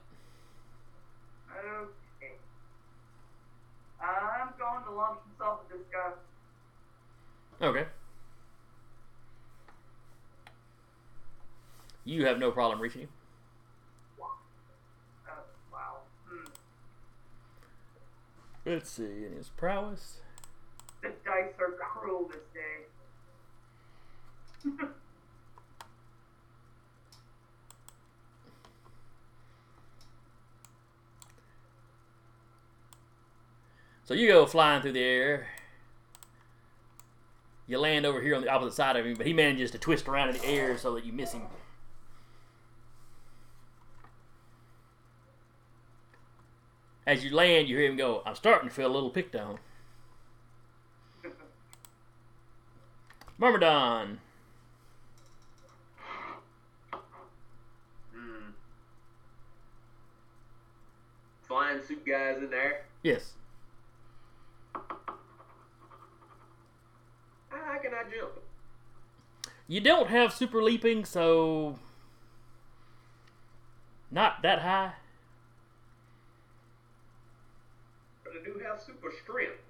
Okay. 1.65 2.33
I'm 4.01 4.49
going 4.59 4.83
to 4.83 4.91
launch 4.91 5.19
himself 5.27 5.59
at 5.61 5.77
this 5.77 5.87
guy. 5.91 6.11
Okay. 7.65 7.85
You 12.05 12.25
have 12.25 12.37
no 12.37 12.51
problem 12.51 12.81
reaching 12.81 13.01
him. 13.01 13.09
Uh, 15.25 15.31
wow. 15.71 15.99
Hmm. 16.27 16.45
Let's 18.65 18.89
see, 18.89 19.25
in 19.25 19.33
his 19.35 19.49
prowess. 19.49 20.21
The 21.01 21.09
dice 21.25 21.53
are 21.59 21.71
cruel 21.71 22.29
this 22.29 22.43
day. 22.53 22.85
So 34.05 34.13
you 34.13 34.27
go 34.27 34.45
flying 34.45 34.81
through 34.81 34.91
the 34.93 35.03
air. 35.03 35.47
You 37.67 37.79
land 37.79 38.05
over 38.05 38.21
here 38.21 38.35
on 38.35 38.41
the 38.41 38.49
opposite 38.49 38.73
side 38.73 38.97
of 38.97 39.05
him, 39.05 39.15
but 39.15 39.25
he 39.25 39.33
manages 39.33 39.71
to 39.71 39.77
twist 39.77 40.07
around 40.09 40.29
in 40.29 40.37
the 40.37 40.45
air 40.45 40.77
so 40.77 40.93
that 40.95 41.05
you 41.05 41.13
miss 41.13 41.31
him. 41.31 41.43
As 47.05 47.23
you 47.23 47.35
land, 47.35 47.67
you 47.67 47.77
hear 47.77 47.89
him 47.89 47.97
go, 47.97 48.21
I'm 48.25 48.35
starting 48.35 48.69
to 48.69 48.75
feel 48.75 48.87
a 48.87 48.93
little 48.93 49.09
picked 49.09 49.35
on. 49.35 49.59
Myrmidon. 53.37 54.19
Hmm. 58.13 58.51
Flying 61.41 61.81
suit 61.81 62.05
guys 62.05 62.37
in 62.37 62.49
there. 62.49 62.85
Yes. 63.03 63.33
How 67.49 67.77
can 67.81 67.93
I 67.93 68.03
jump? 68.03 68.31
You 69.67 69.81
don't 69.81 70.09
have 70.09 70.33
super 70.33 70.63
leaping, 70.63 71.03
so 71.03 71.79
not 74.09 74.41
that 74.41 74.59
high. 74.59 74.93
But 78.73 78.81
I 78.81 78.85
do 78.85 78.91
have 78.91 79.01
super 79.01 79.13
strength. 79.23 79.61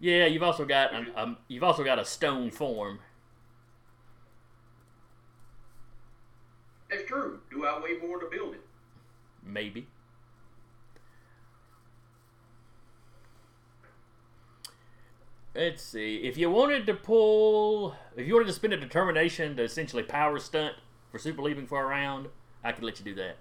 Yeah, 0.00 0.26
you've 0.26 0.42
also 0.42 0.64
got 0.64 0.94
an, 0.94 1.08
um, 1.16 1.36
you've 1.48 1.64
also 1.64 1.84
got 1.84 1.98
a 1.98 2.04
stone 2.04 2.50
form. 2.50 3.00
That's 6.90 7.04
true. 7.04 7.40
Do 7.50 7.66
I 7.66 7.80
weigh 7.82 7.98
more 7.98 8.18
to 8.18 8.26
build 8.30 8.54
it? 8.54 8.60
Maybe. 9.44 9.86
Let's 15.54 15.82
see. 15.82 16.18
If 16.18 16.38
you 16.38 16.50
wanted 16.50 16.86
to 16.86 16.94
pull, 16.94 17.96
if 18.16 18.26
you 18.26 18.34
wanted 18.34 18.46
to 18.46 18.52
spend 18.52 18.72
a 18.72 18.76
determination 18.76 19.56
to 19.56 19.64
essentially 19.64 20.04
power 20.04 20.38
stunt 20.38 20.76
for 21.10 21.18
super 21.18 21.42
leaping 21.42 21.66
for 21.66 21.82
a 21.82 21.86
round, 21.86 22.28
I 22.62 22.70
could 22.72 22.84
let 22.84 23.00
you 23.00 23.04
do 23.04 23.14
that. 23.16 23.36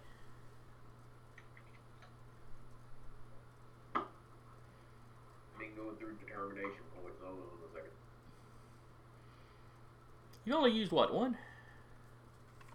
I 3.96 5.60
mean, 5.60 5.70
points. 6.38 6.78
Hold 7.24 7.38
on 7.38 7.70
a 7.70 7.74
second. 7.74 7.92
You 10.46 10.56
only 10.56 10.72
used 10.72 10.92
what 10.92 11.14
one? 11.14 11.38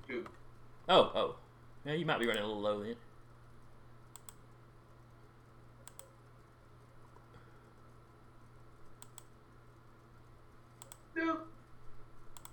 Two. 0.07 0.27
Oh, 0.89 1.13
oh. 1.15 1.37
Yeah, 1.85 1.95
you 1.95 2.07
might 2.07 2.21
be 2.21 2.27
running 2.27 2.43
a 2.43 2.47
little 2.47 2.63
low 2.63 2.83
then. 2.83 2.97
No. 11.17 11.39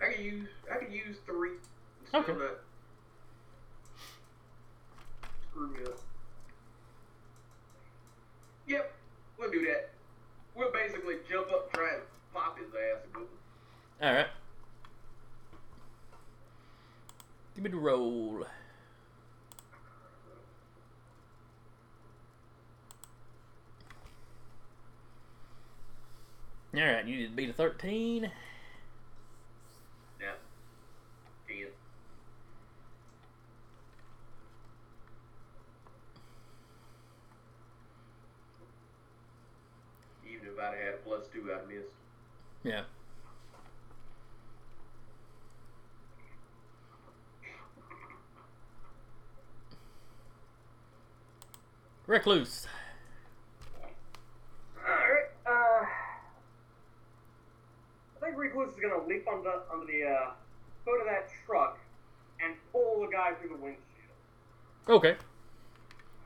I 0.01 0.13
can 0.13 0.23
use. 0.23 0.47
I 0.73 0.83
can 0.83 0.91
use 0.91 1.17
three. 1.25 1.51
Okay. 2.13 2.33
Screw 5.49 5.67
me 5.67 5.83
up. 5.85 5.99
Yep. 8.67 8.93
We'll 9.37 9.51
do 9.51 9.65
that. 9.65 9.89
We'll 10.59 10.73
basically 10.73 11.15
jump 11.31 11.49
up, 11.53 11.71
try 11.71 11.93
and 11.93 12.03
pop 12.33 12.57
his 12.59 12.67
ass. 12.67 13.05
a 13.05 13.13
good 13.13 13.21
one. 13.21 14.09
All 14.09 14.13
right. 14.13 14.27
Give 17.55 17.63
me 17.63 17.69
the 17.69 17.77
roll. 17.77 18.45
All 26.75 26.81
right, 26.81 27.05
you 27.05 27.15
need 27.15 27.27
to 27.27 27.31
beat 27.31 27.49
a 27.49 27.53
thirteen. 27.53 28.29
Yeah. 30.19 30.33
Ten. 31.47 31.67
Even 40.59 40.73
if 40.73 40.79
I'd 40.79 40.85
had 40.85 40.93
a 40.93 40.97
plus 40.97 41.27
two, 41.31 41.51
I'd 41.53 41.67
missed. 41.67 41.87
Yeah. 42.63 42.83
Recluse. 52.07 52.67
Alright, 54.77 55.25
uh. 55.45 55.49
I 55.49 55.85
think 58.19 58.37
Recluse 58.37 58.69
is 58.69 58.79
gonna 58.79 59.05
leap 59.07 59.27
under, 59.31 59.61
onto 59.71 59.85
the 59.85 60.07
uh, 60.07 60.31
hood 60.85 61.01
of 61.01 61.05
that 61.05 61.29
truck 61.45 61.77
and 62.43 62.55
pull 62.71 63.01
the 63.01 63.11
guy 63.11 63.33
through 63.33 63.49
the 63.49 63.55
windshield. 63.55 63.83
Okay. 64.87 65.15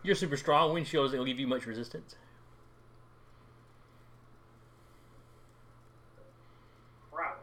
You're 0.04 0.16
super 0.16 0.38
strong. 0.38 0.74
Windshield 0.74 1.08
isn't 1.08 1.18
going 1.18 1.26
to 1.26 1.32
give 1.32 1.40
you 1.40 1.48
much 1.48 1.66
resistance. 1.66 2.16
Prowess. 7.12 7.40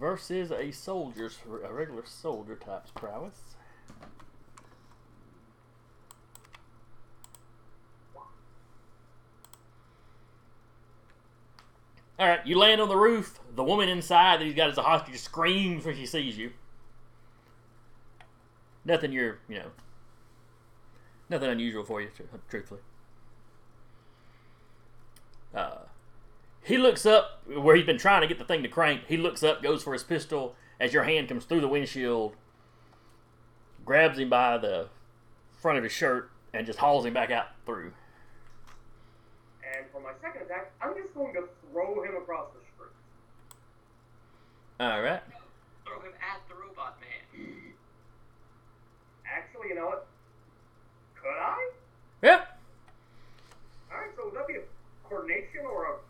Versus 0.00 0.50
a 0.50 0.70
soldier's, 0.70 1.36
a 1.62 1.70
regular 1.70 2.06
soldier 2.06 2.56
type's 2.56 2.90
prowess. 2.90 3.54
All 12.18 12.26
right, 12.26 12.46
you 12.46 12.56
land 12.56 12.80
on 12.80 12.88
the 12.88 12.96
roof. 12.96 13.40
The 13.54 13.62
woman 13.62 13.90
inside 13.90 14.40
that 14.40 14.46
he's 14.46 14.54
got 14.54 14.70
as 14.70 14.78
a 14.78 14.82
hostage 14.82 15.18
screams 15.18 15.84
when 15.84 15.96
she 15.96 16.06
sees 16.06 16.38
you. 16.38 16.52
Nothing 18.86 19.12
you're, 19.12 19.38
you 19.50 19.58
know, 19.58 19.70
nothing 21.28 21.50
unusual 21.50 21.84
for 21.84 22.00
you, 22.00 22.08
truthfully. 22.48 22.80
Uh, 25.54 25.80
he 26.62 26.76
looks 26.78 27.06
up 27.06 27.42
where 27.46 27.76
he's 27.76 27.86
been 27.86 27.98
trying 27.98 28.20
to 28.22 28.26
get 28.26 28.38
the 28.38 28.44
thing 28.44 28.62
to 28.62 28.68
crank. 28.68 29.02
He 29.08 29.16
looks 29.16 29.42
up, 29.42 29.62
goes 29.62 29.82
for 29.82 29.92
his 29.92 30.02
pistol 30.02 30.54
as 30.78 30.92
your 30.92 31.04
hand 31.04 31.28
comes 31.28 31.44
through 31.44 31.60
the 31.60 31.68
windshield, 31.68 32.34
grabs 33.84 34.18
him 34.18 34.30
by 34.30 34.56
the 34.58 34.88
front 35.52 35.76
of 35.78 35.84
his 35.84 35.92
shirt, 35.92 36.30
and 36.54 36.66
just 36.66 36.78
hauls 36.78 37.04
him 37.04 37.12
back 37.12 37.30
out 37.30 37.48
through. 37.66 37.92
And 39.62 39.86
for 39.92 40.00
my 40.00 40.12
second 40.20 40.42
attack, 40.42 40.72
I'm 40.82 40.94
just 40.94 41.14
going 41.14 41.34
to 41.34 41.44
throw 41.70 42.02
him 42.02 42.16
across 42.16 42.48
the 42.54 42.60
street. 42.74 42.92
All 44.80 45.02
right. 45.02 45.22
Throw 45.84 46.00
him 46.00 46.12
at 46.20 46.40
the 46.48 46.54
robot 46.54 46.98
man. 47.00 47.74
Actually, 49.26 49.68
you 49.68 49.74
know 49.74 49.86
what? 49.86 50.06
Could 51.14 51.28
I? 51.28 51.70
Yep. 52.22 52.58
Alright, 53.92 54.10
so 54.16 54.24
would 54.24 54.34
that 54.34 54.48
be 54.48 54.54
a 54.54 54.62
coordination 55.08 55.60
or 55.70 55.84
a 55.84 55.96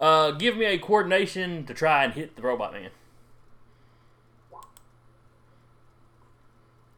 Uh, 0.00 0.30
give 0.32 0.56
me 0.56 0.64
a 0.64 0.78
coordination 0.78 1.66
to 1.66 1.74
try 1.74 2.04
and 2.04 2.14
hit 2.14 2.34
the 2.36 2.42
robot 2.42 2.72
man. 2.72 2.90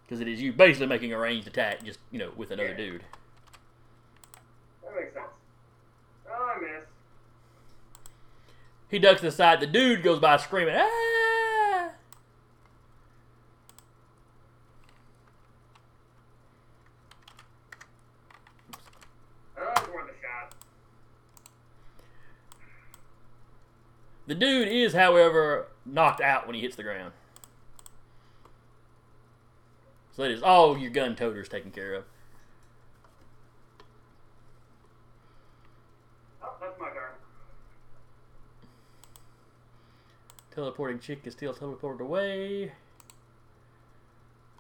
Because 0.04 0.20
it 0.20 0.28
is 0.28 0.40
you 0.40 0.52
basically 0.52 0.86
making 0.86 1.12
a 1.12 1.18
ranged 1.18 1.48
attack, 1.48 1.82
just 1.84 1.98
you 2.10 2.18
know, 2.18 2.30
with 2.36 2.50
another 2.50 2.70
Yeah. 2.70 2.76
dude. 2.76 3.04
That 4.84 4.94
makes 4.94 5.14
sense. 5.14 5.26
Oh, 6.30 6.54
I 6.56 6.60
missed. 6.60 6.86
He 8.88 8.98
ducks 8.98 9.20
to 9.20 9.26
the 9.26 9.32
side. 9.32 9.60
The 9.60 9.66
dude 9.66 10.02
goes 10.02 10.20
by 10.20 10.36
screaming, 10.36 10.74
"Ah!" 10.78 11.90
Oh, 19.58 19.72
it's 19.76 19.88
worth 19.88 20.10
a 20.10 20.20
shot. 20.20 20.54
The 24.32 24.38
dude 24.38 24.68
is, 24.68 24.94
however, 24.94 25.68
knocked 25.84 26.22
out 26.22 26.46
when 26.46 26.54
he 26.54 26.62
hits 26.62 26.74
the 26.74 26.82
ground. 26.82 27.12
So 30.12 30.22
that 30.22 30.30
is 30.30 30.42
all 30.42 30.78
your 30.78 30.90
gun 30.90 31.14
toters 31.14 31.50
taken 31.50 31.70
care 31.70 31.92
of. 31.92 32.04
Oh, 36.42 36.54
that's 36.62 36.80
my 36.80 36.88
turn. 36.88 37.10
Teleporting 40.54 40.98
chick 40.98 41.26
is 41.26 41.34
still 41.34 41.52
teleported 41.52 42.00
away. 42.00 42.72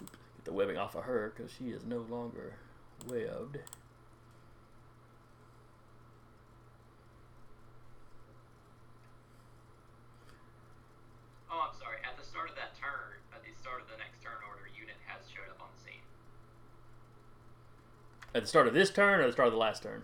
Oops, 0.02 0.12
Get 0.36 0.44
the 0.44 0.52
webbing 0.52 0.76
off 0.76 0.94
of 0.94 1.04
her 1.04 1.32
because 1.34 1.50
she 1.50 1.70
is 1.70 1.82
no 1.86 2.04
longer 2.10 2.56
webbed. 3.08 3.56
Oh, 11.52 11.68
I'm 11.68 11.76
sorry. 11.76 12.00
At 12.00 12.16
the 12.16 12.24
start 12.24 12.48
of 12.48 12.56
that 12.56 12.72
turn, 12.80 13.20
at 13.36 13.44
the 13.44 13.52
start 13.60 13.84
of 13.84 13.88
the 13.92 14.00
next 14.00 14.24
turn 14.24 14.40
order, 14.48 14.64
unit 14.72 14.96
has 15.04 15.28
showed 15.28 15.52
up 15.52 15.60
on 15.60 15.68
the 15.76 15.80
scene. 15.84 16.00
At 18.34 18.42
the 18.42 18.48
start 18.48 18.66
of 18.66 18.72
this 18.72 18.90
turn 18.90 19.20
or 19.20 19.26
the 19.26 19.32
start 19.32 19.48
of 19.48 19.52
the 19.52 19.58
last 19.58 19.82
turn? 19.82 20.02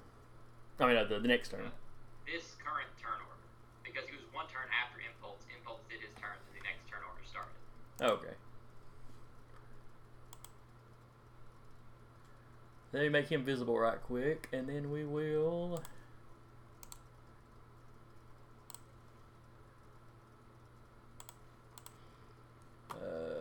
I 0.79 0.87
mean, 0.87 0.97
uh, 0.97 1.05
the, 1.05 1.19
the 1.19 1.29
next 1.29 1.49
turn. 1.49 1.73
This 2.27 2.57
current 2.63 2.89
turn 3.01 3.17
order. 3.25 3.41
Because 3.83 4.05
he 4.09 4.15
was 4.15 4.25
one 4.33 4.47
turn 4.47 4.69
after 4.69 5.01
Impulse. 5.01 5.41
Impulse 5.57 5.81
did 5.89 6.01
his 6.01 6.13
turn, 6.21 6.37
so 6.37 6.53
the 6.53 6.63
next 6.63 6.87
turn 6.89 7.01
order 7.09 7.25
started. 7.25 7.57
Okay. 8.01 8.37
Let 12.93 13.03
me 13.03 13.09
make 13.09 13.29
him 13.29 13.45
visible 13.45 13.79
right 13.79 14.01
quick, 14.03 14.49
and 14.53 14.69
then 14.69 14.91
we 14.91 15.05
will. 15.05 15.83
Uh, 22.91 23.38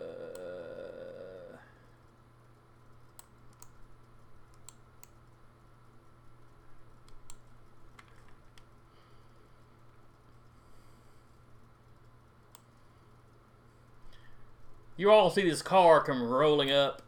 You 14.98 15.12
all 15.12 15.30
see 15.30 15.48
this 15.48 15.62
car 15.62 16.04
come 16.04 16.24
rolling 16.24 16.72
up, 16.72 17.04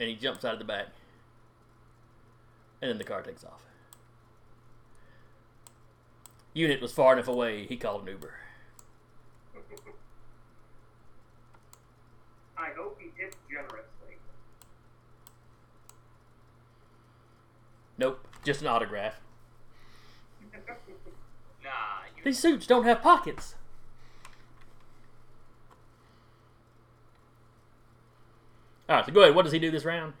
and 0.00 0.08
he 0.08 0.16
jumps 0.16 0.44
out 0.44 0.54
of 0.54 0.58
the 0.58 0.64
back. 0.64 0.88
And 2.82 2.90
then 2.90 2.98
the 2.98 3.04
car 3.04 3.22
takes 3.22 3.44
off. 3.44 3.62
Unit 6.52 6.82
was 6.82 6.92
far 6.92 7.12
enough 7.12 7.28
away, 7.28 7.64
he 7.66 7.76
called 7.76 8.02
an 8.02 8.08
Uber. 8.08 8.34
I 12.58 12.70
hope 12.76 12.98
he 13.00 13.10
tipped 13.20 13.36
generously. 13.48 14.18
Nope, 17.98 18.26
just 18.44 18.60
an 18.60 18.66
autograph. 18.66 19.20
Nah, 21.64 21.70
you, 22.14 22.22
These 22.24 22.40
suits 22.40 22.66
don't 22.66 22.84
have 22.84 23.00
pockets. 23.00 23.54
Alright, 28.88 29.06
so 29.06 29.12
go 29.12 29.22
ahead. 29.22 29.34
What 29.34 29.44
does 29.44 29.52
he 29.52 29.58
do 29.58 29.70
this 29.70 29.84
round? 29.84 30.12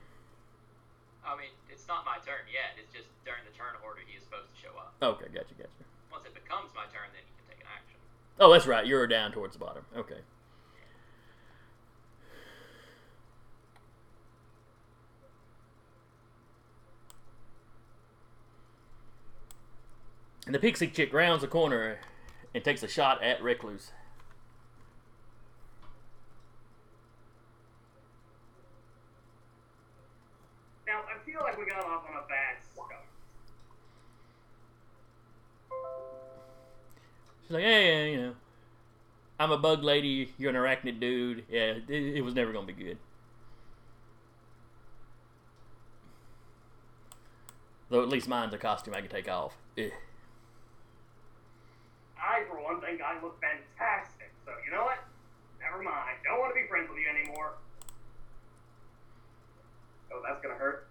I 1.24 1.36
mean, 1.36 1.52
it's 1.68 1.86
not 1.86 2.04
my 2.04 2.16
turn 2.24 2.48
yet. 2.50 2.80
It's 2.80 2.92
just 2.92 3.08
during 3.24 3.44
the 3.44 3.56
turn 3.56 3.76
order 3.84 4.00
he 4.06 4.16
is 4.16 4.24
supposed 4.24 4.48
to 4.54 4.56
show 4.60 4.72
up. 4.78 4.94
Okay, 5.02 5.26
gotcha, 5.32 5.54
gotcha. 5.56 5.84
Once 6.10 6.24
it 6.24 6.34
becomes 6.34 6.70
my 6.74 6.84
turn, 6.84 7.12
then 7.12 7.22
you 7.28 7.34
can 7.36 7.56
take 7.56 7.60
an 7.60 7.70
action. 7.72 7.96
Oh, 8.40 8.52
that's 8.52 8.66
right. 8.66 8.86
You're 8.86 9.06
down 9.06 9.32
towards 9.32 9.54
the 9.54 9.60
bottom. 9.60 9.84
Okay. 9.96 10.20
And 20.46 20.54
the 20.54 20.58
pixie 20.58 20.88
chick 20.88 21.12
rounds 21.12 21.40
the 21.40 21.48
corner 21.48 22.00
and 22.54 22.62
takes 22.62 22.82
a 22.82 22.88
shot 22.88 23.22
at 23.22 23.42
Recluse. 23.42 23.92
Now, 30.86 31.00
I 31.08 31.18
feel 31.34 31.42
like 31.42 31.58
we 31.58 31.66
got 31.66 31.84
off 31.84 32.04
on 32.08 32.16
a 32.16 32.26
bad 32.28 32.62
start. 32.72 32.90
She's 37.42 37.50
like, 37.50 37.64
hey, 37.64 38.12
you 38.12 38.16
know, 38.18 38.34
I'm 39.40 39.50
a 39.50 39.58
bug 39.58 39.82
lady. 39.82 40.32
You're 40.38 40.50
an 40.50 40.56
arachnid 40.56 41.00
dude. 41.00 41.44
Yeah, 41.50 41.74
it, 41.88 41.90
it 41.90 42.24
was 42.24 42.34
never 42.34 42.52
gonna 42.52 42.66
be 42.66 42.72
good. 42.72 42.98
Though 47.90 48.02
at 48.02 48.08
least 48.08 48.28
mine's 48.28 48.54
a 48.54 48.58
costume 48.58 48.94
I 48.94 49.00
can 49.00 49.10
take 49.10 49.28
off. 49.28 49.56
Eh. 49.76 49.90
I, 52.16 52.44
for 52.48 52.62
one, 52.62 52.80
think 52.80 53.02
I 53.02 53.20
look 53.20 53.38
fantastic. 53.40 54.32
So, 54.46 54.52
you 54.64 54.72
know 54.72 54.84
what? 54.84 54.98
Never 55.60 55.82
mind. 55.82 56.16
Don't 56.24 56.38
want 56.38 56.54
to 56.54 56.60
be 56.60 56.66
friends 56.68 56.88
with 56.88 56.98
you 56.98 57.08
anymore. 57.10 57.54
Oh, 60.12 60.22
that's 60.24 60.40
gonna 60.40 60.54
hurt. 60.54 60.88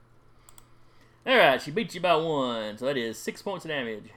All 1.25 1.37
right, 1.37 1.61
she 1.61 1.71
beats 1.71 1.95
you 1.95 2.01
by 2.01 2.15
one, 2.15 2.77
so 2.77 2.85
that 2.85 2.97
is 2.97 3.17
six 3.17 3.41
points 3.41 3.63
of 3.63 3.69
damage. 3.69 4.09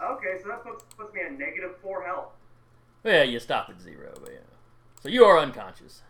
Okay, 0.00 0.36
so 0.40 0.48
that 0.48 0.62
puts, 0.64 0.84
puts 0.96 1.12
me 1.12 1.20
at 1.26 1.32
negative 1.32 1.76
four 1.82 2.04
health. 2.04 2.28
Yeah, 3.04 3.24
you 3.24 3.40
stop 3.40 3.68
at 3.68 3.80
zero, 3.80 4.12
but 4.20 4.32
yeah. 4.32 4.38
So 5.02 5.08
you 5.08 5.24
are 5.24 5.38
unconscious. 5.38 6.02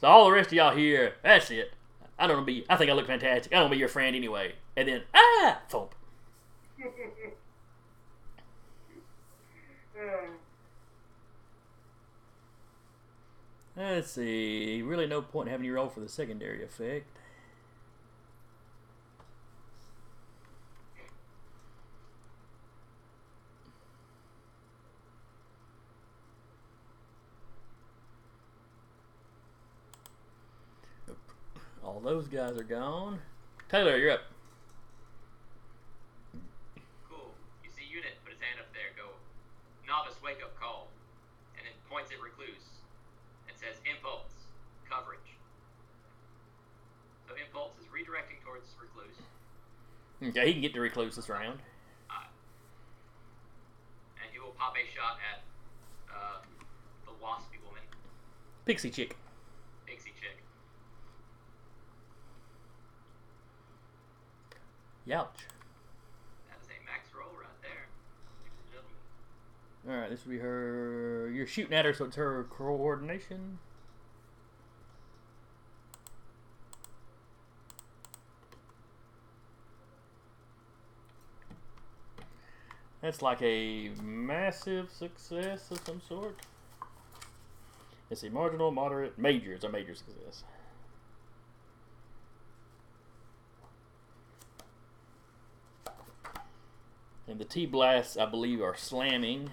So 0.00 0.08
all 0.08 0.24
the 0.24 0.32
rest 0.32 0.48
of 0.48 0.54
y'all 0.54 0.74
here, 0.74 1.16
that's 1.22 1.50
it. 1.50 1.74
I 2.18 2.26
don't 2.26 2.46
be. 2.46 2.64
I 2.70 2.76
think 2.76 2.90
I 2.90 2.94
look 2.94 3.06
fantastic. 3.06 3.54
I 3.54 3.60
don't 3.60 3.70
be 3.70 3.76
your 3.76 3.88
friend 3.88 4.16
anyway. 4.16 4.54
And 4.76 4.88
then 4.88 5.02
ah, 5.14 5.60
thump. 5.68 5.94
Uh, 10.00 10.30
Let's 13.80 14.10
see. 14.10 14.82
Really, 14.82 15.06
no 15.06 15.22
point 15.22 15.48
in 15.48 15.52
having 15.52 15.64
you 15.64 15.72
roll 15.72 15.88
for 15.88 16.00
the 16.00 16.08
secondary 16.08 16.62
effect. 16.62 17.06
All 31.82 32.00
those 32.00 32.28
guys 32.28 32.58
are 32.58 32.62
gone. 32.62 33.18
Taylor, 33.70 33.96
you're 33.96 34.12
up. 34.12 34.20
Cool. 37.08 37.32
You 37.64 37.70
see 37.70 37.88
unit 37.90 38.12
put 38.22 38.32
his 38.34 38.40
hand 38.42 38.60
up 38.60 38.68
there, 38.74 38.92
go, 38.94 39.08
novice 39.88 40.20
wake 40.22 40.42
up 40.44 40.52
call, 40.60 40.88
and 41.56 41.64
then 41.64 41.72
points 41.88 42.12
at 42.12 42.20
recluse 42.20 42.70
and 43.50 43.58
says 43.58 43.82
impulse 43.82 44.30
coverage. 44.86 45.34
So 47.26 47.34
impulse 47.34 47.74
is 47.82 47.90
redirecting 47.90 48.38
towards 48.46 48.70
recluse. 48.78 49.18
Okay, 50.22 50.46
he 50.48 50.52
can 50.52 50.62
get 50.62 50.74
the 50.74 50.80
recluse 50.80 51.16
this 51.16 51.28
round. 51.28 51.60
Uh, 52.10 52.24
and 54.22 54.30
he 54.32 54.38
will 54.38 54.54
pop 54.58 54.74
a 54.76 54.84
shot 54.94 55.18
at 55.32 55.42
uh, 56.14 56.40
the 57.06 57.12
waspy 57.24 57.62
woman, 57.66 57.82
Pixie 58.66 58.90
chick. 58.90 59.16
pixie 59.86 60.12
chick. 60.20 60.42
Youch. 65.08 65.26
That 66.48 66.58
is 66.60 66.68
a 66.68 66.84
max 66.84 67.08
roll 67.16 67.30
right 67.38 67.48
there, 67.62 67.88
ladies 68.44 68.58
and 68.62 68.70
gentlemen. 68.70 69.88
All 69.88 69.96
right, 69.96 70.10
this 70.10 70.26
will 70.26 70.32
be 70.32 70.38
her. 70.38 71.30
You're 71.34 71.46
shooting 71.46 71.72
at 71.72 71.86
her, 71.86 71.94
so 71.94 72.04
it's 72.04 72.16
her 72.16 72.46
coordination. 72.50 73.58
That's 83.02 83.22
like 83.22 83.40
a 83.40 83.90
massive 84.02 84.90
success 84.90 85.70
of 85.70 85.80
some 85.86 86.02
sort. 86.06 86.36
It's 88.10 88.22
a 88.22 88.30
marginal, 88.30 88.70
moderate, 88.70 89.18
major. 89.18 89.52
It's 89.54 89.64
a 89.64 89.70
major 89.70 89.94
success. 89.94 90.44
And 97.26 97.38
the 97.38 97.44
T 97.44 97.64
blasts, 97.64 98.16
I 98.16 98.26
believe, 98.26 98.60
are 98.60 98.76
slamming. 98.76 99.50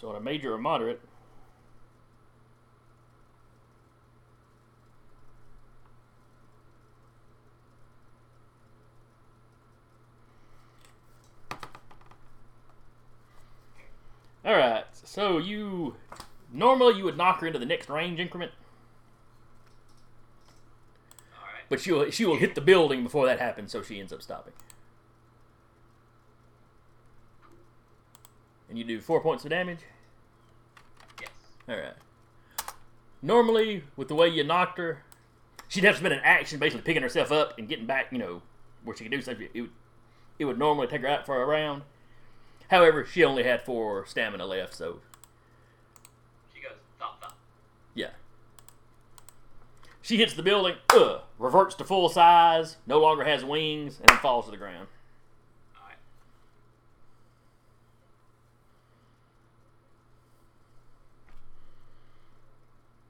So 0.00 0.08
on 0.08 0.16
a 0.16 0.20
major 0.20 0.54
or 0.54 0.58
moderate, 0.58 1.00
All 14.44 14.56
right. 14.56 14.84
So 15.12 15.36
you 15.36 15.96
normally 16.50 16.96
you 16.96 17.04
would 17.04 17.18
knock 17.18 17.40
her 17.40 17.46
into 17.46 17.58
the 17.58 17.66
next 17.66 17.90
range 17.90 18.18
increment, 18.18 18.50
right. 21.34 21.64
but 21.68 21.80
she 21.82 21.92
will 21.92 22.10
she 22.10 22.24
will 22.24 22.38
hit 22.38 22.54
the 22.54 22.62
building 22.62 23.02
before 23.02 23.26
that 23.26 23.38
happens, 23.38 23.72
so 23.72 23.82
she 23.82 24.00
ends 24.00 24.10
up 24.10 24.22
stopping. 24.22 24.54
And 28.70 28.78
you 28.78 28.84
do 28.84 29.02
four 29.02 29.20
points 29.20 29.44
of 29.44 29.50
damage. 29.50 29.80
Yes. 31.20 31.28
All 31.68 31.76
right. 31.76 31.92
Normally, 33.20 33.84
with 33.96 34.08
the 34.08 34.14
way 34.14 34.28
you 34.28 34.44
knocked 34.44 34.78
her, 34.78 35.04
she'd 35.68 35.84
have 35.84 35.96
to 35.96 36.00
spend 36.00 36.14
an 36.14 36.20
action 36.24 36.58
basically 36.58 36.84
picking 36.84 37.02
herself 37.02 37.30
up 37.30 37.58
and 37.58 37.68
getting 37.68 37.84
back, 37.84 38.06
you 38.12 38.18
know, 38.18 38.40
where 38.82 38.96
she 38.96 39.04
could 39.04 39.12
do 39.12 39.20
something. 39.20 39.46
It 39.52 39.60
would, 39.60 39.70
it 40.38 40.44
would 40.46 40.58
normally 40.58 40.86
take 40.86 41.02
her 41.02 41.08
out 41.08 41.26
for 41.26 41.42
a 41.42 41.44
round. 41.44 41.82
However, 42.72 43.04
she 43.04 43.22
only 43.22 43.42
had 43.42 43.60
four 43.60 44.06
stamina 44.06 44.46
left, 44.46 44.72
so 44.72 45.02
She 46.54 46.62
goes, 46.62 46.78
Yeah. 47.94 48.12
She 50.00 50.16
hits 50.16 50.32
the 50.32 50.42
building, 50.42 50.76
uh, 50.88 51.18
reverts 51.38 51.74
to 51.76 51.84
full 51.84 52.08
size, 52.08 52.78
no 52.86 52.98
longer 52.98 53.24
has 53.24 53.44
wings, 53.44 54.00
and 54.00 54.08
then 54.08 54.16
falls 54.16 54.46
to 54.46 54.50
the 54.50 54.56
ground. 54.56 54.88
Alright. 55.76 55.98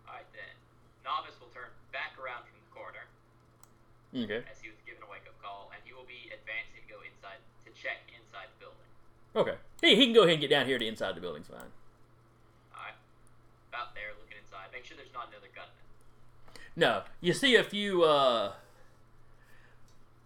Alright 0.09 0.27
then. 0.33 0.43
Novice 1.05 1.39
will 1.39 1.55
turn 1.55 1.71
back 1.93 2.19
around 2.19 2.43
from 2.51 2.59
the 2.59 2.75
corner 2.75 3.07
Okay. 4.11 4.45
as 4.51 4.59
he 4.61 4.71
was 4.71 4.79
given 4.85 5.05
a 5.05 5.09
wake 5.09 5.23
up 5.31 5.41
call, 5.41 5.71
and 5.73 5.81
he 5.87 5.95
will 5.95 6.03
be 6.11 6.35
advancing 6.35 6.83
to 6.83 6.93
go 6.93 6.99
inside 7.07 7.39
to 7.63 7.71
check 7.81 8.11
inside 8.11 8.51
the 8.59 8.67
building. 8.67 8.83
Okay. 9.35 9.55
He, 9.81 9.97
he 9.97 10.05
can 10.05 10.15
go 10.15 10.23
ahead 10.23 10.35
and 10.35 10.41
get 10.41 10.51
down 10.51 10.67
here 10.67 10.79
to 10.79 10.87
inside 10.87 11.15
the 11.17 11.21
building's 11.21 11.49
fine. 11.49 11.73
Alright. 12.75 12.95
About 13.71 13.95
there, 13.95 14.13
looking 14.19 14.39
inside. 14.43 14.67
Make 14.73 14.85
sure 14.85 14.97
there's 14.97 15.13
not 15.15 15.29
another 15.29 15.49
gunman. 15.55 15.73
No, 16.77 17.03
you 17.21 17.33
see 17.33 17.57
a 17.57 17.65
few. 17.65 18.05
uh 18.05 18.53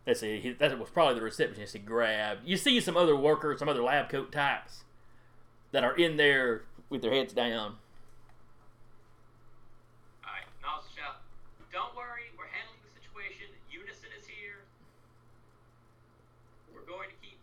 Let's 0.06 0.20
see. 0.20 0.38
He, 0.38 0.52
that 0.52 0.78
was 0.78 0.90
probably 0.90 1.14
the 1.14 1.22
receptionist 1.22 1.72
he 1.72 1.80
grabbed. 1.80 2.46
You 2.46 2.56
see 2.56 2.80
some 2.80 2.96
other 2.96 3.16
workers, 3.16 3.58
some 3.58 3.68
other 3.68 3.82
lab 3.82 4.08
coat 4.08 4.30
types 4.30 4.84
that 5.72 5.82
are 5.82 5.96
in 5.96 6.16
there 6.16 6.62
with 6.88 7.02
their 7.02 7.12
heads 7.12 7.32
down. 7.32 7.82
Alright, 10.22 10.46
Novice 10.62 10.86
will 10.86 10.94
shout, 10.94 11.18
Don't 11.72 11.90
worry, 11.98 12.30
we're 12.38 12.46
handling 12.46 12.78
the 12.86 12.94
situation. 12.94 13.50
Unison 13.66 14.14
is 14.14 14.30
here. 14.30 14.62
We're 16.70 16.86
going 16.86 17.10
to 17.10 17.18
keep 17.18 17.42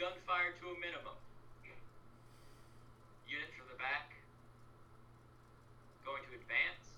gunfire 0.00 0.56
to 0.64 0.64
a 0.72 0.76
minimum. 0.80 1.20
Unit 3.28 3.50
from 3.52 3.68
the 3.68 3.76
back. 3.76 4.16
Going 6.08 6.24
to 6.24 6.32
advance. 6.32 6.96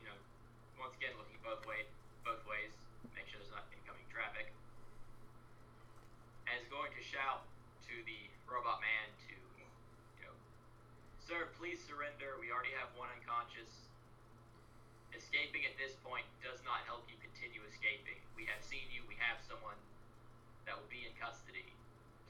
You 0.00 0.08
know, 0.08 0.18
once 0.80 0.96
again 0.96 1.12
looking 1.20 1.40
both 1.44 1.64
way 1.68 1.84
both 2.22 2.42
ways, 2.46 2.70
make 3.14 3.26
sure 3.26 3.42
there's 3.42 3.50
not 3.54 3.66
incoming 3.74 4.06
traffic. 4.08 4.54
And 6.46 6.58
is 6.62 6.70
going 6.70 6.90
to 6.94 7.02
shout 7.02 7.46
to 7.90 7.94
the 8.06 8.20
robot 8.46 8.78
man 8.78 9.10
to, 9.26 9.34
you 9.34 10.24
know, 10.24 10.34
Sir, 11.18 11.50
please 11.62 11.78
surrender. 11.86 12.34
We 12.42 12.50
already 12.50 12.74
have 12.74 12.90
one 12.98 13.06
unconscious. 13.14 13.70
Escaping 15.14 15.62
at 15.62 15.78
this 15.78 15.94
point 16.02 16.26
does 16.42 16.58
not 16.66 16.82
help 16.90 17.06
you 17.06 17.14
continue 17.22 17.62
escaping. 17.70 18.18
We 18.34 18.50
have 18.50 18.58
seen 18.66 18.82
you. 18.90 19.06
We 19.06 19.14
have 19.22 19.38
someone 19.46 19.78
that 20.66 20.74
will 20.74 20.90
be 20.90 21.06
in 21.06 21.14
custody. 21.22 21.70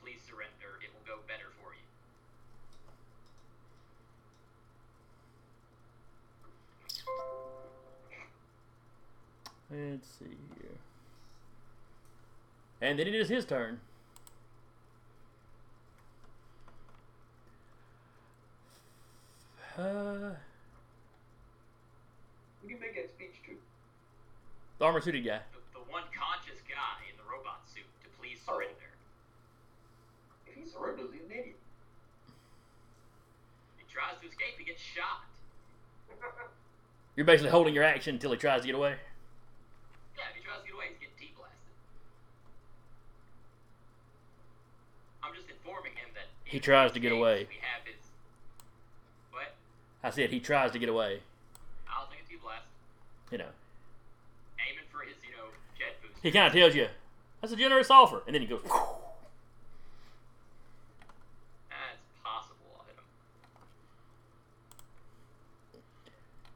Please 0.04 0.20
surrender. 0.28 0.76
It 0.84 0.92
will 0.92 1.08
go 1.08 1.24
better 1.24 1.48
for 1.64 1.72
you. 1.72 1.80
Let's 9.72 10.12
see 10.20 10.36
here. 10.60 10.76
And 12.84 13.00
then 13.00 13.08
it 13.08 13.16
is 13.16 13.32
his 13.32 13.48
turn. 13.48 13.80
Uh, 19.78 20.36
We 22.62 22.68
can 22.70 22.80
make 22.80 22.94
that 22.94 23.08
speech 23.10 23.40
too. 23.46 23.56
the 24.78 24.84
armor 24.84 25.00
suited 25.00 25.24
guy. 25.24 25.40
The, 25.52 25.80
the 25.80 25.84
one 25.90 26.04
conscious 26.12 26.60
guy 26.68 27.00
in 27.10 27.16
the 27.16 27.24
robot 27.30 27.62
suit 27.66 27.86
to 28.04 28.08
please 28.20 28.38
Oh. 28.46 28.54
surrender. 28.58 28.90
If 30.46 30.54
he 30.54 30.66
surrenders, 30.68 31.08
he's 31.12 31.22
an 31.24 31.30
idiot. 31.32 31.56
He 33.78 33.84
tries 33.92 34.20
to 34.20 34.26
escape. 34.28 34.58
He 34.58 34.64
gets 34.64 34.82
shot. 34.82 35.24
You're 37.16 37.26
basically 37.26 37.50
holding 37.50 37.74
your 37.74 37.84
action 37.84 38.14
until 38.16 38.32
he 38.32 38.36
tries 38.38 38.60
to 38.62 38.66
get 38.66 38.76
away. 38.76 38.96
Yeah, 40.16 40.24
if 40.30 40.36
he 40.36 40.42
tries 40.44 40.60
to 40.60 40.66
get 40.66 40.74
away, 40.76 40.86
he's 40.90 40.98
getting 41.00 41.16
T-blasted. 41.18 41.56
I'm 45.24 45.34
just 45.34 45.48
informing 45.48 45.92
him 45.92 46.08
that 46.14 46.28
He 46.44 46.60
tries 46.60 46.92
to 46.92 47.00
get 47.00 47.12
away. 47.12 47.46
We 47.48 47.56
have 47.60 47.80
his. 47.80 47.81
What? 47.81 47.81
I 50.02 50.10
said 50.10 50.30
he 50.30 50.40
tries 50.40 50.72
to 50.72 50.78
get 50.78 50.88
away. 50.88 51.20
I'll 51.88 52.06
take 52.08 52.20
a 52.26 52.28
T-blast. 52.28 52.66
You 53.30 53.38
know, 53.38 53.44
Aiming 54.58 54.84
for 54.90 55.00
his, 55.02 55.14
you 55.24 55.30
know, 55.36 55.44
jet 55.78 55.96
boost. 56.02 56.14
he 56.22 56.30
kind 56.30 56.46
of 56.46 56.52
tells 56.52 56.74
you, 56.74 56.88
"That's 57.40 57.52
a 57.52 57.56
generous 57.56 57.90
offer," 57.90 58.22
and 58.26 58.34
then 58.34 58.42
he 58.42 58.48
goes. 58.48 58.62
That's 58.62 58.72
possible. 62.24 62.56
I'll 62.78 62.84
hit 62.86 62.96
him. 62.96 63.04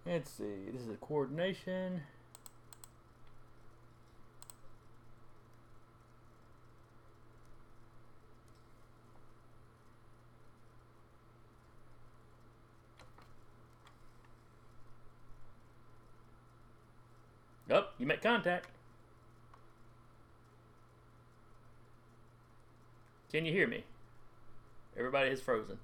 Let's 0.07 0.31
see. 0.31 0.71
This 0.73 0.83
is 0.83 0.89
a 0.91 0.97
coordination. 0.97 2.03
Oh, 17.71 17.86
you 17.99 18.07
make 18.07 18.23
contact. 18.23 18.67
Can 23.33 23.45
you 23.45 23.53
hear 23.53 23.67
me? 23.67 23.85
Everybody 24.97 25.31
is 25.31 25.41
frozen. 25.41 25.79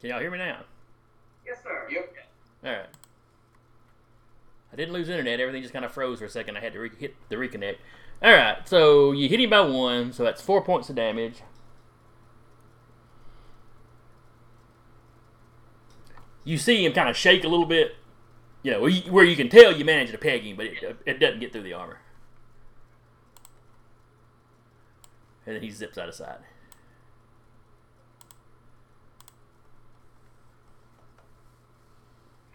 Can 0.00 0.10
y'all 0.10 0.20
hear 0.20 0.30
me 0.30 0.36
now? 0.36 0.58
Yes, 1.46 1.62
sir. 1.62 1.88
Yep. 1.90 2.14
All 2.62 2.70
right. 2.70 2.86
I 4.74 4.76
didn't 4.76 4.92
lose 4.92 5.08
internet. 5.08 5.38
Everything 5.38 5.62
just 5.62 5.72
kind 5.72 5.84
of 5.84 5.92
froze 5.92 6.18
for 6.18 6.24
a 6.24 6.28
second. 6.28 6.56
I 6.56 6.60
had 6.60 6.72
to 6.72 6.80
re- 6.80 6.90
hit 6.98 7.14
the 7.28 7.36
reconnect. 7.36 7.76
All 8.20 8.34
right. 8.34 8.68
So 8.68 9.12
you 9.12 9.28
hit 9.28 9.38
him 9.38 9.50
by 9.50 9.60
one, 9.60 10.12
so 10.12 10.24
that's 10.24 10.42
four 10.42 10.64
points 10.64 10.88
of 10.88 10.96
damage. 10.96 11.42
You 16.42 16.58
see 16.58 16.84
him 16.84 16.92
kind 16.92 17.08
of 17.08 17.16
shake 17.16 17.44
a 17.44 17.48
little 17.48 17.66
bit, 17.66 17.94
you 18.64 18.72
know, 18.72 18.80
where 18.80 19.24
you, 19.24 19.36
can 19.36 19.48
tell 19.48 19.70
you 19.70 19.84
managed 19.84 20.10
to 20.10 20.18
peg 20.18 20.42
him, 20.42 20.56
but 20.56 20.66
it, 20.66 20.96
it 21.06 21.20
doesn't 21.20 21.38
get 21.38 21.52
through 21.52 21.62
the 21.62 21.72
armor. 21.72 22.00
And 25.46 25.54
then 25.54 25.62
he 25.62 25.70
zips 25.70 25.96
out 25.96 26.08
of 26.08 26.16
sight. 26.16 26.38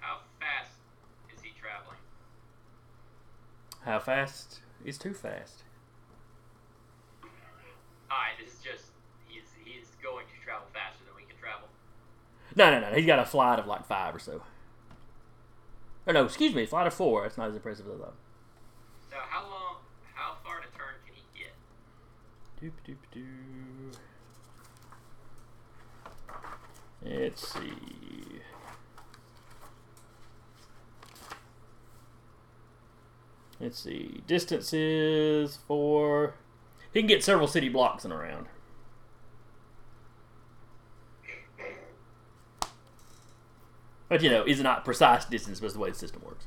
How 0.02 0.18
fast 0.40 0.74
is 1.34 1.41
he 1.41 1.52
traveling? 1.60 1.98
How 3.90 3.98
fast? 3.98 4.60
It's 4.86 4.99
too 4.99 5.16
fast. 5.16 5.64
Alright, 7.24 8.38
this 8.40 8.53
is 8.53 8.60
just 8.60 8.91
he's 9.28 9.41
he's 9.66 9.88
going 10.03 10.28
to 10.28 10.45
travel 10.45 10.68
faster 10.72 11.03
than 11.06 11.16
we 11.16 11.24
can 11.24 11.36
travel. 11.40 11.68
No, 12.56 12.70
no, 12.70 12.88
no. 12.88 12.95
He's 12.95 13.07
got 13.07 13.18
a 13.18 13.26
flight 13.26 13.57
of 13.57 13.66
like 13.66 13.88
five 13.88 14.14
or 14.14 14.20
so. 14.20 14.44
Or 16.06 16.14
no, 16.14 16.24
excuse 16.24 16.53
me, 16.53 16.68
flight 16.68 16.86
of 16.86 16.94
four. 16.94 17.24
That's 17.24 17.36
not 17.36 17.49
as 17.49 17.56
impressive 17.56 17.88
as 17.88 17.94
I 17.95 17.98
thought. 17.98 18.14
So 19.10 19.18
how 19.28 19.41
long 19.49 19.78
how 20.14 20.36
far 20.44 20.60
to 20.60 20.68
turn 20.78 20.94
can 21.03 21.16
he 21.16 21.24
get? 21.34 21.56
Doop 22.61 22.74
doop 22.88 22.99
doo. 23.11 23.98
Let's 27.03 27.53
see. 27.53 27.98
Let's 33.60 33.80
see. 33.80 34.22
Distances 34.27 35.60
for. 35.68 36.36
He 36.94 37.02
can 37.02 37.07
get 37.07 37.23
several 37.23 37.48
city 37.48 37.69
blocks 37.69 38.03
and 38.03 38.14
around. 38.14 38.48
But 44.10 44.23
you 44.23 44.30
know, 44.31 44.44
is 44.44 44.60
not 44.60 44.84
precise 44.84 45.23
distance, 45.26 45.60
but 45.60 45.68
it's 45.68 45.76
the 45.76 45.80
way 45.80 45.91
the 45.91 45.95
system 45.95 46.23
works. 46.26 46.45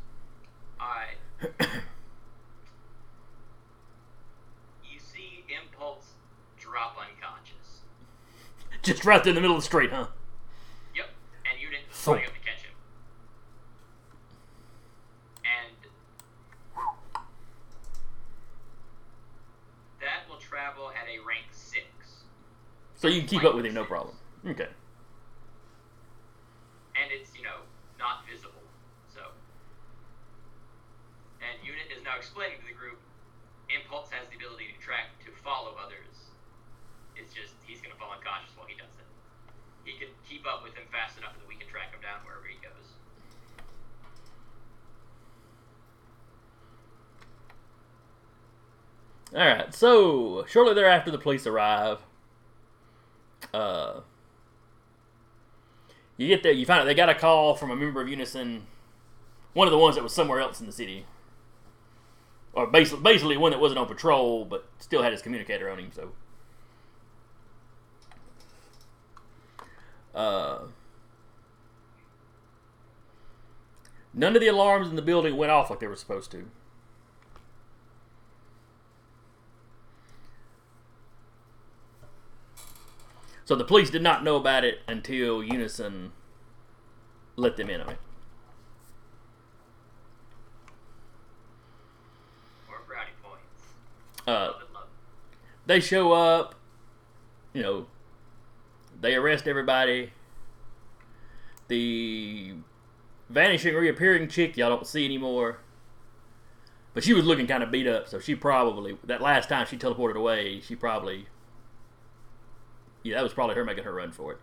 Alright. 0.80 1.16
you 4.93 4.98
see 4.98 5.44
Impulse 5.48 6.14
drop 6.59 6.97
unconscious. 6.98 7.82
Just 8.82 9.05
right 9.05 9.22
there 9.22 9.30
in 9.30 9.36
the 9.36 9.40
middle 9.40 9.56
of 9.56 9.62
the 9.62 9.66
street, 9.66 9.93
huh? 9.93 10.09
Yep. 10.97 11.06
And 11.48 11.62
you 11.62 11.70
didn't 11.70 11.93
Thump. 11.93 12.16
running 12.16 12.30
up 12.30 12.34
to 12.34 12.40
catch 12.40 12.62
him. 12.64 12.74
And 15.44 15.76
that 20.01 20.28
will 20.28 20.39
travel 20.39 20.90
at 20.90 21.06
a 21.06 21.24
rank 21.24 21.47
six. 21.52 21.84
So 23.02 23.10
you 23.10 23.18
can 23.18 23.28
keep 23.28 23.42
up 23.42 23.58
with 23.58 23.66
him, 23.66 23.74
no 23.74 23.82
problem. 23.82 24.14
Okay. 24.46 24.70
and 26.94 27.10
it's 27.10 27.34
you 27.34 27.42
know 27.42 27.66
not 27.98 28.22
visible. 28.30 28.62
So, 29.10 29.34
and 31.42 31.58
Unit 31.66 31.90
is 31.90 31.98
now 32.06 32.14
explaining 32.14 32.62
to 32.62 32.66
the 32.70 32.78
group, 32.78 33.02
Impulse 33.74 34.06
has 34.14 34.30
the 34.30 34.38
ability 34.38 34.70
to 34.70 34.78
track 34.78 35.18
to 35.26 35.34
follow 35.42 35.74
others. 35.82 36.30
It's 37.18 37.34
just 37.34 37.58
he's 37.66 37.82
gonna 37.82 37.98
fall 37.98 38.14
unconscious 38.14 38.54
while 38.54 38.70
he 38.70 38.78
does 38.78 38.94
it. 38.94 39.10
He 39.82 39.98
can 39.98 40.14
keep 40.22 40.46
up 40.46 40.62
with 40.62 40.78
him 40.78 40.86
fast 40.94 41.18
enough 41.18 41.34
that 41.34 41.48
we 41.50 41.58
can 41.58 41.66
track 41.66 41.90
him 41.90 42.06
down 42.06 42.22
wherever 42.22 42.46
he 42.46 42.62
goes. 42.62 42.86
All 49.34 49.42
right. 49.42 49.74
So 49.74 50.47
shortly 50.47 50.78
thereafter, 50.78 51.10
the 51.10 51.18
police 51.18 51.50
arrive. 51.50 51.98
Uh, 53.52 54.00
you 56.16 56.28
get 56.28 56.42
there. 56.42 56.52
You 56.52 56.66
find 56.66 56.81
out 56.81 56.84
they 56.84 56.94
got 56.94 57.08
a 57.08 57.14
call 57.14 57.55
from 57.55 57.70
a 57.70 57.76
member 57.76 58.00
of 58.00 58.08
Unison, 58.08 58.66
one 59.52 59.66
of 59.66 59.72
the 59.72 59.78
ones 59.78 59.97
that 59.97 60.02
was 60.02 60.14
somewhere 60.14 60.40
else 60.40 60.60
in 60.60 60.66
the 60.66 60.72
city, 60.72 61.06
or 62.52 62.66
basically, 62.66 63.02
basically 63.02 63.36
one 63.36 63.50
that 63.50 63.60
wasn't 63.60 63.78
on 63.78 63.86
patrol 63.86 64.44
but 64.44 64.66
still 64.78 65.02
had 65.02 65.12
his 65.12 65.22
communicator 65.22 65.70
on 65.70 65.78
him. 65.78 65.90
So. 65.92 66.12
Uh, 70.14 70.66
none 74.12 74.34
of 74.34 74.40
the 74.40 74.48
alarms 74.48 74.89
in 74.89 74.97
the 74.97 75.02
building 75.02 75.36
went 75.36 75.50
off 75.50 75.70
like 75.70 75.81
they 75.81 75.86
were 75.86 75.97
supposed 75.97 76.31
to. 76.32 76.50
So 83.44 83.56
the 83.56 83.64
police 83.64 83.90
did 83.90 84.02
not 84.02 84.22
know 84.22 84.36
about 84.36 84.64
it 84.64 84.80
until 84.86 85.42
Unison 85.42 86.12
let 87.36 87.56
them 87.56 87.70
in 87.70 87.80
on 87.80 87.90
it. 87.90 87.98
Or 92.68 92.80
brownie 92.86 93.10
points. 93.22 94.24
Uh, 94.26 94.30
Love 94.30 94.62
it, 94.62 94.74
love 94.74 94.84
it. 94.84 95.66
they 95.66 95.80
show 95.80 96.12
up, 96.12 96.54
you 97.52 97.62
know, 97.62 97.86
they 99.00 99.14
arrest 99.14 99.48
everybody. 99.48 100.12
The 101.68 102.54
vanishing, 103.28 103.74
reappearing 103.74 104.28
chick, 104.28 104.56
y'all 104.56 104.68
don't 104.68 104.86
see 104.86 105.04
anymore. 105.04 105.58
But 106.94 107.02
she 107.02 107.14
was 107.14 107.24
looking 107.24 107.46
kind 107.46 107.62
of 107.62 107.70
beat 107.70 107.86
up, 107.86 108.06
so 108.08 108.20
she 108.20 108.34
probably, 108.34 108.98
that 109.04 109.22
last 109.22 109.48
time 109.48 109.66
she 109.66 109.78
teleported 109.78 110.14
away, 110.14 110.60
she 110.60 110.76
probably, 110.76 111.26
yeah, 113.02 113.16
that 113.16 113.22
was 113.22 113.32
probably 113.32 113.55
her 113.56 113.64
making 113.64 113.84
her 113.84 113.92
run 113.92 114.12
for 114.12 114.32
it. 114.32 114.39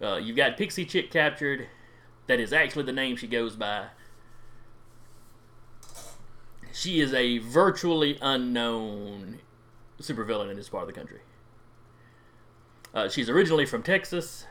Uh, 0.00 0.16
you've 0.16 0.36
got 0.36 0.56
Pixie 0.56 0.84
Chick 0.84 1.10
captured. 1.10 1.66
That 2.26 2.40
is 2.40 2.52
actually 2.52 2.84
the 2.84 2.92
name 2.92 3.16
she 3.16 3.26
goes 3.26 3.56
by. 3.56 3.86
She 6.72 7.00
is 7.00 7.12
a 7.12 7.38
virtually 7.38 8.18
unknown 8.20 9.40
supervillain 10.00 10.50
in 10.50 10.56
this 10.56 10.68
part 10.68 10.82
of 10.82 10.86
the 10.86 10.92
country. 10.92 11.20
Uh, 12.94 13.08
she's 13.08 13.28
originally 13.28 13.66
from 13.66 13.82
Texas. 13.82 14.46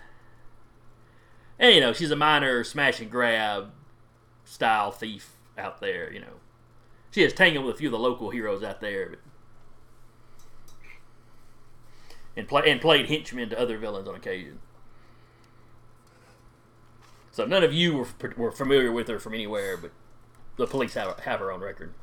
And, 1.60 1.74
you 1.74 1.82
know, 1.82 1.94
she's 1.94 2.12
a 2.12 2.16
minor 2.16 2.64
smash 2.64 3.00
and 3.00 3.10
grab 3.10 3.72
style 4.44 4.92
thief 4.92 5.38
out 5.58 5.80
there, 5.80 6.12
you 6.12 6.20
know. 6.20 6.40
She 7.12 7.22
has 7.22 7.34
tangled 7.34 7.66
with 7.66 7.76
a 7.76 7.78
few 7.78 7.88
of 7.88 7.94
the 7.94 8.00
local 8.00 8.30
heroes 8.30 8.64
out 8.64 8.82
there. 8.82 9.10
But... 9.10 9.20
And, 12.38 12.48
play, 12.48 12.70
and 12.70 12.80
played 12.80 13.08
henchmen 13.08 13.50
to 13.50 13.60
other 13.60 13.80
villains 13.80 14.08
on 14.08 14.14
occasion. 14.14 14.60
So 17.32 17.46
none 17.46 17.64
of 17.64 17.74
you 17.74 17.98
were, 17.98 18.34
were 18.38 18.52
familiar 18.52 18.92
with 18.92 19.08
her 19.08 19.20
from 19.20 19.34
anywhere, 19.34 19.76
but 19.76 19.92
the 20.56 20.68
police 20.68 20.94
have, 20.94 21.20
have 21.22 21.40
her 21.40 21.52
on 21.52 21.62
record. 21.62 21.94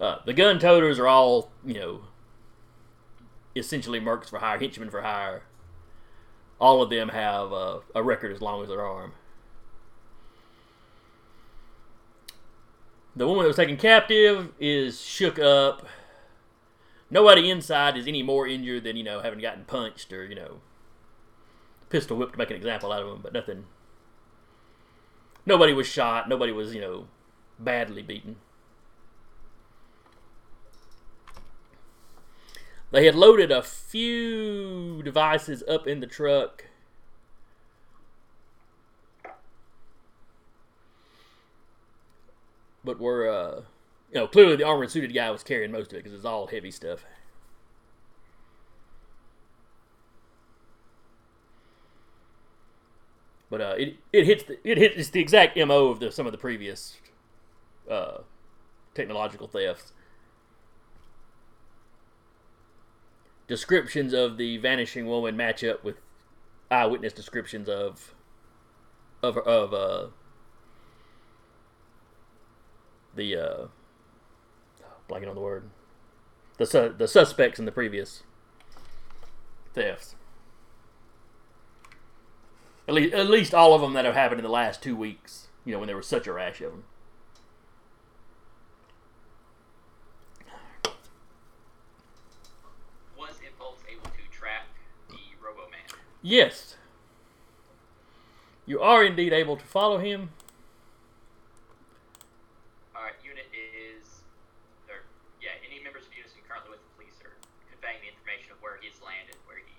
Uh, 0.00 0.18
the 0.24 0.32
gun 0.32 0.60
toters 0.60 1.00
are 1.00 1.08
all, 1.08 1.50
you 1.66 1.74
know, 1.74 2.02
essentially 3.56 4.00
mercs 4.00 4.26
for 4.26 4.38
hire, 4.38 4.58
henchmen 4.58 4.88
for 4.88 5.02
hire. 5.02 5.42
All 6.60 6.82
of 6.82 6.90
them 6.90 7.08
have 7.08 7.52
uh, 7.52 7.80
a 7.94 8.02
record 8.04 8.32
as 8.32 8.40
long 8.40 8.62
as 8.62 8.68
their 8.68 8.86
arm. 8.86 9.12
The 13.16 13.26
woman 13.26 13.42
that 13.42 13.48
was 13.48 13.56
taken 13.56 13.76
captive 13.76 14.52
is 14.60 15.00
shook 15.00 15.40
up. 15.40 15.86
Nobody 17.10 17.50
inside 17.50 17.96
is 17.96 18.06
any 18.06 18.22
more 18.22 18.46
injured 18.46 18.84
than, 18.84 18.96
you 18.96 19.02
know, 19.02 19.20
having 19.20 19.40
gotten 19.40 19.64
punched 19.64 20.12
or, 20.12 20.24
you 20.24 20.36
know, 20.36 20.60
pistol 21.88 22.16
whipped 22.16 22.32
to 22.32 22.38
make 22.38 22.50
an 22.50 22.56
example 22.56 22.92
out 22.92 23.02
of 23.02 23.08
them, 23.08 23.20
but 23.20 23.32
nothing. 23.32 23.64
Nobody 25.44 25.72
was 25.72 25.88
shot. 25.88 26.28
Nobody 26.28 26.52
was, 26.52 26.74
you 26.74 26.80
know, 26.80 27.08
badly 27.58 28.02
beaten. 28.02 28.36
They 32.92 33.06
had 33.06 33.14
loaded 33.14 33.50
a 33.50 33.62
few 33.62 35.02
devices 35.02 35.62
up 35.68 35.86
in 35.86 36.00
the 36.00 36.06
truck. 36.06 36.66
But 42.84 42.98
were, 42.98 43.28
uh, 43.28 43.62
you 44.12 44.20
know, 44.20 44.26
clearly 44.26 44.56
the 44.56 44.64
armored 44.64 44.90
suited 44.90 45.14
guy 45.14 45.30
was 45.30 45.44
carrying 45.44 45.70
most 45.70 45.92
of 45.92 45.98
it 45.98 46.04
because 46.04 46.16
it's 46.16 46.24
all 46.24 46.48
heavy 46.48 46.70
stuff. 46.70 47.04
But 53.48 53.60
uh, 53.60 53.74
it 53.76 53.96
it 54.12 54.26
hits 54.26 54.44
the, 54.44 54.58
it 54.68 54.78
hits 54.78 54.96
it's 54.96 55.10
the 55.10 55.20
exact 55.20 55.56
mo 55.56 55.88
of 55.88 56.00
the 56.00 56.12
some 56.12 56.26
of 56.26 56.32
the 56.32 56.38
previous 56.38 56.96
uh, 57.90 58.18
technological 58.94 59.48
thefts. 59.48 59.92
Descriptions 63.48 64.12
of 64.12 64.36
the 64.36 64.56
vanishing 64.58 65.06
woman 65.06 65.36
match 65.36 65.64
up 65.64 65.82
with 65.82 65.96
eyewitness 66.70 67.12
descriptions 67.12 67.68
of 67.68 68.14
of 69.20 69.36
of 69.38 69.74
uh, 69.74 70.06
the 73.16 73.36
uh, 73.36 73.66
blanking 75.10 75.28
on 75.28 75.34
the 75.34 75.40
word 75.40 75.68
the 76.58 76.66
su- 76.66 76.94
the 76.96 77.08
suspects 77.08 77.58
in 77.58 77.64
the 77.64 77.72
previous 77.72 78.22
thefts. 79.72 80.14
At 82.86 82.94
least, 82.94 83.14
at 83.14 83.30
least 83.30 83.54
all 83.54 83.72
of 83.72 83.80
them 83.80 83.94
that 83.94 84.04
have 84.04 84.14
happened 84.14 84.40
in 84.40 84.44
the 84.44 84.50
last 84.50 84.82
two 84.82 84.94
weeks. 84.96 85.48
You 85.64 85.72
know, 85.72 85.78
when 85.78 85.86
there 85.86 85.96
was 85.96 86.06
such 86.06 86.26
a 86.26 86.32
rash 86.32 86.60
of 86.60 86.72
them. 86.72 86.84
Was 93.18 93.38
Impulse 93.46 93.78
able 93.90 94.10
to 94.10 94.30
track 94.30 94.66
the 95.08 95.16
Robo 95.42 95.70
Man? 95.70 95.98
Yes, 96.20 96.76
you 98.66 98.80
are 98.80 99.02
indeed 99.02 99.32
able 99.32 99.56
to 99.56 99.64
follow 99.64 99.98
him. 99.98 100.30
Alright, 102.94 103.14
Unit 103.24 103.46
is. 103.54 104.22
Or, 104.88 105.02
yeah, 105.40 105.58
any 105.66 105.82
members 105.82 106.06
of 106.06 106.14
Unison 106.14 106.38
currently 106.46 106.70
with 106.74 106.82
the 106.82 106.90
police 106.94 107.18
are 107.22 107.34
conveying 107.70 108.02
the 108.02 108.10
information 108.10 108.50
of 108.50 108.58
where 108.62 108.78
he's 108.82 108.98
landed, 109.02 109.38
where 109.46 109.58
he. 109.58 109.74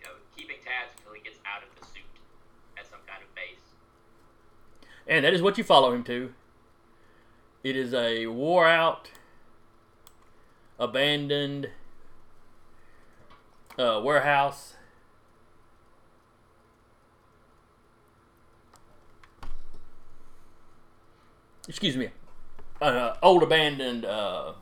You 0.00 0.04
know, 0.08 0.20
keeping 0.36 0.60
tabs 0.64 0.92
until 1.00 1.12
he 1.12 1.20
gets 1.24 1.40
out 1.48 1.64
of 1.64 1.72
the 1.76 1.84
suit 1.88 2.08
at 2.76 2.84
some 2.84 3.00
kind 3.08 3.24
of 3.24 3.30
base. 3.32 3.64
And 5.08 5.24
that 5.24 5.32
is 5.32 5.40
what 5.40 5.56
you 5.56 5.64
follow 5.64 5.92
him 5.92 6.04
to. 6.04 6.34
It 7.64 7.76
is 7.76 7.94
a 7.94 8.26
wore 8.26 8.68
out, 8.68 9.10
abandoned 10.78 11.70
uh, 13.78 14.00
warehouse. 14.04 14.74
Excuse 21.66 21.96
me. 21.96 22.10
Uh, 22.80 23.14
old 23.22 23.42
abandoned 23.42 24.04
uh, 24.04 24.52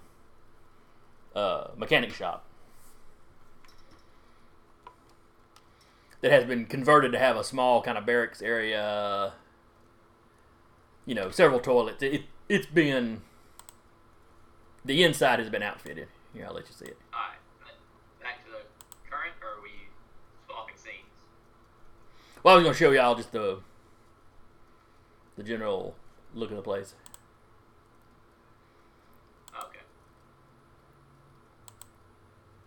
uh, 1.35 1.69
mechanic 1.77 2.13
shop 2.13 2.45
that 6.21 6.33
has 6.33 6.45
been 6.45 6.65
converted 6.65 7.13
to 7.13 7.19
have 7.19 7.37
a 7.37 7.45
small 7.45 7.83
kind 7.83 7.99
of 7.99 8.07
barracks 8.07 8.41
area 8.41 9.35
you 11.07 11.15
know, 11.15 11.31
several 11.31 11.61
toilets. 11.61 12.03
It, 12.03 12.25
it's 12.49 12.67
been 12.67 13.23
the 14.85 15.03
inside 15.03 15.39
has 15.39 15.49
been 15.49 15.63
outfitted. 15.63 16.09
Here, 16.35 16.45
I'll 16.47 16.55
let 16.55 16.67
you 16.69 16.75
see 16.75 16.85
it. 16.85 16.99
Alright, 17.15 17.39
back 18.23 18.45
to 18.45 18.51
the 18.51 19.11
current, 19.11 19.33
or 19.41 19.59
are 19.59 19.63
we 19.63 19.71
swapping 20.47 20.77
scenes? 20.77 21.09
Well, 22.43 22.55
I 22.55 22.57
was 22.59 22.65
going 22.65 22.75
to 22.75 22.79
show 22.79 22.91
y'all 22.91 23.15
just 23.15 23.33
the 23.33 23.61
the 25.37 25.43
general 25.43 25.97
look 26.35 26.51
of 26.51 26.57
the 26.57 26.63
place. 26.63 26.95
Okay. 29.59 29.81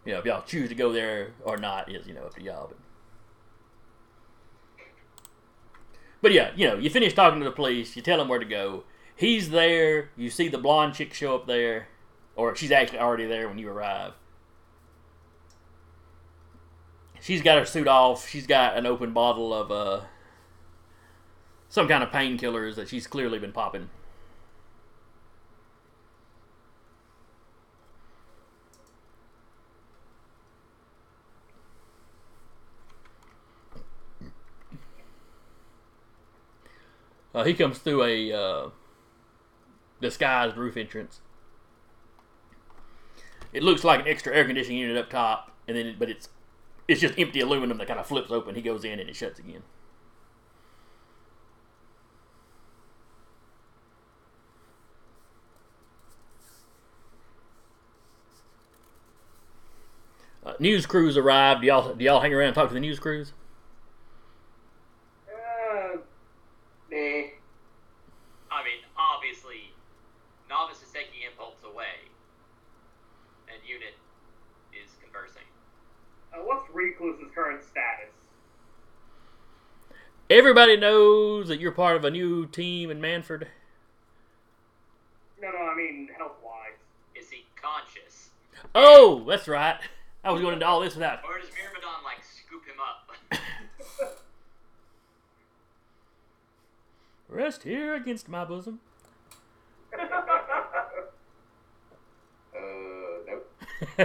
you 0.05 0.13
know, 0.13 0.19
if 0.19 0.25
y'all 0.25 0.41
choose 0.41 0.69
to 0.69 0.75
go 0.75 0.91
there 0.91 1.33
or 1.43 1.57
not 1.57 1.91
is, 1.91 2.07
you 2.07 2.13
know, 2.13 2.23
up 2.23 2.33
to 2.35 2.41
y'all. 2.41 2.67
But, 2.69 2.77
but 6.21 6.31
yeah, 6.31 6.51
you 6.55 6.67
know, 6.67 6.75
you 6.75 6.89
finish 6.89 7.13
talking 7.13 7.39
to 7.39 7.45
the 7.45 7.51
police, 7.51 7.95
you 7.95 8.01
tell 8.01 8.17
them 8.17 8.27
where 8.27 8.39
to 8.39 8.45
go. 8.45 8.83
He's 9.15 9.49
there. 9.49 10.11
You 10.15 10.29
see 10.29 10.47
the 10.47 10.57
blonde 10.57 10.93
chick 10.93 11.13
show 11.13 11.35
up 11.35 11.45
there, 11.45 11.89
or 12.35 12.55
she's 12.55 12.71
actually 12.71 12.99
already 12.99 13.25
there 13.25 13.47
when 13.47 13.57
you 13.57 13.69
arrive. 13.69 14.13
She's 17.21 17.41
got 17.41 17.57
her 17.57 17.65
suit 17.65 17.87
off. 17.87 18.29
She's 18.29 18.47
got 18.47 18.77
an 18.77 18.85
open 18.85 19.11
bottle 19.11 19.53
of 19.53 19.71
uh, 19.71 20.05
some 21.67 21.87
kind 21.87 22.01
of 22.01 22.11
painkillers 22.11 22.75
that 22.75 22.87
she's 22.87 23.07
clearly 23.07 23.39
been 23.39 23.51
popping. 23.51 23.89
Uh, 37.33 37.43
he 37.43 37.53
comes 37.53 37.77
through 37.77 38.03
a 38.03 38.33
uh, 38.33 38.69
disguised 40.01 40.57
roof 40.57 40.77
entrance. 40.77 41.21
It 43.53 43.63
looks 43.63 43.83
like 43.83 44.01
an 44.01 44.07
extra 44.07 44.35
air 44.35 44.45
conditioning 44.45 44.79
unit 44.79 44.97
up 44.97 45.09
top, 45.09 45.51
and 45.67 45.77
then 45.77 45.95
but 45.97 46.09
it's 46.09 46.29
it's 46.87 47.01
just 47.01 47.17
empty 47.19 47.39
aluminum 47.39 47.77
that 47.77 47.87
kind 47.87 47.99
of 47.99 48.07
flips 48.07 48.31
open. 48.31 48.55
He 48.55 48.61
goes 48.61 48.83
in 48.83 48.99
and 48.99 49.09
it 49.09 49.15
shuts 49.15 49.39
again. 49.39 49.61
Uh, 60.49 60.53
news 60.59 60.85
crews 60.85 61.15
arrived. 61.15 61.61
Do 61.61 61.67
y'all 61.67 61.93
do 61.93 62.03
y'all 62.03 62.21
hang 62.21 62.33
around 62.33 62.47
and 62.47 62.55
talk 62.55 62.69
to 62.69 62.73
the 62.73 62.79
news 62.79 62.99
crews? 62.99 63.33
Uh, 65.27 65.97
nah. 66.89 66.97
I 68.49 68.63
mean, 68.63 68.81
obviously, 68.97 69.73
Novice 70.49 70.81
is 70.81 70.89
taking 70.91 71.21
impulse 71.29 71.61
away, 71.63 72.09
and 73.47 73.57
Unit 73.67 73.93
is 74.73 74.89
conversing. 75.03 75.45
Uh, 76.33 76.38
what's 76.49 76.67
Recluse's 76.73 77.27
current 77.35 77.61
status? 77.63 78.09
Everybody 80.31 80.77
knows 80.77 81.47
that 81.47 81.59
you're 81.59 81.71
part 81.71 81.95
of 81.95 82.03
a 82.03 82.09
new 82.09 82.47
team 82.47 82.89
in 82.89 82.99
Manford. 82.99 83.45
No, 85.39 85.51
no, 85.51 85.57
I 85.59 85.75
mean 85.75 86.09
health 86.17 86.37
wise. 86.43 86.79
Is 87.15 87.29
he 87.29 87.45
conscious? 87.55 88.31
Oh, 88.73 89.23
that's 89.27 89.47
right. 89.47 89.77
I 90.23 90.31
was 90.31 90.41
going 90.41 90.55
into 90.55 90.65
all 90.65 90.79
this 90.81 90.95
without. 90.95 91.19
Or 91.23 91.37
does 91.39 91.49
Myrmidon, 91.49 92.03
like, 92.03 92.23
scoop 92.23 92.65
him 92.65 92.77
up? 92.79 93.11
Rest 97.29 97.61
here 97.63 97.93
against 97.93 98.27
my 98.27 98.43
bosom. 98.43 98.79
Uh, 102.51 103.23
nope. 103.27 103.45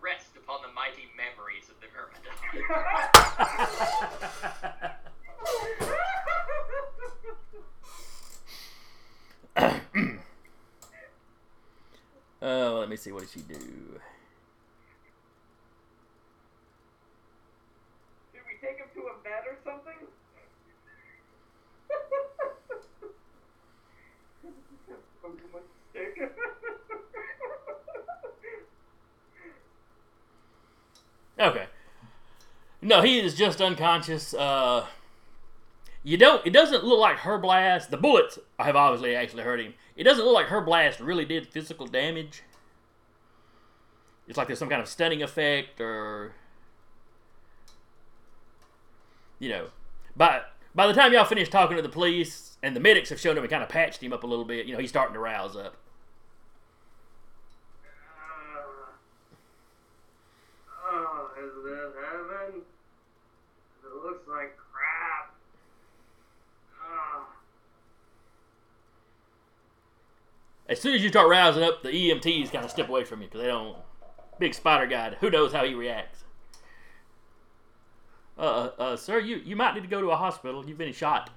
Rest 0.00 0.32
upon 0.38 0.62
the 0.62 0.72
mighty 0.72 1.10
memories 1.18 1.68
of 1.68 1.74
the 1.82 1.88
Oh, 12.42 12.76
let 12.78 12.88
me 12.88 12.96
see. 12.96 13.12
What 13.12 13.22
did 13.22 13.30
she 13.30 13.40
do? 13.40 13.54
Should 13.54 14.00
we 18.46 18.52
take 18.60 18.78
him 18.78 18.86
to 18.94 19.00
a 19.00 19.14
vet 19.24 19.44
or 19.48 19.58
something? 19.64 20.06
Okay. 31.38 31.66
No, 32.86 33.02
he 33.02 33.18
is 33.18 33.34
just 33.34 33.60
unconscious. 33.60 34.32
Uh, 34.32 34.86
you 36.04 36.16
don't. 36.16 36.46
It 36.46 36.50
doesn't 36.50 36.84
look 36.84 37.00
like 37.00 37.18
her 37.18 37.36
blast. 37.36 37.90
The 37.90 37.96
bullets 37.96 38.38
have 38.60 38.76
obviously 38.76 39.16
actually 39.16 39.42
hurt 39.42 39.58
him. 39.60 39.74
It 39.96 40.04
doesn't 40.04 40.24
look 40.24 40.34
like 40.34 40.46
her 40.46 40.60
blast 40.60 41.00
really 41.00 41.24
did 41.24 41.48
physical 41.48 41.88
damage. 41.88 42.44
It's 44.28 44.38
like 44.38 44.46
there's 44.46 44.60
some 44.60 44.68
kind 44.68 44.80
of 44.80 44.86
stunning 44.86 45.20
effect, 45.20 45.80
or 45.80 46.34
you 49.40 49.48
know, 49.48 49.66
by 50.16 50.42
by 50.72 50.86
the 50.86 50.92
time 50.92 51.12
y'all 51.12 51.24
finish 51.24 51.48
talking 51.48 51.74
to 51.76 51.82
the 51.82 51.88
police 51.88 52.56
and 52.62 52.76
the 52.76 52.80
medics 52.80 53.08
have 53.08 53.18
shown 53.18 53.36
him 53.36 53.42
and 53.42 53.50
kind 53.50 53.64
of 53.64 53.68
patched 53.68 54.00
him 54.00 54.12
up 54.12 54.22
a 54.22 54.28
little 54.28 54.44
bit, 54.44 54.64
you 54.64 54.74
know, 54.74 54.78
he's 54.78 54.90
starting 54.90 55.14
to 55.14 55.20
rouse 55.20 55.56
up. 55.56 55.76
Uh, 60.88 60.92
oh, 60.92 61.30
is 61.36 61.52
this 61.64 61.94
heaven? 62.12 62.62
It 63.84 64.04
looks 64.04 64.28
like 64.28 64.56
crap. 64.56 65.34
Ah. 66.82 67.26
As 70.68 70.80
soon 70.80 70.94
as 70.94 71.02
you 71.02 71.08
start 71.08 71.28
rousing 71.28 71.62
up, 71.62 71.82
the 71.82 71.90
EMTs 71.90 72.50
kind 72.50 72.64
of 72.64 72.70
step 72.70 72.88
away 72.88 73.04
from 73.04 73.22
you 73.22 73.28
because 73.28 73.40
they 73.40 73.46
don't. 73.46 73.76
Big 74.38 74.52
spider 74.52 74.86
guy. 74.86 75.14
Who 75.20 75.30
knows 75.30 75.52
how 75.52 75.64
he 75.64 75.74
reacts? 75.74 76.24
Uh, 78.36 78.70
uh, 78.78 78.96
sir, 78.96 79.18
you, 79.18 79.36
you 79.36 79.56
might 79.56 79.74
need 79.74 79.82
to 79.82 79.88
go 79.88 80.00
to 80.00 80.10
a 80.10 80.16
hospital. 80.16 80.66
You've 80.66 80.76
been 80.76 80.92
shot. 80.92 81.30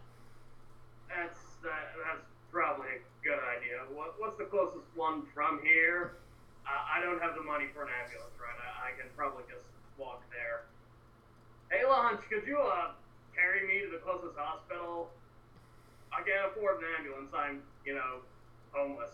That's 1.08 1.40
that, 1.64 1.96
that's 2.04 2.26
probably 2.52 3.00
a 3.00 3.02
good 3.24 3.40
idea. 3.40 3.88
What, 3.96 4.20
what's 4.20 4.36
the 4.36 4.46
closest 4.46 4.84
one 4.96 5.24
from 5.34 5.62
here? 5.64 6.18
Uh, 6.68 6.76
I 6.76 7.00
don't 7.00 7.22
have 7.22 7.36
the 7.36 7.44
money 7.44 7.72
for 7.74 7.84
an 7.84 7.90
ambulance, 8.04 8.36
right? 8.36 8.58
I, 8.60 8.92
I 8.92 9.00
can 9.00 9.08
probably 9.16 9.48
just 9.48 9.64
walk 9.98 10.22
there. 10.30 10.68
Hey, 11.72 11.88
Launch, 11.88 12.20
could 12.28 12.44
you 12.46 12.60
uh 12.60 12.92
carry 13.32 13.64
me 13.64 13.80
to 13.86 13.90
the 13.92 14.04
closest 14.04 14.36
hospital? 14.36 15.08
I 16.12 16.20
can't 16.26 16.52
afford 16.52 16.84
an 16.84 16.90
ambulance. 17.00 17.32
I'm, 17.32 17.62
you 17.86 17.96
know, 17.96 18.26
homeless. 18.72 19.12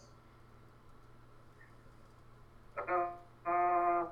Uh, 2.77 2.92
uh, 3.48 4.06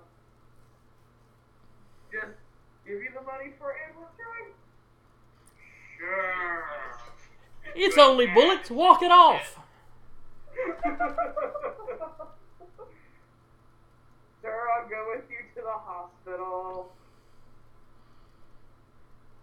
just 2.11 2.33
give 2.85 3.01
you 3.01 3.09
the 3.13 3.21
money 3.21 3.51
for 3.57 3.71
an 3.71 3.77
ambulance 3.89 4.15
ride? 4.19 4.53
Sure. 5.97 6.65
It's 7.75 7.97
only 7.97 8.27
bullets. 8.27 8.69
Walk 8.69 9.01
it 9.01 9.11
off. 9.11 9.59
Sir, 14.41 14.67
I'll 14.77 14.89
go 14.89 15.13
with 15.13 15.23
you 15.29 15.37
to 15.55 15.61
the 15.61 15.71
hospital. 15.71 16.91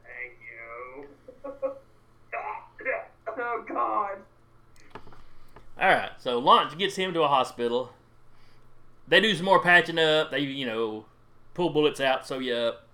Thank 0.05 0.39
you. 0.45 1.09
oh 3.39 3.65
God. 3.69 4.19
All 5.81 5.89
right. 5.89 6.11
So 6.19 6.39
launch 6.39 6.77
gets 6.77 6.97
him 6.97 7.15
to 7.15 7.23
a 7.23 7.29
hospital. 7.29 7.93
They 9.09 9.21
do 9.21 9.35
some 9.35 9.47
more 9.47 9.61
patching 9.61 9.99
up. 9.99 10.31
They, 10.31 10.41
you 10.41 10.67
know, 10.67 11.07
pull 11.55 11.71
bullets 11.71 12.01
out, 12.01 12.27
sew 12.27 12.39
you 12.39 12.55
up. 12.55 12.87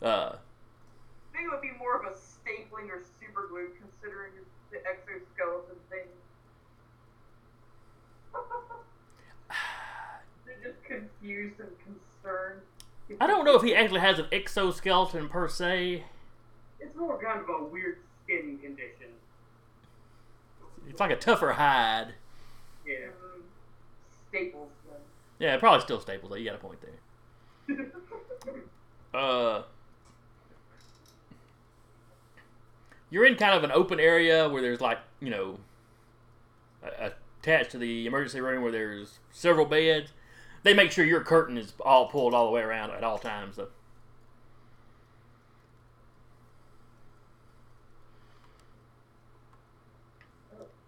Uh, 0.00 0.36
I 0.36 1.36
think 1.36 1.46
it 1.46 1.50
would 1.50 1.62
be 1.62 1.72
more 1.78 1.96
of 2.00 2.06
a 2.06 2.10
stapling 2.16 2.88
or 2.90 3.02
super 3.20 3.48
glue 3.48 3.70
considering 3.80 4.32
the 4.70 4.78
exoskeleton 4.78 5.76
thing. 5.90 6.06
They're 10.46 10.72
just 10.72 10.84
confused 10.84 11.60
and 11.60 11.70
concerned. 11.84 12.60
I 13.20 13.26
don't 13.26 13.44
know 13.44 13.56
if 13.56 13.62
he 13.62 13.74
actually 13.74 14.00
has 14.00 14.18
an 14.18 14.26
exoskeleton 14.32 15.28
per 15.28 15.48
se. 15.48 16.04
It's 16.80 16.96
more 16.96 17.20
kind 17.22 17.40
of 17.40 17.48
a 17.48 17.64
weird 17.64 17.98
skin 18.24 18.58
condition. 18.62 18.95
It's 20.88 21.00
like 21.00 21.10
a 21.10 21.16
tougher 21.16 21.52
hide. 21.52 22.14
Yeah. 22.86 23.06
Staples 24.28 24.70
them. 24.88 25.00
Yeah, 25.38 25.56
probably 25.58 25.80
still 25.82 26.00
staples 26.00 26.30
though. 26.30 26.36
You 26.36 26.44
got 26.46 26.54
a 26.54 26.58
point 26.58 26.78
there. 26.80 27.86
Uh, 29.14 29.62
you're 33.08 33.24
in 33.24 33.34
kind 33.36 33.54
of 33.54 33.64
an 33.64 33.70
open 33.72 33.98
area 33.98 34.46
where 34.48 34.60
there's 34.60 34.80
like 34.80 34.98
you 35.20 35.30
know 35.30 35.58
a- 36.82 37.12
attached 37.42 37.70
to 37.70 37.78
the 37.78 38.06
emergency 38.06 38.40
room 38.42 38.62
where 38.62 38.72
there's 38.72 39.20
several 39.32 39.64
beds. 39.64 40.12
They 40.64 40.74
make 40.74 40.90
sure 40.92 41.04
your 41.04 41.22
curtain 41.22 41.56
is 41.56 41.72
all 41.80 42.08
pulled 42.08 42.34
all 42.34 42.44
the 42.46 42.52
way 42.52 42.60
around 42.60 42.90
at 42.90 43.04
all 43.04 43.18
times. 43.18 43.56
Though. 43.56 43.68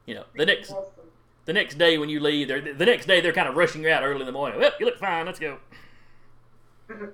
You 0.09 0.15
know 0.15 0.25
the 0.35 0.47
next 0.47 0.73
the 1.45 1.53
next 1.53 1.77
day 1.77 1.99
when 1.99 2.09
you 2.09 2.19
leave, 2.19 2.49
they're 2.49 2.63
the 2.63 2.87
next 2.87 3.05
day 3.05 3.21
they're 3.21 3.35
kind 3.35 3.47
of 3.47 3.57
rushing 3.57 3.83
you 3.83 3.91
out 3.91 4.03
early 4.03 4.21
in 4.21 4.27
the 4.27 4.33
morning. 4.33 4.59
Well, 4.59 4.73
you 4.81 4.87
look 4.87 4.99
fine. 4.99 5.27
Let's 5.27 5.39
go. 5.39 5.59
Don't 6.89 7.05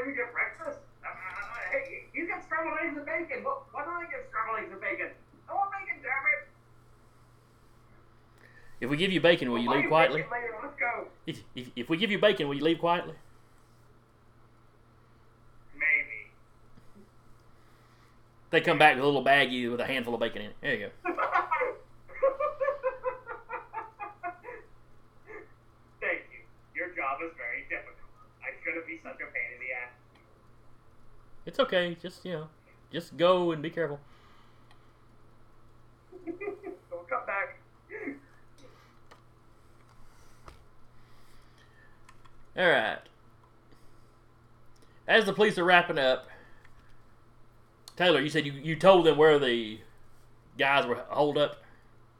even 0.00 0.14
get 0.14 0.32
breakfast? 0.32 0.78
Uh, 1.04 1.08
uh, 1.08 1.12
hey, 1.72 2.04
you 2.14 2.28
get 2.28 2.44
scrambled 2.44 2.78
eggs 2.80 2.96
and 2.96 3.04
bacon. 3.04 3.42
Why 3.42 3.56
why 3.72 3.84
don't 3.84 3.96
I 3.96 4.04
get 4.08 4.28
scrambled 4.30 4.60
eggs 4.60 4.70
and 4.70 4.80
bacon? 4.80 5.10
I 5.50 5.54
want 5.54 5.72
bacon, 5.72 6.00
damn 6.02 6.24
it. 6.38 6.46
If 8.80 8.88
we 8.88 8.96
give 8.96 9.10
you 9.10 9.20
bacon, 9.20 9.50
will 9.50 9.58
you 9.58 9.68
leave 9.68 9.88
quietly? 9.88 10.20
later? 10.22 10.54
Let's 10.62 10.78
go. 10.78 11.08
If, 11.26 11.42
if, 11.56 11.70
if 11.74 11.90
we 11.90 11.96
give 11.96 12.12
you 12.12 12.20
bacon, 12.20 12.46
will 12.46 12.54
you 12.54 12.62
leave 12.62 12.78
quietly? 12.78 13.14
Maybe. 15.74 16.30
They 18.50 18.60
come 18.60 18.78
back 18.78 18.94
with 18.94 19.04
a 19.04 19.06
little 19.06 19.24
baggie 19.24 19.70
with 19.70 19.80
a 19.80 19.86
handful 19.86 20.14
of 20.14 20.20
bacon 20.20 20.42
in 20.42 20.50
it. 20.50 20.56
There 20.60 20.74
you 20.74 20.86
go. 20.86 20.90
Thank 26.00 26.22
you. 26.30 26.44
Your 26.74 26.88
job 26.94 27.18
is 27.24 27.32
very 27.36 27.64
difficult. 27.68 27.96
I 28.42 28.54
shouldn't 28.62 28.86
be 28.86 29.00
such 29.02 29.14
a 29.14 29.26
pain 29.32 29.52
in 29.54 29.60
the 29.60 29.72
ass. 29.74 29.92
It's 31.44 31.58
okay. 31.58 31.96
Just 32.00 32.24
you 32.24 32.32
know, 32.32 32.48
just 32.92 33.16
go 33.16 33.50
and 33.50 33.60
be 33.62 33.70
careful. 33.70 33.98
Don't 36.26 37.08
come 37.08 37.26
back. 37.26 37.58
All 42.56 42.68
right. 42.68 42.98
As 45.06 45.26
the 45.26 45.32
police 45.32 45.58
are 45.58 45.64
wrapping 45.64 45.98
up, 45.98 46.28
Taylor, 47.96 48.20
you 48.20 48.28
said 48.28 48.44
you, 48.46 48.52
you 48.52 48.76
told 48.76 49.06
them 49.06 49.16
where 49.16 49.38
the 49.38 49.80
guys 50.58 50.86
were 50.86 51.00
holed 51.08 51.38
up. 51.38 51.64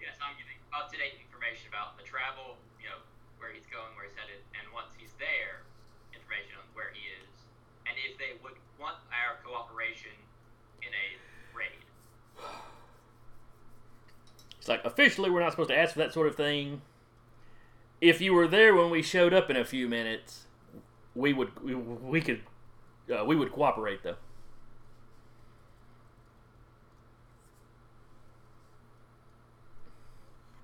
Yes, 0.01 0.17
I'm 0.21 0.35
giving 0.37 0.57
up 0.73 0.91
to 0.91 0.97
date 0.97 1.21
information 1.21 1.69
about 1.69 1.97
the 1.97 2.05
travel, 2.05 2.57
you 2.81 2.89
know, 2.89 2.97
where 3.39 3.53
he's 3.53 3.69
going, 3.69 3.93
where 3.95 4.09
he's 4.09 4.17
headed, 4.17 4.41
and 4.57 4.65
once 4.73 4.97
he's 4.97 5.13
there, 5.21 5.63
information 6.17 6.57
on 6.57 6.65
where 6.73 6.89
he 6.97 7.05
is, 7.21 7.29
and 7.85 7.95
if 8.09 8.17
they 8.17 8.41
would 8.43 8.57
want 8.81 8.97
our 9.13 9.37
cooperation 9.45 10.17
in 10.81 10.89
a 10.89 11.07
raid. 11.57 11.85
It's 14.59 14.69
like 14.69 14.85
officially 14.85 15.31
we're 15.31 15.41
not 15.41 15.53
supposed 15.53 15.71
to 15.71 15.79
ask 15.79 15.93
for 15.93 16.01
that 16.01 16.13
sort 16.13 16.27
of 16.27 16.37
thing. 16.37 16.83
If 18.01 18.21
you 18.21 18.35
were 18.35 18.49
there 18.49 18.75
when 18.75 18.91
we 18.91 19.03
showed 19.03 19.33
up 19.33 19.49
in 19.51 19.57
a 19.57 19.65
few 19.65 19.89
minutes, 19.89 20.47
we 21.15 21.33
would 21.33 21.59
we, 21.63 21.75
we 21.75 22.21
could 22.21 22.43
uh, 23.15 23.25
we 23.25 23.37
would 23.37 23.53
cooperate 23.53 24.03
though. 24.03 24.17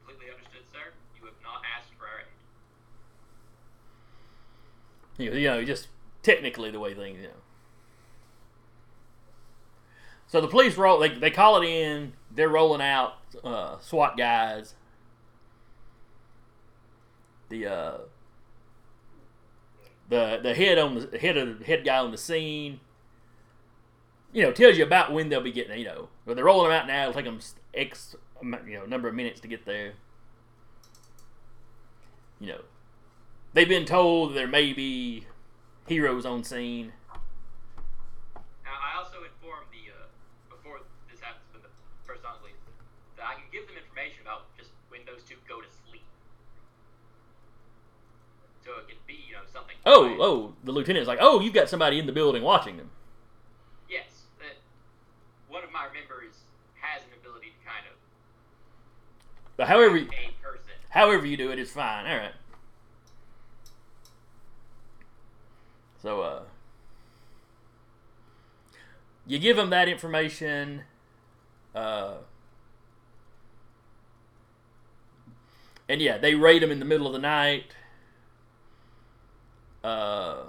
Completely 0.07 0.35
understood, 0.35 0.63
sir. 0.73 0.93
You 1.19 1.27
have 1.27 1.41
not 1.43 1.63
asked 1.79 1.95
for 1.99 2.05
our 2.05 2.21
aid. 2.21 2.27
You 5.25 5.49
know, 5.49 5.65
just 5.65 5.89
technically 6.23 6.71
the 6.71 6.81
way 6.81 6.95
things, 6.95 7.21
you 7.21 7.29
know. 7.29 7.35
So 10.27 10.41
the 10.41 10.49
police 10.49 10.77
roll. 10.77 10.99
They, 10.99 11.11
they 11.11 11.31
call 11.31 11.61
it 11.61 11.67
in. 11.67 12.15
They're 12.35 12.49
rolling 12.49 12.81
out 12.81 13.19
uh, 13.45 13.79
SWAT 13.81 14.17
guys. 14.17 14.75
The 17.51 17.67
uh, 17.67 17.99
the 20.09 20.41
the 20.43 20.55
head 20.55 20.79
on 20.79 21.07
the 21.11 21.19
head 21.19 21.37
of 21.37 21.59
the 21.59 21.65
head 21.67 21.85
guy 21.85 21.99
on 21.99 22.11
the 22.11 22.17
scene. 22.17 22.81
You 24.33 24.43
know, 24.45 24.53
tells 24.53 24.79
you 24.79 24.85
about 24.85 25.13
when 25.13 25.29
they'll 25.29 25.43
be 25.43 25.53
getting. 25.53 25.79
You 25.79 25.85
know, 25.85 26.09
when 26.25 26.37
they're 26.37 26.47
rolling 26.47 26.71
them 26.71 26.81
out 26.81 26.87
now, 26.87 27.03
it'll 27.03 27.15
take 27.15 27.27
them 27.27 27.41
x 27.75 28.17
you 28.43 28.79
know 28.79 28.87
number 28.87 29.09
of 29.09 29.15
minutes 29.15 29.41
to 29.41 29.49
get 29.49 29.67
there. 29.67 29.93
You 32.41 32.49
know, 32.49 32.61
they've 33.53 33.69
been 33.69 33.85
told 33.85 34.35
there 34.35 34.49
may 34.49 34.73
be 34.73 35.27
heroes 35.87 36.25
on 36.25 36.45
scene. 36.45 36.93
Now, 38.65 38.77
I 38.81 38.99
also 38.99 39.19
informed 39.25 39.67
the 39.71 39.93
uh, 39.93 40.07
before 40.49 40.81
this 41.11 41.21
happens, 41.21 41.45
when 41.53 41.63
the 41.63 41.73
first 42.05 42.25
on 42.25 42.35
that 43.17 43.27
I 43.27 43.35
can 43.35 43.45
give 43.53 43.67
them 43.67 43.77
information 43.77 44.23
about 44.23 44.57
just 44.57 44.71
when 44.89 45.01
those 45.07 45.23
two 45.29 45.37
go 45.49 45.61
to 45.61 45.69
sleep. 45.89 46.03
So 48.65 48.71
it 48.79 48.89
can 48.89 48.99
be, 49.07 49.19
you 49.29 49.35
know, 49.35 49.45
something. 49.53 49.77
Oh, 49.85 50.05
quiet. 50.05 50.19
oh, 50.21 50.55
the 50.65 50.73
lieutenant's 50.73 51.09
like, 51.09 51.19
oh, 51.21 51.41
you've 51.41 51.55
got 51.55 51.69
somebody 51.69 51.99
in 51.99 52.07
the 52.07 52.13
building 52.13 52.43
watching 52.43 52.77
them. 52.77 52.91
Yes, 53.91 54.27
that 54.39 54.57
one 55.49 55.65
of 55.65 55.73
my 55.73 55.87
members 55.93 56.47
has 56.81 57.03
an 57.03 57.11
ability 57.21 57.53
to 57.55 57.61
kind 57.67 57.85
of 57.91 57.99
But 59.57 59.69
however, 59.69 60.01
however 60.91 61.27
you 61.27 61.37
do 61.37 61.51
it, 61.51 61.59
it 61.59 61.63
is 61.63 61.71
fine. 61.71 62.07
All 62.07 62.17
right. 62.17 62.33
So, 66.03 66.21
uh, 66.23 66.43
you 69.27 69.39
give 69.39 69.57
them 69.57 69.71
that 69.71 69.89
information. 69.89 70.83
Uh, 71.75 72.15
and 75.89 76.01
yeah, 76.01 76.19
they 76.19 76.35
raid 76.35 76.63
them 76.63 76.71
in 76.71 76.79
the 76.79 76.85
middle 76.85 77.07
of 77.07 77.13
the 77.13 77.19
night. 77.19 77.75
Uh, 79.85 80.45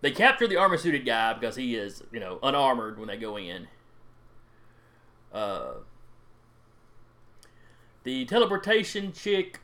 They 0.00 0.10
capture 0.10 0.46
the 0.46 0.56
armor 0.56 0.76
suited 0.76 1.06
guy 1.06 1.32
because 1.32 1.56
he 1.56 1.74
is, 1.76 2.02
you 2.12 2.20
know, 2.20 2.38
unarmored 2.42 2.98
when 2.98 3.08
they 3.08 3.16
go 3.16 3.38
in. 3.38 3.68
Uh, 5.34 5.74
the 8.04 8.24
teleportation 8.24 9.12
chick. 9.12 9.60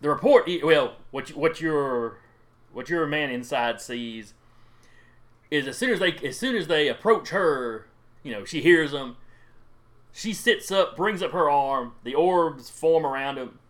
The 0.00 0.08
report, 0.08 0.48
well, 0.64 0.96
what 1.10 1.30
you, 1.30 1.36
what 1.36 1.60
your 1.60 2.18
what 2.72 2.88
your 2.88 3.06
man 3.06 3.30
inside 3.30 3.80
sees 3.80 4.32
is 5.50 5.66
as 5.66 5.76
soon 5.76 5.90
as 5.90 6.00
they 6.00 6.12
as 6.26 6.38
soon 6.38 6.56
as 6.56 6.66
they 6.66 6.88
approach 6.88 7.28
her, 7.28 7.86
you 8.22 8.32
know, 8.32 8.44
she 8.44 8.60
hears 8.60 8.92
them. 8.92 9.16
She 10.12 10.32
sits 10.32 10.72
up, 10.72 10.96
brings 10.96 11.22
up 11.22 11.30
her 11.30 11.48
arm. 11.48 11.92
The 12.02 12.14
orbs 12.14 12.68
form 12.68 13.06
around 13.06 13.38
him 13.38 13.60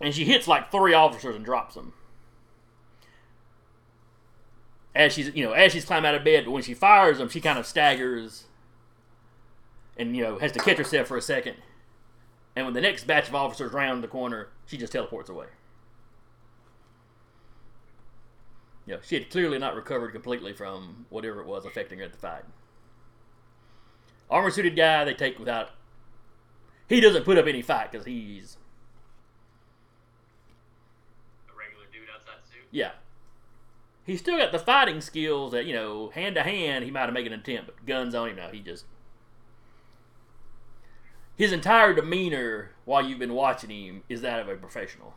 and 0.00 0.14
she 0.14 0.24
hits 0.24 0.48
like 0.48 0.70
three 0.70 0.94
officers 0.94 1.36
and 1.36 1.44
drops 1.44 1.74
them. 1.74 1.92
As 4.94 5.12
she's 5.12 5.34
you 5.34 5.44
know 5.44 5.52
as 5.52 5.72
she's 5.72 5.84
climbing 5.84 6.08
out 6.08 6.14
of 6.14 6.24
bed, 6.24 6.44
but 6.44 6.50
when 6.50 6.62
she 6.62 6.74
fires 6.74 7.18
them, 7.18 7.28
she 7.28 7.40
kind 7.40 7.58
of 7.58 7.66
staggers, 7.66 8.44
and 9.96 10.16
you 10.16 10.22
know 10.22 10.38
has 10.38 10.52
to 10.52 10.58
catch 10.58 10.78
herself 10.78 11.06
for 11.06 11.16
a 11.16 11.22
second. 11.22 11.56
And 12.56 12.66
when 12.66 12.74
the 12.74 12.80
next 12.80 13.06
batch 13.06 13.28
of 13.28 13.34
officers 13.34 13.72
round 13.72 14.02
the 14.02 14.08
corner, 14.08 14.48
she 14.66 14.76
just 14.76 14.92
teleports 14.92 15.30
away. 15.30 15.46
You 18.86 18.94
know, 18.94 19.00
she 19.04 19.14
had 19.14 19.30
clearly 19.30 19.58
not 19.58 19.76
recovered 19.76 20.10
completely 20.10 20.52
from 20.52 21.06
whatever 21.10 21.40
it 21.40 21.46
was 21.46 21.64
affecting 21.64 22.00
her 22.00 22.06
at 22.06 22.12
the 22.12 22.18
fight. 22.18 22.42
Armor 24.28 24.50
suited 24.50 24.74
guy 24.74 25.04
they 25.04 25.14
take 25.14 25.38
without. 25.38 25.70
He 26.88 27.00
doesn't 27.00 27.24
put 27.24 27.38
up 27.38 27.46
any 27.46 27.62
fight 27.62 27.92
because 27.92 28.04
he's 28.04 28.56
A 31.48 31.56
regular 31.56 31.84
dude 31.92 32.08
outside 32.12 32.42
suit. 32.50 32.66
Yeah. 32.72 32.90
He's 34.10 34.18
still 34.18 34.38
got 34.38 34.50
the 34.50 34.58
fighting 34.58 35.00
skills 35.00 35.52
that, 35.52 35.66
you 35.66 35.72
know, 35.72 36.10
hand 36.12 36.34
to 36.34 36.42
hand, 36.42 36.84
he 36.84 36.90
might 36.90 37.02
have 37.02 37.12
made 37.12 37.28
an 37.28 37.32
attempt, 37.32 37.66
but 37.66 37.86
guns 37.86 38.12
on 38.12 38.30
him 38.30 38.34
now, 38.34 38.48
he 38.48 38.58
just. 38.58 38.84
His 41.36 41.52
entire 41.52 41.94
demeanor 41.94 42.72
while 42.84 43.06
you've 43.06 43.20
been 43.20 43.34
watching 43.34 43.70
him 43.70 44.02
is 44.08 44.20
that 44.22 44.40
of 44.40 44.48
a 44.48 44.56
professional. 44.56 45.14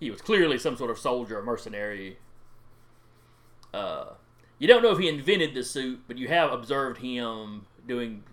He 0.00 0.10
was 0.10 0.22
clearly 0.22 0.56
some 0.56 0.78
sort 0.78 0.90
of 0.90 0.98
soldier 0.98 1.38
or 1.38 1.42
mercenary. 1.42 2.16
Uh, 3.74 4.14
you 4.58 4.66
don't 4.66 4.82
know 4.82 4.92
if 4.92 4.98
he 4.98 5.06
invented 5.06 5.52
the 5.52 5.64
suit, 5.64 6.00
but 6.08 6.16
you 6.16 6.28
have 6.28 6.50
observed 6.50 7.00
him 7.02 7.66
doing 7.86 8.24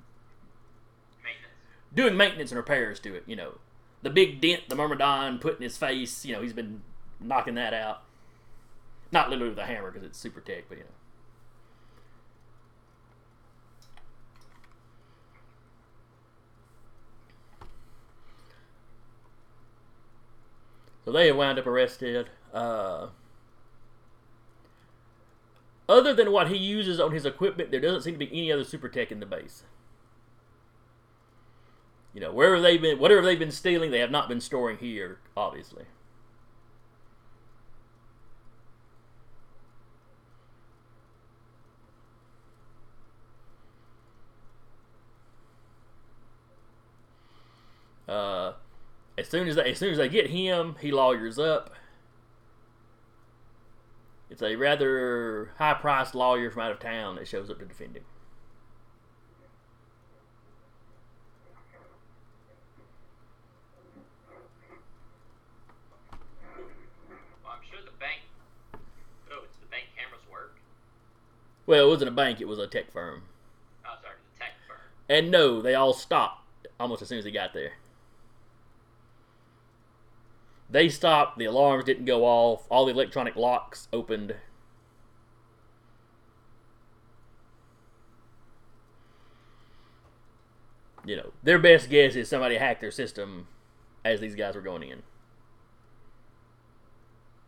Maintenance. 1.21 1.53
doing 1.93 2.15
maintenance 2.15 2.51
and 2.51 2.57
repairs 2.57 3.01
to 3.01 3.13
it. 3.13 3.25
You 3.27 3.35
know, 3.35 3.57
the 4.03 4.09
big 4.09 4.39
dent 4.39 4.69
the 4.69 4.75
Myrmidon 4.77 5.39
put 5.39 5.57
in 5.57 5.63
his 5.63 5.75
face. 5.75 6.23
You 6.23 6.33
know, 6.33 6.41
he's 6.41 6.53
been 6.53 6.81
knocking 7.19 7.55
that 7.55 7.73
out. 7.73 8.03
Not 9.11 9.29
literally 9.29 9.49
with 9.49 9.59
a 9.59 9.65
hammer 9.65 9.91
because 9.91 10.05
it's 10.05 10.17
super 10.17 10.39
tech, 10.39 10.65
but 10.69 10.77
you 10.77 10.83
know. 10.85 10.89
So 21.05 21.11
they 21.11 21.31
wound 21.31 21.59
up 21.59 21.67
arrested. 21.67 22.29
Uh, 22.53 23.07
other 25.89 26.13
than 26.13 26.31
what 26.31 26.49
he 26.49 26.57
uses 26.57 26.99
on 26.99 27.11
his 27.11 27.25
equipment, 27.25 27.71
there 27.71 27.81
doesn't 27.81 28.03
seem 28.03 28.13
to 28.13 28.19
be 28.19 28.29
any 28.31 28.51
other 28.51 28.63
super 28.63 28.87
tech 28.87 29.11
in 29.11 29.19
the 29.19 29.25
base. 29.25 29.63
You 32.13 32.21
know, 32.21 32.31
wherever 32.31 32.61
they've 32.61 32.81
been, 32.81 32.99
whatever 32.99 33.21
they've 33.21 33.39
been 33.39 33.51
stealing, 33.51 33.91
they 33.91 33.99
have 33.99 34.11
not 34.11 34.29
been 34.29 34.41
storing 34.41 34.77
here, 34.77 35.19
obviously. 35.35 35.85
Uh, 48.11 48.55
as 49.17 49.29
soon 49.29 49.47
as 49.47 49.55
they, 49.55 49.71
as 49.71 49.77
soon 49.77 49.91
as 49.91 49.97
they 49.97 50.09
get 50.09 50.29
him, 50.29 50.75
he 50.81 50.91
lawyers 50.91 51.39
up. 51.39 51.73
It's 54.29 54.41
a 54.41 54.57
rather 54.57 55.51
high-priced 55.57 56.13
lawyer 56.13 56.51
from 56.51 56.63
out 56.63 56.71
of 56.73 56.79
town 56.79 57.15
that 57.15 57.27
shows 57.27 57.49
up 57.49 57.59
to 57.59 57.65
defend 57.65 57.95
him. 57.95 58.03
Well, 67.41 67.53
I'm 67.53 67.61
sure 67.69 67.79
the 67.79 67.97
bank. 67.97 68.19
Oh, 69.31 69.43
it's 69.45 69.55
the 69.57 69.67
bank 69.67 69.85
cameras 69.97 70.21
work. 70.29 70.55
Well, 71.65 71.85
it 71.85 71.89
wasn't 71.89 72.09
a 72.09 72.13
bank; 72.13 72.41
it 72.41 72.47
was 72.47 72.59
a 72.59 72.67
tech 72.67 72.91
firm. 72.91 73.23
Oh, 73.85 73.95
sorry, 74.01 74.15
the 74.33 74.39
tech 74.39 74.51
firm. 74.67 74.79
And 75.07 75.31
no, 75.31 75.61
they 75.61 75.75
all 75.75 75.93
stopped 75.93 76.67
almost 76.77 77.01
as 77.01 77.07
soon 77.07 77.19
as 77.19 77.23
he 77.23 77.31
got 77.31 77.53
there. 77.53 77.71
They 80.71 80.87
stopped. 80.87 81.37
The 81.37 81.45
alarms 81.45 81.83
didn't 81.83 82.05
go 82.05 82.23
off. 82.23 82.65
All 82.69 82.85
the 82.85 82.93
electronic 82.93 83.35
locks 83.35 83.89
opened. 83.91 84.35
You 91.05 91.17
know, 91.17 91.33
their 91.43 91.59
best 91.59 91.89
guess 91.89 92.15
is 92.15 92.29
somebody 92.29 92.55
hacked 92.55 92.79
their 92.79 92.91
system 92.91 93.47
as 94.05 94.21
these 94.21 94.35
guys 94.35 94.55
were 94.55 94.61
going 94.61 94.83
in. 94.83 95.03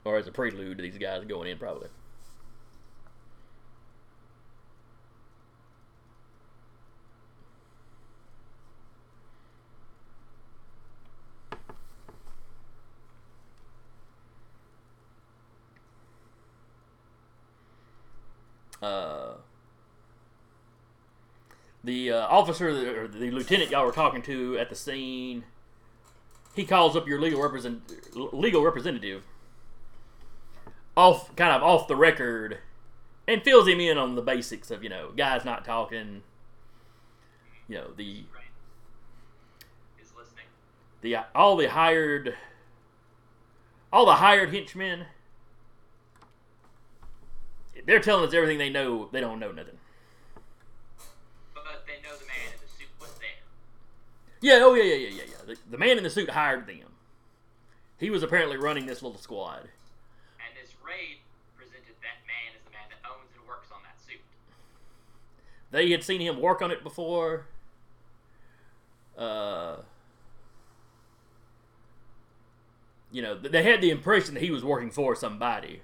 Or 0.03 0.17
as 0.17 0.27
a 0.27 0.31
prelude 0.31 0.77
to 0.77 0.81
these 0.81 0.97
guys 0.97 1.23
going 1.23 1.49
in, 1.49 1.57
probably. 1.57 1.87
uh, 18.83 19.35
the 21.83 22.11
uh, 22.11 22.27
officer 22.27 23.03
or 23.03 23.07
the 23.07 23.31
lieutenant 23.31 23.71
y'all 23.71 23.85
were 23.85 23.91
talking 23.91 24.21
to 24.21 24.57
at 24.57 24.69
the 24.69 24.75
scene 24.75 25.43
he 26.55 26.63
calls 26.65 26.95
up 26.95 27.07
your 27.07 27.19
legal 27.19 27.41
represent 27.41 27.81
legal 28.15 28.63
representative 28.63 29.23
off 30.95 31.35
kind 31.35 31.51
of 31.51 31.63
off 31.63 31.87
the 31.87 31.95
record 31.95 32.59
and 33.27 33.41
fills 33.43 33.67
him 33.67 33.79
in 33.79 33.97
on 33.97 34.15
the 34.15 34.21
basics 34.21 34.71
of 34.71 34.83
you 34.83 34.89
know 34.89 35.11
guys 35.15 35.43
not 35.43 35.65
talking 35.65 36.21
you 37.67 37.75
know 37.75 37.87
the 37.95 38.23
the 41.01 41.17
all 41.35 41.55
the 41.55 41.69
hired 41.69 42.35
all 43.91 44.07
the 44.07 44.15
hired 44.15 44.51
henchmen. 44.51 45.05
They're 47.85 47.99
telling 47.99 48.27
us 48.27 48.33
everything 48.33 48.57
they 48.57 48.69
know 48.69 49.09
they 49.11 49.19
don't 49.19 49.39
know 49.39 49.51
nothing 49.51 49.77
But 51.53 51.85
they 51.85 52.01
know 52.01 52.15
the 52.17 52.25
man 52.25 52.53
in 52.53 52.59
the 52.61 52.67
suit 52.67 52.87
was 52.99 53.11
there. 53.19 53.43
Yeah 54.43 54.59
oh 54.61 54.73
yeah 54.75 54.83
yeah 54.83 54.95
yeah 54.95 55.09
yeah 55.09 55.23
yeah. 55.27 55.45
The, 55.47 55.57
the 55.71 55.77
man 55.77 55.97
in 55.97 56.03
the 56.03 56.09
suit 56.09 56.29
hired 56.29 56.67
them. 56.67 56.93
He 57.97 58.09
was 58.09 58.21
apparently 58.21 58.57
running 58.57 58.85
this 58.85 59.01
little 59.01 59.17
squad. 59.17 59.61
And 59.61 60.51
this 60.61 60.75
raid 60.85 61.19
presented 61.55 61.95
that 62.03 62.19
man 62.27 62.51
as 62.53 62.61
the 62.65 62.71
man 62.71 62.83
that 62.89 63.09
owns 63.09 63.31
and 63.39 63.47
works 63.47 63.69
on 63.73 63.79
that 63.83 63.99
suit. 64.05 64.19
they 65.71 65.89
had 65.91 66.03
seen 66.03 66.19
him 66.19 66.41
work 66.41 66.61
on 66.61 66.69
it 66.71 66.83
before. 66.83 67.47
Uh 69.17 69.77
you 73.11 73.21
know 73.21 73.37
they 73.37 73.63
had 73.63 73.79
the 73.79 73.91
impression 73.91 74.33
that 74.33 74.43
he 74.43 74.51
was 74.51 74.63
working 74.63 74.91
for 74.91 75.15
somebody. 75.15 75.81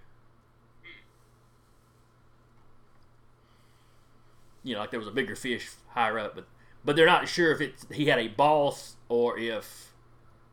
You 4.64 4.74
know 4.74 4.82
like 4.82 4.92
there 4.92 5.00
was 5.00 5.08
a 5.08 5.12
bigger 5.12 5.36
fish 5.36 5.70
higher 5.94 6.20
up 6.20 6.36
but 6.36 6.46
but 6.84 6.96
they're 6.96 7.06
not 7.06 7.28
sure 7.28 7.52
if 7.52 7.62
it's 7.62 7.86
he 7.92 8.06
had 8.06 8.20
a 8.20 8.28
boss 8.28 8.96
or 9.08 9.38
if 9.38 9.94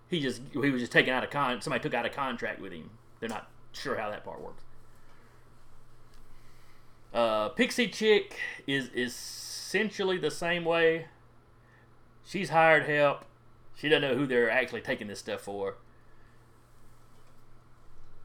he 0.08 0.20
just 0.20 0.42
he 0.52 0.70
was 0.70 0.80
just 0.80 0.92
taken 0.92 1.12
out 1.12 1.24
of 1.24 1.30
con 1.30 1.60
somebody 1.60 1.82
took 1.82 1.94
out 1.94 2.06
a 2.06 2.10
contract 2.10 2.60
with 2.60 2.72
him 2.72 2.90
they're 3.20 3.28
not 3.28 3.50
sure 3.72 3.96
how 3.96 4.10
that 4.10 4.24
part 4.24 4.40
works 4.40 4.64
uh, 7.16 7.48
Pixie 7.48 7.88
Chick 7.88 8.36
is 8.66 8.90
essentially 8.94 10.18
the 10.18 10.30
same 10.30 10.66
way. 10.66 11.06
She's 12.26 12.50
hired 12.50 12.86
help. 12.86 13.24
She 13.74 13.88
doesn't 13.88 14.02
know 14.02 14.16
who 14.16 14.26
they're 14.26 14.50
actually 14.50 14.82
taking 14.82 15.06
this 15.06 15.20
stuff 15.20 15.40
for. 15.40 15.76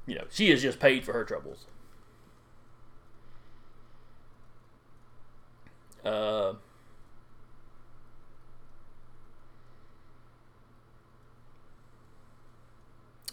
You 0.05 0.15
know, 0.15 0.25
she 0.29 0.51
is 0.51 0.61
just 0.61 0.77
paid 0.77 1.05
for 1.05 1.13
her 1.13 1.23
troubles. 1.23 1.67
Uh, 6.03 6.55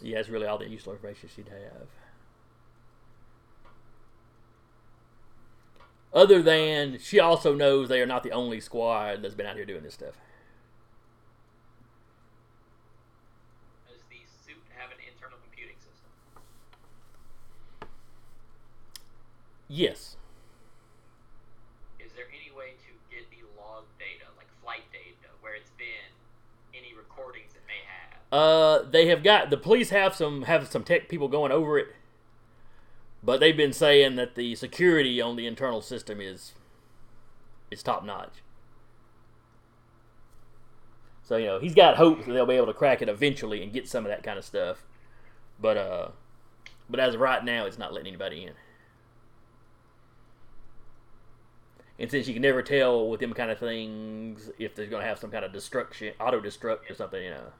yeah, 0.02 0.16
that's 0.16 0.28
really 0.28 0.46
all 0.46 0.58
the 0.58 0.68
useful 0.68 0.92
information 0.92 1.28
she'd 1.34 1.48
have. 1.48 1.88
Other 6.12 6.40
than 6.42 6.98
she 6.98 7.20
also 7.20 7.54
knows 7.54 7.88
they 7.88 8.00
are 8.00 8.06
not 8.06 8.22
the 8.22 8.32
only 8.32 8.60
squad 8.60 9.22
that's 9.22 9.34
been 9.34 9.46
out 9.46 9.56
here 9.56 9.66
doing 9.66 9.82
this 9.82 9.94
stuff. 9.94 10.14
Does 13.86 14.00
the 14.08 14.16
suit 14.46 14.62
have 14.78 14.90
an 14.90 14.96
internal 15.04 15.38
computing 15.44 15.76
system? 15.76 16.08
Yes. 19.68 20.16
Is 22.00 22.10
there 22.16 22.24
any 22.32 22.56
way 22.56 22.72
to 22.88 22.90
get 23.14 23.28
the 23.28 23.44
log 23.60 23.84
data, 23.98 24.32
like 24.38 24.48
flight 24.64 24.88
data, 24.90 25.28
where 25.42 25.54
it's 25.54 25.70
been, 25.76 26.08
any 26.72 26.96
recordings 26.96 27.52
it 27.52 27.62
may 27.68 27.84
have? 27.84 28.16
Uh, 28.30 28.82
they 28.82 29.06
have 29.06 29.22
got 29.22 29.50
the 29.50 29.56
police 29.56 29.90
have 29.90 30.14
some 30.14 30.42
have 30.42 30.68
some 30.68 30.84
tech 30.84 31.08
people 31.08 31.28
going 31.28 31.50
over 31.50 31.78
it, 31.78 31.88
but 33.22 33.40
they've 33.40 33.56
been 33.56 33.72
saying 33.72 34.16
that 34.16 34.34
the 34.34 34.54
security 34.54 35.20
on 35.20 35.36
the 35.36 35.46
internal 35.46 35.80
system 35.80 36.20
is 36.20 36.52
is 37.70 37.82
top 37.82 38.04
notch. 38.04 38.42
So 41.22 41.36
you 41.36 41.46
know 41.46 41.58
he's 41.58 41.74
got 41.74 41.96
hopes 41.96 42.26
that 42.26 42.32
they'll 42.32 42.46
be 42.46 42.54
able 42.54 42.66
to 42.66 42.74
crack 42.74 43.00
it 43.00 43.08
eventually 43.08 43.62
and 43.62 43.72
get 43.72 43.88
some 43.88 44.04
of 44.04 44.10
that 44.10 44.22
kind 44.22 44.38
of 44.38 44.44
stuff, 44.44 44.84
but 45.58 45.76
uh, 45.78 46.08
but 46.90 47.00
as 47.00 47.14
of 47.14 47.20
right 47.20 47.44
now, 47.44 47.66
it's 47.66 47.78
not 47.78 47.92
letting 47.92 48.08
anybody 48.08 48.44
in. 48.44 48.52
And 51.98 52.10
since 52.10 52.28
you 52.28 52.32
can 52.32 52.42
never 52.42 52.62
tell 52.62 53.08
with 53.08 53.20
them 53.20 53.32
kind 53.34 53.50
of 53.50 53.58
things 53.58 54.50
if 54.58 54.74
they're 54.74 54.86
going 54.86 55.02
to 55.02 55.08
have 55.08 55.18
some 55.18 55.30
kind 55.30 55.44
of 55.44 55.52
destruction, 55.52 56.14
auto 56.20 56.40
destruct 56.40 56.88
or 56.88 56.94
something, 56.94 57.22
you 57.22 57.30
know, 57.30 57.52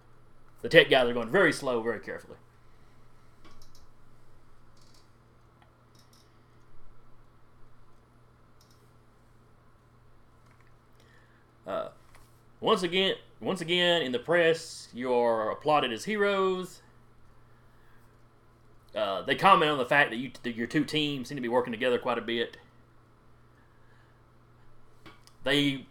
the 0.63 0.69
tech 0.69 0.91
guys 0.91 1.09
are 1.09 1.15
going 1.15 1.31
very 1.31 1.53
slow, 1.53 1.81
very 1.83 2.01
carefully. 2.01 2.37
Uh, 11.67 11.91
once 12.61 12.83
again, 12.83 13.15
once 13.41 13.61
again 13.61 14.03
in 14.03 14.11
the 14.11 14.19
press, 14.19 14.89
you're 14.95 15.51
applauded 15.51 15.93
as 15.93 16.05
heroes. 16.05 16.81
Uh, 18.95 19.23
they 19.23 19.35
comment 19.35 19.71
on 19.71 19.79
the 19.79 19.85
fact 19.85 20.11
that 20.11 20.17
you 20.17 20.31
that 20.43 20.57
your 20.57 20.67
two 20.67 20.85
teams 20.85 21.29
seem 21.29 21.37
to 21.37 21.43
be 21.43 21.49
working 21.49 21.73
together 21.73 21.99
quite 21.99 22.19
a 22.19 22.23
bit. 22.23 22.57
They 25.45 25.87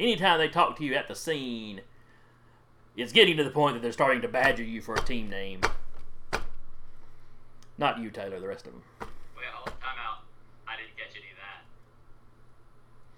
anytime 0.00 0.38
they 0.38 0.48
talk 0.48 0.76
to 0.78 0.84
you 0.84 0.94
at 0.94 1.08
the 1.08 1.14
scene, 1.14 1.82
it's 2.96 3.12
getting 3.12 3.36
to 3.36 3.44
the 3.44 3.50
point 3.50 3.74
that 3.74 3.82
they're 3.82 3.92
starting 3.92 4.22
to 4.22 4.28
badger 4.28 4.64
you 4.64 4.80
for 4.80 4.94
a 4.94 5.00
team 5.00 5.28
name. 5.30 5.60
Not 7.78 7.98
you, 7.98 8.10
Taylor. 8.10 8.40
The 8.40 8.48
rest 8.48 8.66
of 8.66 8.72
them. 8.72 8.82
Hold 9.60 9.80
time 9.80 9.96
out. 10.02 10.22
I 10.66 10.76
didn't 10.76 10.96
catch 10.96 11.16
any 11.16 11.30
of 11.30 11.36
that. 11.36 11.64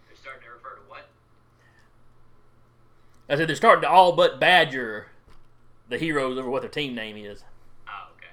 They're 0.08 0.16
starting 0.16 0.42
to 0.42 0.50
refer 0.50 0.76
to 0.76 0.82
what? 0.88 1.08
I 3.28 3.36
said 3.36 3.48
they're 3.48 3.56
starting 3.56 3.82
to 3.82 3.88
all 3.88 4.12
but 4.12 4.40
badger 4.40 5.08
the 5.88 5.98
heroes 5.98 6.38
over 6.38 6.50
what 6.50 6.62
their 6.62 6.70
team 6.70 6.94
name 6.94 7.16
is. 7.16 7.44
Oh, 7.86 8.12
okay. 8.16 8.26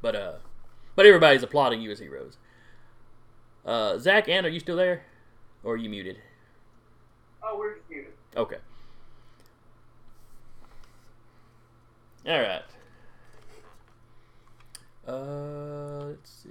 But 0.00 0.16
uh, 0.16 0.32
but 0.94 1.06
everybody's 1.06 1.42
applauding 1.42 1.80
you 1.80 1.90
as 1.90 1.98
heroes. 1.98 2.36
Uh, 3.64 3.98
Zach, 3.98 4.28
Ann, 4.28 4.46
are 4.46 4.48
you 4.48 4.60
still 4.60 4.76
there, 4.76 5.02
or 5.62 5.74
are 5.74 5.76
you 5.76 5.88
muted? 5.88 6.18
Oh, 7.42 7.58
we're 7.58 7.76
just 7.76 7.90
muted. 7.90 8.12
Okay. 8.36 8.56
All 12.26 12.40
right. 12.40 12.62
Uh, 15.06 16.04
let's 16.06 16.30
see. 16.30 16.50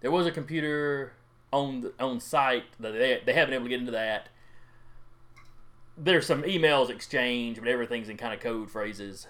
There 0.00 0.10
was 0.10 0.26
a 0.26 0.30
computer 0.30 1.14
on 1.50 1.80
the, 1.80 1.92
on 1.98 2.20
site 2.20 2.64
that 2.80 2.92
they 2.92 3.22
they 3.24 3.32
haven't 3.32 3.50
been 3.50 3.54
able 3.54 3.64
to 3.64 3.70
get 3.70 3.80
into 3.80 3.92
that. 3.92 4.28
There's 5.96 6.26
some 6.26 6.42
emails 6.42 6.90
exchanged, 6.90 7.60
but 7.60 7.68
everything's 7.68 8.08
in 8.08 8.16
kind 8.16 8.34
of 8.34 8.40
code 8.40 8.70
phrases. 8.70 9.26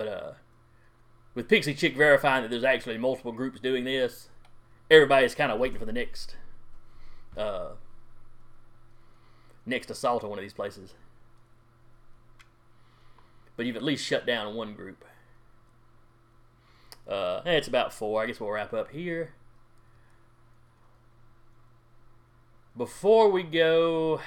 But 0.00 0.08
uh, 0.08 0.32
with 1.34 1.46
Pixie 1.46 1.74
Chick 1.74 1.94
verifying 1.94 2.40
that 2.40 2.48
there's 2.48 2.64
actually 2.64 2.96
multiple 2.96 3.32
groups 3.32 3.60
doing 3.60 3.84
this, 3.84 4.30
everybody's 4.90 5.34
kind 5.34 5.52
of 5.52 5.60
waiting 5.60 5.78
for 5.78 5.84
the 5.84 5.92
next 5.92 6.36
uh, 7.36 7.72
next 9.66 9.90
assault 9.90 10.24
on 10.24 10.30
one 10.30 10.38
of 10.38 10.42
these 10.42 10.54
places. 10.54 10.94
But 13.58 13.66
you've 13.66 13.76
at 13.76 13.82
least 13.82 14.06
shut 14.06 14.24
down 14.24 14.54
one 14.54 14.72
group. 14.72 15.04
Uh, 17.06 17.42
it's 17.44 17.68
about 17.68 17.92
four. 17.92 18.22
I 18.22 18.26
guess 18.26 18.40
we'll 18.40 18.52
wrap 18.52 18.72
up 18.72 18.92
here. 18.92 19.34
Before 22.74 23.30
we 23.30 23.42
go, 23.42 24.22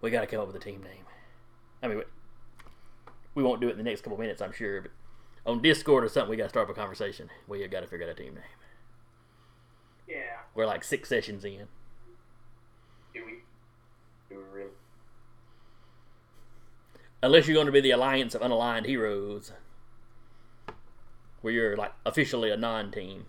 we 0.00 0.10
got 0.10 0.22
to 0.22 0.26
come 0.26 0.40
up 0.40 0.48
with 0.48 0.56
a 0.56 0.58
team 0.58 0.82
name. 0.82 1.04
I 1.80 1.86
mean, 1.86 2.02
we- 3.38 3.42
we 3.44 3.48
won't 3.48 3.60
do 3.60 3.68
it 3.68 3.72
in 3.72 3.78
the 3.78 3.84
next 3.84 4.00
couple 4.02 4.18
minutes, 4.18 4.42
I'm 4.42 4.50
sure, 4.52 4.82
but 4.82 4.90
on 5.46 5.62
Discord 5.62 6.02
or 6.02 6.08
something, 6.08 6.30
we 6.30 6.36
got 6.36 6.44
to 6.44 6.48
start 6.48 6.68
up 6.68 6.76
a 6.76 6.78
conversation. 6.78 7.30
We 7.46 7.66
got 7.68 7.80
to 7.80 7.86
figure 7.86 8.04
out 8.06 8.10
a 8.10 8.14
team 8.14 8.34
name. 8.34 8.44
Yeah. 10.08 10.40
We're 10.54 10.66
like 10.66 10.82
six 10.82 11.08
sessions 11.08 11.44
in. 11.44 11.68
Do 13.14 13.24
we? 13.24 13.42
Do 14.28 14.38
we 14.38 14.42
really? 14.52 14.70
Unless 17.22 17.46
you're 17.46 17.54
going 17.54 17.66
to 17.66 17.72
be 17.72 17.80
the 17.80 17.92
Alliance 17.92 18.34
of 18.34 18.42
Unaligned 18.42 18.86
Heroes, 18.86 19.52
where 21.42 21.52
you're 21.52 21.76
like 21.76 21.92
officially 22.04 22.50
a 22.50 22.56
non-team. 22.56 23.26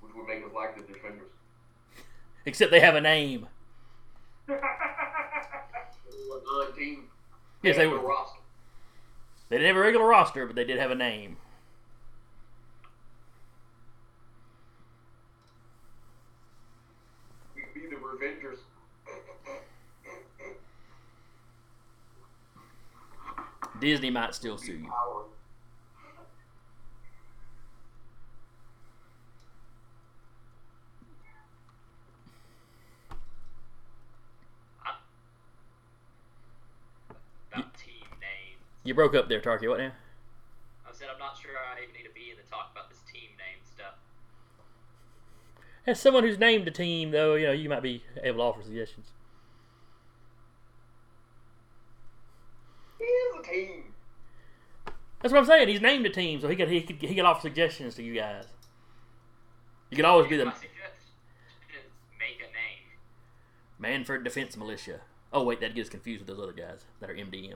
Which 0.00 0.12
would 0.14 0.26
make 0.26 0.44
us 0.44 0.52
like 0.54 0.76
the 0.76 0.82
defenders. 0.92 1.30
Except 2.44 2.70
they 2.70 2.80
have 2.80 2.94
a 2.96 3.00
name. 3.00 3.48
A 6.50 6.72
team. 6.76 7.04
Yes, 7.62 7.76
they 7.76 7.84
a 7.84 7.94
roster. 7.94 8.40
They 9.50 9.56
didn't 9.56 9.68
have 9.68 9.76
a 9.76 9.80
regular 9.80 10.06
roster, 10.06 10.46
but 10.46 10.56
they 10.56 10.64
did 10.64 10.78
have 10.78 10.90
a 10.90 10.94
name. 10.94 11.36
We 17.54 17.62
could 17.62 17.74
be 17.74 17.80
the 17.88 17.96
Revengers. 17.96 18.58
Disney 23.80 24.10
might 24.10 24.34
still 24.34 24.56
sue 24.56 24.72
you. 24.72 24.88
Power. 24.88 25.24
About 37.60 37.74
team 37.74 38.08
names. 38.20 38.60
You 38.84 38.94
broke 38.94 39.14
up 39.14 39.28
there, 39.28 39.40
Tarky. 39.40 39.68
What 39.68 39.78
now? 39.78 39.92
I 40.88 40.92
said 40.92 41.08
I'm 41.12 41.18
not 41.18 41.38
sure 41.38 41.52
I 41.52 41.82
even 41.82 41.94
need 41.94 42.04
to 42.08 42.14
be 42.14 42.30
in 42.30 42.36
the 42.36 42.50
talk 42.50 42.70
about 42.72 42.90
this 42.90 43.00
team 43.12 43.30
name 43.38 43.62
stuff. 43.64 43.94
As 45.86 46.00
someone 46.00 46.24
who's 46.24 46.38
named 46.38 46.66
a 46.68 46.70
team, 46.70 47.10
though, 47.10 47.34
you 47.34 47.46
know 47.46 47.52
you 47.52 47.68
might 47.68 47.82
be 47.82 48.02
able 48.22 48.38
to 48.38 48.42
offer 48.42 48.62
suggestions. 48.62 49.06
He 52.98 53.04
is 53.04 53.40
a 53.40 53.42
team. 53.42 53.84
That's 55.22 55.32
what 55.32 55.40
I'm 55.40 55.46
saying. 55.46 55.68
He's 55.68 55.80
named 55.80 56.06
a 56.06 56.10
team, 56.10 56.40
so 56.40 56.48
he 56.48 56.56
could 56.56 56.68
he 56.68 56.82
could 56.82 56.96
he 56.96 57.14
could 57.14 57.24
offer 57.24 57.42
suggestions 57.42 57.94
to 57.96 58.02
you 58.02 58.14
guys. 58.14 58.44
You 59.90 59.96
could 59.96 60.04
always 60.04 60.28
be 60.28 60.36
the 60.36 60.46
my 60.46 60.52
suggestion. 60.52 60.76
Make 62.18 62.40
a 62.40 62.50
name. 62.52 64.04
Manford 64.04 64.24
Defense 64.24 64.56
Militia. 64.56 65.00
Oh 65.32 65.44
wait, 65.44 65.60
that 65.60 65.74
gets 65.74 65.88
confused 65.88 66.20
with 66.20 66.28
those 66.28 66.42
other 66.42 66.52
guys 66.52 66.84
that 67.00 67.08
are 67.08 67.14
MDM. 67.14 67.54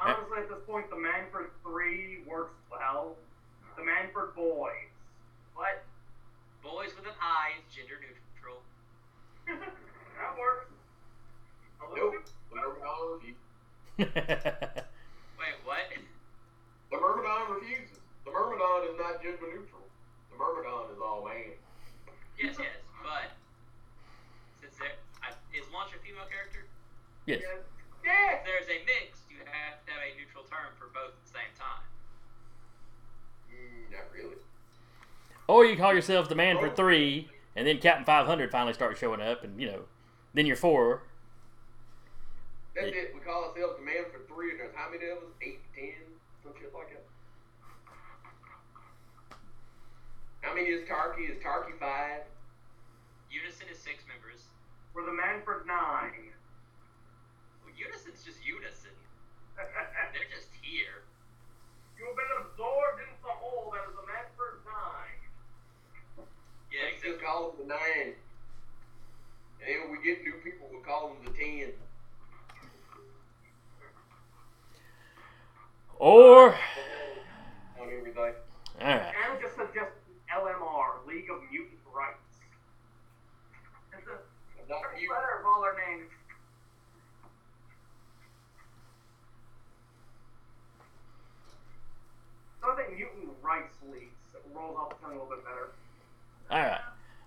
Honestly, 0.00 0.38
at 0.38 0.48
this 0.48 0.58
point, 0.66 0.88
the 0.90 0.96
Manford 0.96 1.50
3 1.62 2.22
works 2.26 2.54
well. 2.70 3.16
The 3.76 3.82
Manford 3.82 4.34
Boys. 4.34 4.90
What? 5.54 5.84
Boys 6.62 6.90
with 6.96 7.06
an 7.06 7.14
I 7.20 7.58
is 7.58 7.74
gender 7.74 7.98
neutral. 7.98 8.62
that 9.46 10.38
works. 10.38 10.66
Nope. 11.96 12.12
bit 12.12 12.30
The 12.50 12.56
better. 12.56 12.74
Myrmidon. 12.78 13.34
Wait, 15.38 15.56
what? 15.64 15.86
The 16.90 16.96
Myrmidon 16.96 17.54
refuses. 17.54 17.98
The 18.24 18.30
Myrmidon 18.30 18.90
is 18.90 18.98
not 18.98 19.22
gender 19.22 19.46
neutral. 19.50 19.77
The 20.38 20.44
Myrmidon 20.44 20.94
is 20.94 21.00
all 21.02 21.24
man. 21.24 21.58
Yes, 22.38 22.54
yes, 22.58 22.78
but 23.02 23.34
since 24.60 24.78
there 24.78 24.94
I, 25.18 25.34
is 25.50 25.66
Launch 25.74 25.90
a 25.90 25.98
female 25.98 26.30
character, 26.30 26.62
yes. 27.26 27.42
Yeah. 28.04 28.38
if 28.38 28.46
there's 28.46 28.70
a 28.70 28.78
mix, 28.86 29.18
you 29.26 29.42
have 29.42 29.82
to 29.82 29.90
have 29.90 30.02
a 30.06 30.14
neutral 30.14 30.44
term 30.44 30.70
for 30.78 30.86
both 30.94 31.18
at 31.18 31.22
the 31.26 31.32
same 31.34 31.50
time. 31.58 31.82
Mm, 33.50 33.90
not 33.90 34.06
really. 34.14 34.38
Or 35.48 35.64
you 35.66 35.76
call 35.76 35.92
yourself 35.92 36.28
the 36.28 36.36
Manford 36.36 36.76
Three, 36.76 37.26
and 37.56 37.66
then 37.66 37.78
Captain 37.78 38.04
Five 38.04 38.26
Hundred 38.26 38.52
finally 38.52 38.74
starts 38.74 39.00
showing 39.00 39.20
up, 39.20 39.42
and 39.42 39.60
you 39.60 39.66
know, 39.66 39.80
then 40.34 40.46
you're 40.46 40.54
four. 40.54 41.02
That's 42.76 42.94
it. 42.94 43.10
We 43.12 43.20
call 43.20 43.42
ourselves 43.42 43.74
the 43.74 43.82
Manford 43.82 44.30
three, 44.30 44.52
and 44.52 44.60
there's 44.60 44.74
how 44.76 44.86
many 44.88 45.10
of 45.10 45.18
us? 45.18 45.34
Eight, 45.42 45.58
ten, 45.74 45.98
some 46.44 46.52
shit 46.60 46.70
like 46.72 46.94
that. 46.94 47.02
How 50.48 50.56
many 50.56 50.72
is 50.72 50.80
Tarky? 50.88 51.28
Is 51.28 51.36
Tarky 51.44 51.76
five? 51.76 52.24
Unison 53.28 53.68
is 53.68 53.76
six 53.76 54.00
members. 54.08 54.48
We're 54.96 55.04
the 55.04 55.12
Manford 55.12 55.68
9. 55.68 55.76
Well, 55.76 57.76
Unison's 57.76 58.24
just 58.24 58.40
Unison. 58.40 58.96
They're 59.60 60.32
just 60.32 60.48
here. 60.64 61.04
You've 62.00 62.16
been 62.16 62.32
absorbed 62.40 63.04
into 63.04 63.20
the 63.20 63.36
whole 63.36 63.76
that 63.76 63.92
is 63.92 63.94
the 64.00 64.08
Manford 64.08 64.64
9. 66.16 66.24
Yeah, 66.72 66.96
Let's 66.96 67.04
just 67.04 67.20
call 67.20 67.52
them 67.52 67.68
the 67.68 67.76
nine. 67.76 68.16
And 69.60 69.64
then 69.68 69.76
when 69.84 69.92
we 69.92 70.00
get 70.00 70.24
new 70.24 70.40
people, 70.40 70.64
we'll 70.72 70.80
call 70.80 71.12
them 71.12 71.28
the 71.28 71.32
ten. 71.36 71.76
Or 76.00 76.56
On 77.76 77.84
everything. 77.92 78.16
all 78.16 78.32
right, 78.80 79.12
And 79.12 79.36
just 79.44 79.52
suggest 79.52 79.92
LMR, 80.34 81.06
League 81.06 81.30
of 81.30 81.40
Mutant 81.50 81.80
Rights. 81.94 82.18
It's 83.96 84.06
a 84.06 84.68
Not 84.68 84.82
you. 85.00 85.08
better 85.08 85.40
of 85.40 85.46
all 85.46 85.62
our 85.64 85.74
names. 85.76 86.10
So 92.60 92.72
I 92.72 92.76
think 92.76 92.96
Mutant 92.96 93.28
Rights 93.42 93.76
Leagues 93.90 94.12
rolls 94.54 94.76
off 94.78 94.90
the 94.90 94.96
tongue 95.06 95.16
a 95.16 95.22
little 95.22 95.28
bit 95.36 95.44
better. 95.44 95.70
all 96.50 96.58
right. 96.58 96.80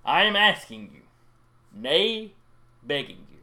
I 0.03 0.23
am 0.23 0.35
asking 0.35 0.89
you, 0.95 1.01
nay, 1.73 2.33
begging 2.83 3.27
you. 3.31 3.37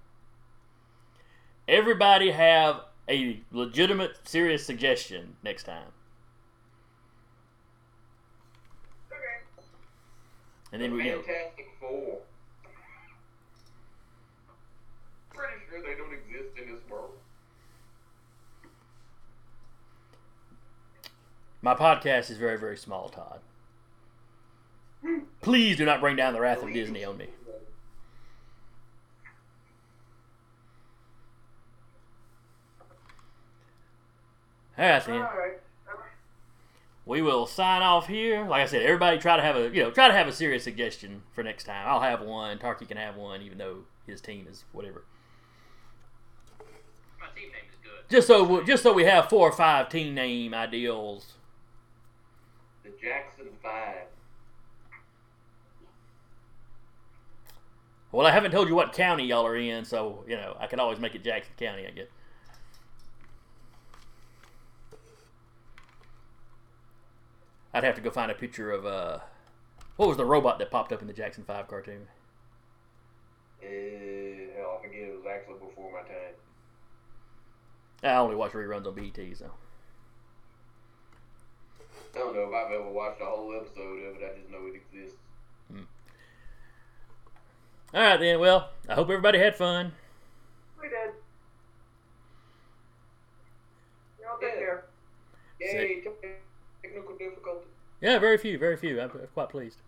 Everybody 1.68 2.30
have 2.32 2.80
a 3.08 3.40
legitimate, 3.52 4.16
serious 4.24 4.66
suggestion 4.66 5.36
next 5.42 5.62
time, 5.64 5.92
Okay. 9.12 9.62
And 10.72 10.82
then 10.82 10.92
we 10.94 11.04
you 11.04 11.12
know, 11.12 11.22
Fantastic 11.22 11.68
Four. 11.80 12.18
Pretty 15.34 15.54
sure 15.70 15.80
they 15.82 15.96
don't 15.96 16.12
exist 16.12 16.58
in 16.60 16.74
this 16.74 16.82
world. 16.90 17.12
My 21.62 21.74
podcast 21.74 22.30
is 22.30 22.36
very, 22.36 22.58
very 22.58 22.76
small, 22.76 23.08
Todd. 23.08 23.40
Please 25.40 25.76
do 25.76 25.84
not 25.84 26.00
bring 26.00 26.16
down 26.16 26.32
the 26.32 26.40
wrath 26.40 26.62
of 26.62 26.72
Disney 26.72 27.04
on 27.04 27.16
me. 27.16 27.28
All 34.78 34.84
right, 34.84 35.04
then. 35.04 35.14
Alright. 35.16 35.60
We 37.08 37.22
will 37.22 37.46
sign 37.46 37.80
off 37.80 38.06
here. 38.06 38.46
Like 38.46 38.62
I 38.62 38.66
said, 38.66 38.82
everybody 38.82 39.16
try 39.18 39.36
to 39.36 39.42
have 39.42 39.56
a 39.56 39.70
you 39.70 39.82
know 39.82 39.90
try 39.90 40.06
to 40.06 40.14
have 40.14 40.28
a 40.28 40.32
serious 40.32 40.62
suggestion 40.62 41.22
for 41.32 41.42
next 41.42 41.64
time. 41.64 41.88
I'll 41.88 42.02
have 42.02 42.20
one. 42.20 42.58
Tarky 42.58 42.86
can 42.86 42.98
have 42.98 43.16
one, 43.16 43.40
even 43.42 43.56
though 43.56 43.78
his 44.06 44.20
team 44.20 44.46
is 44.48 44.64
whatever. 44.72 45.04
My 47.18 47.26
team 47.34 47.50
name 47.50 47.64
is 47.68 47.76
good. 47.82 48.14
Just 48.14 48.26
so 48.26 48.62
just 48.62 48.82
so 48.82 48.92
we 48.92 49.04
have 49.04 49.30
four 49.30 49.48
or 49.48 49.52
five 49.52 49.88
team 49.88 50.14
name 50.14 50.52
ideals. 50.52 51.34
The 52.84 52.90
Jackson 52.90 53.46
Five. 53.62 54.08
Well, 58.12 58.26
I 58.26 58.30
haven't 58.30 58.52
told 58.52 58.68
you 58.68 58.74
what 58.74 58.92
county 58.92 59.26
y'all 59.26 59.46
are 59.46 59.56
in, 59.56 59.86
so 59.86 60.24
you 60.28 60.36
know 60.36 60.58
I 60.60 60.66
can 60.66 60.78
always 60.78 60.98
make 60.98 61.14
it 61.14 61.24
Jackson 61.24 61.54
County, 61.56 61.86
I 61.86 61.90
guess. 61.90 62.08
I'd 67.74 67.84
have 67.84 67.94
to 67.96 68.00
go 68.00 68.10
find 68.10 68.30
a 68.30 68.34
picture 68.34 68.70
of 68.70 68.86
uh, 68.86 69.18
what 69.96 70.08
was 70.08 70.16
the 70.16 70.24
robot 70.24 70.58
that 70.58 70.70
popped 70.70 70.92
up 70.92 71.02
in 71.02 71.06
the 71.06 71.12
Jackson 71.12 71.44
Five 71.44 71.68
cartoon? 71.68 72.08
Uh, 73.62 73.66
hell, 74.56 74.78
I 74.78 74.86
forget 74.86 75.02
it 75.02 75.16
was 75.16 75.26
actually 75.30 75.58
before 75.58 75.92
my 75.92 76.08
time. 76.08 76.34
I 78.02 78.16
only 78.18 78.36
watch 78.36 78.52
reruns 78.52 78.86
on 78.86 78.94
BET, 78.94 79.36
so. 79.36 79.50
I 82.14 82.18
don't 82.18 82.34
know 82.34 82.48
if 82.48 82.54
I've 82.54 82.72
ever 82.72 82.88
watched 82.90 83.20
a 83.20 83.24
whole 83.24 83.54
episode 83.54 83.98
of 84.04 84.16
it. 84.16 84.32
I 84.34 84.38
just 84.38 84.50
know 84.50 84.66
it 84.66 84.76
exists. 84.76 85.18
All 87.94 88.00
right 88.02 88.20
then. 88.20 88.38
Well, 88.38 88.70
I 88.88 88.94
hope 88.94 89.08
everybody 89.08 89.38
had 89.38 89.56
fun. 89.56 89.92
We 90.80 90.88
did. 90.88 91.10
Y'all 94.20 94.38
take 94.38 94.50
Yeah. 94.54 94.58
care. 94.58 94.84
Yay, 95.60 96.04
technical 96.88 97.16
difficulty. 97.16 97.66
Yeah, 98.00 98.18
very 98.18 98.38
few, 98.38 98.58
very 98.58 98.76
few. 98.76 99.00
I'm 99.00 99.10
quite 99.34 99.48
pleased. 99.48 99.78